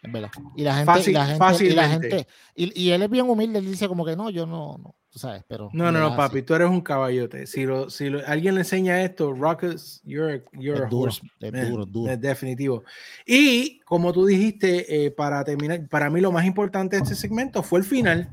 es, 0.02 0.10
verdad, 0.10 0.30
Y 0.56 0.62
la 0.62 0.76
gente, 0.76 1.10
y 1.10 1.12
la 1.12 1.26
gente, 1.26 1.66
y, 1.66 1.70
la 1.70 1.88
gente 1.90 2.26
y, 2.54 2.88
él 2.88 3.02
es 3.02 3.10
bien 3.10 3.28
humilde, 3.28 3.58
él 3.58 3.66
dice 3.66 3.88
como 3.88 4.06
que 4.06 4.16
no, 4.16 4.30
yo 4.30 4.46
no, 4.46 4.78
no 4.78 4.96
tú 5.18 5.26
sabes, 5.26 5.42
pero. 5.48 5.68
No, 5.72 5.90
no, 5.90 5.98
no, 5.98 6.16
papi, 6.16 6.42
tú 6.42 6.54
eres 6.54 6.68
un 6.68 6.80
caballote. 6.80 7.46
Si, 7.46 7.64
lo, 7.64 7.90
si 7.90 8.06
alguien 8.26 8.54
le 8.54 8.60
enseña 8.60 9.02
esto, 9.02 9.32
Ruckus, 9.32 10.00
you're, 10.04 10.44
you're 10.52 10.84
es 10.84 10.90
duro, 10.90 11.10
es 11.40 11.68
duro, 11.68 11.84
duro. 11.84 12.12
Es 12.12 12.20
definitivo. 12.20 12.84
Y 13.26 13.80
como 13.80 14.12
tú 14.12 14.26
dijiste, 14.26 15.06
eh, 15.06 15.10
para 15.10 15.42
terminar, 15.44 15.86
para 15.88 16.08
mí 16.08 16.20
lo 16.20 16.30
más 16.30 16.44
importante 16.44 16.96
de 16.96 17.02
este 17.02 17.14
segmento 17.14 17.62
fue 17.62 17.80
el 17.80 17.84
final 17.84 18.30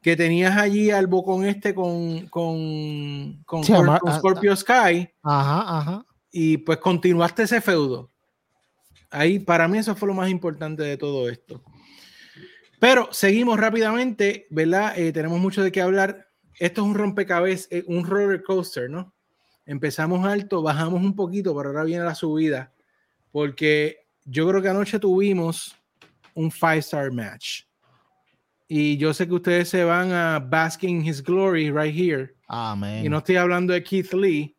que 0.00 0.16
tenías 0.16 0.56
allí 0.56 0.90
al 0.90 1.06
bocón 1.06 1.44
este 1.44 1.74
con, 1.74 2.26
con, 2.26 3.40
con, 3.44 3.62
ah, 3.88 4.18
Scorpio 4.18 4.56
Sky. 4.56 5.08
Ajá, 5.22 5.78
ajá. 5.78 6.06
Y 6.32 6.56
pues 6.58 6.78
continuaste 6.78 7.44
ese 7.44 7.60
feudo. 7.60 8.10
Ahí, 9.10 9.38
para 9.38 9.68
mí, 9.68 9.78
eso 9.78 9.94
fue 9.94 10.08
lo 10.08 10.14
más 10.14 10.30
importante 10.30 10.82
de 10.82 10.96
todo 10.96 11.28
esto. 11.28 11.62
Pero 12.82 13.08
seguimos 13.12 13.60
rápidamente, 13.60 14.48
¿verdad? 14.50 14.98
Eh, 14.98 15.12
tenemos 15.12 15.38
mucho 15.38 15.62
de 15.62 15.70
qué 15.70 15.80
hablar. 15.80 16.26
Esto 16.58 16.80
es 16.80 16.88
un 16.88 16.96
rompecabezas, 16.96 17.68
eh, 17.70 17.84
un 17.86 18.04
roller 18.04 18.42
coaster, 18.42 18.90
¿no? 18.90 19.14
Empezamos 19.64 20.26
alto, 20.26 20.62
bajamos 20.62 21.00
un 21.00 21.14
poquito, 21.14 21.54
pero 21.56 21.68
ahora 21.68 21.84
viene 21.84 22.02
la 22.02 22.16
subida. 22.16 22.72
Porque 23.30 23.98
yo 24.24 24.48
creo 24.48 24.60
que 24.60 24.68
anoche 24.68 24.98
tuvimos 24.98 25.76
un 26.34 26.50
five 26.50 26.78
star 26.78 27.12
match. 27.12 27.62
Y 28.66 28.96
yo 28.96 29.14
sé 29.14 29.28
que 29.28 29.34
ustedes 29.34 29.68
se 29.68 29.84
van 29.84 30.10
a 30.10 30.40
Basking 30.40 31.06
His 31.06 31.22
Glory 31.22 31.70
right 31.70 31.94
here. 31.94 32.34
Amén. 32.48 33.06
Y 33.06 33.08
no 33.08 33.18
estoy 33.18 33.36
hablando 33.36 33.74
de 33.74 33.84
Keith 33.84 34.12
Lee, 34.12 34.56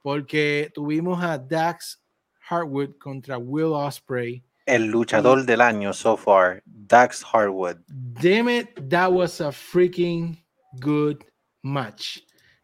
porque 0.00 0.70
tuvimos 0.72 1.22
a 1.22 1.36
Dax 1.36 2.02
Hartwood 2.48 2.96
contra 2.96 3.36
Will 3.36 3.74
Osprey. 3.74 4.42
El 4.68 4.84
luchador 4.88 5.46
del 5.46 5.62
año 5.62 5.94
so 5.94 6.14
far, 6.14 6.62
Dax 6.66 7.24
Hartwood. 7.24 7.78
Damn 7.88 8.50
it, 8.50 8.68
that 8.90 9.10
was 9.10 9.40
a 9.40 9.50
freaking 9.50 10.36
good 10.78 11.24
match. 11.62 12.18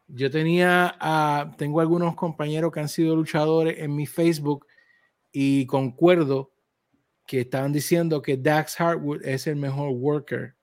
Yo 0.07 0.29
tenía, 0.29 0.95
uh, 1.01 1.55
tengo 1.57 1.81
algunos 1.81 2.13
compañeros 2.13 2.71
que 2.71 2.79
han 2.79 2.89
sido 2.89 3.15
luchadores 3.15 3.79
en 3.79 3.95
mi 3.95 4.05
Facebook 4.05 4.67
y 5.31 5.65
concuerdo 5.65 6.51
que 7.25 7.41
estaban 7.41 7.73
diciendo 7.73 8.21
que 8.21 8.37
Dax 8.37 8.79
Hartwood 8.79 9.25
es 9.25 9.47
el 9.47 9.55
mejor 9.55 9.89
worker 9.89 10.55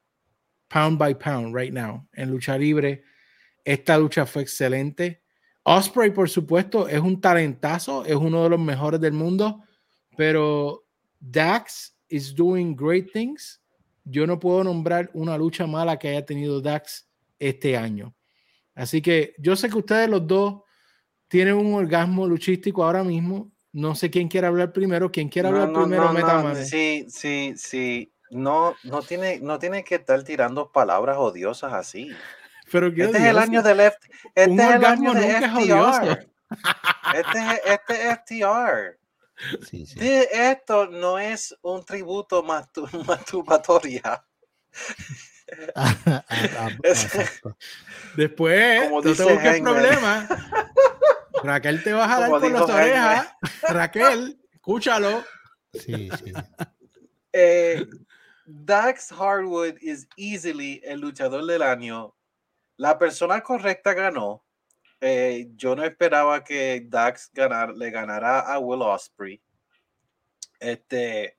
pound 0.69 0.97
by 0.97 1.13
pound 1.13 1.57
right 1.57 1.73
now 1.73 2.07
en 2.13 2.31
lucha 2.31 2.57
libre. 2.57 3.03
Esta 3.65 3.99
lucha 3.99 4.27
fue 4.27 4.43
excelente. 4.43 5.25
Osprey, 5.65 6.13
por 6.13 6.31
supuesto, 6.31 6.87
es 6.87 7.01
un 7.01 7.21
talentazo, 7.21 8.05
es 8.05 8.15
uno 8.15 8.45
de 8.45 8.51
los 8.51 8.61
mejores 8.61 9.01
del 9.01 9.13
mundo, 9.13 9.65
pero 10.17 10.82
Dax 11.23 11.95
is 12.09 12.35
doing 12.35 12.75
great 12.75 13.13
things. 13.13 13.61
Yo 14.05 14.27
no 14.27 14.39
puedo 14.39 14.65
nombrar 14.65 15.11
una 15.15 15.39
lucha 15.39 15.67
mala 15.67 15.99
que 15.99 16.09
haya 16.09 16.27
tenido 16.27 16.61
Dax 16.61 17.09
este 17.39 17.77
año. 17.77 18.15
Así 18.75 19.01
que 19.01 19.35
yo 19.39 19.55
sé 19.55 19.69
que 19.69 19.79
ustedes 19.79 20.09
los 20.09 20.27
dos 20.27 20.63
tienen 21.29 21.55
un 21.55 21.75
orgasmo 21.75 22.27
luchístico 22.27 22.85
ahora 22.85 23.05
mismo. 23.05 23.53
No 23.73 23.95
sé 23.95 24.11
quién 24.11 24.29
quiere 24.29 24.47
hablar 24.47 24.73
primero. 24.73 25.11
Quien 25.11 25.29
quiera 25.29 25.49
hablar 25.49 25.73
primero, 25.73 26.13
no, 26.13 26.55
Sí, 26.57 27.07
sí, 27.09 27.55
sí 27.57 28.13
no, 28.33 28.75
no 28.83 29.03
tiene, 29.03 29.41
no 29.41 29.59
tiene 29.59 29.85
que 29.85 29.97
estar 29.97 30.23
tirando 30.25 30.73
palabras 30.73 31.19
odiosas 31.19 31.73
así. 31.73 32.11
Pero 32.73 32.89
este 32.89 33.19
es 33.19 33.25
el 33.25 33.39
año 33.39 33.63
de 33.63 33.75
left. 33.75 34.03
Este 34.35 34.55
es 34.55 34.75
el 34.75 34.85
año 34.85 35.13
de 35.13 35.33
FTR. 35.35 36.29
Este 37.15 37.39
es, 37.39 37.61
este 37.67 38.09
es 38.09 38.19
FTR. 38.19 38.99
Sí, 39.69 39.87
sí. 39.87 39.99
Esto 40.01 40.87
no 40.87 41.19
es 41.19 41.57
un 41.63 41.85
tributo 41.85 42.43
masturbatoria. 43.07 44.25
Después, 48.17 48.91
no 48.91 49.03
te 49.03 49.09
busques 49.11 49.61
problemas. 49.61 50.29
Raquel 51.43 51.83
te 51.83 51.93
va 51.93 52.05
a 52.05 52.09
jalar 52.09 52.31
por 52.31 52.51
las 52.51 52.63
orejas. 52.63 53.29
Raquel, 53.69 54.41
escúchalo. 54.53 55.25
Sí, 55.73 56.11
sí. 56.11 56.33
Eh, 57.33 57.87
Dax 58.45 59.13
Hardwood 59.13 59.77
es 59.81 60.09
easily 60.17 60.81
el 60.85 61.01
luchador 61.01 61.47
del 61.47 61.63
año. 61.63 62.15
La 62.77 62.99
persona 62.99 63.41
correcta 63.43 63.95
ganó. 63.95 64.42
Eh, 65.05 65.49
yo 65.57 65.75
no 65.75 65.85
esperaba 65.85 66.45
que 66.45 66.87
Dax 66.87 67.31
ganar, 67.35 67.75
le 67.75 67.91
ganara 67.91 68.41
a 68.41 68.59
Will 68.59 68.83
Osprey. 68.83 69.43
Este, 70.61 71.37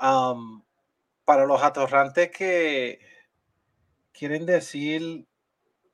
um, 0.00 0.62
para 1.24 1.46
los 1.46 1.62
atorrantes 1.62 2.30
que 2.30 2.98
quieren 4.12 4.44
decir 4.44 5.24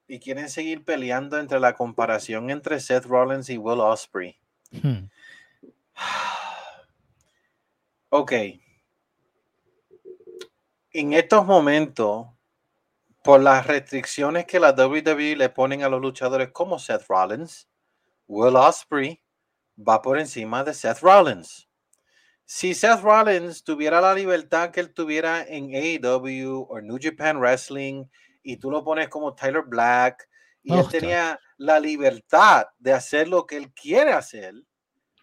y 0.09 0.19
quieren 0.19 0.49
seguir 0.49 0.85
peleando 0.85 1.39
entre 1.39 1.61
la 1.61 1.75
comparación 1.75 2.51
entre 2.51 2.81
Seth 2.81 3.05
Rollins 3.05 3.51
y 3.51 3.59
Will 3.59 3.81
Osprey. 3.81 4.37
Hmm. 4.71 5.09
Ok 8.15 8.33
en 10.93 11.13
estos 11.15 11.47
momentos, 11.47 12.27
por 13.23 13.41
las 13.41 13.67
restricciones 13.67 14.47
que 14.47 14.59
la 14.59 14.73
WWE 14.73 15.37
le 15.37 15.49
ponen 15.49 15.83
a 15.83 15.89
los 15.89 16.01
luchadores 16.01 16.51
como 16.51 16.79
Seth 16.79 17.07
Rollins, 17.09 17.69
Will 18.27 18.57
Osprey 18.57 19.23
va 19.77 20.03
por 20.03 20.19
encima 20.19 20.65
de 20.65 20.75
Seth 20.75 21.01
Rollins. 21.01 21.69
Si 22.45 22.75
Seth 22.75 23.01
Rollins 23.01 23.63
tuviera 23.63 24.01
la 24.01 24.15
libertad 24.15 24.71
que 24.71 24.81
él 24.81 24.93
tuviera 24.93 25.43
en 25.47 25.75
AEW 25.75 26.67
o 26.69 26.81
New 26.81 26.99
Japan 27.01 27.39
Wrestling 27.39 28.05
y 28.43 28.57
tú 28.57 28.71
lo 28.71 28.83
pones 28.83 29.09
como 29.09 29.35
Tyler 29.35 29.63
Black 29.63 30.29
y 30.65 30.75
él 30.75 30.89
tenía 30.89 31.41
la 31.59 31.79
libertad 31.79 32.67
de 32.79 32.93
hacer 32.93 33.29
lo 33.29 33.47
que 33.47 33.57
él 33.57 33.73
quiere 33.73 34.13
hacer, 34.13 34.55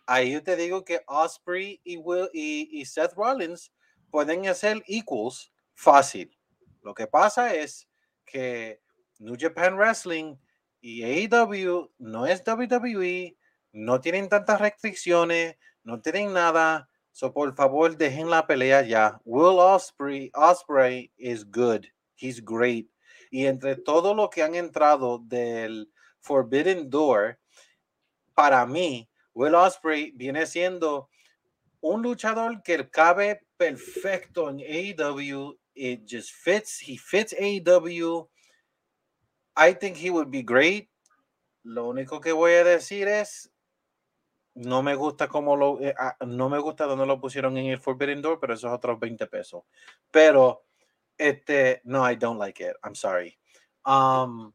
ahí 0.06 0.32
yo 0.32 0.42
te 0.42 0.56
digo 0.56 0.86
que 0.86 1.02
Osprey 1.06 1.82
y, 1.84 1.98
Will, 1.98 2.30
y, 2.34 2.70
y 2.72 2.86
Seth 2.86 3.14
Rollins 3.14 3.74
pueden 4.10 4.48
hacer 4.48 4.82
equals 4.88 5.52
fácil. 5.76 6.36
Lo 6.82 6.94
que 6.94 7.08
pasa 7.08 7.54
es 7.54 7.89
que 8.32 8.82
New 9.18 9.36
Japan 9.38 9.76
Wrestling 9.76 10.38
y 10.82 11.04
AEW 11.04 11.92
no 11.98 12.26
es 12.26 12.42
WWE, 12.46 13.38
no 13.74 14.00
tienen 14.00 14.30
tantas 14.30 14.62
restricciones, 14.62 15.58
no 15.84 16.02
tienen 16.02 16.34
nada. 16.34 16.90
So 17.12 17.34
por 17.34 17.54
favor, 17.56 17.98
dejen 17.98 18.30
la 18.30 18.48
pelea 18.48 18.82
ya. 18.84 19.20
Will 19.26 19.60
Osprey, 19.60 20.32
Osprey 20.34 21.12
is 21.18 21.44
good. 21.44 21.86
He's 22.16 22.44
great. 22.44 22.90
Y 23.32 23.46
entre 23.46 23.76
todo 23.76 24.14
lo 24.14 24.30
que 24.30 24.42
han 24.42 24.56
entrado 24.56 25.20
del 25.20 25.92
Forbidden 26.22 26.90
Door, 26.90 27.40
para 28.34 28.66
mí, 28.66 29.10
Will 29.34 29.56
Osprey 29.56 30.12
viene 30.16 30.46
siendo 30.46 31.10
un 31.82 32.02
luchador 32.02 32.64
que 32.64 32.90
cabe 32.90 33.42
perfecto 33.58 34.50
en 34.50 34.60
AEW 34.60 35.59
it 35.80 36.06
just 36.06 36.32
fits. 36.32 36.80
He 36.80 36.98
fits 36.98 37.34
AEW. 37.34 38.28
I 39.56 39.74
think 39.74 39.96
he 39.96 40.10
would 40.10 40.30
be 40.30 40.44
great. 40.44 40.90
Lo 41.64 41.88
único 41.88 42.22
que 42.22 42.34
voy 42.34 42.52
a 42.54 42.64
decir 42.64 43.08
es 43.08 43.50
no 44.56 44.84
me 44.84 44.96
gusta 44.96 45.28
cómo 45.28 45.56
lo 45.56 45.80
eh, 45.80 45.96
ah, 45.98 46.18
no 46.26 46.50
me 46.50 46.60
gusta 46.60 46.86
donde 46.86 47.06
lo 47.06 47.20
pusieron 47.20 47.58
en 47.58 47.68
el 47.68 47.80
Forbidden 47.80 48.22
Door, 48.22 48.40
pero 48.40 48.54
esos 48.54 48.72
otros 48.72 49.00
20 49.00 49.28
pesos. 49.28 49.64
Pero 50.12 50.66
este 51.18 51.82
no, 51.86 52.10
I 52.10 52.16
don't 52.16 52.40
like 52.40 52.62
it. 52.62 52.76
I'm 52.84 52.96
sorry. 52.96 53.38
Um, 53.86 54.52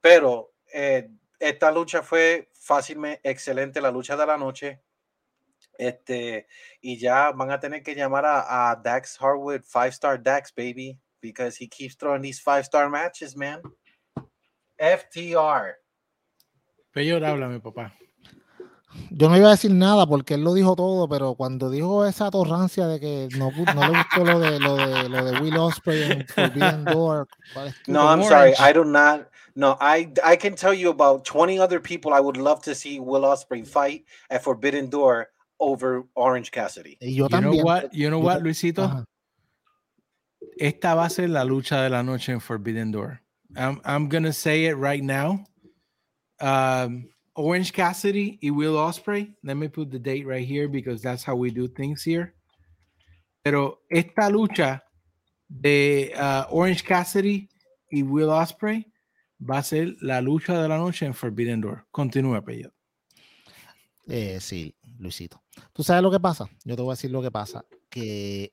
pero 0.00 0.54
eh, 0.72 1.08
esta 1.38 1.70
lucha 1.70 2.02
fue 2.02 2.50
fácilmente 2.52 3.20
excelente, 3.22 3.80
la 3.80 3.90
lucha 3.90 4.16
de 4.16 4.26
la 4.26 4.36
noche. 4.36 4.82
Este, 5.78 6.46
y 6.80 6.98
ya 6.98 7.32
van 7.32 7.50
a 7.50 7.58
tener 7.58 7.82
que 7.82 7.94
llamar 7.94 8.24
a, 8.26 8.80
Dax 8.82 9.20
Harwood, 9.20 9.62
Five 9.64 9.88
Star 9.88 10.22
Dax, 10.22 10.52
baby. 10.54 10.98
because 11.24 11.56
he 11.56 11.66
keeps 11.66 11.96
throwing 11.96 12.20
these 12.20 12.38
five 12.38 12.66
star 12.66 12.90
matches, 12.90 13.34
man. 13.34 13.62
FTR. 14.78 15.72
Peor, 16.92 17.24
háblame, 17.24 17.60
papá. 17.60 17.92
Yo 19.10 19.28
no 19.28 19.36
iba 19.36 19.48
a 19.48 19.52
decir 19.52 19.72
nada 19.72 20.06
porque 20.06 20.34
él 20.34 20.44
lo 20.44 20.54
dijo 20.54 20.76
todo, 20.76 21.08
pero 21.08 21.34
cuando 21.34 21.68
dijo 21.68 22.06
esa 22.06 22.30
torrancia 22.30 22.86
de 22.86 23.00
que 23.00 23.28
no, 23.36 23.50
no 23.74 23.88
le 23.88 23.98
gustó 23.98 24.24
lo 24.24 24.38
de 24.38 24.60
lo 24.60 24.76
de 24.76 25.08
lo 25.08 25.24
de 25.24 25.40
Will 25.40 25.56
Ospreay 25.56 26.12
en 26.12 26.26
Forbidden 26.28 26.84
Door. 26.84 27.26
No, 27.88 28.06
I'm 28.08 28.22
sorry. 28.22 28.52
I 28.60 28.72
do 28.72 28.84
not. 28.84 29.28
No, 29.56 29.76
I 29.80 30.12
I 30.22 30.36
can 30.36 30.54
tell 30.54 30.74
you 30.74 30.90
about 30.90 31.24
20 31.24 31.58
other 31.58 31.80
people 31.80 32.12
I 32.12 32.20
would 32.20 32.36
love 32.36 32.62
to 32.62 32.74
see 32.74 33.00
Will 33.00 33.22
Ospreay 33.22 33.66
fight 33.66 34.04
at 34.30 34.44
Forbidden 34.44 34.90
Door 34.90 35.28
over 35.58 36.04
Orange 36.14 36.50
Cassidy. 36.50 36.96
Y 37.00 37.14
yo 37.14 37.24
you 37.24 37.28
también. 37.28 37.56
Know 37.56 37.64
what, 37.64 37.94
you 37.94 38.08
know 38.08 38.20
what, 38.20 38.42
Luisito? 38.42 38.84
Ajá. 38.84 39.04
Esta 40.58 40.94
va 40.94 41.06
a 41.06 41.10
ser 41.10 41.28
la 41.28 41.44
lucha 41.44 41.82
de 41.82 41.90
la 41.90 42.02
noche 42.02 42.32
en 42.32 42.40
Forbidden 42.40 42.92
Door. 42.92 43.20
I'm 43.56 43.80
I'm 43.84 44.08
gonna 44.08 44.32
say 44.32 44.66
it 44.66 44.76
right 44.76 45.02
now. 45.02 45.44
Um, 46.40 47.08
Orange 47.36 47.72
Cassidy 47.72 48.38
y 48.42 48.50
Will 48.50 48.76
Osprey. 48.76 49.34
Let 49.42 49.56
me 49.56 49.68
put 49.68 49.90
the 49.90 49.98
date 49.98 50.26
right 50.26 50.46
here 50.46 50.68
because 50.68 51.02
that's 51.02 51.24
how 51.24 51.34
we 51.34 51.50
do 51.50 51.66
things 51.68 52.02
here. 52.02 52.34
Pero 53.44 53.80
esta 53.90 54.30
lucha 54.30 54.82
de 55.48 56.12
uh, 56.14 56.46
Orange 56.50 56.84
Cassidy 56.84 57.48
y 57.90 58.02
Will 58.02 58.30
Osprey 58.30 58.86
va 59.40 59.58
a 59.58 59.62
ser 59.62 59.94
la 60.00 60.20
lucha 60.20 60.60
de 60.60 60.68
la 60.68 60.78
noche 60.78 61.06
en 61.06 61.14
Forbidden 61.14 61.60
Door. 61.60 61.86
Continúa, 61.90 62.42
Pello. 62.42 62.72
Eh, 64.06 64.38
sí, 64.40 64.74
Luisito. 64.98 65.43
¿Tú 65.72 65.82
sabes 65.82 66.02
lo 66.02 66.10
que 66.10 66.20
pasa? 66.20 66.46
Yo 66.64 66.76
te 66.76 66.82
voy 66.82 66.92
a 66.92 66.96
decir 66.96 67.10
lo 67.10 67.22
que 67.22 67.30
pasa. 67.30 67.64
Que 67.88 68.52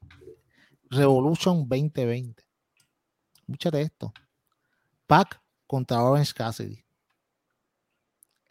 Revolution 0.90 1.68
2020. 1.68 2.44
Escúchate 3.40 3.82
esto. 3.82 4.14
Pac 5.08 5.42
contra 5.68 6.04
Orange 6.04 6.34
Cassidy 6.34 6.84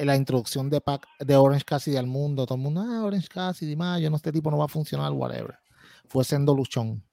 la 0.04 0.16
introducción 0.16 0.70
de, 0.70 0.80
Pac, 0.80 1.06
de 1.18 1.36
Orange 1.36 1.64
Cassidy 1.64 1.96
al 1.96 2.06
mundo, 2.06 2.46
todo 2.46 2.56
el 2.56 2.62
mundo, 2.62 2.80
ah, 2.80 3.04
Orange 3.04 3.28
Cassidy, 3.28 3.76
más, 3.76 4.00
yo 4.00 4.10
no, 4.10 4.16
este 4.16 4.32
tipo 4.32 4.50
no 4.50 4.58
va 4.58 4.64
a 4.64 4.68
funcionar, 4.68 5.12
whatever. 5.12 5.58
Fue 6.08 6.24
siendo 6.24 6.54
luchón. 6.54 7.04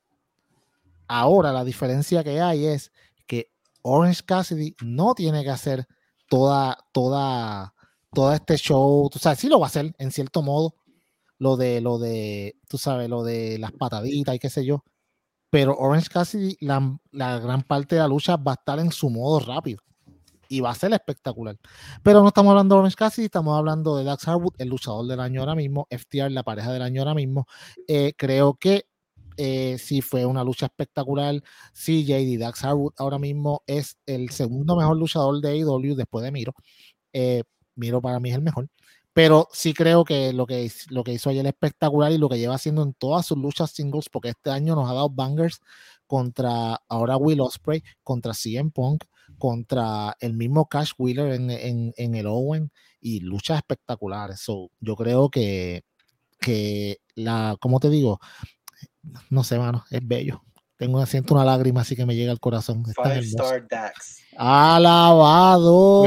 Ahora 1.08 1.52
la 1.52 1.64
diferencia 1.64 2.24
que 2.24 2.42
hay 2.42 2.66
es 2.66 2.92
que 3.26 3.52
Orange 3.82 4.24
Cassidy 4.26 4.76
no 4.82 5.14
tiene 5.16 5.44
que 5.44 5.50
hacer 5.50 5.88
toda, 6.28 6.78
toda, 6.92 7.74
todo 8.14 8.34
este 8.34 8.58
show, 8.58 9.10
tú 9.10 9.20
sabes, 9.20 9.40
sí 9.40 9.48
lo 9.48 9.60
va 9.60 9.68
a 9.68 9.70
hacer 9.70 9.94
en 9.98 10.12
cierto 10.12 10.42
modo, 10.42 10.76
lo 11.40 11.58
de, 11.58 11.82
lo 11.82 12.00
de, 12.00 12.56
tú 12.68 12.78
sabes, 12.78 13.10
lo 13.10 13.24
de 13.24 13.58
las 13.60 13.72
pataditas 13.72 14.36
y 14.36 14.40
qué 14.40 14.50
sé 14.50 14.66
yo, 14.66 14.84
pero 15.50 15.78
Orange 15.78 16.10
Cassidy, 16.10 16.58
la, 16.62 17.40
gran 17.40 17.64
parte 17.64 17.96
de 17.96 18.02
la 18.02 18.08
lucha 18.08 18.36
va 18.36 18.52
a 18.52 18.56
estar 18.56 18.80
en 18.80 18.92
su 18.92 19.10
modo 19.10 19.40
rápido 19.40 19.80
y 20.50 20.60
va 20.60 20.72
a 20.72 20.76
ser 20.76 20.94
espectacular. 20.94 21.58
Pero 22.04 22.22
no 22.22 22.30
estamos 22.30 22.52
hablando 22.52 22.76
de 22.76 22.80
Orange 22.80 22.96
Cassidy, 22.98 23.26
estamos 23.26 23.58
hablando 23.58 23.98
de 23.98 24.04
Dax 24.04 24.28
Harwood, 24.28 24.56
el 24.58 24.70
luchador 24.70 25.08
del 25.08 25.20
año 25.20 25.42
ahora 25.42 25.56
mismo, 25.56 25.88
FTR, 25.90 26.32
la 26.32 26.44
pareja 26.44 26.72
del 26.74 26.82
año 26.82 27.02
ahora 27.02 27.14
mismo. 27.14 27.48
Eh, 27.88 28.14
creo 28.18 28.56
que 28.56 28.88
eh, 29.38 29.78
sí 29.78 30.02
fue 30.02 30.26
una 30.26 30.44
lucha 30.44 30.66
espectacular. 30.66 31.42
Sí, 31.74 32.06
JD 32.06 32.40
Dax 32.40 32.64
Harwood 32.64 32.94
ahora 32.98 33.20
mismo 33.20 33.64
es 33.68 33.98
el 34.06 34.30
segundo 34.32 34.76
mejor 34.76 34.98
luchador 34.98 35.40
de 35.42 35.50
AEW 35.50 35.96
después 35.96 36.24
de 36.24 36.32
Miro. 36.32 36.54
Eh, 37.14 37.44
Miro 37.76 38.02
para 38.02 38.20
mí 38.20 38.30
es 38.30 38.36
el 38.36 38.42
mejor. 38.42 38.70
Pero 39.18 39.48
sí 39.52 39.74
creo 39.74 40.06
que 40.06 40.32
lo 40.32 40.46
que, 40.46 40.72
lo 40.92 41.04
que 41.04 41.14
hizo 41.14 41.32
ayer 41.32 41.44
es 41.44 41.54
espectacular 41.54 42.12
y 42.12 42.20
lo 42.20 42.30
que 42.30 42.38
lleva 42.38 42.54
haciendo 42.54 42.84
en 42.84 42.94
todas 42.94 43.26
sus 43.26 43.36
luchas 43.36 43.72
singles, 43.72 44.10
porque 44.10 44.30
este 44.30 44.52
año 44.52 44.76
nos 44.76 44.88
ha 44.88 44.94
dado 44.94 45.10
bangers 45.10 45.60
contra 46.06 46.80
ahora 46.88 47.18
Will 47.18 47.42
Osprey, 47.42 47.82
contra 48.04 48.36
CM 48.36 48.70
Punk, 48.70 49.06
contra 49.40 50.16
el 50.20 50.36
mismo 50.36 50.68
Cash 50.68 50.92
Wheeler 51.00 51.34
en, 51.34 51.94
el 51.98 52.28
Owen 52.28 52.70
y 53.02 53.22
luchas 53.22 53.58
espectaculares. 53.58 54.46
yo 54.46 54.96
creo 54.96 55.32
que, 55.32 55.82
que 56.40 57.00
la, 57.16 57.58
¿cómo 57.60 57.80
te 57.80 57.90
digo? 57.90 58.20
No 59.32 59.44
sé, 59.44 59.58
mano, 59.58 59.84
es 59.90 60.08
bello. 60.08 60.44
Tengo, 60.76 61.04
siento 61.08 61.34
una 61.34 61.44
lágrima 61.44 61.82
así 61.82 61.96
que 61.96 62.06
me 62.06 62.16
llega 62.16 62.32
al 62.32 62.40
corazón. 62.40 62.86
Five 62.86 63.18
Star 63.22 63.68
Dax. 63.68 64.20
¡Alabado! 64.38 66.04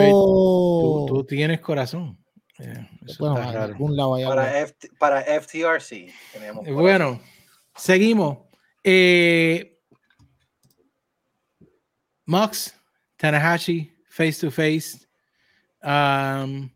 tú, 1.09 1.27
tienes 1.29 1.61
corazón. 1.61 2.20
Eh, 2.61 2.89
bueno, 3.19 3.37
algún 3.37 3.97
lado 3.97 4.17
para, 4.29 4.67
para 4.99 5.23
FTRC. 5.41 6.13
bueno, 6.67 7.21
seguimos. 7.75 8.39
Eh, 8.85 9.79
Max, 12.27 12.75
Tanahashi, 13.17 13.93
face 14.09 14.41
to 14.41 14.51
face. 14.51 15.07
Um, 15.83 16.71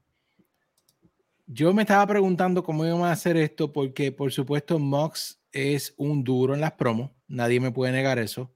yo 1.47 1.73
me 1.73 1.83
estaba 1.83 2.07
preguntando 2.07 2.63
cómo 2.63 2.85
iban 2.87 3.03
a 3.03 3.13
hacer 3.13 3.37
esto 3.37 3.71
porque, 3.71 4.11
por 4.11 4.33
supuesto, 4.33 4.79
Mox 4.79 5.41
es 5.53 5.95
un 5.97 6.25
duro 6.25 6.55
en 6.55 6.61
las 6.61 6.73
promos. 6.73 7.11
Nadie 7.29 7.61
me 7.61 7.71
puede 7.71 7.93
negar 7.93 8.19
eso. 8.19 8.53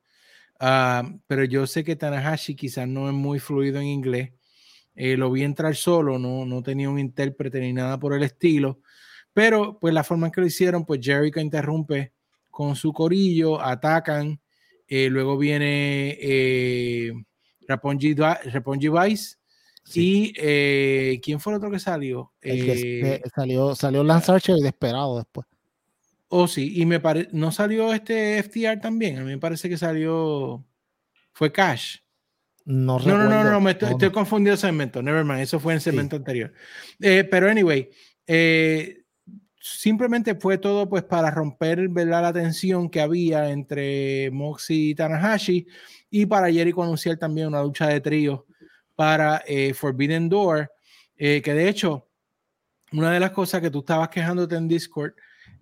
Um, 0.61 1.21
pero 1.27 1.45
yo 1.45 1.67
sé 1.67 1.85
que 1.85 1.95
Tanahashi 1.95 2.57
quizás 2.57 2.89
no 2.89 3.09
es 3.09 3.15
muy 3.15 3.39
fluido 3.39 3.79
en 3.79 3.87
inglés. 3.87 4.33
Eh, 5.01 5.17
lo 5.17 5.31
vi 5.31 5.45
entrar 5.45 5.77
solo, 5.77 6.19
no, 6.19 6.45
no 6.45 6.61
tenía 6.61 6.91
un 6.91 6.99
intérprete 6.99 7.61
ni 7.61 7.73
nada 7.73 8.01
por 8.01 8.15
el 8.15 8.25
estilo. 8.25 8.81
Pero, 9.33 9.79
pues, 9.79 9.95
la 9.95 10.03
forma 10.03 10.27
en 10.27 10.33
que 10.33 10.41
lo 10.41 10.47
hicieron, 10.49 10.85
pues 10.85 10.99
Jericho 11.01 11.39
interrumpe 11.39 12.13
con 12.51 12.75
su 12.75 12.93
corillo, 12.93 13.61
atacan. 13.61 14.41
Eh, 14.89 15.09
luego 15.09 15.39
viene. 15.39 16.19
Eh, 16.21 17.13
Rapongi 17.69 18.89
Vice. 18.89 19.37
Y 19.95 20.33
eh, 20.37 21.21
¿quién 21.23 21.39
fue 21.39 21.53
el 21.53 21.59
otro 21.59 21.71
que 21.71 21.79
salió? 21.79 22.33
Eh, 22.43 23.23
salió, 23.33 23.77
salió 23.77 24.03
Lance 24.03 24.33
Archer 24.33 24.57
y 24.57 24.63
desesperado 24.63 25.17
después. 25.19 25.47
Oh, 26.27 26.49
sí, 26.49 26.73
y 26.75 26.87
me 26.87 26.99
parece, 26.99 27.31
¿no 27.33 27.53
salió 27.53 27.95
este 27.95 28.43
FTR 28.43 28.81
también? 28.81 29.19
A 29.19 29.21
mí 29.21 29.31
me 29.31 29.39
parece 29.39 29.69
que 29.69 29.79
salió, 29.79 30.65
fue 31.33 31.53
Cash. 31.53 31.99
No, 32.71 32.99
no, 32.99 33.17
no, 33.17 33.29
no, 33.29 33.45
no, 33.45 33.61
me 33.61 33.71
estoy, 33.71 33.89
confundiendo 33.89 34.13
confundido 34.13 34.53
el 34.55 34.59
segmento, 34.59 35.03
never 35.03 35.25
mind, 35.25 35.41
eso 35.41 35.59
fue 35.59 35.73
en 35.73 35.77
el 35.77 35.83
segmento 35.83 36.17
anterior. 36.17 36.53
Eh, 37.01 37.25
pero 37.25 37.49
anyway, 37.49 37.89
simplemente 39.59 40.35
fue 40.35 40.59
todo 40.59 40.89
pues 40.89 41.03
para 41.05 41.31
romper 41.31 41.79
la 41.91 42.33
tensión 42.33 42.89
que 42.89 43.01
había 43.01 43.51
entre 43.51 44.31
Moxie 44.31 44.91
y 44.91 44.95
Tanahashi 44.95 45.67
y 46.11 46.27
para 46.27 46.51
Jericho 46.51 46.83
anunciar 46.83 47.17
también 47.17 47.49
una 47.49 47.63
lucha 47.63 47.89
de 47.89 48.01
trío 48.01 48.47
para 48.95 49.43
eh, 49.47 49.75
Forbidden 49.75 50.29
Door, 50.29 50.73
eh, 51.17 51.41
que 51.43 51.55
de 51.55 51.69
hecho, 51.69 52.09
una 52.93 53.13
de 53.13 53.21
las 53.21 53.31
cosas 53.31 53.61
que 53.61 53.71
tú 53.71 53.81
estabas 53.81 54.09
quejándote 54.09 54.57
en 54.57 54.67
Discord 54.67 55.13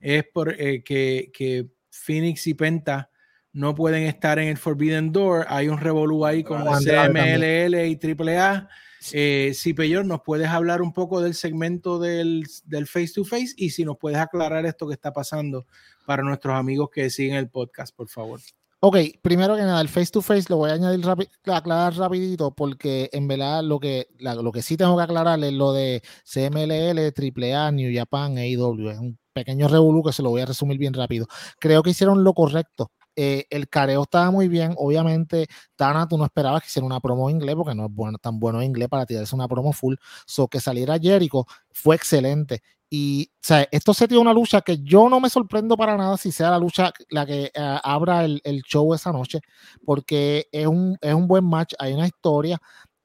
es 0.00 0.24
por, 0.32 0.58
eh, 0.58 0.82
que, 0.82 1.30
que, 1.32 1.66
Phoenix 1.90 2.46
y 2.46 2.54
Penta 2.54 3.10
no 3.56 3.74
pueden 3.74 4.02
estar 4.02 4.38
en 4.38 4.48
el 4.48 4.58
Forbidden 4.58 5.12
Door. 5.12 5.46
Hay 5.48 5.68
un 5.68 5.78
revolú 5.78 6.26
ahí 6.26 6.44
con 6.44 6.62
CMLL 6.62 7.74
y 7.86 7.98
AAA. 7.98 8.68
Eh, 9.12 9.52
si 9.54 9.72
Peyor, 9.72 10.04
nos 10.04 10.20
puedes 10.20 10.48
hablar 10.48 10.82
un 10.82 10.92
poco 10.92 11.22
del 11.22 11.32
segmento 11.32 11.98
del, 11.98 12.44
del 12.66 12.86
face 12.86 13.12
to 13.14 13.24
face 13.24 13.54
y 13.56 13.70
si 13.70 13.86
nos 13.86 13.96
puedes 13.96 14.18
aclarar 14.18 14.66
esto 14.66 14.86
que 14.86 14.92
está 14.92 15.10
pasando 15.10 15.64
para 16.04 16.22
nuestros 16.22 16.54
amigos 16.54 16.90
que 16.92 17.08
siguen 17.08 17.36
el 17.36 17.48
podcast, 17.48 17.96
por 17.96 18.08
favor. 18.08 18.40
Ok, 18.80 18.98
primero 19.22 19.56
que 19.56 19.62
nada, 19.62 19.80
el 19.80 19.88
face 19.88 20.10
to 20.12 20.20
face 20.20 20.44
lo 20.50 20.58
voy 20.58 20.68
a 20.68 20.74
añadir 20.74 21.02
aclarar 21.46 21.94
rapidito 21.94 22.50
porque 22.50 23.08
en 23.10 23.26
verdad 23.26 23.62
lo 23.62 23.80
que, 23.80 24.08
lo 24.18 24.52
que 24.52 24.60
sí 24.60 24.76
tengo 24.76 24.98
que 24.98 25.02
aclarar 25.02 25.42
es 25.42 25.52
lo 25.54 25.72
de 25.72 26.02
CMLL, 26.30 27.14
AAA, 27.16 27.72
New 27.72 27.90
Japan, 27.94 28.36
AEW. 28.36 28.90
Es 28.90 28.98
un 28.98 29.18
pequeño 29.32 29.66
revolú 29.66 30.02
que 30.02 30.12
se 30.12 30.22
lo 30.22 30.28
voy 30.28 30.42
a 30.42 30.46
resumir 30.46 30.76
bien 30.76 30.92
rápido. 30.92 31.26
Creo 31.58 31.82
que 31.82 31.90
hicieron 31.90 32.22
lo 32.22 32.34
correcto. 32.34 32.90
Eh, 33.16 33.46
el 33.50 33.68
careo 33.68 34.02
estaba 34.02 34.30
muy 34.30 34.48
bien. 34.48 34.74
Obviamente, 34.76 35.46
Tana, 35.74 36.06
tú 36.06 36.18
no 36.18 36.24
esperabas 36.24 36.62
que 36.62 36.68
hiciera 36.68 36.86
una 36.86 37.00
promo 37.00 37.30
inglés 37.30 37.56
porque 37.56 37.74
no 37.74 37.86
es 37.86 37.92
bueno, 37.92 38.18
tan 38.18 38.38
bueno 38.38 38.60
en 38.60 38.68
inglés 38.68 38.88
para 38.88 39.06
tirarse 39.06 39.34
una 39.34 39.48
promo 39.48 39.72
full. 39.72 39.94
So 40.26 40.48
que 40.48 40.60
saliera 40.60 40.98
Jericho 40.98 41.46
fue 41.72 41.96
excelente. 41.96 42.62
Y 42.88 43.30
o 43.34 43.38
sea, 43.42 43.66
esto 43.72 43.92
sería 43.94 44.20
una 44.20 44.32
lucha 44.32 44.60
que 44.60 44.78
yo 44.78 45.08
no 45.08 45.18
me 45.18 45.28
sorprendo 45.28 45.76
para 45.76 45.96
nada 45.96 46.16
si 46.16 46.30
sea 46.30 46.50
la 46.50 46.58
lucha 46.58 46.92
la 47.08 47.26
que 47.26 47.46
eh, 47.46 47.78
abra 47.82 48.24
el, 48.24 48.62
show 48.62 48.94
esa 48.94 49.10
noche, 49.12 49.40
porque 49.84 50.46
es 50.52 50.66
un, 50.66 50.96
es 51.00 51.14
un 51.14 51.26
buen 51.26 51.44
match, 51.44 51.74
hay 51.78 51.92
una 51.94 52.06
historia. 52.06 52.58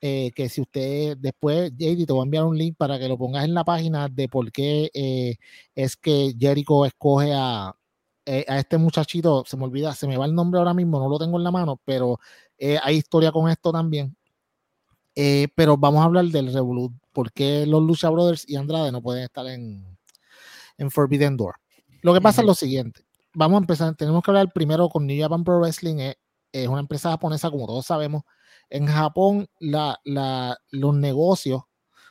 Eh, 0.03 0.31
que 0.35 0.49
si 0.49 0.61
usted 0.61 1.15
después, 1.17 1.71
JD, 1.77 2.07
te 2.07 2.13
voy 2.13 2.21
a 2.21 2.23
enviar 2.23 2.45
un 2.45 2.57
link 2.57 2.75
para 2.75 2.97
que 2.97 3.07
lo 3.07 3.19
pongas 3.19 3.45
en 3.45 3.53
la 3.53 3.63
página 3.63 4.07
de 4.09 4.27
por 4.27 4.51
qué 4.51 4.89
eh, 4.95 5.35
es 5.75 5.95
que 5.95 6.33
Jericho 6.39 6.85
escoge 6.85 7.33
a, 7.35 7.75
a 8.25 8.59
este 8.59 8.77
muchachito, 8.77 9.43
se 9.45 9.57
me 9.57 9.65
olvida, 9.65 9.93
se 9.93 10.07
me 10.07 10.17
va 10.17 10.25
el 10.25 10.35
nombre 10.35 10.59
ahora 10.59 10.73
mismo, 10.73 10.99
no 10.99 11.09
lo 11.09 11.19
tengo 11.19 11.37
en 11.37 11.43
la 11.43 11.51
mano, 11.51 11.79
pero 11.85 12.19
hay 12.83 12.97
historia 12.97 13.31
con 13.31 13.49
esto 13.49 13.71
también. 13.71 14.15
pero 15.55 15.77
vamos 15.77 16.01
a 16.01 16.05
hablar 16.05 16.25
del 16.25 16.53
Revolut 16.53 16.93
por 17.11 17.31
qué 17.31 17.65
los 17.65 17.81
Lucha 17.81 18.09
Brothers 18.09 18.47
y 18.47 18.55
Andrade 18.55 18.91
no 18.91 19.01
pueden 19.01 19.23
estar 19.23 19.45
en, 19.47 19.97
en 20.77 20.91
Forbidden 20.91 21.37
Door. 21.37 21.55
Lo 22.01 22.13
que 22.13 22.21
pasa 22.21 22.41
es 22.41 22.47
lo 22.47 22.53
siguiente. 22.53 23.05
Vamos 23.33 23.57
a 23.57 23.61
empezar. 23.61 23.95
Tenemos 23.95 24.23
que 24.23 24.31
hablar 24.31 24.51
primero 24.53 24.89
con 24.89 25.05
New 25.05 25.19
Japan 25.19 25.43
Pro 25.43 25.59
Wrestling. 25.59 25.97
Eh, 25.97 26.15
es 26.51 26.67
una 26.67 26.79
empresa 26.79 27.11
japonesa, 27.11 27.49
como 27.49 27.67
todos 27.67 27.85
sabemos. 27.85 28.23
En 28.69 28.87
Japón, 28.87 29.47
la, 29.59 29.99
la, 30.03 30.57
los 30.71 30.95
negocios 30.95 31.63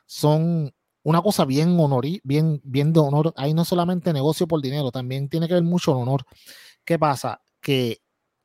son 0.07 0.73
una 1.03 1.23
cosa 1.23 1.45
bien 1.45 1.79
honorí, 1.79 2.21
bien, 2.25 2.61
bien 2.65 2.93
de 2.93 3.01
honor. 3.01 3.33
Ahí 3.37 3.55
no 3.55 3.65
solamente 3.65 4.13
negocio 4.13 4.47
por 4.47 4.61
dinero, 4.61 4.91
también 4.91 5.29
tiene 5.29 5.49
que 5.49 5.55
ver 5.55 5.63
mucho 5.63 5.93
el 5.93 5.99
honor. 5.99 6.25
¿Qué 6.85 6.99
pasa? 6.99 7.41
Que 7.61 7.99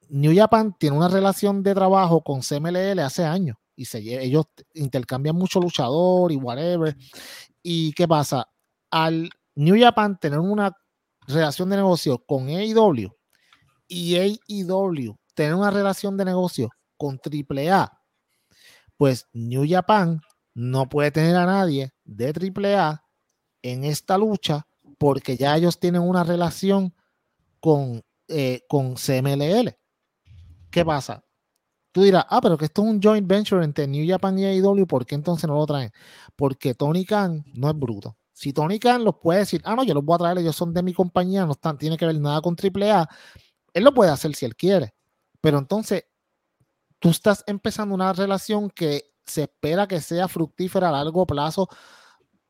New 0.10 0.36
Japan 0.36 0.76
tiene 0.78 0.96
una 0.96 1.08
relación 1.08 1.64
de 1.64 1.74
trabajo 1.74 2.22
con 2.22 2.42
CMLL 2.42 3.00
hace 3.00 3.26
años 3.26 3.58
y 3.76 3.86
se, 3.86 4.00
ellos 4.00 4.46
intercambian 4.74 5.36
mucho 5.36 5.60
luchador 5.60 6.32
y 6.32 6.36
whatever. 6.38 6.96
¿Y 7.62 7.94
qué 7.94 8.08
pasa? 8.08 8.48
Al 8.92 9.30
New 9.56 9.76
Japan 9.80 10.18
tener 10.20 10.40
una 10.40 10.72
relación 11.28 11.70
de 11.70 11.78
negocio 11.78 12.24
con 12.26 12.48
AEW 12.48 13.12
y 13.88 14.16
AEW 14.16 15.18
tener 15.34 15.54
una 15.54 15.72
relación 15.72 16.18
de 16.18 16.26
negocio 16.26 16.70
con 16.98 17.20
AAA, 17.20 17.92
pues 18.98 19.28
New 19.34 19.66
Japan 19.68 20.22
no 20.56 20.90
puede 20.90 21.12
tener 21.12 21.36
a 21.36 21.46
nadie 21.46 21.94
de 22.06 22.34
AAA 22.34 23.04
en 23.62 23.84
esta 23.84 24.18
lucha 24.18 24.66
porque 24.98 25.38
ya 25.38 25.56
ellos 25.56 25.80
tienen 25.80 26.02
una 26.02 26.24
relación 26.24 26.96
con, 27.60 28.02
eh, 28.28 28.62
con 28.68 28.96
CMLL. 28.96 29.78
¿Qué 30.72 30.86
pasa? 30.86 31.24
Tú 31.92 32.04
dirás, 32.04 32.26
ah, 32.30 32.42
pero 32.42 32.58
que 32.58 32.66
esto 32.66 32.82
es 32.84 32.90
un 32.90 33.02
joint 33.02 33.28
venture 33.28 33.64
entre 33.64 33.88
New 33.88 34.06
Japan 34.08 34.38
y 34.40 34.46
AEW, 34.46 34.86
¿por 34.88 35.06
qué 35.06 35.16
entonces 35.16 35.48
no 35.48 35.56
lo 35.56 35.66
traen? 35.66 35.92
Porque 36.36 36.74
Tony 36.74 37.06
Khan 37.06 37.46
no 37.54 37.70
es 37.70 37.78
bruto. 37.78 38.18
Si 38.34 38.52
Tony 38.52 38.80
Khan 38.80 39.04
los 39.04 39.16
puede 39.16 39.40
decir, 39.40 39.62
ah, 39.64 39.76
no, 39.76 39.84
yo 39.84 39.94
los 39.94 40.04
voy 40.04 40.16
a 40.16 40.20
traer, 40.20 40.38
ellos 40.40 40.56
son 40.56 40.74
de 40.74 40.84
mi 40.84 40.94
compañía, 40.94 41.46
no 41.46 41.54
están, 41.54 41.78
tiene 41.78 41.98
que 41.98 42.06
ver 42.06 42.20
nada 42.20 42.42
con 42.42 42.56
AAA, 42.56 43.08
él 43.74 43.84
lo 43.84 43.94
puede 43.94 44.12
hacer 44.12 44.36
si 44.36 44.46
él 44.46 44.56
quiere. 44.56 44.94
Pero 45.40 45.58
entonces, 45.58 46.06
tú 47.00 47.10
estás 47.10 47.44
empezando 47.48 47.96
una 47.96 48.12
relación 48.12 48.70
que 48.70 49.15
se 49.26 49.44
espera 49.44 49.88
que 49.88 50.02
sea 50.02 50.28
fructífera 50.28 50.90
a 50.90 50.92
largo 50.92 51.26
plazo. 51.26 51.68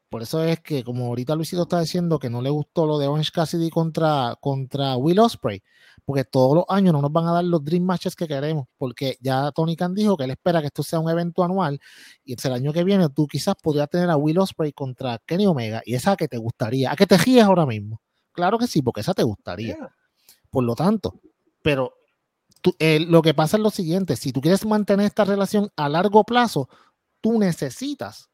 Por 0.10 0.22
eso 0.22 0.44
es 0.44 0.60
que, 0.62 0.84
como 0.84 1.08
ahorita 1.08 1.36
Luisito 1.36 1.64
está 1.64 1.80
diciendo, 1.82 2.20
que 2.20 2.30
no 2.30 2.42
le 2.42 2.50
gustó 2.50 2.86
lo 2.86 3.00
de 3.00 3.08
Orange 3.08 3.32
Cassidy 3.34 3.70
contra, 3.70 4.36
contra 4.40 4.96
Will 4.96 5.20
Osprey, 5.20 5.62
porque 6.06 6.24
todos 6.24 6.56
los 6.56 6.66
años 6.70 6.94
no 6.94 7.02
nos 7.02 7.12
van 7.12 7.28
a 7.28 7.34
dar 7.34 7.44
los 7.44 7.64
Dream 7.64 7.84
Matches 7.84 8.16
que 8.16 8.28
queremos, 8.28 8.68
porque 8.78 9.18
ya 9.20 9.52
Tony 9.52 9.76
Khan 9.76 9.94
dijo 9.94 10.16
que 10.16 10.26
él 10.26 10.32
espera 10.32 10.62
que 10.62 10.68
esto 10.68 10.84
sea 10.84 11.00
un 11.00 11.10
evento 11.10 11.44
anual 11.44 11.80
y 12.24 12.36
el 12.42 12.54
año 12.54 12.72
que 12.72 12.84
viene 12.84 13.10
tú 13.10 13.28
quizás 13.28 13.56
podrías 13.62 13.90
tener 13.90 14.10
a 14.10 14.16
Will 14.16 14.38
Osprey 14.38 14.72
contra 14.72 15.18
Kenny 15.26 15.48
Omega 15.48 15.82
y 15.86 15.96
esa 15.96 16.16
que 16.16 16.28
te 16.28 16.38
gustaría, 16.38 16.92
a 16.92 16.96
que 16.96 17.08
te 17.08 17.18
ríes 17.18 17.44
ahora 17.44 17.66
mismo. 17.66 18.02
Claro 18.32 18.58
que 18.60 18.68
sí, 18.68 18.82
porque 18.82 19.02
esa 19.02 19.14
te 19.14 19.24
gustaría. 19.24 19.76
Por 20.50 20.64
lo 20.64 20.76
tanto, 20.76 21.20
pero 21.62 21.94
eh, 22.80 23.00
lo 23.00 23.22
que 23.22 23.34
pasa 23.34 23.58
es 23.58 23.64
lo 23.64 23.70
siguiente, 23.70 24.16
si 24.16 24.32
tú 24.32 24.42
quieres 24.42 24.66
mantener 24.66 25.06
esta 25.06 25.26
relación 25.26 25.70
a 25.76 25.90
largo 25.90 26.24
plazo, 26.24 26.70
tú 27.22 27.38
necesitas 27.38 28.30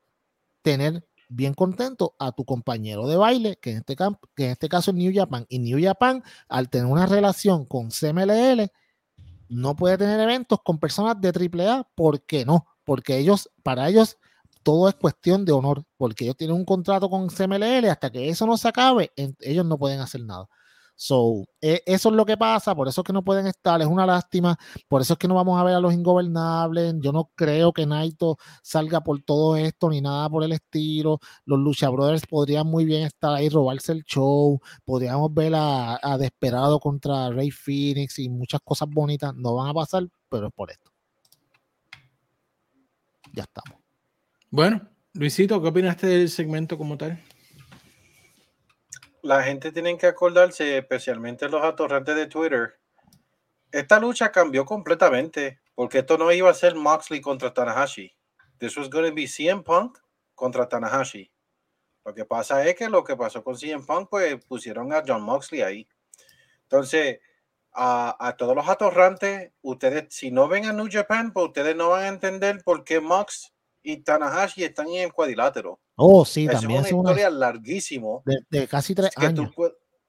tener 0.62 1.08
bien 1.30 1.54
contento 1.54 2.16
a 2.20 2.32
tu 2.34 2.46
compañero 2.46 3.08
de 3.08 3.18
baile, 3.18 3.58
que 3.62 3.72
en 3.72 3.78
este, 3.78 3.96
que 4.36 4.46
en 4.46 4.52
este 4.52 4.70
caso 4.70 4.92
es 4.92 4.98
New 4.98 5.12
Japan. 5.16 5.46
Y 5.50 5.60
New 5.60 5.80
Japan, 5.82 6.24
al 6.50 6.70
tener 6.70 6.88
una 6.88 7.06
relación 7.06 7.66
con 7.66 7.90
CMLL, 7.90 8.70
no 9.50 9.76
puede 9.76 9.98
tener 9.98 10.20
eventos 10.20 10.60
con 10.64 10.80
personas 10.80 11.20
de 11.20 11.30
AAA. 11.30 11.88
¿Por 11.96 12.26
qué 12.26 12.46
no? 12.46 12.68
Porque 12.84 13.18
ellos, 13.18 13.50
para 13.64 13.90
ellos, 13.90 14.18
todo 14.64 14.90
es 14.90 14.96
cuestión 14.96 15.46
de 15.46 15.54
honor, 15.54 15.84
porque 15.98 16.26
ellos 16.26 16.38
tienen 16.38 16.56
un 16.56 16.66
contrato 16.66 17.10
con 17.10 17.30
CMLL, 17.30 17.90
hasta 17.90 18.12
que 18.12 18.30
eso 18.30 18.46
no 18.46 18.58
se 18.58 18.68
acabe, 18.68 19.12
ellos 19.16 19.66
no 19.66 19.78
pueden 19.78 20.00
hacer 20.02 20.24
nada. 20.24 20.48
So, 21.04 21.48
e, 21.60 21.82
eso 21.88 22.10
es 22.10 22.16
lo 22.16 22.28
que 22.28 22.38
pasa, 22.38 22.76
por 22.76 22.88
eso 22.88 23.02
es 23.02 23.06
que 23.06 23.12
no 23.12 23.24
pueden 23.24 23.48
estar, 23.48 23.82
es 23.82 23.88
una 23.88 24.06
lástima, 24.06 24.56
por 24.88 25.02
eso 25.02 25.14
es 25.14 25.18
que 25.18 25.28
no 25.28 25.34
vamos 25.34 25.60
a 25.60 25.64
ver 25.64 25.74
a 25.74 25.80
los 25.80 25.96
ingobernables. 25.96 26.94
Yo 27.00 27.12
no 27.12 27.32
creo 27.34 27.74
que 27.74 27.88
Naito 27.88 28.38
salga 28.62 29.02
por 29.02 29.20
todo 29.24 29.56
esto 29.56 29.90
ni 29.90 30.00
nada 30.00 30.30
por 30.30 30.44
el 30.44 30.52
estilo. 30.52 31.18
Los 31.44 31.58
Lucha 31.58 31.90
Brothers 31.90 32.28
podrían 32.28 32.68
muy 32.68 32.86
bien 32.86 33.02
estar 33.02 33.34
ahí, 33.34 33.50
robarse 33.50 33.94
el 33.94 34.04
show. 34.04 34.62
Podríamos 34.86 35.34
ver 35.34 35.56
a, 35.56 36.00
a 36.04 36.20
Desperado 36.20 36.80
contra 36.80 37.32
Rey 37.32 37.50
Phoenix 37.50 38.20
y 38.20 38.30
muchas 38.30 38.62
cosas 38.64 38.88
bonitas. 38.88 39.34
No 39.36 39.56
van 39.56 39.70
a 39.70 39.74
pasar, 39.74 40.08
pero 40.30 40.50
es 40.50 40.54
por 40.54 40.70
esto. 40.70 40.92
Ya 43.34 43.42
estamos. 43.42 43.80
Bueno, 44.52 44.88
Luisito, 45.14 45.60
¿qué 45.64 45.68
opinaste 45.68 46.06
del 46.06 46.30
segmento 46.30 46.78
como 46.78 46.96
tal? 46.96 47.20
La 49.22 49.44
gente 49.44 49.72
tiene 49.72 49.98
que 49.98 50.08
acordarse, 50.08 50.78
especialmente 50.78 51.50
los 51.50 51.64
atorrantes 51.64 52.16
de 52.16 52.28
Twitter, 52.28 52.80
esta 53.72 54.00
lucha 54.00 54.32
cambió 54.32 54.66
completamente, 54.66 55.62
porque 55.76 56.00
esto 56.00 56.18
no 56.18 56.32
iba 56.32 56.50
a 56.50 56.54
ser 56.54 56.76
Moxley 56.76 57.22
contra 57.22 57.54
Tanahashi. 57.54 58.14
This 58.60 58.78
was 58.78 58.90
going 58.90 59.10
to 59.10 59.16
be 59.16 59.28
CM 59.28 59.64
Punk 59.64 59.98
contra 60.36 60.68
Tanahashi. 60.68 61.32
Lo 62.04 62.14
que 62.14 62.26
pasa 62.26 62.66
es 62.66 62.76
que 62.76 62.90
lo 62.90 63.04
que 63.04 63.16
pasó 63.16 63.44
con 63.44 63.58
CM 63.58 63.86
Punk, 63.86 64.10
pues 64.10 64.44
pusieron 64.46 64.92
a 64.92 65.04
John 65.06 65.22
Moxley 65.24 65.62
ahí. 65.62 65.88
Entonces, 66.64 67.20
a, 67.74 68.16
a, 68.20 68.36
todos 68.36 68.56
los 68.56 68.68
atorrantes, 68.68 69.52
ustedes, 69.62 70.08
si 70.10 70.32
no 70.32 70.48
ven 70.48 70.66
a 70.66 70.74
New 70.74 70.90
Japan, 70.92 71.32
pues 71.32 71.48
ustedes 71.48 71.76
no 71.76 71.90
van 71.90 72.04
a 72.04 72.08
entender 72.10 72.62
por 72.64 72.84
qué 72.84 73.00
Mox 73.00 73.54
y 73.84 73.98
Tanahashi 73.98 74.64
están 74.64 74.88
en 74.90 75.04
el 75.04 75.14
cuadrilátero. 75.14 75.80
Oh, 76.04 76.26
sí, 76.26 76.48
también 76.48 76.84
es 76.84 76.92
una 76.92 77.12
historia 77.12 77.30
larguísimo. 77.30 78.24
De, 78.50 78.68
casi 78.68 78.96
tres 78.96 79.12
años. 79.18 79.52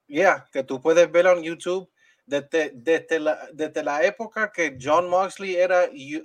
Ya, 0.07 0.49
que 0.51 0.63
tú 0.63 0.81
puedes 0.81 1.11
ver 1.11 1.27
en 1.27 1.43
YouTube 1.43 1.87
desde, 2.25 2.71
desde, 2.73 3.19
la, 3.19 3.47
desde 3.53 3.83
la 3.83 4.03
época 4.03 4.51
que 4.51 4.75
John 4.81 5.07
Moxley 5.07 5.55
era 5.55 5.85
I, 5.93 6.23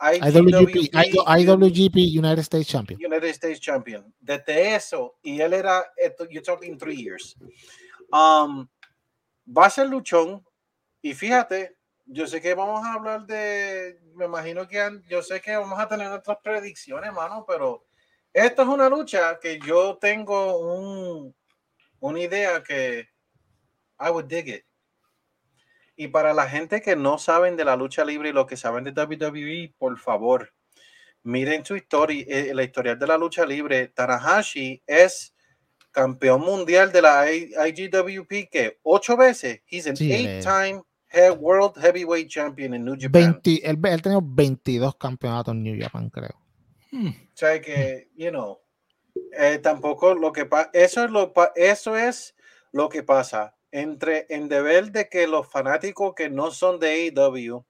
IWGP, 0.00 0.90
IWGP 1.38 1.96
United 1.96 2.40
States 2.40 2.66
Champion. 2.66 3.00
United 3.00 3.28
States 3.28 3.60
Champion. 3.60 4.12
Desde 4.20 4.74
eso, 4.74 5.18
y 5.22 5.40
él 5.40 5.52
era, 5.52 5.84
you're 6.30 6.42
talking 6.42 6.76
three 6.76 6.96
years. 6.96 7.36
Um, 8.12 8.66
va 9.46 9.66
a 9.66 9.70
ser 9.70 9.88
luchón, 9.88 10.44
y 11.02 11.14
fíjate, 11.14 11.77
yo 12.10 12.26
sé 12.26 12.40
que 12.40 12.54
vamos 12.54 12.84
a 12.84 12.94
hablar 12.94 13.26
de, 13.26 14.00
me 14.14 14.24
imagino 14.24 14.66
que 14.66 15.00
yo 15.08 15.22
sé 15.22 15.40
que 15.40 15.54
vamos 15.56 15.78
a 15.78 15.86
tener 15.86 16.08
nuestras 16.08 16.38
predicciones, 16.42 17.12
mano, 17.12 17.44
pero 17.46 17.84
esta 18.32 18.62
es 18.62 18.68
una 18.68 18.88
lucha 18.88 19.38
que 19.38 19.58
yo 19.58 19.98
tengo 19.98 20.58
un, 20.58 21.34
una 22.00 22.20
idea 22.20 22.62
que 22.62 23.08
I 24.00 24.10
would 24.10 24.26
dig 24.26 24.48
it. 24.48 24.64
Y 25.96 26.08
para 26.08 26.32
la 26.32 26.48
gente 26.48 26.80
que 26.80 26.96
no 26.96 27.18
saben 27.18 27.56
de 27.56 27.64
la 27.64 27.76
lucha 27.76 28.04
libre 28.04 28.30
y 28.30 28.32
lo 28.32 28.46
que 28.46 28.56
saben 28.56 28.84
de 28.84 28.92
WWE, 28.92 29.74
por 29.76 29.98
favor, 29.98 30.54
miren 31.24 31.64
su 31.64 31.76
historia, 31.76 32.24
eh, 32.26 32.54
la 32.54 32.62
historia 32.62 32.94
de 32.94 33.06
la 33.06 33.18
lucha 33.18 33.44
libre. 33.44 33.88
Tanahashi 33.88 34.82
es 34.86 35.34
campeón 35.90 36.40
mundial 36.42 36.92
de 36.92 37.02
la 37.02 37.30
IGWP 37.30 38.48
que 38.50 38.78
ocho 38.82 39.16
veces. 39.16 39.60
He's 39.66 39.88
an 39.88 39.96
eight-time 39.98 40.82
World 41.38 41.78
Heavyweight 41.80 42.28
Champion 42.28 42.74
en 42.74 42.84
New 42.84 42.96
Japan. 42.98 43.40
20, 43.42 43.68
él, 43.68 43.78
él 43.82 44.02
tenido 44.02 44.20
22 44.22 44.96
campeonatos 44.96 45.54
en 45.54 45.62
New 45.62 45.80
Japan, 45.80 46.10
creo. 46.10 46.34
Hmm. 46.90 47.08
O 47.08 47.30
sea 47.34 47.60
que, 47.60 48.08
you 48.16 48.30
know, 48.30 48.58
eh, 49.32 49.58
tampoco 49.58 50.14
lo 50.14 50.32
que 50.32 50.46
pasa, 50.46 50.70
eso 50.72 51.04
es 51.04 51.10
lo, 51.10 51.32
eso 51.54 51.96
es 51.96 52.34
lo 52.72 52.88
que 52.88 53.02
pasa 53.02 53.54
entre 53.70 54.26
en 54.30 54.48
deber 54.48 54.92
de 54.92 55.08
que 55.08 55.26
los 55.26 55.46
fanáticos 55.46 56.14
que 56.14 56.30
no 56.30 56.50
son 56.50 56.80
de 56.80 57.12
AEW, 57.14 57.64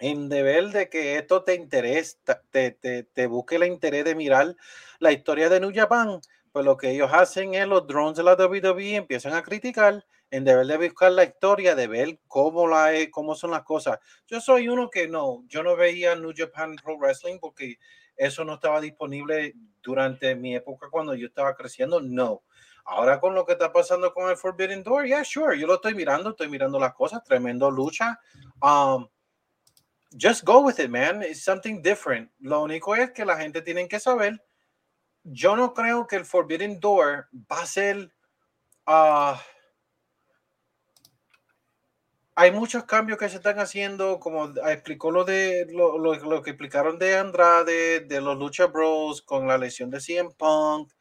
en 0.00 0.28
deber 0.28 0.68
de 0.68 0.88
que 0.88 1.16
esto 1.16 1.42
te 1.42 1.54
interesa, 1.54 2.16
te, 2.50 2.70
te, 2.70 3.02
te 3.02 3.26
busque 3.26 3.56
el 3.56 3.64
interés 3.64 4.04
de 4.04 4.14
mirar 4.14 4.54
la 5.00 5.12
historia 5.12 5.48
de 5.48 5.58
New 5.58 5.72
Japan, 5.74 6.20
pues 6.52 6.64
lo 6.64 6.76
que 6.76 6.90
ellos 6.90 7.10
hacen 7.12 7.54
es 7.54 7.66
los 7.66 7.86
drones 7.86 8.16
de 8.16 8.22
la 8.22 8.34
WWE 8.34 8.94
empiezan 8.94 9.34
a 9.34 9.42
criticar 9.42 10.04
en 10.30 10.44
deber 10.44 10.66
de 10.66 10.76
buscar 10.76 11.12
la 11.12 11.24
historia, 11.24 11.74
de 11.74 11.86
ver 11.86 12.18
cómo, 12.26 12.66
la, 12.66 12.92
cómo 13.10 13.34
son 13.34 13.50
las 13.50 13.62
cosas. 13.62 13.98
Yo 14.26 14.40
soy 14.40 14.68
uno 14.68 14.90
que 14.90 15.08
no, 15.08 15.44
yo 15.48 15.62
no 15.62 15.76
veía 15.76 16.14
New 16.14 16.32
Japan 16.36 16.76
Pro 16.76 16.98
Wrestling 16.98 17.38
porque 17.38 17.78
eso 18.16 18.44
no 18.44 18.54
estaba 18.54 18.80
disponible 18.80 19.54
durante 19.82 20.34
mi 20.34 20.54
época 20.54 20.88
cuando 20.90 21.14
yo 21.14 21.28
estaba 21.28 21.54
creciendo, 21.54 22.00
no. 22.00 22.42
Ahora 22.84 23.20
con 23.20 23.34
lo 23.34 23.44
que 23.44 23.52
está 23.52 23.72
pasando 23.72 24.12
con 24.12 24.30
el 24.30 24.36
Forbidden 24.36 24.82
Door, 24.82 25.06
yeah, 25.06 25.24
sure, 25.24 25.58
yo 25.58 25.66
lo 25.66 25.74
estoy 25.74 25.94
mirando, 25.94 26.30
estoy 26.30 26.48
mirando 26.48 26.78
las 26.78 26.94
cosas, 26.94 27.22
tremendo 27.22 27.70
lucha. 27.70 28.18
Um, 28.62 29.08
just 30.18 30.42
go 30.44 30.60
with 30.60 30.78
it, 30.78 30.90
man. 30.90 31.22
It's 31.22 31.42
something 31.42 31.82
different. 31.82 32.30
Lo 32.40 32.62
único 32.62 32.96
es 32.96 33.12
que 33.12 33.24
la 33.24 33.36
gente 33.36 33.62
tiene 33.62 33.86
que 33.88 34.00
saber, 34.00 34.42
yo 35.22 35.54
no 35.54 35.74
creo 35.74 36.06
que 36.06 36.16
el 36.16 36.24
Forbidden 36.24 36.80
Door 36.80 37.28
va 37.50 37.62
a 37.62 37.66
ser... 37.66 38.10
Uh, 38.86 39.36
hay 42.38 42.52
muchos 42.52 42.84
cambios 42.84 43.18
que 43.18 43.28
se 43.28 43.36
están 43.36 43.58
haciendo, 43.58 44.20
como 44.20 44.52
explicó 44.68 45.10
lo 45.10 45.24
de 45.24 45.66
lo, 45.70 45.98
lo, 45.98 46.40
que 46.40 46.50
explicaron 46.50 46.96
de 46.96 47.18
Andrade, 47.18 47.98
de 47.98 48.20
los 48.20 48.38
Lucha 48.38 48.66
Bros, 48.66 49.22
con 49.22 49.48
la 49.48 49.58
lesión 49.58 49.90
de 49.90 50.00
CM 50.00 50.30
Punk, 50.38 50.92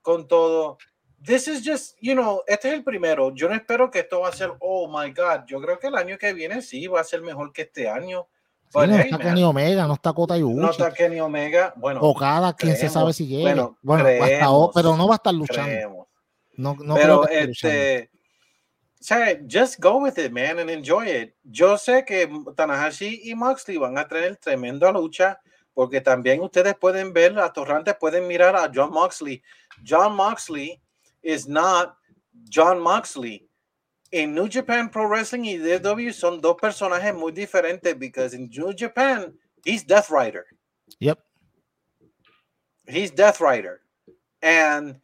con 0.00 0.26
todo. 0.26 0.78
this 1.22 1.46
is 1.46 1.62
just, 1.62 1.94
you 2.00 2.14
know, 2.14 2.42
este 2.46 2.68
es 2.68 2.74
el 2.74 2.84
primero. 2.84 3.34
Yo 3.34 3.50
no 3.50 3.54
espero 3.54 3.90
que 3.90 3.98
esto 3.98 4.20
va 4.20 4.28
a 4.28 4.32
ser, 4.32 4.50
oh 4.60 4.88
my 4.88 5.12
God. 5.12 5.44
Yo 5.46 5.60
creo 5.60 5.78
que 5.78 5.88
el 5.88 5.94
año 5.94 6.16
que 6.16 6.32
viene 6.32 6.62
sí 6.62 6.86
va 6.86 7.02
a 7.02 7.04
ser 7.04 7.20
mejor 7.20 7.52
que 7.52 7.62
este 7.62 7.86
año. 7.86 8.26
no 8.72 8.82
está 8.82 9.18
Kenny 9.18 9.44
Omega, 9.44 9.86
no 9.86 9.92
está 9.92 10.14
Kota 10.14 10.38
Ibushi. 10.38 10.56
No 10.58 10.70
está 10.70 10.90
Kenny 10.90 11.20
Omega. 11.20 11.74
Bueno, 11.76 12.00
o 12.00 12.14
cada 12.14 12.54
quien 12.54 12.74
se 12.76 12.88
sabe 12.88 13.12
si 13.12 13.26
llega. 13.26 13.70
Bueno, 13.82 14.04
pero 14.74 14.96
no 14.96 15.06
va 15.06 15.16
a 15.16 15.16
estar 15.16 15.34
luchando. 15.34 16.08
No, 16.56 16.76
no 16.80 16.94
pero 16.94 17.28
este, 17.28 18.10
o 19.00 19.04
sea, 19.04 19.38
just 19.46 19.78
go 19.80 19.98
with 19.98 20.18
it, 20.18 20.32
man, 20.32 20.58
and 20.58 20.68
enjoy 20.68 21.06
it. 21.06 21.36
Yo 21.44 21.76
sé 21.76 22.04
que 22.04 22.26
Tanahashi 22.56 23.20
y 23.24 23.34
Moxley 23.34 23.76
van 23.78 23.96
a 23.96 24.08
tener 24.08 24.36
tremenda 24.36 24.90
lucha, 24.92 25.38
porque 25.72 26.00
también 26.00 26.40
ustedes 26.40 26.74
pueden 26.74 27.12
ver, 27.12 27.32
las 27.32 27.52
torrantes 27.52 27.94
pueden 28.00 28.26
mirar 28.26 28.56
a 28.56 28.68
John 28.74 28.90
Moxley. 28.92 29.40
John 29.84 30.16
Moxley 30.16 30.80
is 31.22 31.46
not 31.46 31.96
John 32.50 32.80
Moxley. 32.80 33.48
En 34.10 34.34
New 34.34 34.48
Japan 34.48 34.90
Pro 34.90 35.08
Wrestling 35.08 35.44
y 35.44 35.58
DW 35.58 36.12
son 36.12 36.40
dos 36.40 36.56
personajes 36.56 37.14
muy 37.14 37.30
diferentes, 37.30 37.96
because 37.96 38.34
in 38.34 38.50
New 38.50 38.72
Japan, 38.76 39.32
he's 39.64 39.84
Death 39.84 40.10
Rider. 40.10 40.46
Yep. 40.98 41.20
He's 42.88 43.12
Death 43.12 43.40
Rider. 43.40 43.82
And 44.42 45.00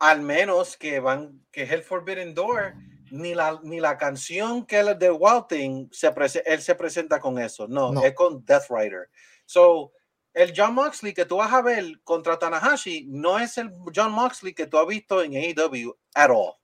al 0.00 0.20
menos 0.20 0.76
que 0.76 1.00
van, 1.00 1.40
que 1.50 1.62
es 1.62 1.72
el 1.72 1.82
Forbidden 1.82 2.34
Door, 2.34 2.74
ni 3.10 3.34
la, 3.34 3.60
ni 3.62 3.80
la 3.80 3.96
canción 3.96 4.64
que 4.64 4.80
es 4.80 4.98
de 4.98 5.10
Walting, 5.10 5.88
se 5.92 6.12
él 6.46 6.62
se 6.62 6.74
presenta 6.74 7.20
con 7.20 7.38
eso. 7.38 7.66
No, 7.68 8.02
es 8.02 8.14
con 8.14 8.44
Death 8.44 8.70
Rider. 8.70 9.08
So, 9.44 9.92
el 10.32 10.52
John 10.56 10.74
Moxley 10.74 11.12
que 11.12 11.24
tú 11.24 11.36
vas 11.36 11.52
a 11.52 11.62
ver 11.62 12.00
contra 12.04 12.38
Tanahashi 12.38 13.06
no 13.08 13.38
es 13.38 13.58
el 13.58 13.72
John 13.94 14.12
Moxley 14.12 14.54
que 14.54 14.66
tú 14.66 14.78
has 14.78 14.86
visto 14.86 15.22
en 15.22 15.34
AEW 15.34 15.96
at 16.14 16.30
all. 16.30 16.54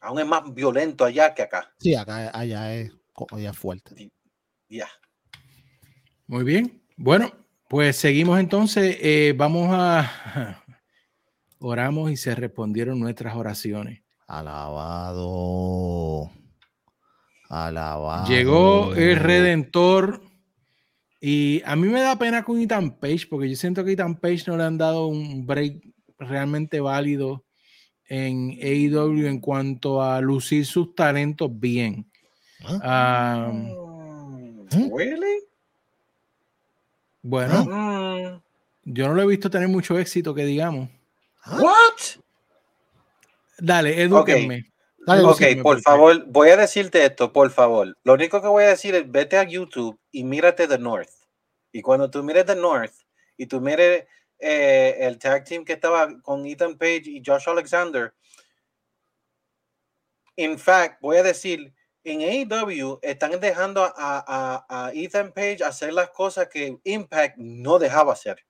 Aún 0.00 0.18
es 0.18 0.26
más 0.26 0.42
violento 0.52 1.04
allá 1.04 1.34
que 1.34 1.42
acá. 1.42 1.72
Sí, 1.78 1.94
acá 1.94 2.30
allá 2.32 2.74
es, 2.74 2.90
allá 3.30 3.52
fuerte. 3.52 4.10
Ya. 4.68 4.88
Muy 6.26 6.44
bien. 6.44 6.82
Bueno, 6.96 7.32
pues 7.68 7.96
seguimos 7.96 8.40
entonces. 8.40 8.96
Eh, 9.00 9.34
vamos 9.36 9.68
a. 9.72 10.64
Oramos 11.58 12.10
y 12.10 12.16
se 12.16 12.34
respondieron 12.34 12.98
nuestras 12.98 13.36
oraciones. 13.36 14.02
Alabado. 14.30 16.30
Alabado. 17.48 18.28
Llegó 18.28 18.94
el 18.94 19.16
Redentor. 19.16 20.22
Y 21.20 21.62
a 21.66 21.74
mí 21.74 21.88
me 21.88 22.00
da 22.00 22.16
pena 22.16 22.44
con 22.44 22.60
Ethan 22.60 22.92
Page, 22.92 23.26
porque 23.28 23.50
yo 23.50 23.56
siento 23.56 23.84
que 23.84 23.92
Ethan 23.92 24.14
Page 24.14 24.44
no 24.46 24.56
le 24.56 24.62
han 24.62 24.78
dado 24.78 25.08
un 25.08 25.46
break 25.46 25.82
realmente 26.18 26.80
válido 26.80 27.44
en 28.08 28.56
AEW 28.62 29.26
en 29.26 29.40
cuanto 29.40 30.00
a 30.00 30.20
lucir 30.20 30.64
sus 30.64 30.94
talentos 30.94 31.50
bien. 31.52 32.08
¿Ah? 32.82 33.52
¿Really? 34.96 35.40
Bueno, 37.20 37.66
ah. 37.68 38.40
yo 38.84 39.08
no 39.08 39.14
lo 39.14 39.22
he 39.22 39.26
visto 39.26 39.50
tener 39.50 39.68
mucho 39.68 39.98
éxito, 39.98 40.32
que 40.32 40.44
digamos. 40.44 40.88
¿What? 41.46 42.20
Dale, 43.60 44.02
edúquenme. 44.02 44.72
ok, 45.06 45.42
por 45.62 45.80
favor, 45.80 46.24
voy 46.26 46.50
a 46.50 46.56
decirte 46.56 47.04
esto, 47.04 47.32
por 47.32 47.50
favor. 47.50 47.96
Lo 48.04 48.14
único 48.14 48.40
que 48.40 48.48
voy 48.48 48.64
a 48.64 48.68
decir 48.68 48.94
es 48.94 49.10
vete 49.10 49.36
a 49.36 49.44
YouTube 49.44 49.98
y 50.10 50.24
mírate 50.24 50.66
The 50.66 50.78
North. 50.78 51.10
Y 51.72 51.82
cuando 51.82 52.10
tú 52.10 52.22
mires 52.22 52.46
The 52.46 52.56
North 52.56 52.94
y 53.36 53.46
tú 53.46 53.60
mires 53.60 54.06
eh, 54.38 54.96
el 55.00 55.18
tag 55.18 55.44
team 55.44 55.64
que 55.64 55.74
estaba 55.74 56.20
con 56.22 56.46
Ethan 56.46 56.76
Page 56.76 57.02
y 57.06 57.22
Josh 57.24 57.48
Alexander, 57.48 58.12
en 60.36 60.58
fact, 60.58 61.00
voy 61.00 61.18
a 61.18 61.22
decir, 61.22 61.74
en 62.02 62.22
AEW 62.22 62.98
están 63.02 63.38
dejando 63.40 63.84
a, 63.84 63.92
a, 63.96 64.66
a 64.68 64.92
Ethan 64.94 65.32
Page 65.32 65.62
hacer 65.62 65.92
las 65.92 66.10
cosas 66.10 66.48
que 66.48 66.78
Impact 66.84 67.36
no 67.36 67.78
dejaba 67.78 68.14
hacer. 68.14 68.44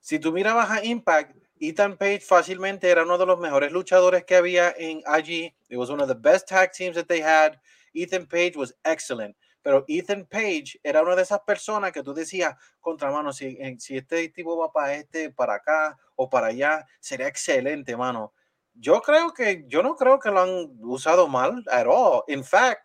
Si 0.00 0.20
tú 0.20 0.32
mirabas 0.32 0.70
a 0.70 0.84
Impact, 0.84 1.36
Ethan 1.58 1.96
Page 1.96 2.20
fácilmente 2.20 2.90
era 2.90 3.04
uno 3.04 3.16
de 3.16 3.26
los 3.26 3.38
mejores 3.38 3.72
luchadores 3.72 4.24
que 4.24 4.36
había 4.36 4.74
en 4.76 5.02
allí. 5.06 5.54
It 5.68 5.78
was 5.78 5.90
one 5.90 6.02
of 6.02 6.08
the 6.08 6.14
best 6.14 6.48
tag 6.48 6.72
teams 6.72 6.96
that 6.96 7.06
they 7.06 7.20
had. 7.22 7.58
Ethan 7.94 8.26
Page 8.26 8.56
was 8.56 8.74
excellent. 8.84 9.36
Pero 9.62 9.84
Ethan 9.88 10.26
Page 10.26 10.78
era 10.84 11.02
una 11.02 11.16
de 11.16 11.22
esas 11.22 11.40
personas 11.40 11.92
que 11.92 12.02
tú 12.02 12.14
decías, 12.14 12.54
contra 12.80 13.10
mano, 13.10 13.32
si, 13.32 13.58
si 13.78 13.96
este 13.96 14.28
tipo 14.28 14.56
va 14.56 14.70
para 14.70 14.94
este, 14.94 15.30
para 15.30 15.54
acá 15.54 15.98
o 16.14 16.30
para 16.30 16.48
allá, 16.48 16.86
sería 17.00 17.26
excelente, 17.26 17.96
mano. 17.96 18.32
Yo 18.74 19.00
creo 19.00 19.32
que, 19.32 19.64
yo 19.66 19.82
no 19.82 19.96
creo 19.96 20.20
que 20.20 20.30
lo 20.30 20.42
han 20.42 20.76
usado 20.80 21.26
mal 21.26 21.64
at 21.68 21.86
all. 21.88 22.22
In 22.28 22.44
fact, 22.44 22.82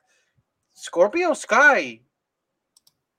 Scorpio 0.76 1.36
Sky 1.36 2.04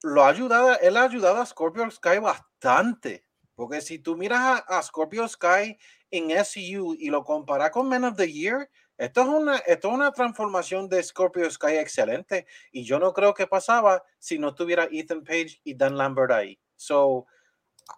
lo 0.03 0.25
ha 0.25 0.29
ayudado, 0.29 0.79
él 0.81 0.97
ha 0.97 1.05
ayudado 1.05 1.41
a 1.41 1.47
Scorpio 1.47 1.89
Sky 1.91 2.19
bastante 2.19 3.25
porque 3.55 3.81
si 3.81 3.99
tú 3.99 4.17
miras 4.17 4.63
a, 4.67 4.83
Scorpio 4.83 5.27
Sky 5.29 5.79
en 6.11 6.31
SU 6.31 6.95
y 6.99 7.09
lo 7.11 7.25
comparas 7.25 7.71
con 7.71 7.89
Men 7.89 8.05
of 8.05 8.17
the 8.17 8.31
Year, 8.31 8.69
esto 8.99 9.23
es, 9.23 9.29
una, 9.29 9.57
esto 9.59 9.89
es 9.89 9.95
una 9.95 10.13
transformación 10.13 10.89
de 10.89 11.03
Scorpio 11.03 11.51
Sky 11.51 11.77
excelente. 11.79 12.47
Y 12.71 12.85
yo 12.85 12.99
no 12.99 13.13
creo 13.13 13.35
que 13.35 13.47
pasaba 13.47 14.05
si 14.19 14.39
no 14.39 14.55
tuviera 14.55 14.89
Ethan 14.91 15.25
Page 15.25 15.61
y 15.65 15.75
Dan 15.75 15.97
Lambert 15.97 16.31
ahí. 16.31 16.61
So, 16.77 17.27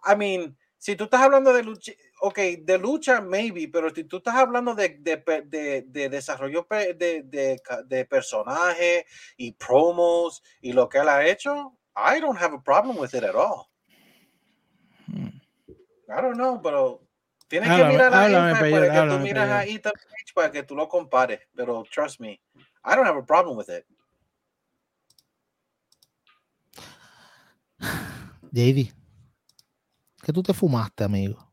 I 0.03 0.15
mean, 0.15 0.57
si 0.77 0.95
tú 0.95 1.05
estás 1.05 1.21
hablando 1.21 1.53
de 1.53 1.63
lucha, 1.63 1.91
ok, 2.21 2.37
de 2.59 2.77
lucha, 2.77 3.21
maybe, 3.21 3.67
pero 3.67 3.93
si 3.93 4.03
tú 4.03 4.17
estás 4.17 4.35
hablando 4.35 4.73
de, 4.75 4.97
de, 4.99 5.83
de, 5.85 6.09
desarrollo 6.09 6.67
de, 6.69 7.23
de, 7.23 8.05
personaje 8.05 9.05
y 9.37 9.51
promos 9.53 10.43
y 10.61 10.73
lo 10.73 10.87
que 10.89 10.99
él 10.99 11.09
ha 11.09 11.25
hecho, 11.25 11.77
I 11.95 12.19
don't 12.19 12.39
have 12.39 12.53
a 12.53 12.61
problem 12.61 12.97
with 12.97 13.13
it 13.13 13.23
at 13.23 13.35
all. 13.35 13.67
I 16.07 16.21
don't 16.21 16.35
know, 16.35 16.61
pero 16.61 17.01
tienes 17.47 17.69
que 17.69 17.83
mirar 17.85 18.13
a 18.13 18.29
Impact 18.29 18.71
para 18.71 18.91
que 18.91 19.09
tú 19.09 19.19
miras 19.19 19.49
a 19.49 19.65
Ethan 19.65 19.93
Page 19.93 20.33
para 20.33 20.51
que 20.51 20.63
tú 20.63 20.75
lo 20.75 20.87
compares. 20.87 21.39
Pero 21.55 21.83
trust 21.91 22.19
me, 22.19 22.41
I 22.83 22.95
don't 22.95 23.07
have 23.07 23.17
a 23.17 23.25
problem 23.25 23.57
with 23.57 23.69
it. 23.69 23.85
JD, 28.51 28.93
¿qué 30.23 30.33
tú 30.33 30.41
te 30.41 30.53
fumaste, 30.53 31.03
amigo? 31.03 31.51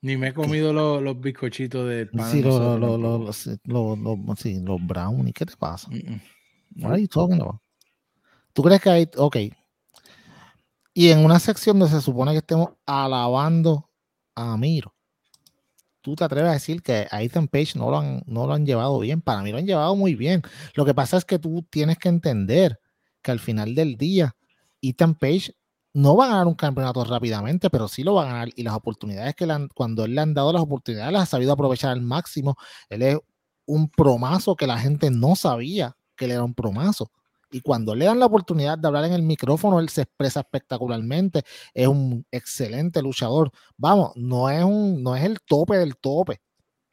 Ni 0.00 0.16
me 0.16 0.28
he 0.28 0.34
comido 0.34 0.72
los, 0.72 1.02
los 1.02 1.20
bizcochitos 1.20 1.88
de 1.88 2.06
pan. 2.06 2.30
Sí, 2.30 2.42
los, 2.42 2.80
los, 2.80 2.98
los, 2.98 3.36
sí, 4.38 4.60
los 4.60 4.86
brownies. 4.86 5.34
¿Qué 5.34 5.46
te 5.46 5.56
pasa? 5.56 5.88
Mm 5.90 6.20
What 6.76 6.92
are 6.92 6.98
you 6.98 7.08
talking 7.08 7.40
about? 7.40 7.60
¿Tú 8.52 8.62
crees 8.62 8.80
que 8.80 8.90
hay, 8.90 9.10
ok, 9.16 9.36
y 10.98 11.12
en 11.12 11.24
una 11.24 11.38
sección 11.38 11.78
donde 11.78 11.94
se 11.94 12.02
supone 12.02 12.32
que 12.32 12.38
estemos 12.38 12.70
alabando 12.84 13.88
a 14.34 14.56
Miro, 14.56 14.96
tú 16.00 16.16
te 16.16 16.24
atreves 16.24 16.50
a 16.50 16.54
decir 16.54 16.82
que 16.82 17.06
a 17.08 17.22
Ethan 17.22 17.46
Page 17.46 17.78
no 17.78 17.88
lo, 17.88 17.98
han, 18.00 18.24
no 18.26 18.48
lo 18.48 18.52
han 18.52 18.66
llevado 18.66 18.98
bien. 18.98 19.20
Para 19.22 19.42
mí 19.42 19.52
lo 19.52 19.58
han 19.58 19.66
llevado 19.66 19.94
muy 19.94 20.16
bien. 20.16 20.42
Lo 20.74 20.84
que 20.84 20.94
pasa 20.94 21.16
es 21.16 21.24
que 21.24 21.38
tú 21.38 21.64
tienes 21.70 21.98
que 21.98 22.08
entender 22.08 22.80
que 23.22 23.30
al 23.30 23.38
final 23.38 23.76
del 23.76 23.96
día, 23.96 24.34
Ethan 24.82 25.14
Page 25.14 25.54
no 25.94 26.16
va 26.16 26.24
a 26.24 26.28
ganar 26.30 26.48
un 26.48 26.56
campeonato 26.56 27.04
rápidamente, 27.04 27.70
pero 27.70 27.86
sí 27.86 28.02
lo 28.02 28.14
va 28.14 28.22
a 28.24 28.32
ganar. 28.32 28.48
Y 28.56 28.64
las 28.64 28.74
oportunidades 28.74 29.36
que 29.36 29.46
le 29.46 29.52
han, 29.52 29.68
cuando 29.68 30.04
él 30.04 30.16
le 30.16 30.20
han 30.20 30.34
dado 30.34 30.52
las 30.52 30.62
oportunidades, 30.62 31.12
las 31.12 31.22
ha 31.22 31.26
sabido 31.26 31.52
aprovechar 31.52 31.92
al 31.92 32.02
máximo. 32.02 32.56
Él 32.88 33.02
es 33.02 33.18
un 33.66 33.88
promazo 33.88 34.56
que 34.56 34.66
la 34.66 34.80
gente 34.80 35.12
no 35.12 35.36
sabía 35.36 35.96
que 36.16 36.24
él 36.24 36.32
era 36.32 36.42
un 36.42 36.54
promazo. 36.54 37.12
Y 37.50 37.60
cuando 37.62 37.94
le 37.94 38.04
dan 38.04 38.18
la 38.18 38.26
oportunidad 38.26 38.78
de 38.78 38.88
hablar 38.88 39.04
en 39.04 39.14
el 39.14 39.22
micrófono, 39.22 39.80
él 39.80 39.88
se 39.88 40.02
expresa 40.02 40.40
espectacularmente. 40.40 41.42
Es 41.72 41.88
un 41.88 42.26
excelente 42.30 43.02
luchador. 43.02 43.50
Vamos, 43.76 44.12
no 44.16 44.50
es, 44.50 44.62
un, 44.64 45.02
no 45.02 45.16
es 45.16 45.24
el 45.24 45.38
tope 45.40 45.78
del 45.78 45.96
tope. 45.96 46.40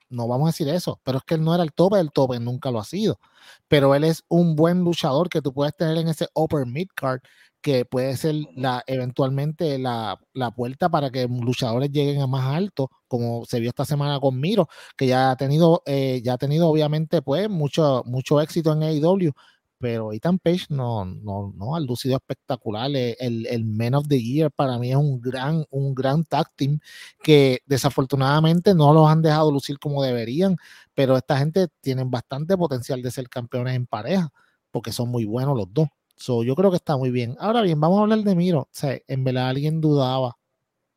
No 0.09 0.27
vamos 0.27 0.47
a 0.47 0.51
decir 0.51 0.69
eso, 0.69 1.01
pero 1.03 1.17
es 1.17 1.23
que 1.25 1.35
él 1.35 1.43
no 1.43 1.53
era 1.53 1.63
el 1.63 1.73
tope 1.73 1.97
del 1.97 2.11
tope, 2.11 2.39
nunca 2.39 2.71
lo 2.71 2.79
ha 2.79 2.85
sido. 2.85 3.19
Pero 3.67 3.95
él 3.95 4.03
es 4.03 4.23
un 4.29 4.55
buen 4.55 4.83
luchador 4.83 5.29
que 5.29 5.41
tú 5.41 5.53
puedes 5.53 5.75
tener 5.75 5.97
en 5.97 6.07
ese 6.07 6.27
upper 6.35 6.65
mid 6.65 6.87
card, 6.95 7.21
que 7.61 7.83
puede 7.85 8.15
ser 8.15 8.35
la, 8.55 8.83
eventualmente 8.85 9.79
la, 9.79 10.19
puerta 10.55 10.89
para 10.89 11.09
que 11.09 11.27
luchadores 11.27 11.91
lleguen 11.91 12.21
a 12.21 12.27
más 12.27 12.45
alto, 12.55 12.91
como 13.07 13.45
se 13.45 13.59
vio 13.59 13.69
esta 13.69 13.85
semana 13.85 14.19
con 14.19 14.39
Miro, 14.39 14.67
que 14.95 15.07
ya 15.07 15.31
ha 15.31 15.35
tenido, 15.35 15.81
eh, 15.87 16.21
ya 16.23 16.33
ha 16.33 16.37
tenido 16.37 16.69
obviamente 16.69 17.23
pues 17.23 17.49
mucho, 17.49 18.03
mucho 18.05 18.39
éxito 18.39 18.71
en 18.73 18.83
AEW 18.83 19.31
pero 19.79 20.13
Ethan 20.13 20.39
Page 20.39 20.65
no, 20.69 21.05
no, 21.05 21.53
no 21.55 21.75
ha 21.75 21.79
lucido 21.79 22.15
espectacular. 22.15 22.89
Eh, 22.95 23.15
el, 23.19 23.45
el 23.47 23.65
Man 23.65 23.95
of 23.95 24.07
the 24.07 24.21
Year 24.21 24.51
para 24.51 24.77
mí 24.79 24.91
es 24.91 24.97
un 24.97 25.21
gran, 25.21 25.65
un 25.69 25.93
gran 25.93 26.23
tag 26.23 26.47
team 26.55 26.79
que 27.23 27.59
desafortunadamente 27.65 28.73
no 28.73 28.93
los 28.93 29.07
han 29.07 29.21
dejado 29.21 29.51
lucir 29.51 29.79
como 29.79 30.03
deberían, 30.03 30.57
pero 30.93 31.17
esta 31.17 31.37
gente 31.37 31.67
tiene 31.81 32.03
bastante 32.05 32.57
potencial 32.57 33.01
de 33.01 33.11
ser 33.11 33.29
campeones 33.29 33.75
en 33.75 33.85
pareja, 33.87 34.31
porque 34.71 34.91
son 34.91 35.09
muy 35.09 35.25
buenos 35.25 35.57
los 35.57 35.73
dos. 35.73 35.87
So, 36.17 36.43
yo 36.43 36.55
creo 36.55 36.71
que 36.71 36.77
está 36.77 36.97
muy 36.97 37.11
bien. 37.11 37.35
Ahora 37.39 37.61
bien, 37.61 37.79
vamos 37.79 37.99
a 37.99 38.01
hablar 38.03 38.19
de 38.19 38.35
Miro. 38.35 38.61
O 38.61 38.69
sea, 38.71 38.97
en 39.07 39.23
verdad 39.23 39.49
alguien 39.49 39.81
dudaba 39.81 40.37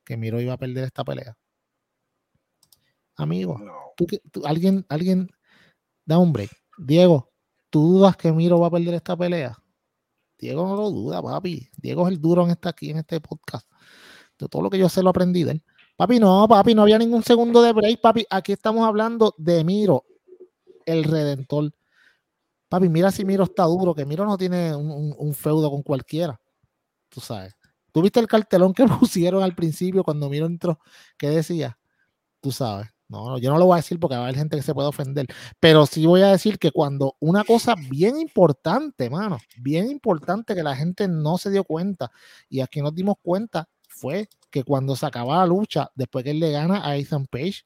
que 0.08 0.16
Miro 0.16 0.40
iba 0.40 0.54
a 0.54 0.56
perder 0.56 0.84
esta 0.84 1.04
pelea? 1.04 1.36
Amigo, 3.14 3.60
¿tú, 3.94 4.06
alguien, 4.46 4.86
alguien, 4.88 5.28
da 6.06 6.18
un 6.18 6.32
break. 6.32 6.50
Diego, 6.78 7.27
¿tú 7.70 7.80
dudas 7.80 8.16
que 8.16 8.32
Miro 8.32 8.60
va 8.60 8.68
a 8.68 8.70
perder 8.70 8.94
esta 8.94 9.16
pelea? 9.16 9.56
Diego 10.38 10.66
no 10.66 10.76
lo 10.76 10.90
duda, 10.90 11.20
papi. 11.20 11.68
Diego 11.76 12.06
es 12.06 12.14
el 12.14 12.20
duro 12.20 12.44
en 12.44 12.50
esta, 12.50 12.70
aquí 12.70 12.90
en 12.90 12.98
este 12.98 13.20
podcast. 13.20 13.68
De 14.38 14.48
todo 14.48 14.62
lo 14.62 14.70
que 14.70 14.78
yo 14.78 14.88
sé 14.88 15.02
lo 15.02 15.10
aprendí 15.10 15.42
de. 15.42 15.62
Papi, 15.96 16.20
no, 16.20 16.46
papi, 16.48 16.74
no 16.74 16.82
había 16.82 16.98
ningún 16.98 17.24
segundo 17.24 17.60
de 17.60 17.72
break, 17.72 18.00
papi. 18.00 18.24
Aquí 18.30 18.52
estamos 18.52 18.86
hablando 18.86 19.34
de 19.36 19.64
Miro, 19.64 20.04
el 20.86 21.02
redentor. 21.02 21.72
Papi, 22.68 22.88
mira 22.88 23.10
si 23.10 23.24
Miro 23.24 23.44
está 23.44 23.64
duro, 23.64 23.94
que 23.94 24.06
Miro 24.06 24.24
no 24.24 24.38
tiene 24.38 24.76
un, 24.76 25.34
feudo 25.34 25.70
con 25.70 25.82
cualquiera. 25.82 26.40
Tú 27.08 27.20
sabes. 27.20 27.56
¿Tú 27.90 28.02
viste 28.02 28.20
el 28.20 28.28
cartelón 28.28 28.74
que 28.74 28.84
pusieron 29.00 29.42
al 29.42 29.56
principio 29.56 30.04
cuando 30.04 30.28
Miro 30.28 30.46
entró? 30.46 30.78
¿Qué 31.16 31.30
decía? 31.30 31.78
Tú 32.40 32.52
sabes. 32.52 32.88
No, 33.08 33.38
yo 33.38 33.50
no 33.50 33.58
lo 33.58 33.64
voy 33.64 33.74
a 33.74 33.76
decir 33.76 33.98
porque 33.98 34.16
va 34.16 34.22
a 34.22 34.24
haber 34.24 34.36
gente 34.36 34.56
que 34.56 34.62
se 34.62 34.74
puede 34.74 34.88
ofender. 34.88 35.26
Pero 35.58 35.86
sí 35.86 36.04
voy 36.04 36.20
a 36.22 36.28
decir 36.28 36.58
que 36.58 36.70
cuando 36.72 37.16
una 37.20 37.42
cosa 37.42 37.74
bien 37.88 38.18
importante, 38.18 39.08
mano, 39.08 39.38
bien 39.56 39.90
importante 39.90 40.54
que 40.54 40.62
la 40.62 40.76
gente 40.76 41.08
no 41.08 41.38
se 41.38 41.50
dio 41.50 41.64
cuenta 41.64 42.10
y 42.50 42.60
aquí 42.60 42.82
nos 42.82 42.94
dimos 42.94 43.16
cuenta 43.22 43.68
fue 43.88 44.28
que 44.50 44.62
cuando 44.62 44.94
se 44.94 45.06
acaba 45.06 45.38
la 45.38 45.46
lucha, 45.46 45.90
después 45.94 46.24
que 46.24 46.32
él 46.32 46.40
le 46.40 46.52
gana 46.52 46.86
a 46.86 46.96
Ethan 46.96 47.26
Page, 47.26 47.64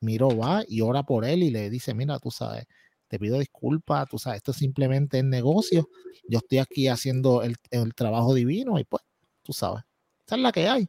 Miro 0.00 0.36
va 0.36 0.62
y 0.68 0.80
ora 0.80 1.02
por 1.02 1.24
él 1.24 1.42
y 1.42 1.50
le 1.50 1.70
dice, 1.70 1.94
mira, 1.94 2.18
tú 2.18 2.30
sabes, 2.30 2.66
te 3.08 3.18
pido 3.18 3.38
disculpas, 3.38 4.08
tú 4.08 4.18
sabes, 4.18 4.38
esto 4.38 4.52
simplemente 4.52 5.18
es 5.18 5.24
negocio, 5.24 5.88
yo 6.28 6.38
estoy 6.38 6.58
aquí 6.58 6.88
haciendo 6.88 7.42
el, 7.42 7.56
trabajo 7.94 8.34
divino 8.34 8.78
y 8.78 8.84
pues, 8.84 9.02
tú 9.42 9.52
sabes, 9.52 9.84
esa 10.26 10.36
es 10.36 10.42
la 10.42 10.52
que 10.52 10.68
hay. 10.68 10.88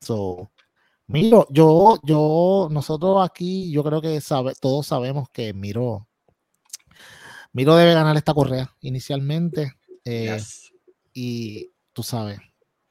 So, 0.00 0.50
Miro, 1.06 1.46
yo, 1.50 1.98
yo, 2.02 2.68
nosotros 2.70 3.18
aquí, 3.22 3.70
yo 3.70 3.84
creo 3.84 4.00
que 4.00 4.20
sabe, 4.20 4.54
todos 4.58 4.86
sabemos 4.86 5.28
que 5.30 5.52
Miro, 5.52 6.08
Miro 7.52 7.76
debe 7.76 7.94
ganar 7.94 8.16
esta 8.16 8.34
correa 8.34 8.70
inicialmente. 8.80 9.74
Eh, 10.04 10.40
y 11.12 11.70
tú 11.92 12.02
sabes, 12.02 12.38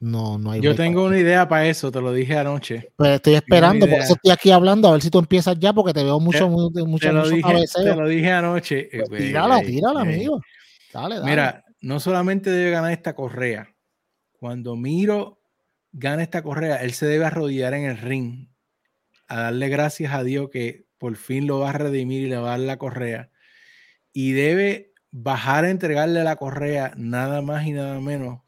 no, 0.00 0.38
no 0.38 0.52
hay. 0.52 0.60
Yo 0.60 0.74
tengo 0.74 1.04
una 1.04 1.18
idea 1.18 1.48
para 1.48 1.66
eso, 1.66 1.92
te 1.92 2.00
lo 2.00 2.12
dije 2.12 2.38
anoche. 2.38 2.92
Pues 2.96 3.10
estoy 3.10 3.34
esperando, 3.34 3.86
por 3.86 4.00
eso 4.00 4.14
estoy 4.14 4.30
aquí 4.30 4.50
hablando, 4.52 4.88
a 4.88 4.92
ver 4.92 5.02
si 5.02 5.10
tú 5.10 5.18
empiezas 5.18 5.58
ya, 5.58 5.72
porque 5.72 5.92
te 5.92 6.04
veo 6.04 6.18
mucho, 6.20 6.48
mucho, 6.48 6.86
mucho, 6.86 7.06
te 7.08 7.12
lo, 7.12 7.28
dije, 7.28 7.64
te 7.74 7.94
lo 7.96 8.08
dije 8.08 8.32
anoche. 8.32 8.88
Eh, 8.92 9.04
pues 9.08 9.22
tírala, 9.22 9.60
tírala, 9.60 10.00
amigo. 10.00 10.40
Dale, 10.92 11.16
dale. 11.16 11.30
Mira, 11.30 11.64
no 11.80 12.00
solamente 12.00 12.50
debe 12.50 12.70
ganar 12.70 12.92
esta 12.92 13.14
correa, 13.14 13.68
cuando 14.38 14.76
Miro 14.76 15.43
gana 15.94 16.22
esta 16.22 16.42
correa, 16.42 16.82
él 16.82 16.92
se 16.92 17.06
debe 17.06 17.24
arrodillar 17.24 17.72
en 17.74 17.84
el 17.84 17.98
ring 17.98 18.48
a 19.28 19.42
darle 19.42 19.68
gracias 19.68 20.12
a 20.12 20.22
Dios 20.22 20.50
que 20.50 20.86
por 20.98 21.16
fin 21.16 21.46
lo 21.46 21.60
va 21.60 21.70
a 21.70 21.74
redimir 21.74 22.22
y 22.22 22.28
le 22.28 22.36
va 22.36 22.48
a 22.48 22.58
dar 22.58 22.60
la 22.60 22.76
correa. 22.76 23.30
Y 24.12 24.32
debe 24.32 24.92
bajar 25.10 25.64
a 25.64 25.70
entregarle 25.70 26.22
la 26.24 26.36
correa 26.36 26.92
nada 26.96 27.40
más 27.40 27.66
y 27.66 27.72
nada 27.72 28.00
menos 28.00 28.40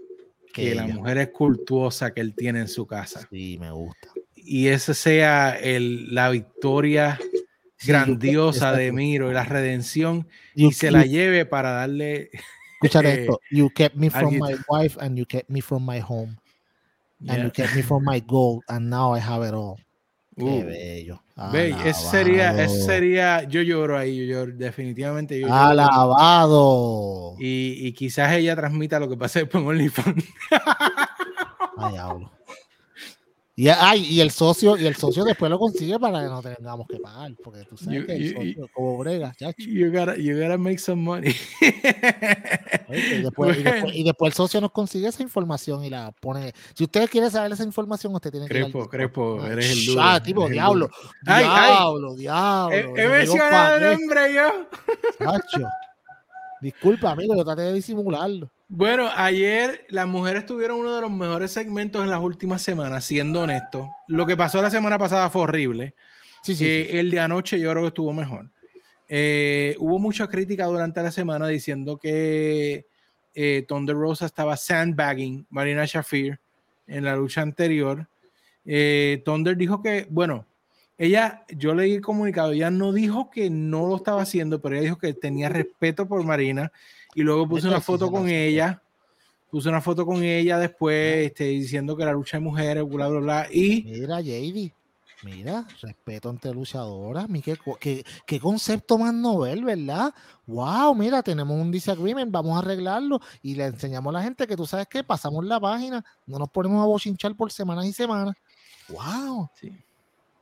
que 0.53 0.75
la 0.75 0.87
mujer 0.87 1.19
escultuosa 1.19 2.13
que 2.13 2.21
él 2.21 2.35
tiene 2.35 2.61
en 2.61 2.69
su 2.69 2.87
casa. 2.87 3.29
Sí, 3.31 3.59
me 3.61 3.71
gusta. 3.71 4.09
Y 4.35 4.69
esa 4.69 4.95
sea 4.95 5.51
el, 5.51 6.15
la 6.15 6.31
victoria 6.31 7.19
grandiosa 7.85 8.73
de 8.73 8.91
Miro 8.91 9.31
y 9.31 9.35
la 9.35 9.45
redención 9.45 10.27
y 10.55 10.73
se 10.73 10.91
la 10.91 11.05
lleve 11.05 11.47
para 11.47 11.73
darle. 11.73 12.31
Escucha 12.81 13.01
eh, 13.01 13.21
esto. 13.21 13.41
You 13.51 13.71
kept 13.71 13.97
me 13.97 14.11
from 14.11 14.39
my 14.39 14.57
wife 14.69 14.99
and 15.01 15.17
you 15.17 15.27
kept 15.27 15.51
me 15.51 15.61
from 15.61 15.85
my 15.85 16.01
home. 16.01 16.37
And 17.29 17.45
you 17.45 17.51
kept 17.51 17.75
me 17.75 17.83
from 17.83 18.05
my 18.05 18.21
goal 18.21 18.63
and 18.69 18.91
now 18.91 19.15
I 19.15 19.19
have 19.19 19.43
it 19.43 19.55
all. 19.55 19.79
Qué 20.39 20.63
uh. 20.63 20.67
bello. 20.67 21.23
ese 21.85 22.11
sería, 22.11 22.63
ese 22.63 22.83
sería, 22.83 23.45
yo 23.45 23.63
lloro 23.63 23.97
ahí, 23.97 24.17
yo 24.17 24.25
lloro, 24.25 24.53
definitivamente 24.55 25.41
yo 25.41 25.53
Alabado. 25.53 27.37
Y, 27.39 27.87
y, 27.87 27.93
quizás 27.93 28.33
ella 28.33 28.55
transmita 28.55 29.01
lo 29.01 29.09
que 29.09 29.17
pasa 29.17 29.41
después 29.41 29.63
en 29.63 29.69
OnlyFans. 29.69 30.25
Ay, 31.79 31.93
diablo. 31.93 32.36
Y, 33.59 33.69
ay, 33.71 34.05
y 34.05 34.21
el 34.21 34.31
socio, 34.33 34.77
y 34.77 34.87
el 34.87 34.97
socio 34.97 35.25
después 35.25 35.51
lo 35.51 35.59
consigue 35.59 35.99
para 35.99 36.21
que 36.21 36.27
no 36.27 36.43
tengamos 36.43 36.87
que 36.87 36.99
pagar, 36.99 37.33
porque 37.43 37.65
tú 37.65 37.75
sabes 37.79 38.05
que 38.05 38.15
el 38.15 38.35
socio, 38.35 38.69
como 38.75 38.99
brega, 38.99 39.33
chacho. 39.35 39.67
You 39.67 39.91
gotta, 39.91 40.15
you 40.19 40.39
gotta 40.39 40.59
make 40.59 40.79
some 40.79 41.01
money. 41.03 41.35
y, 41.63 43.23
después, 43.23 43.57
y, 43.95 44.03
después, 44.05 44.33
el 44.33 44.37
socio 44.37 44.61
nos 44.61 44.73
consigue 44.73 45.09
esa 45.09 45.23
información 45.23 45.83
y 45.83 45.89
la 45.89 46.13
pone. 46.13 46.53
Si 46.75 46.85
usted 46.85 47.09
quiere 47.09 47.31
saber 47.31 47.51
esa 47.51 47.65
información, 47.65 48.15
usted 48.15 48.31
tiene 48.31 48.47
que. 48.47 48.53
Crepo, 48.53 48.91
Crepo, 48.91 49.47
eres 49.47 49.71
el 49.71 49.87
duro. 49.87 50.03
Ah, 50.03 50.23
tipo, 50.23 50.47
diablo, 50.51 50.91
diablo, 51.25 52.15
diablo. 52.15 52.77
He, 52.77 52.81
he 52.81 53.09
mencionado 53.09 53.77
el 53.77 53.99
nombre 53.99 54.35
yo. 54.35 54.69
Chacho. 55.19 55.67
Disculpa, 56.61 57.13
amigo, 57.13 57.35
yo 57.35 57.43
traté 57.43 57.63
de 57.63 57.73
disimularlo. 57.73 58.51
Bueno, 58.69 59.09
ayer 59.15 59.87
las 59.91 60.09
mujeres 60.09 60.45
tuvieron 60.45 60.81
uno 60.81 60.95
de 60.95 61.01
los 61.01 61.11
mejores 61.11 61.53
segmentos 61.53 62.03
en 62.03 62.11
las 62.11 62.21
últimas 62.21 62.63
semanas, 62.63 63.05
siendo 63.05 63.43
honesto. 63.43 63.91
Lo 64.09 64.27
que 64.27 64.37
pasó 64.37 64.61
la 64.61 64.71
semana 64.71 64.99
pasada 64.99 65.31
fue 65.31 65.43
horrible. 65.43 65.95
Sí, 66.43 66.57
sí, 66.57 66.67
eh, 66.67 66.99
El 66.99 67.11
de 67.11 67.21
anoche 67.21 67.61
yo 67.61 67.71
creo 67.71 67.83
que 67.83 67.89
estuvo 67.89 68.13
mejor. 68.13 68.51
Eh, 69.09 69.77
hubo 69.79 70.01
mucha 70.01 70.27
crítica 70.27 70.67
durante 70.67 71.01
la 71.01 71.13
semana 71.13 71.47
diciendo 71.47 71.97
que 71.97 72.87
eh, 73.35 73.65
Thunder 73.69 73.95
Rosa 73.95 74.27
estaba 74.27 74.57
sandbagging 74.57 75.47
Marina 75.51 75.85
Shafir 75.85 76.41
en 76.89 77.05
la 77.05 77.15
lucha 77.15 77.43
anterior. 77.43 78.09
Eh, 78.65 79.23
Thunder 79.25 79.57
dijo 79.57 79.81
que, 79.81 80.09
bueno, 80.11 80.45
ella, 80.99 81.45
yo 81.51 81.75
leí 81.75 81.95
el 81.95 82.01
comunicado, 82.01 82.53
ella 82.53 82.71
no 82.71 82.93
dijo 82.93 83.31
que 83.31 83.49
no 83.49 83.87
lo 83.87 83.97
estaba 83.97 84.23
haciendo, 84.23 84.61
pero 84.61 84.75
ella 84.75 84.85
dijo 84.85 84.99
que 84.99 85.13
tenía 85.15 85.49
respeto 85.49 86.09
por 86.09 86.25
Marina 86.25 86.73
y 87.17 87.23
luego 87.23 87.49
puse 87.49 87.67
una 87.67 87.81
foto 87.81 88.11
con 88.11 88.29
ella, 88.29 88.83
puse 89.51 89.71
una 89.71 89.81
foto 89.81 90.05
con 90.05 90.23
ella 90.23 90.59
después, 90.59 91.29
este, 91.29 91.45
diciendo 91.45 91.97
que 91.97 92.05
la 92.05 92.13
lucha 92.13 92.37
de 92.37 92.43
mujeres, 92.43 92.87
bla, 92.87 93.09
bla, 93.09 93.21
bla, 93.21 93.47
y... 93.51 93.85
Mira, 93.85 94.21
JD, 94.21 94.71
mira, 95.23 95.67
respeto 95.81 96.29
ante 96.29 96.53
luchadoras, 96.53 97.27
qué, 97.43 97.57
qué, 97.81 98.05
qué, 98.27 98.39
concepto 98.39 98.99
más 98.99 99.15
novel, 99.15 99.65
¿verdad? 99.65 100.13
Wow, 100.47 100.95
mira, 100.95 101.23
tenemos 101.23 101.59
un 101.59 101.71
disagreement, 101.71 102.31
vamos 102.31 102.55
a 102.55 102.59
arreglarlo 102.59 103.19
y 103.41 103.55
le 103.55 103.65
enseñamos 103.65 104.15
a 104.15 104.19
la 104.19 104.23
gente 104.23 104.47
que 104.47 104.55
tú 104.55 104.67
sabes 104.67 104.87
que 104.87 105.03
pasamos 105.03 105.43
la 105.47 105.59
página, 105.59 106.05
no 106.27 106.39
nos 106.39 106.51
ponemos 106.51 106.83
a 106.83 106.87
bochinchar 106.87 107.35
por 107.35 107.51
semanas 107.51 107.87
y 107.87 107.95
semanas. 107.95 108.37
Wow. 108.91 109.49
Sí. 109.59 109.73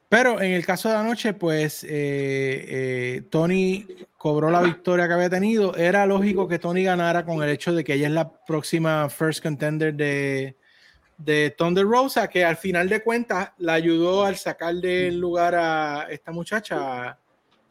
Pero 0.09 0.41
en 0.41 0.53
el 0.53 0.65
caso 0.65 0.89
de 0.89 0.97
anoche, 0.97 1.33
pues 1.33 1.83
eh, 1.85 1.89
eh, 1.91 3.23
Tony 3.31 3.87
cobró 4.17 4.51
la 4.51 4.63
victoria 4.63 5.09
que 5.09 5.15
había 5.15 5.31
tenido. 5.31 5.75
Era 5.77 6.07
lógico 6.07 6.47
que 6.47 6.59
Tony 6.59 6.85
ganara 6.85 7.25
con 7.25 7.43
el 7.43 7.51
hecho 7.51 7.73
de 7.73 7.83
que 7.83 7.95
ella 7.95 8.07
es 8.07 8.13
la 8.13 8.31
próxima 8.45 9.09
first 9.09 9.43
contender 9.43 9.95
de, 9.95 10.57
de 11.19 11.55
Thunder 11.57 11.85
Rosa, 11.85 12.29
que 12.29 12.45
al 12.45 12.57
final 12.57 12.89
de 12.89 13.03
cuentas 13.03 13.51
la 13.59 13.75
ayudó 13.75 14.25
al 14.25 14.37
sacar 14.37 14.75
del 14.77 15.19
lugar 15.19 15.55
a 15.55 16.07
esta 16.11 16.33
muchacha, 16.33 17.19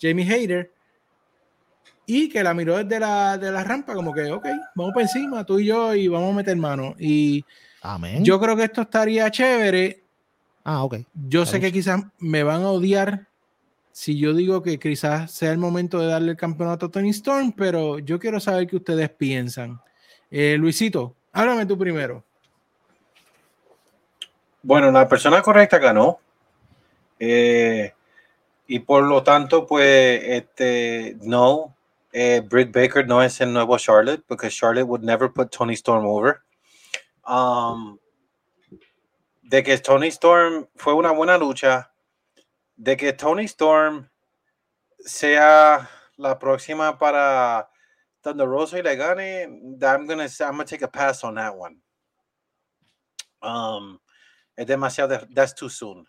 Jamie 0.02 0.30
Hayter, 0.32 0.72
y 2.06 2.28
que 2.30 2.44
la 2.44 2.54
miró 2.54 2.84
desde 2.84 3.00
la, 3.00 3.38
de 3.38 3.52
la 3.52 3.64
rampa, 3.64 3.94
como 3.94 4.14
que, 4.14 4.32
ok, 4.32 4.46
vamos 4.76 4.94
para 4.94 5.06
encima, 5.06 5.46
tú 5.46 5.60
y 5.60 5.68
yo, 5.68 5.96
y 5.96 6.08
vamos 6.08 6.32
a 6.34 6.36
meter 6.36 6.58
mano. 6.58 6.96
Y 7.00 7.46
yo 8.22 8.40
creo 8.40 8.56
que 8.56 8.64
esto 8.64 8.82
estaría 8.82 9.30
chévere 9.32 10.03
Ah, 10.64 10.84
ok. 10.84 10.98
Yo 11.28 11.46
sé 11.46 11.60
que 11.60 11.72
quizás 11.72 12.04
me 12.20 12.44
van 12.44 12.64
a 12.64 12.70
odiar 12.70 13.28
si 13.92 14.18
yo 14.18 14.34
digo 14.34 14.64
que 14.64 14.80
quizás 14.80 15.32
sea 15.32 15.52
el 15.52 15.60
momento 15.60 16.00
de 16.00 16.08
darle 16.08 16.32
el 16.32 16.38
campeonato 16.38 16.88
a 16.88 16.92
Tony 16.92 17.10
Storm, 17.10 17.52
pero 17.52 18.00
yo 18.00 18.20
quiero 18.20 18.40
saber 18.40 18.68
qué 18.68 18.78
ustedes 18.78 19.10
piensan. 19.10 19.80
Eh, 20.32 20.58
Luisito, 20.58 21.16
háblame 21.32 21.66
tú 21.66 21.78
primero. 21.78 22.24
Bueno, 24.64 24.90
la 24.92 25.08
persona 25.08 25.42
correcta 25.42 25.78
ganó. 25.78 26.20
Eh, 27.20 27.94
y 28.66 28.80
por 28.80 29.04
lo 29.04 29.22
tanto, 29.22 29.68
pues, 29.68 30.22
este, 30.24 31.18
no, 31.22 31.76
eh, 32.12 32.42
Britt 32.50 32.74
Baker 32.74 33.08
no 33.08 33.22
es 33.22 33.40
el 33.42 33.54
nuevo 33.54 33.78
Charlotte, 33.78 34.24
porque 34.26 34.50
Charlotte 34.50 34.88
would 34.88 35.04
never 35.04 35.32
put 35.32 35.52
Tony 35.52 35.74
Storm 35.74 36.06
over. 36.06 36.42
Um, 37.28 38.00
de 39.54 39.62
que 39.62 39.78
Tony 39.78 40.08
Storm 40.08 40.68
fue 40.76 40.96
una 40.96 41.12
buena 41.12 41.38
lucha, 41.38 41.94
de 42.76 42.98
que 42.98 43.14
Tony 43.14 43.46
Storm 43.46 44.10
sea 44.98 45.88
la 46.18 46.40
próxima 46.40 46.98
para 46.98 47.70
Thunder 48.24 48.48
Rosa 48.48 48.80
y 48.80 48.82
le 48.82 48.96
gane, 48.96 49.44
I'm 49.80 50.08
gonna, 50.08 50.26
I'm 50.40 50.58
gonna 50.58 50.66
take 50.66 50.84
a 50.84 50.88
pass 50.88 51.24
on 51.24 51.36
that 51.36 51.56
one. 51.56 51.80
Um, 53.44 54.00
es 54.58 54.66
demasiado, 54.66 55.24
that's 55.36 55.54
too 55.54 55.70
soon 55.70 56.08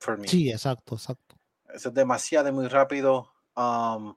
for 0.00 0.16
me. 0.18 0.26
Sí, 0.26 0.50
exacto, 0.50 0.96
exacto. 0.96 1.36
Es 1.72 1.84
demasiado 1.84 2.52
muy 2.52 2.66
rápido. 2.66 3.30
Um, 3.56 4.16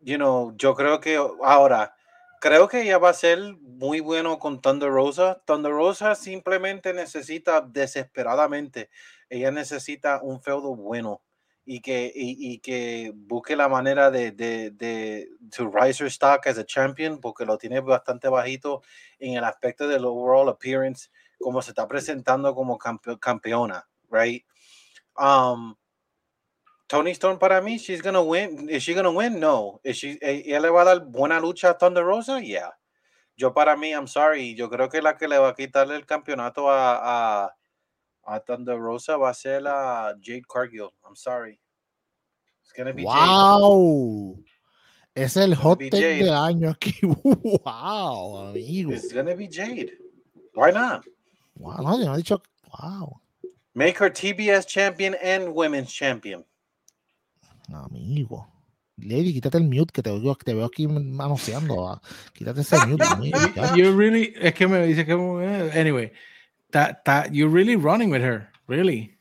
you 0.00 0.16
know, 0.16 0.54
yo 0.56 0.74
creo 0.74 0.98
que 1.02 1.16
ahora 1.16 1.92
creo 2.40 2.68
que 2.68 2.82
ella 2.82 2.98
va 2.98 3.10
a 3.10 3.14
ser 3.14 3.38
muy 3.60 4.00
bueno 4.00 4.38
con 4.40 4.60
Thunder 4.60 4.90
Rosa. 4.90 5.42
Thunder 5.46 5.72
Rosa 5.72 6.16
simplemente 6.16 6.92
necesita 6.92 7.60
desesperadamente, 7.60 8.90
ella 9.28 9.52
necesita 9.52 10.20
un 10.22 10.42
feudo 10.42 10.74
bueno 10.74 11.22
y 11.64 11.80
que, 11.80 12.10
y, 12.12 12.58
que 12.58 13.12
busque 13.14 13.54
la 13.54 13.68
manera 13.68 14.10
de, 14.10 14.32
de, 14.32 14.70
de 14.72 15.28
to 15.54 15.70
rise 15.70 16.02
her 16.02 16.08
stock 16.08 16.46
as 16.46 16.58
a 16.58 16.64
champion 16.64 17.20
porque 17.20 17.44
lo 17.44 17.58
tiene 17.58 17.78
bastante 17.80 18.28
bajito 18.28 18.82
en 19.20 19.34
el 19.36 19.44
aspecto 19.44 19.86
del 19.86 20.04
overall 20.04 20.48
appearance, 20.48 21.10
como 21.38 21.62
se 21.62 21.70
está 21.70 21.86
presentando 21.86 22.54
como 22.54 22.76
campeona, 22.78 23.86
right? 24.10 24.44
Um, 25.16 25.76
Tony 26.90 27.12
Storm 27.12 27.38
para 27.38 27.62
mí, 27.62 27.78
she's 27.78 28.02
gonna 28.02 28.20
win. 28.20 28.68
Is 28.68 28.82
she 28.82 28.94
gonna 28.94 29.12
win? 29.12 29.38
No. 29.38 29.80
Is 29.84 29.96
she, 29.96 30.18
eh, 30.20 30.42
¿Ella 30.44 30.58
le 30.58 30.70
va 30.70 30.82
a 30.82 30.84
dar 30.86 30.98
buena 31.06 31.38
lucha 31.38 31.70
a 31.70 31.78
Thunder 31.78 32.04
Rosa? 32.04 32.40
Yeah. 32.40 32.70
Yo 33.36 33.52
para 33.52 33.76
mí, 33.76 33.92
I'm 33.92 34.08
sorry, 34.08 34.56
yo 34.56 34.68
creo 34.68 34.90
que 34.90 35.00
la 35.00 35.16
que 35.16 35.28
le 35.28 35.38
va 35.38 35.50
a 35.50 35.54
quitarle 35.54 35.94
el 35.94 36.04
campeonato 36.04 36.68
a, 36.68 37.44
a, 37.44 37.54
a 38.26 38.40
Thunder 38.40 38.76
Rosa 38.76 39.16
va 39.16 39.30
a 39.30 39.34
ser 39.34 39.62
la 39.62 40.14
Jade 40.20 40.42
Cargill. 40.52 40.90
I'm 41.06 41.14
sorry. 41.14 41.60
It's 42.64 42.72
gonna 42.76 42.92
be 42.92 43.04
wow. 43.04 44.34
Jade. 44.36 44.44
Es 45.14 45.36
el 45.36 45.54
hot 45.54 45.78
take 45.78 46.24
del 46.24 46.34
año 46.34 46.70
aquí. 46.70 46.98
wow, 47.64 48.48
amigo. 48.48 48.90
It's 48.90 49.12
gonna 49.12 49.36
be 49.36 49.46
Jade. 49.46 49.92
Why 50.54 50.72
not? 50.72 51.04
Wow, 51.54 51.82
no, 51.82 51.98
yo 52.00 52.06
no 52.06 52.14
he 52.14 52.22
dicho. 52.22 52.42
Wow. 52.82 53.20
Make 53.76 53.98
her 53.98 54.10
TBS 54.10 54.66
champion 54.66 55.14
and 55.22 55.54
women's 55.54 55.92
champion. 55.92 56.44
Amigo. 57.72 58.46
Lady, 58.96 59.32
quítate 59.32 59.56
el 59.56 59.64
mute 59.64 59.92
que 59.92 60.02
te 60.02 60.10
veo, 60.10 60.34
te 60.34 60.54
veo 60.54 60.66
aquí 60.66 60.86
manoseando. 60.86 62.00
Quítate 62.34 62.60
ese 62.60 62.76
mute. 62.86 63.04
amigo, 63.04 63.38
you 63.76 63.96
really, 63.96 64.34
es 64.40 64.54
que 64.54 64.66
me 64.66 64.86
dice 64.86 65.06
que. 65.06 65.12
Anyway, 65.74 66.12
that, 66.72 67.04
that, 67.04 67.32
you're 67.32 67.50
really 67.50 67.76
running 67.76 68.10
with 68.10 68.22
her. 68.22 68.48
Really. 68.66 69.16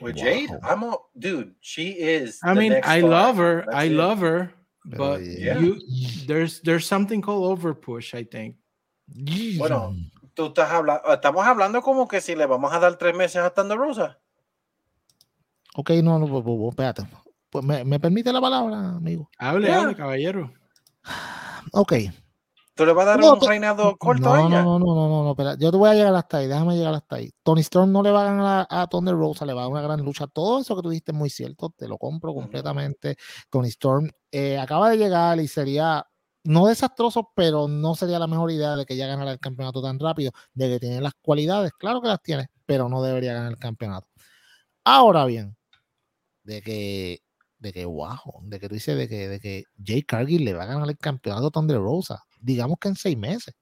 With 0.00 0.16
wow. 0.16 0.22
Jade? 0.22 0.50
I'm 0.62 0.82
a 0.82 0.96
dude. 1.18 1.54
She 1.60 1.90
is. 1.90 2.40
I 2.42 2.54
mean, 2.54 2.80
I 2.84 3.00
love 3.00 3.36
her. 3.36 3.64
That's 3.66 3.76
I 3.76 3.84
it. 3.84 3.92
love 3.92 4.20
her. 4.20 4.52
But 4.84 5.22
yeah. 5.22 5.58
you, 5.58 5.78
there's 6.26 6.60
there's 6.62 6.86
something 6.86 7.20
called 7.20 7.44
over 7.44 7.74
push, 7.74 8.14
I 8.14 8.24
think. 8.24 8.56
Bueno, 9.58 9.94
tú 10.34 10.46
estás 10.46 10.70
hablando, 10.70 11.02
estamos 11.12 11.44
hablando 11.46 11.82
como 11.82 12.08
que 12.08 12.20
si 12.20 12.34
le 12.34 12.46
vamos 12.46 12.72
a 12.72 12.78
dar 12.78 12.96
tres 12.96 13.14
meses 13.14 13.42
a 13.42 13.50
Thunder 13.50 13.76
Rosa. 13.76 14.18
Ok, 15.74 15.90
no, 16.02 16.18
no, 16.18 16.68
espérate. 16.68 17.06
Pues 17.50 17.64
me, 17.64 17.84
me, 17.84 17.98
permite 17.98 18.32
la 18.32 18.40
palabra, 18.40 18.96
amigo. 18.96 19.28
Hable, 19.38 19.72
hable, 19.72 19.96
caballero. 19.96 20.52
Ok. 21.72 21.94
¿Tú 22.74 22.86
le 22.86 22.92
vas 22.94 23.06
a 23.08 23.16
dar 23.16 23.20
un 23.20 23.40
reinado 23.40 23.96
corto 23.98 24.22
no, 24.22 24.34
a 24.34 24.40
ella? 24.40 24.62
No, 24.62 24.78
no, 24.78 24.94
no, 24.94 25.08
no, 25.08 25.24
no, 25.24 25.30
espera. 25.32 25.54
Yo 25.58 25.70
te 25.70 25.76
voy 25.76 25.90
a 25.90 25.94
llegar 25.94 26.14
hasta 26.14 26.38
ahí, 26.38 26.46
déjame 26.46 26.76
llegar 26.76 26.94
hasta 26.94 27.16
ahí. 27.16 27.30
Tony 27.42 27.60
Storm 27.60 27.92
no 27.92 28.02
le 28.02 28.10
va 28.10 28.22
a 28.22 28.24
ganar 28.24 28.66
a, 28.70 28.86
Thunder 28.86 29.14
Rosa, 29.14 29.44
le 29.44 29.52
va 29.52 29.60
a 29.60 29.64
dar 29.64 29.72
una 29.72 29.82
gran 29.82 30.00
lucha. 30.00 30.26
Todo 30.26 30.60
eso 30.60 30.74
que 30.76 30.82
tú 30.82 30.88
dijiste 30.88 31.12
es 31.12 31.18
muy 31.18 31.28
cierto, 31.28 31.74
te 31.76 31.86
lo 31.86 31.98
compro 31.98 32.32
completamente. 32.32 33.16
Tony 33.50 33.68
Storm 33.68 34.08
eh, 34.32 34.58
acaba 34.58 34.88
de 34.88 34.96
llegar 34.96 35.38
y 35.40 35.48
sería 35.48 36.06
no 36.44 36.68
desastroso, 36.68 37.30
pero 37.34 37.68
no 37.68 37.94
sería 37.94 38.18
la 38.18 38.26
mejor 38.26 38.50
idea 38.50 38.76
de 38.76 38.86
que 38.86 38.94
ella 38.94 39.08
ganara 39.08 39.32
el 39.32 39.40
campeonato 39.40 39.82
tan 39.82 39.98
rápido, 39.98 40.32
de 40.54 40.70
que 40.70 40.80
tiene 40.80 41.00
las 41.02 41.12
cualidades, 41.20 41.72
claro 41.72 42.00
que 42.00 42.08
las 42.08 42.22
tiene, 42.22 42.48
pero 42.64 42.88
no 42.88 43.02
debería 43.02 43.34
ganar 43.34 43.50
el 43.50 43.58
campeonato. 43.58 44.08
Ahora 44.84 45.26
bien, 45.26 45.54
de 46.44 46.62
que 46.62 47.22
de 47.60 47.72
que, 47.72 47.84
wow, 47.84 48.18
de 48.42 48.58
que 48.58 48.68
tú 48.68 48.74
dices 48.74 48.96
de 48.96 49.08
que, 49.08 49.28
de 49.28 49.40
que 49.40 49.64
Jay 49.84 50.02
Cargill 50.02 50.44
le 50.44 50.54
va 50.54 50.64
a 50.64 50.66
ganar 50.66 50.88
el 50.88 50.98
campeonato 50.98 51.46
a 51.46 51.50
Thunder 51.50 51.76
Rosa, 51.76 52.24
digamos 52.40 52.78
que 52.80 52.88
en 52.88 52.96
seis 52.96 53.16
meses. 53.16 53.54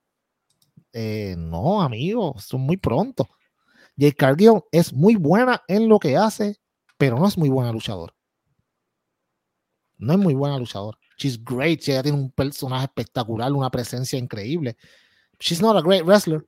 Eh, 0.93 1.35
no, 1.37 1.83
amigo, 1.83 2.35
son 2.39 2.63
muy 2.63 2.77
pronto. 2.77 3.29
Jay 3.99 4.13
Cargill 4.13 4.63
es 4.71 4.93
muy 4.93 5.17
buena 5.17 5.63
en 5.67 5.89
lo 5.89 5.99
que 5.99 6.17
hace, 6.17 6.57
pero 6.97 7.19
no 7.19 7.27
es 7.27 7.37
muy 7.37 7.49
buena 7.49 7.73
luchador. 7.73 8.15
No 9.97 10.13
es 10.13 10.19
muy 10.19 10.35
buena 10.35 10.59
luchador. 10.59 10.97
She's 11.19 11.43
great, 11.43 11.81
ella 11.89 12.05
tiene 12.05 12.19
un 12.19 12.31
personaje 12.31 12.85
espectacular, 12.85 13.53
una 13.53 13.71
presencia 13.71 14.17
increíble. 14.17 14.77
She's 15.41 15.61
not 15.61 15.77
a 15.77 15.83
great 15.83 16.05
wrestler. 16.05 16.47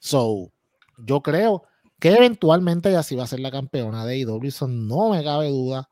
So, 0.00 0.52
yo 0.98 1.22
creo 1.22 1.62
que 2.00 2.08
eventualmente 2.08 2.88
ella 2.88 3.04
sí 3.04 3.14
va 3.14 3.24
a 3.24 3.28
ser 3.28 3.38
la 3.38 3.52
campeona 3.52 4.04
de 4.04 4.14
AEW, 4.14 4.50
no 4.68 5.10
me 5.10 5.22
cabe 5.22 5.50
duda. 5.50 5.88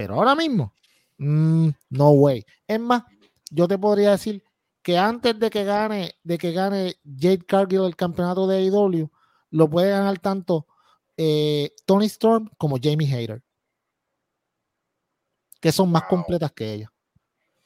Pero 0.00 0.14
ahora 0.14 0.34
mismo, 0.34 0.72
mm, 1.18 1.68
no 1.90 2.10
way. 2.12 2.42
Es 2.66 2.80
más, 2.80 3.02
yo 3.50 3.68
te 3.68 3.76
podría 3.76 4.12
decir 4.12 4.42
que 4.80 4.96
antes 4.96 5.38
de 5.38 5.50
que 5.50 5.62
gane, 5.62 6.14
de 6.22 6.38
que 6.38 6.52
gane 6.52 6.94
Jade 7.04 7.44
Cargill 7.44 7.84
el 7.84 7.96
campeonato 7.96 8.46
de 8.46 8.56
AEW, 8.56 9.10
lo 9.50 9.68
puede 9.68 9.90
ganar 9.90 10.18
tanto 10.18 10.66
eh, 11.18 11.74
Tony 11.84 12.06
Storm 12.06 12.48
como 12.56 12.78
Jamie 12.82 13.14
Hayter. 13.14 13.42
Que 15.60 15.70
son 15.70 15.92
más 15.92 16.04
completas 16.04 16.50
que 16.52 16.72
ella. 16.72 16.90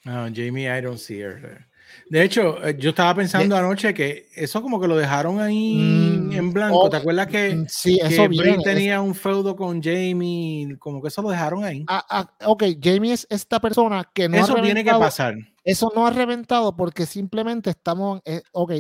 No, 0.05 0.27
Jamie, 0.35 0.67
I 0.67 0.83
don't 0.83 0.99
see 0.99 1.23
her. 1.23 1.69
De 2.09 2.23
hecho, 2.23 2.65
eh, 2.65 2.77
yo 2.79 2.91
estaba 2.91 3.15
pensando 3.15 3.57
anoche 3.57 3.95
que 3.95 4.29
eso 4.35 4.63
como 4.63 4.81
que 4.81 4.89
lo 4.89 4.97
dejaron 4.97 5.41
ahí 5.41 5.77
mm, 5.77 6.33
en 6.33 6.53
blanco. 6.53 6.91
¿Te 6.91 6.97
acuerdas 6.97 7.27
que, 7.27 7.55
mm, 7.55 7.67
sí, 7.69 7.99
eso 8.03 8.29
tenía 8.63 9.01
un 9.01 9.15
feudo 9.15 9.57
con 9.57 9.83
Jamie? 9.83 10.77
Como 10.79 11.01
que 11.01 11.09
eso 11.09 11.23
lo 11.23 11.31
dejaron 11.31 11.65
ahí. 11.65 11.85
Ah, 11.89 12.05
ah, 12.09 12.31
ok, 12.47 12.65
Jamie 12.83 13.13
es 13.13 13.27
esta 13.31 13.61
persona 13.61 14.09
que 14.13 14.29
no 14.29 14.37
Eso 14.37 14.55
tiene 14.57 14.85
que 14.85 14.91
pasar. 14.91 15.35
Eso 15.65 15.91
no 15.95 16.07
ha 16.07 16.11
reventado 16.11 16.77
porque 16.77 17.07
simplemente 17.07 17.71
estamos, 17.71 18.21
eh, 18.25 18.43
ok, 18.53 18.73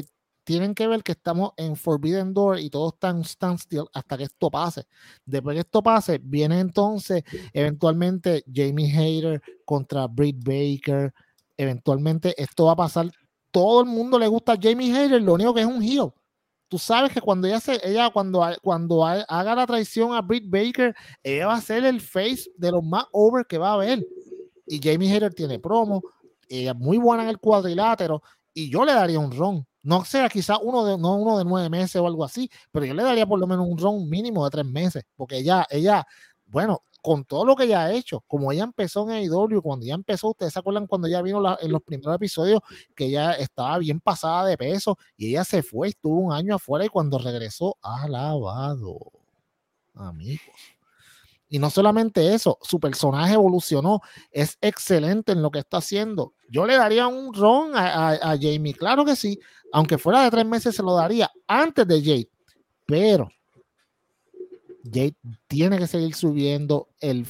tienen 0.45 0.75
que 0.75 0.87
ver 0.87 1.03
que 1.03 1.13
estamos 1.13 1.53
en 1.57 1.75
Forbidden 1.75 2.35
Door 2.35 2.61
y 2.61 2.71
todo 2.71 2.91
está 2.91 3.09
en 3.09 3.25
standstill 3.25 3.87
hasta 3.93 4.19
que 4.19 4.25
esto 4.25 4.51
pase. 4.51 4.87
Después 5.25 5.55
que 5.55 5.61
esto 5.61 5.83
pase, 5.83 6.21
viene 6.23 6.61
entonces 6.61 7.25
eventualmente 7.53 8.45
Jamie 8.53 8.95
Hayter 8.95 9.43
contra 9.65 10.07
Britt 10.07 10.37
Baker, 10.45 11.13
eventualmente 11.57 12.35
esto 12.41 12.67
va 12.67 12.73
a 12.73 12.77
pasar. 12.77 13.11
Todo 13.51 13.83
el 13.83 13.87
mundo 13.87 14.19
le 14.19 14.27
gusta 14.27 14.53
a 14.53 14.59
Jamie 14.61 14.97
Hayter, 14.97 15.23
lo 15.23 15.35
único 15.35 15.55
que 15.55 15.61
es 15.61 15.67
un 15.67 15.83
heel. 15.83 16.13
Tú 16.69 16.79
sabes 16.79 17.13
que 17.13 17.21
cuando 17.21 17.47
ella, 17.47 17.61
se, 17.61 17.81
ella 17.89 18.11
cuando, 18.11 18.45
cuando 18.63 19.05
haga 19.07 19.55
la 19.55 19.67
traición 19.67 20.13
a 20.15 20.23
Britt 20.23 20.45
Baker, 20.49 20.95
ella 21.23 21.47
va 21.47 21.55
a 21.55 21.61
ser 21.61 21.85
el 21.85 22.01
face 22.01 22.51
de 22.57 22.73
los 22.73 22.83
más 22.83 23.05
over 23.13 23.47
que 23.47 23.59
va 23.59 23.71
a 23.71 23.75
haber. 23.75 24.05
Y 24.67 24.81
Jamie 24.83 25.13
Hayter 25.13 25.33
tiene 25.35 25.59
promo, 25.59 26.03
ella 26.49 26.73
es 26.73 26.77
muy 26.77 26.99
buena 26.99 27.23
en 27.23 27.29
el 27.29 27.39
cuadrilátero, 27.39 28.23
y 28.53 28.71
yo 28.71 28.85
le 28.85 28.93
daría 28.93 29.19
un 29.19 29.31
ron. 29.31 29.67
No 29.83 30.05
sea 30.05 30.29
quizá 30.29 30.59
uno 30.59 30.85
de, 30.85 30.97
no 30.97 31.17
uno 31.17 31.37
de 31.39 31.45
nueve 31.45 31.69
meses 31.69 31.97
o 31.97 32.07
algo 32.07 32.25
así, 32.25 32.51
pero 32.73 32.87
yo 32.87 32.95
le 32.95 33.03
daría 33.03 33.27
por 33.27 33.39
lo 33.39 33.47
menos 33.47 33.67
un 33.69 33.77
ron 33.77 34.09
mínimo 34.09 34.45
de 34.45 34.51
tres 34.51 34.65
meses, 34.65 35.05
porque 35.15 35.37
ella, 35.39 35.67
ella, 35.71 36.07
bueno, 36.47 36.83
con 37.05 37.27
todo 37.27 37.45
lo 37.45 37.55
que 37.55 37.65
ella 37.65 37.85
ha 37.85 37.93
hecho, 37.93 38.25
como 38.27 38.51
ella 38.51 38.65
empezó 38.65 39.03
en 39.03 39.11
AEW, 39.11 39.61
cuando 39.61 39.85
ella 39.85 39.95
empezó, 39.95 40.31
ustedes 40.31 40.55
se 40.55 40.59
acuerdan 40.59 40.87
cuando 40.87 41.07
ella 41.07 41.21
vino 41.21 41.39
en 41.61 41.71
los 41.71 41.83
primeros 41.83 42.17
episodios 42.17 42.63
que 42.97 43.05
ella 43.05 43.33
estaba 43.33 43.77
bien 43.77 44.01
pasada 44.01 44.47
de 44.47 44.57
peso 44.57 44.97
y 45.15 45.29
ella 45.29 45.45
se 45.45 45.63
fue, 45.63 45.89
estuvo 45.89 46.19
un 46.19 46.33
año 46.33 46.55
afuera 46.55 46.87
y 46.87 46.89
cuando 46.89 47.19
regresó, 47.19 47.77
alabado, 47.83 48.99
amigos. 49.93 50.57
Y 51.51 51.59
no 51.59 51.69
solamente 51.69 52.33
eso, 52.33 52.57
su 52.63 52.81
personaje 52.81 53.35
evolucionó, 53.35 54.01
es 54.31 54.57
excelente 54.63 55.33
en 55.33 55.43
lo 55.43 55.51
que 55.51 55.59
está 55.59 55.77
haciendo. 55.77 56.33
Yo 56.49 56.65
le 56.65 56.79
daría 56.79 57.07
un 57.07 57.35
ron 57.35 57.77
a, 57.77 58.13
a 58.13 58.39
Jamie, 58.41 58.73
claro 58.73 59.05
que 59.05 59.15
sí, 59.15 59.39
aunque 59.75 59.99
fuera 59.99 60.23
de 60.23 60.31
tres 60.31 60.47
meses 60.47 60.75
se 60.75 60.83
lo 60.83 60.95
daría 60.95 61.31
antes 61.49 61.87
de 61.87 62.01
Jade, 62.01 62.31
pero 62.87 63.29
Jade 64.85 65.17
tiene 65.47 65.79
que 65.79 65.87
seguir 65.87 66.15
subiendo 66.15 66.89
el, 67.01 67.27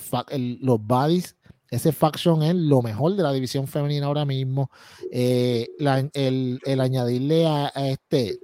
los 0.60 0.80
bodies. 0.80 1.36
Ese 1.70 1.92
faction 1.92 2.42
es 2.42 2.54
lo 2.54 2.82
mejor 2.82 3.16
de 3.16 3.22
la 3.22 3.32
división 3.32 3.66
femenina 3.66 4.06
ahora 4.06 4.24
mismo. 4.24 4.70
Eh, 5.10 5.68
el, 5.78 6.80
añadirle 6.80 7.46
a, 7.46 7.68
este. 7.76 8.38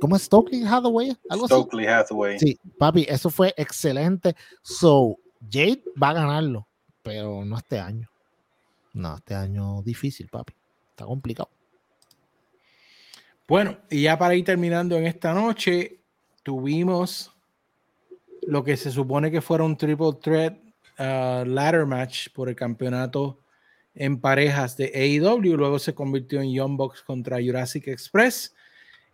¿Cómo 0.00 0.16
es 0.16 0.22
Stokely 0.22 0.62
Hathaway? 0.64 1.16
Stokely 1.46 1.86
Hathaway. 1.86 2.38
Sí, 2.38 2.58
papi, 2.78 3.06
eso 3.08 3.30
fue 3.30 3.54
excelente. 3.56 4.34
So, 4.62 5.16
Jade 5.50 5.82
va 6.00 6.10
a 6.10 6.14
ganarlo, 6.14 6.68
pero 7.02 7.44
no 7.44 7.56
este 7.56 7.78
año. 7.78 8.08
No, 8.92 9.16
este 9.16 9.34
año 9.34 9.82
difícil, 9.82 10.28
papi. 10.28 10.54
Está 10.90 11.06
complicado. 11.06 11.48
Bueno, 13.46 13.78
y 13.88 14.02
ya 14.02 14.18
para 14.18 14.34
ir 14.34 14.44
terminando 14.44 14.96
en 14.96 15.06
esta 15.06 15.32
noche, 15.32 16.00
tuvimos 16.42 17.32
lo 18.48 18.64
que 18.64 18.78
se 18.78 18.90
supone 18.90 19.30
que 19.30 19.42
fuera 19.42 19.62
un 19.62 19.76
triple 19.76 20.14
threat 20.22 20.56
uh, 20.98 21.44
ladder 21.44 21.84
match 21.84 22.28
por 22.32 22.48
el 22.48 22.56
campeonato 22.56 23.38
en 23.94 24.18
parejas 24.18 24.74
de 24.74 24.90
AEW, 24.94 25.54
luego 25.54 25.78
se 25.78 25.94
convirtió 25.94 26.40
en 26.40 26.54
Young 26.54 26.78
Bucks 26.78 27.02
contra 27.02 27.42
Jurassic 27.42 27.88
Express. 27.88 28.54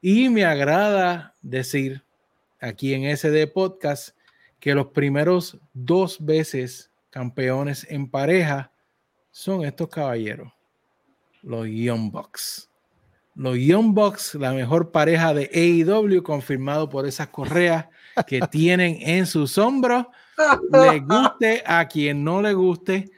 Y 0.00 0.28
me 0.28 0.44
agrada 0.44 1.34
decir 1.42 2.04
aquí 2.60 2.94
en 2.94 3.16
SD 3.16 3.48
Podcast 3.48 4.16
que 4.60 4.72
los 4.72 4.86
primeros 4.86 5.58
dos 5.72 6.24
veces 6.24 6.92
campeones 7.10 7.84
en 7.90 8.08
pareja 8.08 8.70
son 9.32 9.64
estos 9.64 9.88
caballeros. 9.88 10.52
los 11.42 11.66
Young 11.66 12.12
Bucks. 12.12 12.70
Los 13.34 13.58
Young 13.58 13.94
Bucks, 13.94 14.36
la 14.36 14.52
mejor 14.52 14.92
pareja 14.92 15.34
de 15.34 15.50
AEW, 15.52 16.22
confirmado 16.22 16.88
por 16.88 17.04
esas 17.04 17.26
correas 17.28 17.86
que 18.26 18.40
tienen 18.42 18.98
en 19.00 19.26
sus 19.26 19.58
hombros. 19.58 20.06
Le 20.72 21.00
guste 21.00 21.62
a 21.66 21.86
quien 21.86 22.24
no 22.24 22.42
le 22.42 22.54
guste. 22.54 23.10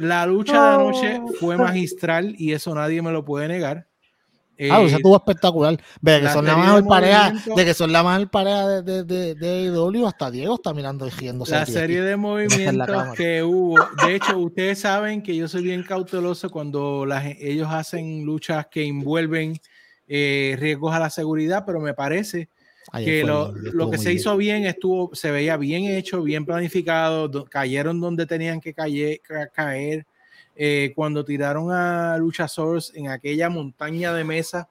La 0.00 0.26
lucha 0.26 0.52
de 0.52 0.74
anoche 0.74 1.20
fue 1.40 1.56
magistral 1.56 2.34
y 2.38 2.52
eso 2.52 2.74
nadie 2.74 3.02
me 3.02 3.10
lo 3.10 3.24
puede 3.24 3.48
negar. 3.48 3.88
ah, 4.70 4.80
o 4.80 4.88
sea, 4.88 4.96
estuvo 4.96 5.16
espectacular. 5.16 5.80
Ve 6.00 6.20
que 6.20 6.28
son 6.28 6.44
la 6.44 6.56
mejor 6.56 6.86
pareja, 6.86 7.32
de 7.56 7.64
que 7.64 7.74
son 7.74 7.92
la 7.92 8.02
mejor 8.02 8.30
pareja 8.30 8.82
de, 8.82 9.04
de, 9.04 9.34
de, 9.34 10.04
hasta 10.06 10.30
Diego 10.30 10.54
está 10.54 10.72
mirando 10.72 11.06
y 11.06 11.10
riéndose. 11.10 11.52
La 11.52 11.66
serie 11.66 12.00
de 12.02 12.16
movimientos 12.16 13.14
que 13.16 13.42
hubo. 13.42 13.76
De 14.04 14.14
hecho, 14.14 14.38
ustedes 14.38 14.80
saben 14.80 15.22
que 15.22 15.34
yo 15.34 15.48
soy 15.48 15.64
bien 15.64 15.82
cauteloso 15.82 16.50
cuando 16.50 17.06
ellos 17.40 17.68
hacen 17.70 18.24
luchas 18.24 18.66
que 18.70 18.86
envuelven 18.86 19.58
eh, 20.06 20.56
riesgos 20.58 20.94
a 20.94 21.00
la 21.00 21.10
seguridad, 21.10 21.64
pero 21.66 21.80
me 21.80 21.92
parece 21.92 22.48
que 22.92 23.24
lo, 23.24 23.52
lo, 23.52 23.90
que 23.90 23.98
se 23.98 24.12
hizo 24.12 24.36
bien. 24.36 24.64
estuvo, 24.64 25.14
se 25.14 25.30
veía 25.30 25.56
bien 25.56 25.84
hecho, 25.84 26.22
bien 26.22 26.44
planificado, 26.44 27.44
cayeron 27.44 28.00
donde 28.00 28.26
tenían 28.26 28.60
que 28.60 28.74
caer. 28.74 29.20
caer. 29.52 30.06
Eh, 30.60 30.92
cuando 30.96 31.24
tiraron 31.24 31.70
a 31.70 32.16
Luchasaurus 32.18 32.92
en 32.96 33.08
aquella 33.08 33.48
montaña 33.48 34.12
de 34.12 34.24
mesa, 34.24 34.68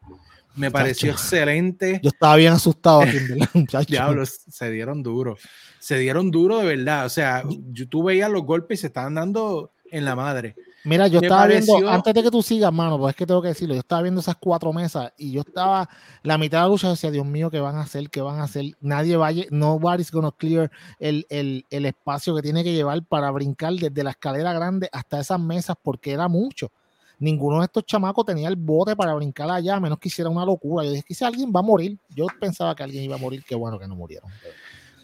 me 0.57 0.69
pareció 0.69 1.11
excelente. 1.11 2.02
Yo 2.03 2.10
estaba 2.10 2.35
bien 2.35 2.52
asustado 2.52 3.02
aquí, 3.02 3.18
Diablos, 3.88 4.41
se 4.49 4.69
dieron 4.72 5.02
duro. 5.02 5.38
Se 5.80 5.98
dieron 5.98 6.30
duro 6.30 6.57
de 6.57 6.76
verdad. 6.76 7.06
O 7.06 7.10
sea, 7.10 7.44
tú 7.89 8.03
veías 8.03 8.30
los 8.30 8.44
golpes 8.44 8.80
y 8.80 8.81
se 8.81 8.88
estaban 8.88 9.14
dando 9.14 9.72
en 9.89 10.03
la 10.03 10.15
madre. 10.15 10.56
Mira, 10.88 11.08
yo 11.08 11.20
estaba 11.20 11.48
viendo, 11.48 11.90
antes 11.90 12.14
de 12.14 12.24
que 12.24 12.32
tú 12.32 12.42
sigas, 12.42 12.72
mano, 12.72 12.98
pues 12.98 13.12
es 13.12 13.18
que 13.18 13.26
tengo 13.26 13.42
que 13.42 13.50
decirlo, 13.50 13.76
yo 13.76 13.82
estaba 13.82 14.02
viendo 14.04 14.22
esas 14.22 14.38
cuatro 14.38 14.72
mesas 14.72 15.12
y 15.18 15.32
yo 15.32 15.42
estaba, 15.42 15.90
la 16.24 16.38
mitad 16.38 16.60
de 16.60 16.64
la 16.64 16.70
lucha 16.70 16.90
decía, 16.90 17.12
Dios 17.12 17.26
mío, 17.26 17.52
¿qué 17.52 17.60
van 17.60 17.76
a 17.76 17.82
hacer? 17.82 18.10
¿Qué 18.10 18.22
van 18.22 18.40
a 18.40 18.44
hacer? 18.44 18.66
Nadie 18.80 19.18
va 19.18 19.28
a, 19.28 19.34
nobody's 19.50 20.12
gonna 20.12 20.32
clear 20.32 20.72
el, 21.00 21.26
el, 21.30 21.66
el 21.70 21.86
espacio 21.86 22.34
que 22.36 22.42
tiene 22.42 22.64
que 22.64 22.74
llevar 22.74 23.04
para 23.04 23.30
brincar 23.32 23.74
desde 23.74 24.02
la 24.02 24.12
escalera 24.12 24.54
grande 24.54 24.88
hasta 24.94 25.20
esas 25.20 25.40
mesas 25.42 25.76
porque 25.82 26.14
era 26.14 26.30
mucho 26.30 26.72
ninguno 27.20 27.60
de 27.60 27.66
estos 27.66 27.86
chamacos 27.86 28.26
tenía 28.26 28.48
el 28.48 28.56
bote 28.56 28.96
para 28.96 29.14
brincar 29.14 29.50
allá, 29.50 29.76
a 29.76 29.80
menos 29.80 30.00
que 30.00 30.08
hiciera 30.08 30.30
una 30.30 30.46
locura. 30.46 30.86
Yo 30.86 30.92
dije 30.92 31.04
que 31.04 31.14
si 31.14 31.26
alguien 31.26 31.52
va 31.56 31.60
a 31.60 31.64
morir, 31.64 31.98
yo 32.10 32.28
pensaba 32.40 32.76
que 32.76 32.84
alguien 32.84 33.04
iba 33.04 33.16
a 33.16 33.20
morir, 33.20 33.44
qué 33.48 33.56
bueno 33.56 33.80
que 33.80 33.88
no 33.88 33.96
murieron. 33.96 34.30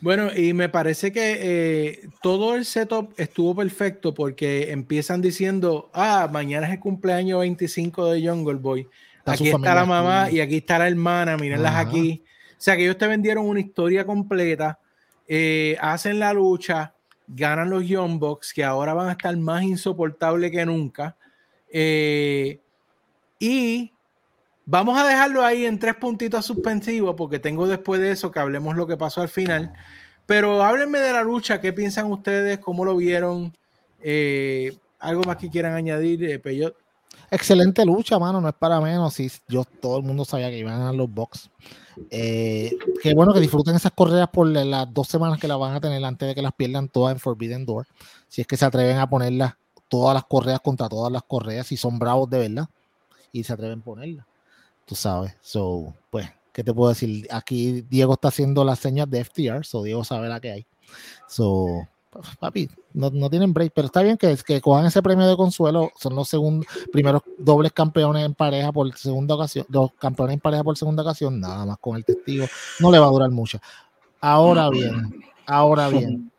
Bueno, 0.03 0.35
y 0.35 0.51
me 0.51 0.67
parece 0.67 1.13
que 1.13 1.37
eh, 1.39 2.09
todo 2.21 2.55
el 2.55 2.65
setup 2.65 3.13
estuvo 3.15 3.55
perfecto 3.55 4.13
porque 4.13 4.69
empiezan 4.73 5.21
diciendo, 5.21 5.89
ah, 5.93 6.27
mañana 6.29 6.67
es 6.67 6.73
el 6.73 6.81
cumpleaños 6.81 7.39
25 7.39 8.11
de 8.11 8.27
Jungle 8.27 8.55
Boy. 8.55 8.85
aquí 9.23 9.47
está 9.47 9.73
la 9.73 9.85
mamá 9.85 10.29
y 10.29 10.41
aquí 10.41 10.57
está 10.57 10.77
la 10.77 10.89
hermana, 10.89 11.37
mírenlas 11.37 11.77
aquí. 11.77 12.21
O 12.51 12.55
sea, 12.57 12.75
que 12.75 12.83
ellos 12.83 12.97
te 12.97 13.07
vendieron 13.07 13.47
una 13.47 13.61
historia 13.61 14.05
completa, 14.05 14.77
eh, 15.25 15.77
hacen 15.79 16.19
la 16.19 16.33
lucha, 16.33 16.93
ganan 17.25 17.69
los 17.69 17.87
Young 17.87 18.19
Bucks, 18.19 18.51
que 18.53 18.65
ahora 18.65 18.93
van 18.93 19.07
a 19.07 19.13
estar 19.13 19.37
más 19.37 19.63
insoportables 19.63 20.51
que 20.51 20.65
nunca. 20.65 21.15
Eh, 21.71 22.59
y 23.39 23.92
Vamos 24.65 24.97
a 24.97 25.05
dejarlo 25.05 25.43
ahí 25.43 25.65
en 25.65 25.77
tres 25.77 25.95
puntitos 25.95 26.45
suspensivos 26.45 27.15
porque 27.17 27.39
tengo 27.39 27.67
después 27.67 27.99
de 27.99 28.11
eso 28.11 28.31
que 28.31 28.39
hablemos 28.39 28.75
lo 28.77 28.87
que 28.87 28.95
pasó 28.95 29.21
al 29.21 29.27
final. 29.27 29.73
Pero 30.25 30.63
háblenme 30.63 30.99
de 30.99 31.11
la 31.11 31.21
lucha, 31.21 31.59
¿qué 31.59 31.73
piensan 31.73 32.09
ustedes? 32.09 32.59
¿Cómo 32.59 32.85
lo 32.85 32.95
vieron? 32.95 33.53
Eh, 34.01 34.73
¿Algo 34.99 35.23
más 35.23 35.35
que 35.35 35.49
quieran 35.49 35.73
añadir, 35.73 36.23
eh? 36.23 36.73
Excelente 37.29 37.85
lucha, 37.85 38.17
mano, 38.17 38.39
no 38.39 38.47
es 38.47 38.55
para 38.55 38.79
menos. 38.79 39.15
Si 39.15 39.29
yo 39.49 39.65
todo 39.65 39.97
el 39.97 40.03
mundo 40.03 40.23
sabía 40.23 40.49
que 40.49 40.59
iban 40.59 40.81
a 40.81 40.93
los 40.93 41.13
box. 41.13 41.49
Eh, 42.09 42.71
qué 43.01 43.13
bueno 43.13 43.33
que 43.33 43.41
disfruten 43.41 43.75
esas 43.75 43.91
correas 43.91 44.29
por 44.29 44.47
las 44.47 44.93
dos 44.93 45.09
semanas 45.09 45.39
que 45.39 45.47
las 45.47 45.59
van 45.59 45.75
a 45.75 45.81
tener 45.81 46.03
antes 46.05 46.29
de 46.29 46.35
que 46.35 46.41
las 46.41 46.53
pierdan 46.53 46.87
todas 46.87 47.13
en 47.13 47.19
Forbidden 47.19 47.65
Door. 47.65 47.85
Si 48.29 48.39
es 48.39 48.47
que 48.47 48.55
se 48.55 48.63
atreven 48.63 48.97
a 48.97 49.09
ponerlas, 49.09 49.55
todas 49.89 50.13
las 50.13 50.23
correas 50.23 50.61
contra 50.61 50.87
todas 50.87 51.11
las 51.11 51.23
correas, 51.23 51.67
si 51.67 51.75
son 51.75 51.99
bravos 51.99 52.29
de 52.29 52.39
verdad, 52.39 52.69
y 53.33 53.43
se 53.43 53.51
atreven 53.51 53.79
a 53.79 53.83
ponerlas 53.83 54.25
tú 54.85 54.95
sabes. 54.95 55.35
So, 55.41 55.93
pues, 56.09 56.29
¿qué 56.51 56.63
te 56.63 56.73
puedo 56.73 56.89
decir? 56.89 57.27
Aquí 57.31 57.81
Diego 57.89 58.13
está 58.13 58.29
haciendo 58.29 58.63
las 58.63 58.79
señas 58.79 59.09
de 59.09 59.23
FTR, 59.23 59.65
so 59.65 59.83
Diego 59.83 60.03
sabe 60.03 60.29
la 60.29 60.39
que 60.39 60.51
hay. 60.51 60.65
So, 61.27 61.87
pues, 62.09 62.27
papi, 62.39 62.69
no, 62.93 63.09
no, 63.09 63.29
tienen 63.29 63.53
break, 63.53 63.73
pero 63.73 63.87
está 63.87 64.03
bien 64.03 64.17
que, 64.17 64.37
que 64.45 64.61
cojan 64.61 64.85
ese 64.85 65.01
premio 65.01 65.27
de 65.27 65.35
consuelo. 65.35 65.91
Son 65.99 66.15
los 66.15 66.29
segundos, 66.29 66.67
primeros 66.91 67.23
dobles 67.37 67.71
campeones 67.71 68.25
en 68.25 68.35
pareja 68.35 68.71
por 68.71 68.95
segunda 68.95 69.35
ocasión, 69.35 69.65
los 69.69 69.93
campeones 69.93 70.35
en 70.35 70.39
pareja 70.39 70.63
por 70.63 70.77
segunda 70.77 71.01
ocasión, 71.01 71.39
nada 71.39 71.65
más 71.65 71.77
con 71.79 71.95
el 71.95 72.05
testigo, 72.05 72.45
no 72.79 72.91
le 72.91 72.99
va 72.99 73.07
a 73.07 73.09
durar 73.09 73.31
mucho. 73.31 73.59
Ahora 74.21 74.69
bien, 74.69 75.23
ahora 75.45 75.89
bien, 75.89 76.31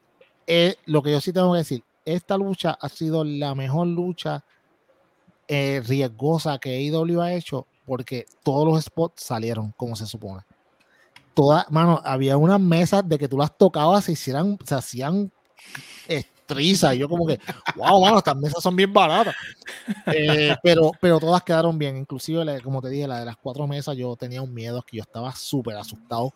eh, 0.47 0.77
lo 0.87 1.03
que 1.03 1.11
yo 1.11 1.21
sí 1.21 1.33
tengo 1.33 1.53
que 1.53 1.59
decir, 1.59 1.83
esta 2.05 2.39
lucha 2.39 2.79
ha 2.81 2.89
sido 2.89 3.25
la 3.25 3.55
mejor 3.55 3.89
lucha 3.89 4.45
eh, 5.49 5.83
riesgosa 5.85 6.59
que 6.59 6.77
AEW 6.77 7.21
ha 7.21 7.35
hecho 7.35 7.67
porque 7.85 8.27
todos 8.43 8.67
los 8.67 8.85
spots 8.85 9.23
salieron 9.23 9.73
como 9.77 9.97
se 9.97 10.07
supone. 10.07 10.43
Toda, 11.35 11.67
mano, 11.71 12.01
había 12.05 12.37
unas 12.37 12.61
mesas 12.61 13.07
de 13.09 13.19
que 13.19 13.29
tú 13.29 13.37
las 13.37 13.57
tocabas, 13.57 14.05
se 14.05 14.13
hicieran, 14.13 14.57
se 14.65 14.75
hacían 14.75 15.33
estrizas. 16.07 16.95
Y 16.95 16.99
yo 16.99 17.09
como 17.09 17.27
que, 17.27 17.41
wow, 17.77 18.01
mano, 18.01 18.19
estas 18.19 18.37
mesas 18.37 18.63
son 18.63 18.77
bien 18.77 18.93
baratas. 18.93 19.35
Eh, 20.07 20.55
pero, 20.63 20.93
pero 21.01 21.19
todas 21.19 21.43
quedaron 21.43 21.79
bien. 21.79 21.97
Inclusive, 21.97 22.61
como 22.63 22.81
te 22.81 22.89
dije, 22.89 23.09
la 23.09 23.21
de 23.21 23.27
las 23.27 23.37
cuatro 23.37 23.67
mesas, 23.67 23.97
yo 23.97 24.15
tenía 24.17 24.43
un 24.43 24.53
miedo, 24.53 24.83
que 24.83 24.99
yo 24.99 25.03
estaba 25.03 25.35
súper 25.35 25.77
asustado. 25.77 26.33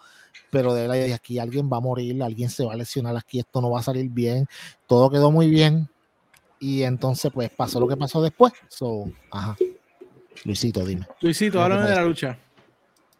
Pero 0.51 0.73
de 0.75 0.89
verdad, 0.89 1.13
aquí 1.13 1.39
alguien 1.39 1.71
va 1.71 1.77
a 1.77 1.81
morir, 1.81 2.21
alguien 2.23 2.49
se 2.49 2.65
va 2.65 2.73
a 2.73 2.77
lesionar, 2.77 3.17
aquí 3.17 3.39
esto 3.39 3.61
no 3.61 3.71
va 3.71 3.81
a 3.81 3.83
salir 3.83 4.09
bien. 4.11 4.47
Todo 4.87 5.11
quedó 5.11 5.31
muy 5.31 5.49
bien. 5.49 5.89
Y 6.59 6.83
entonces, 6.83 7.31
pues, 7.33 7.51
pasó 7.51 7.79
lo 7.79 7.87
que 7.87 7.97
pasó 7.97 8.21
después. 8.21 8.53
So, 8.69 9.05
ajá. 9.31 9.57
Luisito, 10.45 10.85
dime. 10.85 11.07
Luisito, 11.21 11.63
háblame 11.63 11.89
de 11.89 11.95
la 11.95 12.03
lucha. 12.03 12.39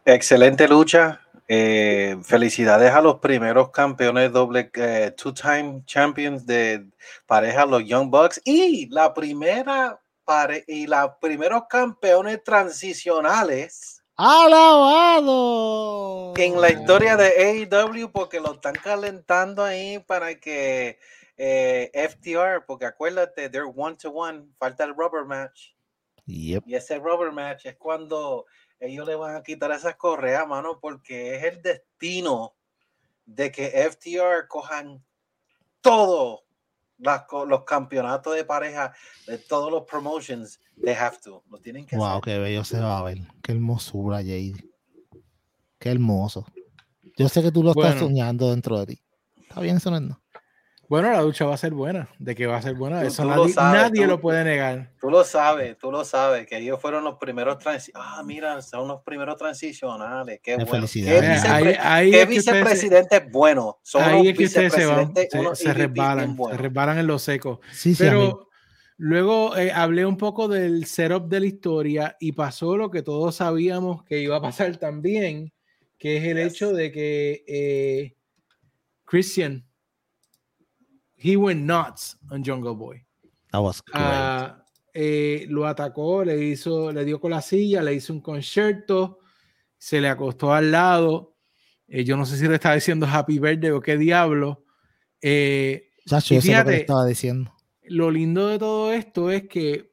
Excelente 0.05 0.67
lucha. 0.67 1.21
Eh, 1.51 2.15
felicidades 2.23 2.91
a 2.91 3.01
los 3.01 3.15
primeros 3.19 3.71
campeones 3.71 4.31
doble 4.31 4.69
eh, 4.75 5.11
two-time 5.17 5.81
champions 5.85 6.45
de 6.45 6.85
pareja, 7.25 7.65
los 7.65 7.83
Young 7.83 8.11
Bucks, 8.11 8.39
y 8.45 8.87
la 8.89 9.15
primera 9.15 9.99
pare 10.23 10.63
y 10.67 10.85
los 10.85 11.11
primeros 11.19 11.63
campeones 11.67 12.43
transicionales. 12.43 14.03
¡Alabado! 14.15 15.33
En 16.37 16.61
la 16.61 16.69
historia 16.69 17.17
de 17.17 17.67
AEW, 17.71 18.11
porque 18.11 18.39
lo 18.39 18.53
están 18.53 18.75
calentando 18.75 19.63
ahí 19.63 19.97
para 19.97 20.35
que 20.35 20.99
eh, 21.35 21.89
FTR, 21.93 22.63
porque 22.67 22.85
acuérdate, 22.85 23.49
they're 23.49 23.71
one 23.75 23.95
to 23.95 24.11
one, 24.11 24.43
falta 24.59 24.83
el 24.83 24.93
rubber 24.93 25.25
match. 25.25 25.69
Y 26.29 26.75
ese 26.75 26.97
rubber 26.99 27.31
match 27.31 27.65
es 27.65 27.75
cuando 27.75 28.45
ellos 28.79 29.07
le 29.07 29.15
van 29.15 29.35
a 29.35 29.43
quitar 29.43 29.71
esas 29.71 29.95
correas, 29.95 30.47
mano, 30.47 30.79
porque 30.79 31.35
es 31.35 31.43
el 31.43 31.61
destino 31.61 32.55
de 33.25 33.51
que 33.51 33.69
FTR 33.69 34.47
cojan 34.47 35.03
todos 35.81 36.41
los 36.97 37.63
campeonatos 37.65 38.35
de 38.35 38.43
pareja 38.43 38.93
de 39.27 39.37
todos 39.37 39.71
los 39.71 39.83
promotions. 39.83 40.59
They 40.83 40.93
have 40.93 41.17
to. 41.23 41.43
Lo 41.49 41.59
tienen 41.59 41.85
que 41.85 41.97
wow, 41.97 42.21
qué 42.21 42.37
bello 42.37 42.63
se 42.63 42.79
va 42.79 42.99
a 42.99 43.03
ver. 43.03 43.19
Qué 43.41 43.51
hermosura, 43.51 44.17
Jade. 44.17 44.65
Qué 45.77 45.91
hermoso. 45.91 46.45
Yo 47.17 47.27
sé 47.27 47.41
que 47.41 47.51
tú 47.51 47.63
lo 47.63 47.71
estás 47.71 47.99
soñando 47.99 48.51
dentro 48.51 48.79
de 48.79 48.85
ti. 48.85 49.01
Está 49.41 49.61
bien 49.61 49.79
sonando. 49.79 50.21
Bueno, 50.89 51.11
la 51.11 51.21
lucha 51.21 51.45
va 51.45 51.53
a 51.53 51.57
ser 51.57 51.71
buena, 51.71 52.09
de 52.17 52.33
que 52.33 52.47
va 52.47 52.57
a 52.57 52.61
ser 52.63 52.73
buena, 52.73 53.03
eso 53.03 53.23
nadie, 53.23 54.07
lo, 54.07 54.19
puede 54.19 54.43
negar. 54.43 54.91
Tú 54.99 55.11
lo 55.11 55.23
sabes, 55.23 55.77
tú 55.77 55.91
lo 55.91 56.03
sabes, 56.03 56.47
que 56.47 56.57
ellos 56.57 56.81
fueron 56.81 57.03
los 57.03 57.19
primeros 57.19 57.59
transicionales. 57.59 58.11
Ah, 58.17 58.23
mira, 58.25 58.59
son 58.63 58.87
los 58.87 59.03
primeros 59.03 59.37
transicionales, 59.37 60.39
qué 60.41 60.55
bueno. 60.55 60.87
Qué, 60.91 62.25
vicepresidente 62.27 63.19
bueno. 63.31 63.77
Son 63.83 64.01
ahí 64.01 64.29
es 64.29 64.37
que 64.37 64.45
ustedes 64.45 64.73
se, 64.73 64.87
van, 64.87 65.13
se, 65.53 65.73
resbalan, 65.75 66.35
se 66.35 66.57
resbalan 66.57 66.97
en 66.97 67.05
los 67.05 67.21
secos. 67.21 67.59
Sí, 67.71 67.93
Pero 67.95 68.49
luego 68.97 69.55
eh, 69.57 69.71
hablé 69.71 70.07
un 70.07 70.17
poco 70.17 70.47
del 70.47 70.87
setup 70.87 71.29
de 71.29 71.39
la 71.39 71.45
historia 71.45 72.17
y 72.19 72.31
pasó 72.31 72.75
lo 72.75 72.89
que 72.89 73.03
todos 73.03 73.35
sabíamos 73.35 74.03
que 74.05 74.21
iba 74.21 74.37
a 74.37 74.41
pasar 74.41 74.77
también, 74.77 75.53
que 75.99 76.17
es 76.17 76.23
el 76.23 76.39
hecho 76.39 76.73
de 76.73 76.91
que 76.91 77.43
eh, 77.47 78.15
Christian 79.05 79.68
he 81.19 81.35
went 81.35 81.61
nuts 81.61 82.17
on 82.31 82.43
Jungle 82.43 82.75
Boy. 82.75 83.03
That 83.51 83.61
was 83.61 83.81
great. 83.81 84.03
Ah, 84.03 84.63
eh, 84.93 85.45
lo 85.49 85.67
atacó, 85.67 86.23
le 86.23 86.37
hizo, 86.37 86.91
le 86.91 87.03
dio 87.03 87.19
con 87.19 87.31
la 87.31 87.41
silla, 87.41 87.81
le 87.81 87.93
hizo 87.93 88.13
un 88.13 88.21
concierto, 88.21 89.19
se 89.77 89.99
le 89.99 90.07
acostó 90.07 90.53
al 90.53 90.71
lado. 90.71 91.35
Eh, 91.87 92.03
yo 92.03 92.15
no 92.15 92.25
sé 92.25 92.37
si 92.37 92.47
le 92.47 92.55
estaba 92.55 92.75
diciendo 92.75 93.05
Happy 93.05 93.39
Birthday 93.39 93.71
o 93.71 93.81
qué 93.81 93.97
diablo. 93.97 94.63
Eh, 95.21 95.89
fíjate, 96.05 96.71
lo 96.71 96.77
estaba 96.77 97.05
diciendo. 97.05 97.53
Lo 97.83 98.11
lindo 98.11 98.47
de 98.47 98.59
todo 98.59 98.93
esto 98.93 99.31
es 99.31 99.47
que 99.47 99.91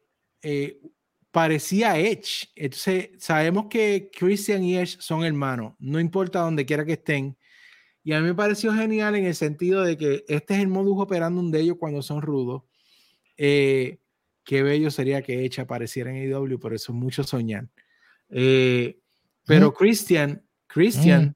parecía 1.31 1.99
Edge. 1.99 2.49
Entonces, 2.55 3.11
sabemos 3.19 3.67
que 3.69 4.11
Christian 4.17 4.63
y 4.63 4.77
Edge 4.77 4.97
son 5.01 5.25
hermanos, 5.25 5.75
no 5.79 5.99
importa 5.99 6.41
donde 6.41 6.65
quiera 6.65 6.85
que 6.85 6.93
estén. 6.93 7.37
Y 8.07 8.13
a 8.13 8.21
mí 8.21 8.29
me 8.29 8.37
pareció 8.37 8.73
genial 8.73 9.17
en 9.17 9.25
el 9.25 9.35
sentido 9.35 9.83
de 9.83 9.97
que 9.97 10.25
este 10.29 10.55
es 10.55 10.61
el 10.61 10.69
modus 10.69 10.95
operandum 10.97 11.51
de 11.51 11.63
ellos 11.63 11.77
cuando 11.77 12.03
son 12.03 12.23
rudos. 12.23 12.63
Eh, 13.37 13.99
qué 14.45 14.63
bello 14.63 14.93
sería 14.93 15.23
que 15.23 15.45
Edge 15.45 15.59
apareciera 15.59 16.13
en 16.13 16.33
AEW, 16.33 16.61
por 16.61 16.73
eso 16.73 16.93
mucho 16.93 17.25
soñar. 17.25 17.69
Eh, 18.29 19.01
pero 19.45 19.75
Christian, 19.75 20.41
Christian 20.69 21.35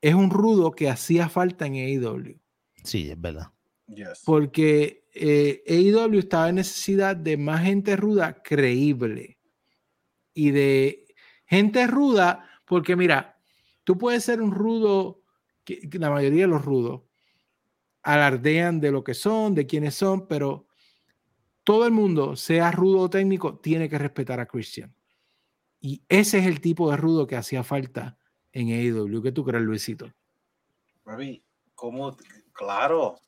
es 0.00 0.14
un 0.14 0.30
rudo 0.30 0.72
que 0.72 0.88
hacía 0.88 1.28
falta 1.28 1.66
en 1.66 1.74
AEW. 1.74 2.40
Sí, 2.82 3.10
es 3.10 3.20
verdad. 3.20 3.52
Porque 4.24 5.04
eh, 5.12 5.62
AEW 5.68 6.20
estaba 6.20 6.48
en 6.48 6.54
necesidad 6.54 7.16
de 7.16 7.36
más 7.36 7.62
gente 7.64 7.96
ruda 7.96 8.42
creíble. 8.42 9.38
Y 10.32 10.52
de 10.52 11.04
gente 11.44 11.86
ruda, 11.86 12.48
porque 12.64 12.96
mira, 12.96 13.38
tú 13.84 13.98
puedes 13.98 14.24
ser 14.24 14.40
un 14.40 14.50
rudo, 14.50 15.20
que, 15.64 15.88
la 15.98 16.10
mayoría 16.10 16.42
de 16.42 16.48
los 16.48 16.64
rudos 16.64 17.02
alardean 18.02 18.80
de 18.80 18.92
lo 18.92 19.02
que 19.02 19.14
son, 19.14 19.54
de 19.54 19.66
quiénes 19.66 19.94
son, 19.94 20.26
pero 20.26 20.66
todo 21.64 21.86
el 21.86 21.92
mundo, 21.92 22.36
sea 22.36 22.70
rudo 22.70 23.00
o 23.00 23.10
técnico, 23.10 23.58
tiene 23.58 23.88
que 23.88 23.98
respetar 23.98 24.40
a 24.40 24.46
Christian. 24.46 24.94
Y 25.80 26.02
ese 26.08 26.38
es 26.38 26.46
el 26.46 26.60
tipo 26.60 26.90
de 26.90 26.96
rudo 26.96 27.26
que 27.26 27.36
hacía 27.36 27.62
falta 27.62 28.18
en 28.52 28.68
AEW. 28.68 29.22
¿Qué 29.22 29.32
tú 29.32 29.44
crees, 29.44 29.64
Luisito? 29.64 30.12
¿cómo? 31.74 32.16
Claro, 32.52 33.20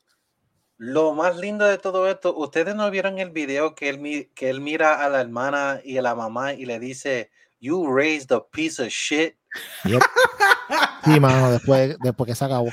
lo 0.77 1.13
más 1.13 1.37
lindo 1.37 1.65
de 1.65 1.79
todo 1.79 2.07
esto, 2.09 2.35
ustedes 2.37 2.75
no 2.75 2.89
vieron 2.91 3.17
el 3.17 3.31
video 3.31 3.73
que 3.73 3.89
él, 3.89 4.31
que 4.35 4.49
él 4.49 4.61
mira 4.61 5.03
a 5.03 5.09
la 5.09 5.21
hermana 5.21 5.81
y 5.83 5.97
a 5.97 6.03
la 6.03 6.13
mamá 6.13 6.53
y 6.53 6.65
le 6.65 6.79
dice, 6.79 7.31
You 7.59 7.91
raised 7.91 8.31
a 8.31 8.47
piece 8.47 8.81
of 8.81 8.89
shit. 8.89 9.35
Sí, 11.03 11.19
mano, 11.19 11.51
después, 11.51 11.97
después 11.99 12.27
que 12.27 12.35
se 12.35 12.45
acabó. 12.45 12.69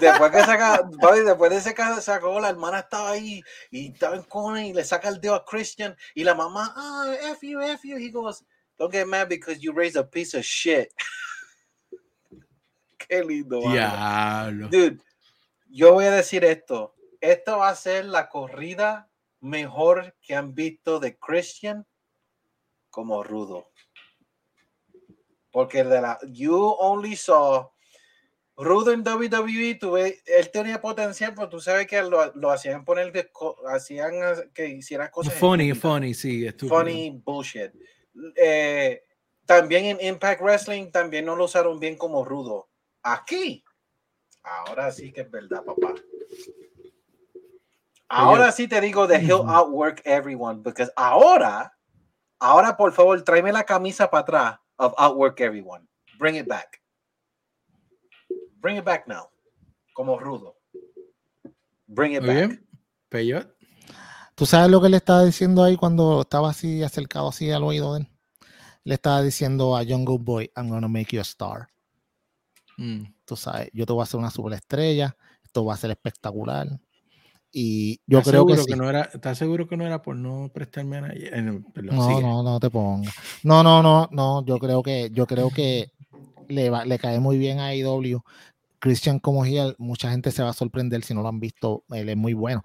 Después 0.00 0.30
que 0.30 0.44
se 0.44 0.50
acabó, 0.50 1.14
después 1.14 1.50
de 1.50 1.56
ese 1.56 1.74
caso 1.74 2.00
se 2.00 2.12
acabó, 2.12 2.38
la 2.38 2.50
hermana 2.50 2.80
estaba 2.80 3.12
ahí 3.12 3.42
y 3.70 3.92
estaba 3.92 4.16
en 4.16 4.22
cone 4.24 4.68
y 4.68 4.72
le 4.74 4.84
saca 4.84 5.08
el 5.08 5.20
dedo 5.20 5.34
a 5.34 5.44
Christian 5.44 5.96
y 6.14 6.24
la 6.24 6.34
mamá, 6.34 6.74
ah, 6.76 7.14
F 7.32 7.48
you, 7.48 7.60
F 7.60 7.88
you. 7.88 7.96
He 7.96 8.10
goes, 8.10 8.44
Don't 8.78 8.92
get 8.92 9.06
mad 9.06 9.28
because 9.28 9.58
you 9.60 9.72
raised 9.72 9.96
a 9.96 10.04
piece 10.04 10.36
of 10.36 10.44
shit. 10.44 10.88
Qué 12.98 13.24
lindo. 13.24 13.60
Diablo. 13.60 14.68
Dude, 14.68 15.00
yo 15.70 15.94
voy 15.94 16.04
a 16.04 16.10
decir 16.10 16.44
esto 16.44 16.96
esto 17.20 17.58
va 17.58 17.70
a 17.70 17.74
ser 17.74 18.04
la 18.06 18.28
corrida 18.28 19.08
mejor 19.40 20.14
que 20.20 20.34
han 20.34 20.54
visto 20.54 21.00
de 21.00 21.18
Christian 21.18 21.86
como 22.90 23.22
rudo. 23.22 23.70
Porque 25.56 25.84
de 25.84 26.02
la 26.02 26.18
You 26.28 26.54
Only 26.54 27.16
Saw 27.16 27.70
Rudo 28.58 28.92
en 28.92 29.00
WWE, 29.00 29.76
tuve, 29.76 30.22
él 30.26 30.50
tenía 30.50 30.82
potencial, 30.82 31.32
pero 31.34 31.48
tú 31.48 31.60
sabes 31.60 31.86
que 31.86 32.02
lo, 32.02 32.50
hacían 32.50 32.84
poner, 32.84 33.30
hacían 33.66 34.12
que 34.52 34.68
hiciera 34.68 35.10
cosas. 35.10 35.32
Funny, 35.32 35.72
funny, 35.72 36.12
sí, 36.12 36.46
Funny 36.68 37.22
bullshit. 37.24 37.72
Eh, 38.36 39.02
también 39.46 39.86
en 39.86 40.06
Impact 40.06 40.42
Wrestling, 40.42 40.90
también 40.90 41.24
no 41.24 41.34
lo 41.34 41.46
usaron 41.46 41.80
bien 41.80 41.96
como 41.96 42.22
rudo. 42.22 42.68
Aquí, 43.02 43.64
ahora 44.42 44.92
sí 44.92 45.10
que 45.10 45.22
es 45.22 45.30
verdad, 45.30 45.64
papá. 45.64 45.94
Ahora 48.10 48.52
sí 48.52 48.68
te 48.68 48.78
digo 48.82 49.06
de 49.06 49.16
he'll 49.16 49.48
outwork 49.48 50.02
everyone, 50.04 50.60
because 50.62 50.92
ahora, 50.96 51.74
ahora 52.38 52.76
por 52.76 52.92
favor, 52.92 53.22
tráeme 53.24 53.52
la 53.52 53.64
camisa 53.64 54.10
para 54.10 54.20
atrás 54.20 54.65
of 54.78 54.94
outwork 54.98 55.40
everyone. 55.40 55.86
Bring 56.18 56.36
it 56.36 56.48
back. 56.48 56.80
Bring 58.60 58.76
it 58.76 58.84
back 58.84 59.06
now. 59.06 59.28
Como 59.94 60.18
rudo. 60.18 60.56
Bring 61.86 62.14
it 62.14 62.26
back. 62.26 62.60
Peyot. 63.08 63.54
¿Tú 64.34 64.44
sabes 64.44 64.70
lo 64.70 64.82
que 64.82 64.88
le 64.88 64.98
estaba 64.98 65.24
diciendo 65.24 65.62
ahí 65.62 65.76
cuando 65.76 66.20
estaba 66.20 66.50
así 66.50 66.82
acercado 66.82 67.28
así 67.28 67.50
al 67.50 67.64
oído 67.64 67.94
de 67.94 68.00
él? 68.00 68.08
Le 68.84 68.94
estaba 68.94 69.22
diciendo 69.22 69.76
a 69.76 69.84
Jungle 69.84 70.18
Boy, 70.20 70.50
I'm 70.56 70.68
gonna 70.68 70.88
make 70.88 71.14
you 71.16 71.20
a 71.20 71.22
star. 71.22 71.68
Mm. 72.76 73.04
Tú 73.24 73.36
sabes, 73.36 73.70
yo 73.72 73.86
te 73.86 73.92
voy 73.92 74.00
a 74.00 74.04
hacer 74.04 74.20
una 74.20 74.30
superestrella, 74.30 75.16
esto 75.42 75.64
va 75.64 75.74
a 75.74 75.78
ser 75.78 75.90
espectacular 75.90 76.78
y 77.52 78.00
yo 78.06 78.22
creo 78.22 78.46
que, 78.46 78.56
sí. 78.56 78.72
no 78.76 78.88
era, 78.88 79.02
¿Estás 79.12 79.38
seguro 79.38 79.66
que 79.66 79.76
no 79.76 79.86
era 79.86 80.02
por 80.02 80.16
no 80.16 80.50
prestarme 80.52 80.98
a 80.98 81.00
nadie? 81.02 81.30
no, 81.42 82.20
no, 82.20 82.42
no 82.42 82.60
te 82.60 82.70
pongas. 82.70 83.14
No, 83.42 83.62
no, 83.62 83.82
no, 83.82 84.08
no. 84.12 84.44
Yo 84.44 84.58
creo 84.58 84.82
que, 84.82 85.10
yo 85.12 85.26
creo 85.26 85.50
que 85.50 85.90
le, 86.48 86.70
va, 86.70 86.84
le 86.84 86.98
cae 86.98 87.20
muy 87.20 87.38
bien 87.38 87.60
a 87.60 87.74
IW. 87.74 88.20
Christian 88.78 89.18
como 89.18 89.46
Hill, 89.46 89.74
mucha 89.78 90.10
gente 90.10 90.30
se 90.30 90.42
va 90.42 90.50
a 90.50 90.54
sorprender 90.54 91.02
si 91.02 91.14
no 91.14 91.22
lo 91.22 91.28
han 91.28 91.40
visto. 91.40 91.84
Él 91.90 92.08
es 92.08 92.16
muy 92.16 92.34
bueno. 92.34 92.62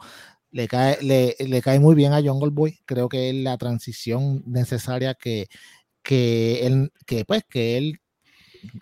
Le 0.51 0.67
cae, 0.67 0.97
le, 1.01 1.35
le 1.39 1.61
cae 1.61 1.79
muy 1.79 1.95
bien 1.95 2.13
a 2.13 2.21
Jungle 2.21 2.51
Boy. 2.51 2.79
Creo 2.85 3.07
que 3.07 3.29
es 3.29 3.35
la 3.35 3.57
transición 3.57 4.43
necesaria 4.45 5.13
que, 5.13 5.47
que 6.03 6.65
él, 6.67 6.91
que 7.05 7.23
pues, 7.25 7.43
que 7.47 7.77
él, 7.77 8.01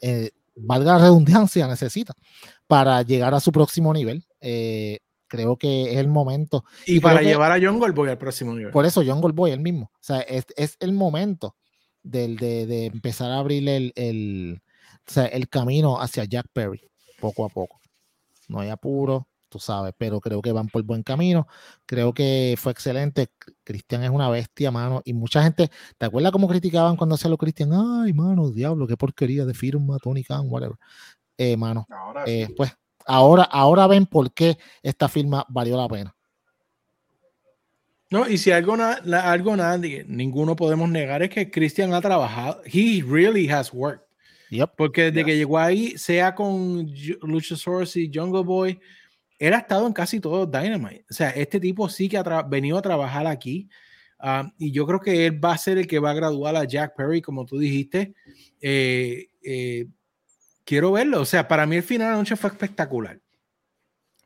eh, 0.02 0.32
valga 0.56 0.94
la 0.94 1.00
redundancia, 1.00 1.68
necesita 1.68 2.14
para 2.68 3.02
llegar 3.04 3.34
a 3.34 3.40
su 3.40 3.52
próximo 3.52 3.94
nivel. 3.94 4.26
Eh, 4.42 5.00
creo 5.30 5.56
que 5.56 5.94
es 5.94 5.98
el 5.98 6.10
momento. 6.10 6.66
Y, 6.86 7.00
para 7.00 7.22
llevar 7.22 7.54
a 7.54 7.60
John 7.62 7.80
Goldboy 7.80 8.10
al 8.10 8.18
próximo 8.18 8.54
nivel. 8.54 8.72
Por 8.72 8.86
eso, 8.86 9.02
John 9.06 9.22
Goldboy, 9.22 9.52
el 9.52 9.62
mismo. 9.62 9.92
O 9.94 10.02
sea, 10.02 10.20
es, 10.22 10.46
es 10.58 10.76
el 10.82 10.92
momento 10.92 11.56
del, 12.04 12.36
de, 12.36 12.66
de, 12.66 12.88
empezar 12.88 13.32
a 13.32 13.38
abrir 13.38 13.70
el, 13.70 13.94
el, 13.96 14.62
o 15.08 15.12
sea, 15.12 15.26
el 15.28 15.48
camino 15.48 16.02
hacia 16.02 16.26
Jack 16.26 16.48
Perry, 16.52 16.82
poco 17.22 17.46
a 17.46 17.50
poco. 17.50 17.80
No 18.50 18.60
hay 18.60 18.70
apuro, 18.70 19.28
tú 19.50 19.60
sabes, 19.60 19.94
pero 19.98 20.20
creo 20.20 20.42
que 20.42 20.52
van 20.52 20.68
por 20.68 20.84
buen 20.84 21.04
camino. 21.04 21.48
Creo 21.86 22.14
que 22.14 22.56
fue 22.58 22.72
excelente. 22.72 23.30
Cristian 23.64 24.04
es 24.04 24.10
una 24.10 24.30
bestia, 24.30 24.72
mano. 24.72 25.02
Y 25.06 25.14
mucha 25.14 25.44
gente, 25.44 25.70
¿te 25.98 26.06
acuerdas 26.06 26.32
cómo 26.32 26.48
criticaban 26.48 26.96
cuando 26.96 27.16
hacía 27.16 27.30
lo 27.30 27.38
Cristian? 27.38 27.72
Ay, 27.74 28.14
mano, 28.14 28.50
diablo, 28.50 28.88
qué 28.88 28.98
porquería 28.98 29.46
de 29.46 29.54
firma, 29.54 29.98
Tony 30.00 30.24
Khan, 30.24 30.48
whatever. 30.50 30.78
Eh, 31.38 31.56
mano, 31.56 31.88
eh, 32.26 32.48
pues 32.58 32.76
Ahora, 33.12 33.42
ahora 33.42 33.88
ven 33.88 34.06
por 34.06 34.32
qué 34.32 34.60
esta 34.84 35.10
firma 35.10 35.44
valió 35.50 35.76
la 35.76 35.88
pena. 35.88 36.16
No, 38.12 38.30
y 38.30 38.38
si 38.38 38.52
algo, 38.52 38.76
algo 38.76 39.56
nadie, 39.56 40.06
ninguno 40.08 40.56
podemos 40.56 40.88
negar 40.88 41.24
es 41.24 41.32
que 41.32 41.50
Christian 41.50 41.92
ha 41.96 42.02
trabajado. 42.02 42.62
He 42.66 43.04
really 43.04 43.50
has 43.50 43.74
worked. 43.74 44.06
Porque 44.78 45.06
desde 45.06 45.26
que 45.26 45.38
llegó 45.38 45.58
ahí, 45.58 45.98
sea 45.98 46.36
con 46.36 46.88
Luchasaurus 47.24 47.96
y 47.96 48.12
Jungle 48.14 48.44
Boy, 48.44 48.80
él 49.40 49.56
ha 49.56 49.60
estado 49.60 49.88
en 49.88 49.94
casi 49.94 50.20
todo 50.20 50.46
Dynamite. 50.46 51.06
O 51.10 51.14
sea, 51.14 51.32
este 51.32 51.60
tipo 51.60 51.90
sí 51.90 52.10
que 52.10 52.18
ha 52.18 52.44
venido 52.44 52.78
a 52.78 52.84
trabajar 52.84 53.26
aquí. 53.26 53.70
Ah, 54.20 54.52
y 54.60 54.72
yo 54.72 54.86
creo 54.86 55.00
que 55.00 55.26
él 55.26 55.44
va 55.44 55.54
a 55.54 55.58
ser 55.58 55.80
el 55.80 55.88
que 55.88 55.98
va 55.98 56.12
a 56.12 56.16
graduar 56.16 56.56
a 56.56 56.66
Jack 56.66 56.96
Perry, 56.96 57.24
como 57.24 57.44
tú 57.44 57.58
dijiste. 57.58 58.14
Eh, 58.62 59.30
eh, 59.42 59.88
quiero 60.70 60.92
verlo. 60.92 61.22
O 61.22 61.26
sea, 61.26 61.48
para 61.48 61.66
mí 61.66 61.78
el 61.78 61.84
final 61.84 62.08
de 62.08 62.12
la 62.12 62.18
noche 62.20 62.36
fue 62.36 62.52
espectacular. 62.52 63.20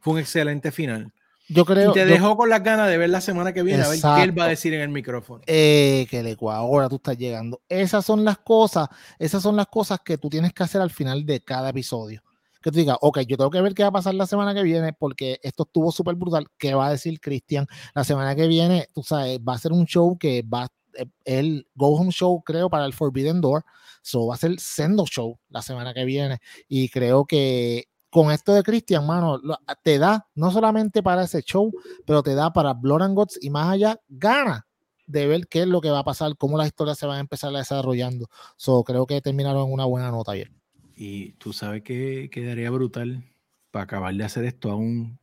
Fue 0.02 0.14
un 0.14 0.20
excelente 0.20 0.74
final. 0.74 1.14
Yo 1.48 1.64
creo. 1.64 1.92
Y 1.92 1.94
te 1.94 2.06
dejo 2.06 2.36
con 2.36 2.50
las 2.50 2.62
ganas 2.62 2.90
de 2.90 2.98
ver 2.98 3.10
la 3.10 3.22
semana 3.22 3.54
que 3.54 3.64
viene, 3.64 3.84
a 3.84 3.88
ver 3.88 4.00
qué 4.02 4.24
él 4.24 4.38
va 4.38 4.46
a 4.46 4.48
decir 4.50 4.74
en 4.74 4.82
el 4.82 4.90
micrófono. 4.90 5.42
Eh, 5.48 6.06
que 6.10 6.22
le 6.22 6.38
ahora 6.42 6.90
tú 6.90 6.98
estás 6.98 7.18
llegando. 7.18 7.62
Esas 7.70 8.06
son 8.06 8.26
las 8.26 8.40
cosas, 8.40 8.90
esas 9.20 9.42
son 9.42 9.56
las 9.56 9.68
cosas 9.68 10.00
que 10.04 10.18
tú 10.18 10.30
tienes 10.30 10.52
que 10.54 10.64
hacer 10.64 10.82
al 10.82 10.90
final 10.90 11.26
de 11.26 11.40
cada 11.40 11.70
episodio. 11.70 12.22
Que 12.62 12.72
tú 12.72 12.78
digas, 12.78 12.98
ok, 13.00 13.20
yo 13.22 13.38
tengo 13.38 13.52
que 13.52 13.62
ver 13.62 13.74
qué 13.74 13.84
va 13.84 13.90
a 13.90 13.94
pasar 13.94 14.14
la 14.14 14.26
semana 14.26 14.54
que 14.54 14.64
viene, 14.64 14.92
porque 14.92 15.40
esto 15.44 15.64
estuvo 15.64 15.92
súper 15.94 16.16
brutal. 16.16 16.48
¿Qué 16.58 16.74
va 16.74 16.88
a 16.88 16.92
decir 16.92 17.20
Cristian? 17.22 17.68
La 17.94 18.04
semana 18.04 18.36
que 18.36 18.48
viene, 18.48 18.88
tú 18.94 19.04
sabes, 19.04 19.40
va 19.40 19.54
a 19.54 19.58
ser 19.58 19.72
un 19.72 19.86
show 19.86 20.18
que 20.18 20.44
va, 20.44 20.68
eh, 20.96 21.06
el 21.24 21.68
Go 21.76 21.96
Home 21.96 22.12
Show, 22.12 22.42
creo, 22.44 22.70
para 22.70 22.86
el 22.86 22.94
Forbidden 22.94 23.40
Door 23.40 23.64
So 24.04 24.28
va 24.28 24.36
a 24.36 24.38
ser 24.38 24.60
Sendo 24.60 25.06
Show 25.06 25.40
la 25.50 25.62
semana 25.62 25.94
que 25.94 26.06
viene. 26.06 26.40
Y 26.68 26.90
creo 26.90 27.26
que 27.26 27.86
con 28.10 28.32
esto 28.32 28.54
de 28.54 28.62
Christian, 28.62 29.08
mano, 29.08 29.40
te 29.82 29.98
da 29.98 30.28
no 30.36 30.52
solamente 30.52 31.02
para 31.02 31.24
ese 31.24 31.42
show, 31.42 31.72
pero 32.06 32.22
te 32.22 32.36
da 32.36 32.54
para 32.54 32.74
Blood 32.74 33.02
and 33.02 33.16
Gods 33.16 33.40
y 33.42 33.50
más 33.50 33.70
allá, 33.70 34.00
gana 34.08 34.68
de 35.08 35.26
ver 35.26 35.48
qué 35.48 35.62
es 35.62 35.68
lo 35.68 35.82
que 35.82 35.90
va 35.90 36.00
a 36.00 36.04
pasar, 36.04 36.38
cómo 36.38 36.58
las 36.58 36.68
historias 36.68 37.00
se 37.00 37.08
van 37.08 37.18
a 37.18 37.22
empezar 37.22 37.52
desarrollando. 37.52 38.30
So, 38.56 38.84
creo 38.84 39.08
que 39.08 39.20
terminaron 39.22 39.68
en 39.68 39.74
una 39.74 39.86
buena 39.86 40.12
nota 40.12 40.34
ayer. 40.34 40.52
Y 40.96 41.32
tú 41.34 41.54
sabes 41.54 41.82
que 41.82 42.30
quedaría 42.32 42.70
brutal 42.70 43.24
para 43.72 43.86
acabar 43.86 44.14
de 44.14 44.24
hacer 44.24 44.46
esto 44.46 44.70
aún 44.70 45.18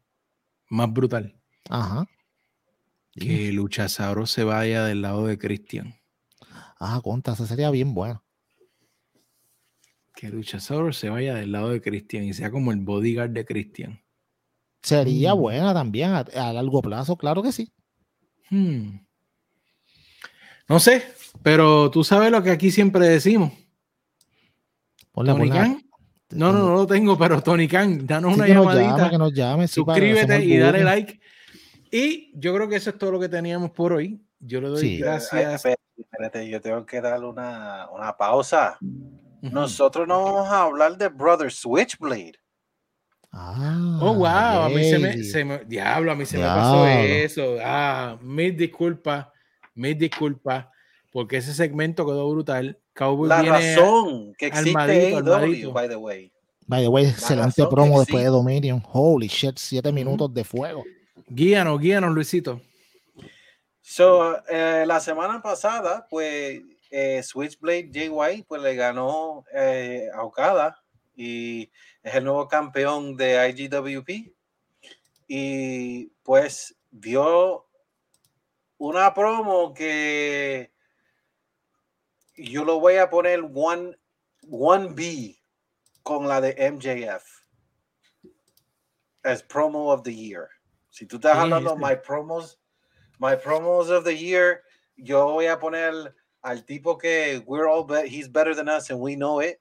más 0.68 0.92
brutal. 0.92 1.38
Ajá. 1.68 2.08
Que 3.12 3.52
Luchasauro 3.52 4.26
se 4.26 4.42
vaya 4.42 4.84
del 4.84 5.02
lado 5.02 5.26
de 5.26 5.38
Christian. 5.38 5.94
Ah, 6.80 7.00
conta, 7.04 7.34
eso 7.34 7.46
sería 7.46 7.70
bien 7.70 7.94
bueno 7.94 8.24
que 10.20 10.28
Luchasaurus 10.28 10.98
se 10.98 11.08
vaya 11.08 11.34
del 11.34 11.50
lado 11.50 11.70
de 11.70 11.80
Christian 11.80 12.24
y 12.24 12.34
sea 12.34 12.50
como 12.50 12.72
el 12.72 12.80
bodyguard 12.80 13.30
de 13.30 13.46
Christian. 13.46 14.02
Sería 14.82 15.34
mm. 15.34 15.38
buena 15.38 15.72
también 15.72 16.10
a, 16.10 16.52
largo 16.52 16.82
plazo, 16.82 17.16
claro 17.16 17.42
que 17.42 17.52
sí. 17.52 17.72
Hmm. 18.50 18.98
No 20.68 20.78
sé, 20.78 21.04
pero 21.42 21.90
tú 21.90 22.04
sabes 22.04 22.30
lo 22.30 22.42
que 22.42 22.50
aquí 22.50 22.70
siempre 22.70 23.08
decimos. 23.08 23.50
Tony 25.14 25.48
Khan. 25.48 25.82
No, 26.32 26.52
no, 26.52 26.58
no 26.66 26.74
lo 26.74 26.86
tengo, 26.86 27.16
pero 27.16 27.42
Tony 27.42 27.66
Khan, 27.66 28.06
danos 28.06 28.34
una 28.34 28.46
llamadita. 28.46 29.08
que 29.08 29.16
nos 29.16 29.32
llame, 29.32 29.68
suscríbete 29.68 30.44
y 30.44 30.58
dale 30.58 30.84
like. 30.84 31.18
Y 31.90 32.38
yo 32.38 32.54
creo 32.54 32.68
que 32.68 32.76
eso 32.76 32.90
es 32.90 32.98
todo 32.98 33.12
lo 33.12 33.20
que 33.20 33.30
teníamos 33.30 33.70
por 33.70 33.94
hoy. 33.94 34.22
Yo 34.38 34.60
le 34.60 34.68
doy 34.68 34.98
gracias. 34.98 35.64
Espérate, 35.96 36.46
yo 36.46 36.60
tengo 36.60 36.84
que 36.84 37.00
darle 37.00 37.26
una, 37.26 37.88
una 37.90 38.14
pausa. 38.16 38.78
Nosotros 39.40 40.06
no 40.06 40.24
vamos 40.24 40.48
a 40.48 40.62
hablar 40.62 40.96
de 40.96 41.08
Brother 41.08 41.50
Switchblade. 41.50 42.34
Ah, 43.32 43.98
oh, 44.02 44.14
wow, 44.14 44.26
a 44.26 44.68
mí 44.68 44.82
se 44.90 44.98
me, 44.98 45.22
se 45.22 45.44
me, 45.44 45.58
diablo, 45.64 46.10
a 46.10 46.16
mí 46.16 46.26
se 46.26 46.36
me 46.36 46.44
pasó 46.44 46.86
eso. 46.86 47.56
Ah, 47.62 48.18
mil 48.20 48.56
disculpas, 48.56 49.28
mil 49.74 49.96
disculpas, 49.96 50.66
porque 51.12 51.36
ese 51.36 51.54
segmento 51.54 52.04
quedó 52.04 52.28
brutal. 52.28 52.78
Cowboy 52.92 53.28
la 53.28 53.42
razón 53.42 54.34
que 54.36 54.46
existe 54.46 55.14
AEW, 55.14 55.72
by 55.72 55.88
the 55.88 55.96
way. 55.96 56.32
By 56.66 56.82
the 56.82 56.88
way, 56.88 57.06
excelente 57.06 57.64
promo 57.68 58.00
después 58.00 58.24
de 58.24 58.30
Dominion. 58.30 58.82
Holy 58.92 59.28
shit, 59.28 59.56
siete 59.58 59.92
minutos 59.92 60.32
de 60.34 60.44
fuego. 60.44 60.84
Guíanos, 61.28 61.80
guíanos, 61.80 62.12
Luisito. 62.12 62.60
So, 63.80 64.36
eh, 64.48 64.84
la 64.86 65.00
semana 65.00 65.40
pasada, 65.40 66.06
pues, 66.10 66.60
eh, 66.90 67.22
Switchblade 67.22 68.08
White, 68.08 68.44
pues 68.48 68.62
le 68.62 68.74
ganó 68.74 69.44
eh, 69.52 70.08
a 70.12 70.22
Okada 70.22 70.82
y 71.16 71.70
es 72.02 72.14
el 72.14 72.24
nuevo 72.24 72.48
campeón 72.48 73.16
de 73.16 73.48
IGWP. 73.48 74.34
Y 75.28 76.06
pues 76.22 76.76
dio 76.90 77.66
una 78.78 79.14
promo 79.14 79.72
que 79.72 80.72
yo 82.36 82.64
lo 82.64 82.80
voy 82.80 82.96
a 82.96 83.10
poner 83.10 83.48
one, 83.54 83.96
one 84.48 84.88
B 84.94 85.38
con 86.02 86.26
la 86.26 86.40
de 86.40 86.70
MJF 86.72 87.40
as 89.22 89.42
promo 89.42 89.92
of 89.92 90.02
the 90.02 90.14
year. 90.14 90.48
Si 90.90 91.06
tú 91.06 91.16
estás 91.16 91.36
hablando 91.36 91.76
my 91.76 91.94
promos, 91.94 92.58
my 93.18 93.36
promos 93.36 93.90
of 93.90 94.04
the 94.04 94.16
year, 94.16 94.62
yo 94.96 95.32
voy 95.32 95.46
a 95.46 95.58
poner 95.58 96.14
al 96.42 96.64
tipo 96.64 96.96
que 96.98 97.42
we're 97.46 97.68
all 97.68 97.86
he's 98.04 98.30
better 98.30 98.54
than 98.54 98.68
us 98.68 98.90
and 98.90 99.00
we 99.00 99.14
know 99.14 99.40
it 99.40 99.60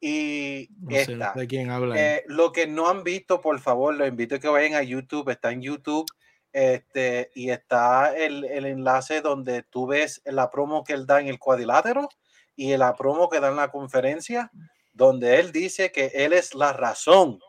y 0.00 0.68
esta. 0.90 1.34
Eh, 1.96 2.24
lo 2.26 2.52
que 2.52 2.66
no 2.66 2.88
han 2.88 3.02
visto, 3.02 3.40
por 3.40 3.58
favor, 3.60 3.94
lo 3.94 4.06
invito 4.06 4.36
a 4.36 4.38
que 4.38 4.48
vayan 4.48 4.74
a 4.74 4.82
YouTube, 4.82 5.30
está 5.30 5.52
en 5.52 5.62
YouTube. 5.62 6.06
Este, 6.52 7.30
y 7.34 7.50
está 7.50 8.16
el, 8.16 8.44
el 8.44 8.64
enlace 8.64 9.20
donde 9.20 9.62
tú 9.62 9.86
ves 9.86 10.22
la 10.24 10.50
promo 10.50 10.84
que 10.84 10.94
él 10.94 11.06
da 11.06 11.20
en 11.20 11.26
el 11.26 11.38
cuadrilátero 11.38 12.08
y 12.54 12.74
la 12.78 12.94
promo 12.94 13.28
que 13.28 13.40
da 13.40 13.50
en 13.50 13.56
la 13.56 13.70
conferencia, 13.70 14.50
donde 14.94 15.38
él 15.38 15.52
dice 15.52 15.92
que 15.92 16.12
él 16.14 16.32
es 16.32 16.54
la 16.54 16.72
razón 16.72 17.40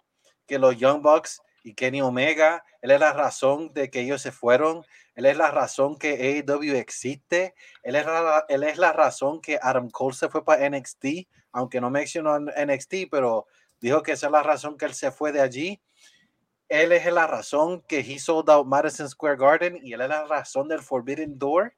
que 0.46 0.60
los 0.60 0.76
Young 0.78 1.02
Bucks 1.02 1.42
y 1.64 1.74
Kenny 1.74 2.02
Omega, 2.02 2.66
él 2.82 2.92
es 2.92 3.00
la 3.00 3.14
razón 3.14 3.72
de 3.74 3.90
que 3.90 4.02
ellos 4.02 4.22
se 4.22 4.34
fueron, 4.34 4.84
él 5.18 5.26
es 5.26 5.36
la 5.36 5.50
razón 5.50 5.98
que 5.98 6.44
AEW 6.48 6.76
existe, 6.76 7.56
él 7.82 7.96
es 7.96 8.06
la, 8.06 8.46
él 8.50 8.62
es 8.62 8.78
la 8.78 8.94
razón 8.94 9.42
que 9.42 9.58
Adam 9.60 9.90
Cole 9.90 10.16
se 10.16 10.30
fue 10.30 10.46
para 10.46 10.70
NXT, 10.70 11.28
aunque 11.52 11.82
no 11.82 11.90
mencionó 11.90 12.40
NXT, 12.40 13.10
pero 13.10 13.48
dijo 13.80 14.04
que 14.04 14.12
esa 14.12 14.28
es 14.28 14.32
la 14.32 14.44
razón 14.44 14.78
que 14.78 14.86
él 14.86 14.94
se 14.94 15.12
fue 15.12 15.32
de 15.32 15.42
allí. 15.42 15.82
Él 16.70 16.92
es 16.92 17.12
la 17.12 17.26
razón 17.26 17.82
que 17.88 18.02
he 18.02 18.20
sold 18.20 18.48
out 18.52 18.68
Madison 18.68 19.10
Square 19.10 19.38
Garden 19.38 19.80
y 19.82 19.94
él 19.94 20.02
es 20.02 20.10
la 20.10 20.26
razón 20.26 20.68
del 20.68 20.84
Forbidden 20.84 21.40
Door. 21.40 21.74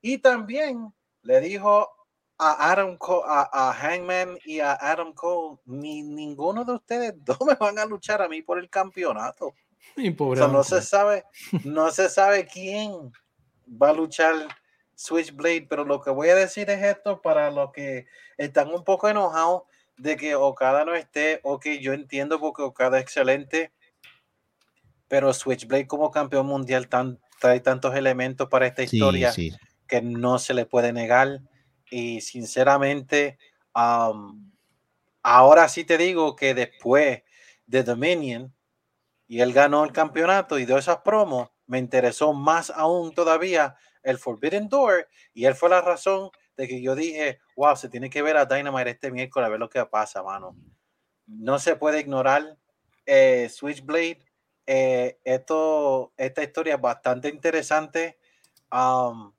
Y 0.00 0.18
también 0.18 0.94
le 1.22 1.40
dijo 1.40 1.90
a 2.38 2.70
Adam 2.70 2.96
Cole, 2.98 3.24
a, 3.26 3.72
Hangman 3.72 4.38
y 4.44 4.60
a 4.60 4.74
Adam 4.74 5.12
Cole, 5.12 5.58
ni 5.64 6.04
ninguno 6.04 6.64
de 6.64 6.74
ustedes 6.74 7.14
dos 7.16 7.40
me 7.44 7.56
van 7.56 7.80
a 7.80 7.84
luchar 7.84 8.22
a 8.22 8.28
mí 8.28 8.42
por 8.42 8.60
el 8.60 8.70
campeonato. 8.70 9.54
no 10.48 10.64
se 10.64 10.82
sabe, 10.82 11.24
no 11.64 11.90
se 11.90 12.08
sabe 12.08 12.46
quién 12.46 13.12
va 13.70 13.90
a 13.90 13.94
luchar 13.94 14.34
Switchblade, 14.94 15.66
pero 15.68 15.84
lo 15.84 16.00
que 16.00 16.10
voy 16.10 16.28
a 16.30 16.34
decir 16.34 16.70
es 16.70 16.82
esto 16.82 17.20
para 17.20 17.50
los 17.50 17.72
que 17.72 18.06
están 18.38 18.68
un 18.70 18.84
poco 18.84 19.08
enojados 19.08 19.62
de 19.98 20.16
que 20.16 20.34
Okada 20.34 20.84
no 20.84 20.94
esté, 20.94 21.40
ok, 21.42 21.66
yo 21.80 21.92
entiendo 21.92 22.40
porque 22.40 22.62
Okada 22.62 22.98
es 22.98 23.04
excelente, 23.04 23.72
pero 25.08 25.32
Switchblade 25.32 25.86
como 25.86 26.10
campeón 26.10 26.46
mundial 26.46 26.88
tan, 26.88 27.20
trae 27.40 27.60
tantos 27.60 27.94
elementos 27.94 28.48
para 28.48 28.66
esta 28.66 28.82
historia 28.82 29.32
que 29.86 30.02
no 30.02 30.38
se 30.38 30.54
le 30.54 30.66
puede 30.66 30.92
negar. 30.92 31.40
Y 31.90 32.20
sinceramente 32.20 33.38
ahora 35.22 35.68
sí 35.68 35.84
te 35.84 35.98
digo 35.98 36.34
que 36.34 36.54
después 36.54 37.22
de 37.66 37.82
Dominion 37.82 38.55
y 39.28 39.40
él 39.40 39.52
ganó 39.52 39.84
el 39.84 39.92
campeonato 39.92 40.58
y 40.58 40.64
de 40.64 40.78
esas 40.78 40.98
promos, 40.98 41.50
me 41.66 41.78
interesó 41.78 42.32
más 42.32 42.70
aún 42.70 43.12
todavía 43.14 43.76
el 44.02 44.18
Forbidden 44.18 44.68
Door 44.68 45.08
y 45.34 45.46
él 45.46 45.54
fue 45.54 45.68
la 45.68 45.80
razón 45.80 46.30
de 46.56 46.68
que 46.68 46.80
yo 46.80 46.94
dije, 46.94 47.40
wow, 47.56 47.76
se 47.76 47.88
tiene 47.88 48.08
que 48.08 48.22
ver 48.22 48.36
a 48.36 48.46
Dynamite 48.46 48.90
este 48.90 49.10
miércoles 49.10 49.46
a 49.46 49.50
ver 49.50 49.60
lo 49.60 49.68
que 49.68 49.84
pasa, 49.86 50.22
mano. 50.22 50.56
No 51.26 51.58
se 51.58 51.76
puede 51.76 52.00
ignorar 52.00 52.56
eh, 53.04 53.48
Switchblade. 53.50 54.24
Eh, 54.66 55.18
esto, 55.24 56.12
esta 56.16 56.42
historia 56.42 56.74
es 56.76 56.80
bastante 56.80 57.28
interesante. 57.28 58.18
Um, 58.72 59.32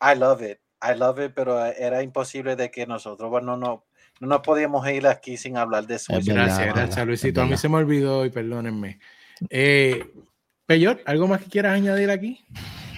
I 0.00 0.14
love 0.16 0.42
it. 0.42 0.61
I 0.82 0.98
love 0.98 1.24
it, 1.24 1.32
pero 1.34 1.64
era 1.64 2.02
imposible 2.02 2.56
de 2.56 2.70
que 2.70 2.86
nosotros 2.86 3.30
bueno, 3.30 3.56
no, 3.56 3.84
no 4.20 4.26
nos 4.26 4.40
podíamos 4.40 4.88
ir 4.88 5.06
aquí 5.06 5.36
sin 5.36 5.56
hablar 5.56 5.86
de 5.86 5.96
eso. 5.96 6.12
Gracias, 6.24 6.74
gracias, 6.74 7.06
Luisito. 7.06 7.42
A 7.42 7.46
mí 7.46 7.56
se 7.56 7.68
me 7.68 7.76
olvidó 7.76 8.24
y 8.24 8.30
perdónenme. 8.30 8.98
Eh, 9.50 10.04
Peyor, 10.66 11.00
¿algo 11.06 11.26
más 11.26 11.42
que 11.42 11.50
quieras 11.50 11.74
añadir 11.74 12.10
aquí? 12.10 12.44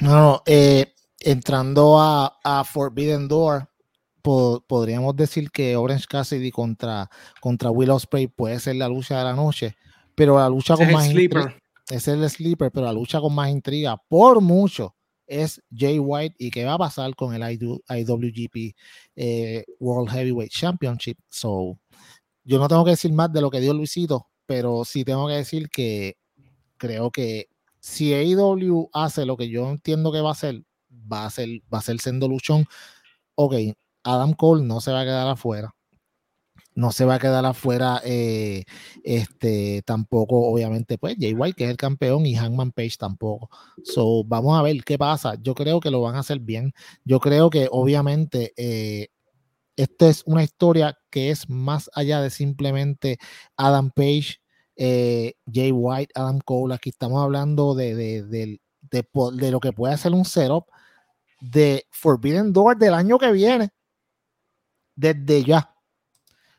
No, 0.01 0.43
eh, 0.47 0.93
entrando 1.21 1.99
a, 1.99 2.39
a, 2.43 2.65
Forbidden 2.65 3.29
Door, 3.29 3.69
podríamos 4.23 5.17
decir 5.17 5.51
que 5.51 5.77
Orange 5.77 6.07
Cassidy 6.09 6.51
contra, 6.51 7.09
contra 7.41 7.71
Will 7.71 7.91
Ospreay 7.91 8.27
puede 8.27 8.61
ser 8.61 8.77
la 8.77 8.89
lucha 8.89 9.19
de 9.19 9.25
la 9.25 9.35
noche, 9.35 9.77
pero 10.15 10.39
la 10.39 10.49
lucha 10.49 10.77
con 10.77 10.91
más 10.93 11.07
intriga. 11.07 11.55
Es 11.89 12.09
el 12.09 12.29
sleeper, 12.29 12.71
pero 12.71 12.87
la 12.87 12.93
lucha 12.93 13.21
con 13.21 13.35
más 13.35 13.51
intriga, 13.51 13.97
por 14.09 14.41
mucho, 14.41 14.95
es 15.27 15.63
Jay 15.75 15.99
White 15.99 16.37
y 16.39 16.51
qué 16.51 16.65
va 16.65 16.75
a 16.75 16.79
pasar 16.79 17.15
con 17.15 17.35
el 17.35 17.43
IWGP 17.53 18.75
eh, 19.17 19.65
World 19.79 20.11
Heavyweight 20.11 20.53
Championship. 20.53 21.19
So, 21.29 21.79
yo 22.45 22.59
no 22.59 22.69
tengo 22.69 22.85
que 22.85 22.93
decir 22.93 23.13
más 23.13 23.33
de 23.33 23.41
lo 23.41 23.51
que 23.51 23.61
dio 23.61 23.75
Luisito, 23.75 24.29
pero 24.47 24.85
sí 24.85 25.05
tengo 25.05 25.29
que 25.29 25.35
decir 25.35 25.69
que 25.71 26.17
creo 26.77 27.11
que 27.11 27.49
si 27.81 28.15
AEW 28.15 28.91
hace 28.93 29.27
lo 29.27 29.37
que 29.37 29.49
yo 29.49 29.69
entiendo 29.71 30.13
que 30.13 30.21
va 30.21 30.31
a 30.31 30.33
hacer, 30.33 30.63
va 30.91 31.27
a 31.27 31.31
ser, 31.31 31.49
va 31.73 31.79
a 31.79 31.83
ser 31.83 32.01
siendo 32.01 32.29
luchón. 32.29 32.67
Ok, 33.35 33.55
Adam 34.05 34.33
Cole 34.35 34.65
no 34.65 34.81
se 34.81 34.93
va 34.93 35.03
a 35.03 35.05
quedar 35.05 35.29
afuera. 35.29 35.75
No 36.75 36.93
se 36.93 37.05
va 37.05 37.15
a 37.15 37.19
quedar 37.19 37.45
afuera 37.47 38.01
eh, 38.05 38.65
este, 39.05 39.83
tampoco, 39.87 40.41
obviamente, 40.49 40.99
pues 40.99 41.17
Jay 41.19 41.35
White, 41.35 41.57
que 41.57 41.65
es 41.65 41.71
el 41.71 41.77
campeón, 41.77 42.27
y 42.27 42.35
Hangman 42.35 42.73
Page 42.73 42.97
tampoco. 42.99 43.49
So, 43.85 44.25
vamos 44.25 44.59
a 44.59 44.63
ver 44.63 44.83
qué 44.85 44.99
pasa. 44.99 45.37
Yo 45.41 45.55
creo 45.55 45.81
que 45.81 45.91
lo 45.91 46.01
van 46.01 46.17
a 46.17 46.21
hacer 46.21 46.41
bien. 46.41 46.73
Yo 47.05 47.21
creo 47.21 47.51
que, 47.51 47.69
obviamente, 47.71 48.53
eh, 48.57 49.09
esta 49.77 50.09
es 50.09 50.23
una 50.27 50.43
historia 50.43 50.99
que 51.11 51.31
es 51.31 51.49
más 51.49 51.91
allá 51.95 52.21
de 52.21 52.31
simplemente 52.31 53.19
Adam 53.57 53.91
Page 53.91 54.39
eh, 54.77 55.35
Jay 55.53 55.73
White, 55.73 56.13
Adam 56.15 56.41
Cole. 56.45 56.75
Aquí 56.75 56.91
estamos 56.91 57.23
hablando 57.23 57.75
de, 57.75 57.95
de, 57.95 59.51
lo 59.51 59.61
que 59.61 59.73
puede 59.73 59.95
hacer 59.95 60.13
un 60.13 60.25
setup 60.25 60.67
de 61.41 61.87
Forbidden 61.91 62.53
Door 62.53 62.79
del 62.79 62.95
año 62.95 63.19
que 63.19 63.33
viene. 63.33 63.71
Desde 64.97 65.45
ya. 65.45 65.74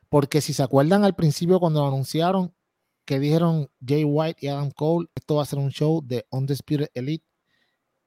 Porque 0.10 0.41
si 0.41 0.53
se 0.53 0.64
acuerdan 0.64 1.03
al 1.03 1.15
principio 1.15 1.60
cuando 1.60 1.82
lo 1.82 1.88
anunciaron, 1.88 2.53
que 3.06 3.19
dijeron 3.19 3.69
Jay 3.86 4.03
White 4.03 4.45
y 4.45 4.48
Adam 4.48 4.72
Cole, 4.72 5.07
esto 5.15 5.36
va 5.36 5.44
a 5.44 5.45
ser 5.45 5.60
un 5.60 5.72
show 5.72 6.02
de 6.03 6.26
Undisputed 6.32 6.90
Elite 6.94 7.26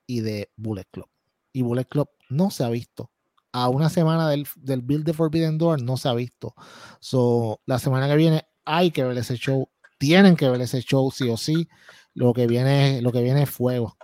y 0.07 0.21
de 0.21 0.51
Bullet 0.57 0.87
Club. 0.91 1.09
Y 1.53 1.63
Bullet 1.63 1.85
Club 1.85 2.09
no 2.29 2.51
se 2.51 2.65
ha 2.65 2.69
visto. 2.69 3.11
A 3.53 3.69
una 3.69 3.89
semana 3.89 4.29
del, 4.29 4.47
del 4.57 4.83
build 4.83 5.05
de 5.05 5.15
Forbidden 5.15 5.57
Door 5.57 5.83
no 5.83 5.97
se 5.97 6.09
ha 6.09 6.15
visto. 6.15 6.55
So, 7.01 7.61
la 7.65 7.79
semana 7.79 8.09
que 8.09 8.17
viene 8.17 8.47
hay 8.65 8.91
que 8.91 9.05
ver 9.05 9.17
ese 9.17 9.37
show 9.37 9.69
tienen 9.99 10.37
que 10.37 10.49
ver 10.49 10.61
ese 10.61 10.81
show 10.81 11.11
sí 11.11 11.29
o 11.29 11.37
sí. 11.37 11.69
Lo 12.15 12.33
que 12.33 12.47
viene, 12.47 13.01
lo 13.03 13.13
que 13.13 13.23
viene 13.23 13.43
es 13.43 13.51
fuego. 13.51 13.97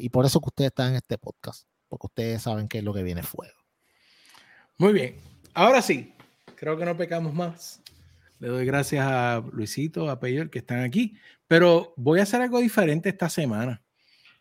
Y 0.00 0.08
por 0.08 0.24
eso 0.24 0.40
que 0.40 0.48
ustedes 0.48 0.68
están 0.68 0.90
en 0.90 0.96
este 0.96 1.18
podcast, 1.18 1.68
porque 1.88 2.06
ustedes 2.06 2.42
saben 2.42 2.68
que 2.68 2.78
es 2.78 2.84
lo 2.84 2.94
que 2.94 3.02
viene 3.02 3.22
fuego. 3.22 3.54
Muy 4.78 4.92
bien. 4.92 5.20
Ahora 5.54 5.82
sí, 5.82 6.14
creo 6.58 6.76
que 6.76 6.84
no 6.84 6.96
pecamos 6.96 7.32
más. 7.32 7.80
Le 8.40 8.48
doy 8.48 8.66
gracias 8.66 9.04
a 9.06 9.42
Luisito, 9.52 10.10
a 10.10 10.20
Peyor 10.20 10.50
que 10.50 10.60
están 10.60 10.80
aquí, 10.80 11.16
pero 11.46 11.94
voy 11.96 12.20
a 12.20 12.24
hacer 12.24 12.40
algo 12.40 12.60
diferente 12.60 13.08
esta 13.08 13.28
semana. 13.28 13.82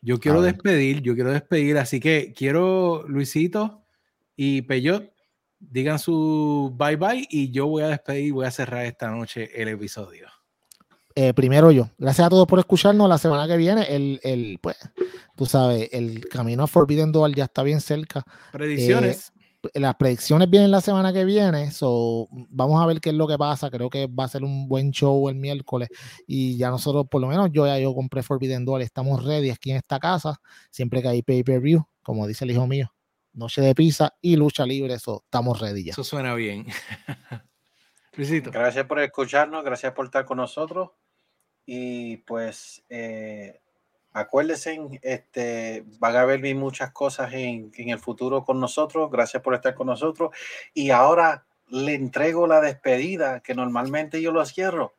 Yo 0.02 0.19
quiero 0.19 0.41
despedir, 0.41 1.02
yo 1.02 1.15
quiero 1.15 1.31
despedir, 1.31 1.77
así 1.77 1.99
que 1.99 2.34
quiero, 2.35 3.06
Luisito 3.07 3.84
y 4.35 4.61
Peyot, 4.61 5.11
digan 5.60 5.98
su 5.98 6.76
bye 6.77 6.95
bye 6.95 7.27
y 7.30 7.52
yo 7.52 7.65
voy 7.68 7.84
a 7.84 7.88
despedir, 7.88 8.34
voy 8.34 8.45
a 8.45 8.52
cerrar 8.52 8.85
esta 8.85 9.10
noche 9.10 9.49
el 9.60 9.69
episodio. 9.69 10.27
Eh, 11.15 11.34
primero 11.34 11.72
yo. 11.72 11.89
Gracias 11.98 12.27
a 12.27 12.30
todos 12.30 12.45
por 12.45 12.60
escucharnos. 12.60 13.10
La 13.10 13.18
semana 13.18 13.48
que 13.48 13.57
viene, 13.57 13.84
el, 13.89 14.19
el 14.22 14.60
pues, 14.61 14.77
tú 15.35 15.48
sabes, 15.48 15.89
el 15.91 16.30
camino 16.30 16.61
a 16.61 16.68
Forbidden 16.68 17.11
Dual 17.11 17.34
ya 17.34 17.45
está 17.45 17.64
bien 17.64 17.81
cerca. 17.81 18.23
Predicciones. 18.52 19.30
Eh, 19.30 19.36
las 19.73 19.95
predicciones 19.95 20.49
vienen 20.49 20.72
la 20.72 20.81
semana 20.81 21.14
que 21.14 21.26
viene, 21.26 21.72
so, 21.72 22.27
vamos 22.31 22.81
a 22.81 22.85
ver 22.85 22.99
qué 22.99 23.10
es 23.10 23.15
lo 23.15 23.27
que 23.27 23.38
pasa. 23.38 23.69
Creo 23.69 23.89
que 23.89 24.07
va 24.07 24.26
a 24.26 24.27
ser 24.27 24.44
un 24.44 24.68
buen 24.68 24.91
show 24.91 25.30
el 25.30 25.35
miércoles. 25.35 25.89
Y 26.26 26.57
ya 26.57 26.69
nosotros, 26.69 27.06
por 27.10 27.22
lo 27.22 27.27
menos 27.27 27.49
yo 27.52 27.65
ya 27.65 27.80
yo 27.80 27.94
compré 27.94 28.23
Forbidden 28.23 28.65
Dual, 28.65 28.81
estamos 28.81 29.23
ready 29.23 29.49
aquí 29.49 29.72
en 29.72 29.77
esta 29.77 29.99
casa. 29.99 30.39
Siempre 30.69 31.02
que 31.02 31.07
hay 31.07 31.22
pay-per-view, 31.22 31.85
como 32.02 32.27
dice 32.27 32.45
el 32.45 32.52
hijo 32.52 32.68
mío, 32.68 32.94
noche 33.34 33.61
de 33.61 33.76
pizza 33.76 34.14
y 34.22 34.35
lucha 34.35 34.65
libre, 34.65 34.94
eso 34.94 35.22
estamos 35.26 35.60
ready 35.60 35.85
ya. 35.85 35.91
Eso 35.91 36.03
suena 36.03 36.34
bien. 36.35 36.65
Gracias 38.18 38.85
por 38.85 38.99
escucharnos, 38.99 39.64
gracias 39.64 39.94
por 39.94 40.06
estar 40.06 40.26
con 40.26 40.38
nosotros. 40.38 40.89
Y 41.68 42.18
pues 42.18 42.84
eh, 42.89 43.61
acuérdense, 44.19 44.80
este, 45.02 45.84
van 45.99 46.15
a 46.15 46.26
ver 46.26 46.56
muchas 46.56 46.91
cosas 46.91 47.34
en, 47.34 47.72
en, 47.76 47.89
el 47.89 47.99
futuro 47.99 48.44
con 48.44 48.60
nosotros. 48.60 49.10
Gracias 49.11 49.44
por 49.44 49.56
estar 49.56 49.76
con 49.76 49.88
nosotros. 49.88 50.31
Y 50.73 50.91
ahora 50.91 51.45
le 51.69 51.95
entrego 51.95 52.48
la 52.48 52.61
despedida 52.61 53.41
que 53.41 53.53
normalmente 53.53 54.22
yo 54.22 54.31
lo 54.31 54.45
cierro 54.45 54.94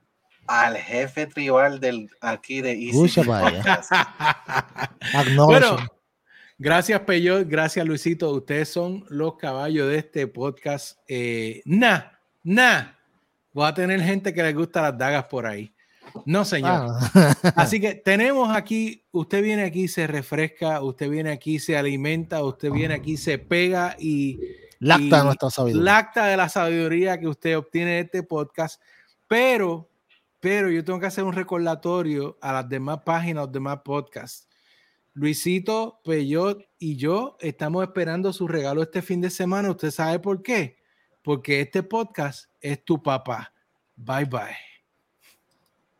al 0.46 0.76
jefe 0.76 1.26
tribal 1.26 1.78
del 1.78 2.10
aquí 2.20 2.62
de 2.62 2.72
Easy. 2.72 3.20
bueno, 5.36 5.76
gracias 6.58 7.00
Peyo, 7.00 7.44
gracias 7.44 7.86
Luisito. 7.86 8.32
Ustedes 8.32 8.70
son 8.70 9.04
los 9.08 9.36
caballos 9.36 9.88
de 9.88 9.98
este 9.98 10.26
podcast. 10.26 10.98
Eh, 11.06 11.62
nah, 11.64 12.02
nah. 12.42 12.92
Voy 13.52 13.68
a 13.68 13.74
tener 13.74 14.00
gente 14.00 14.32
que 14.32 14.42
les 14.42 14.54
gusta 14.54 14.82
las 14.82 14.96
dagas 14.96 15.24
por 15.24 15.46
ahí. 15.46 15.74
No, 16.24 16.44
señor. 16.44 16.88
Ah. 17.14 17.34
Así 17.56 17.80
que 17.80 17.94
tenemos 17.94 18.54
aquí, 18.54 19.04
usted 19.12 19.42
viene 19.42 19.64
aquí, 19.64 19.88
se 19.88 20.06
refresca, 20.06 20.82
usted 20.82 21.08
viene 21.08 21.30
aquí, 21.30 21.58
se 21.58 21.76
alimenta, 21.76 22.42
usted 22.42 22.70
viene 22.70 22.94
aquí, 22.94 23.16
se 23.16 23.38
pega 23.38 23.96
y... 23.98 24.40
Lacta 24.80 25.24
nuestra 25.24 25.50
sabiduría. 25.50 25.84
Lacta 25.84 26.26
de 26.26 26.36
la 26.36 26.48
sabiduría 26.48 27.18
que 27.18 27.26
usted 27.26 27.58
obtiene 27.58 27.92
de 27.92 28.00
este 28.00 28.22
podcast. 28.22 28.80
Pero, 29.26 29.88
pero 30.40 30.70
yo 30.70 30.84
tengo 30.84 31.00
que 31.00 31.06
hacer 31.06 31.24
un 31.24 31.32
recordatorio 31.32 32.38
a 32.40 32.52
las 32.52 32.68
demás 32.68 33.00
páginas, 33.04 33.44
los 33.44 33.52
demás 33.52 33.80
podcasts. 33.84 34.48
Luisito, 35.18 36.00
Peyot 36.04 36.62
y 36.78 36.96
yo 36.96 37.36
estamos 37.40 37.82
esperando 37.82 38.32
su 38.32 38.46
regalo 38.46 38.82
este 38.82 39.02
fin 39.02 39.20
de 39.20 39.30
semana. 39.30 39.70
¿Usted 39.70 39.90
sabe 39.90 40.20
por 40.20 40.42
qué? 40.42 40.78
Porque 41.22 41.60
este 41.60 41.82
podcast 41.82 42.46
es 42.60 42.84
tu 42.84 43.02
papá. 43.02 43.52
Bye 43.96 44.26
bye. 44.26 44.77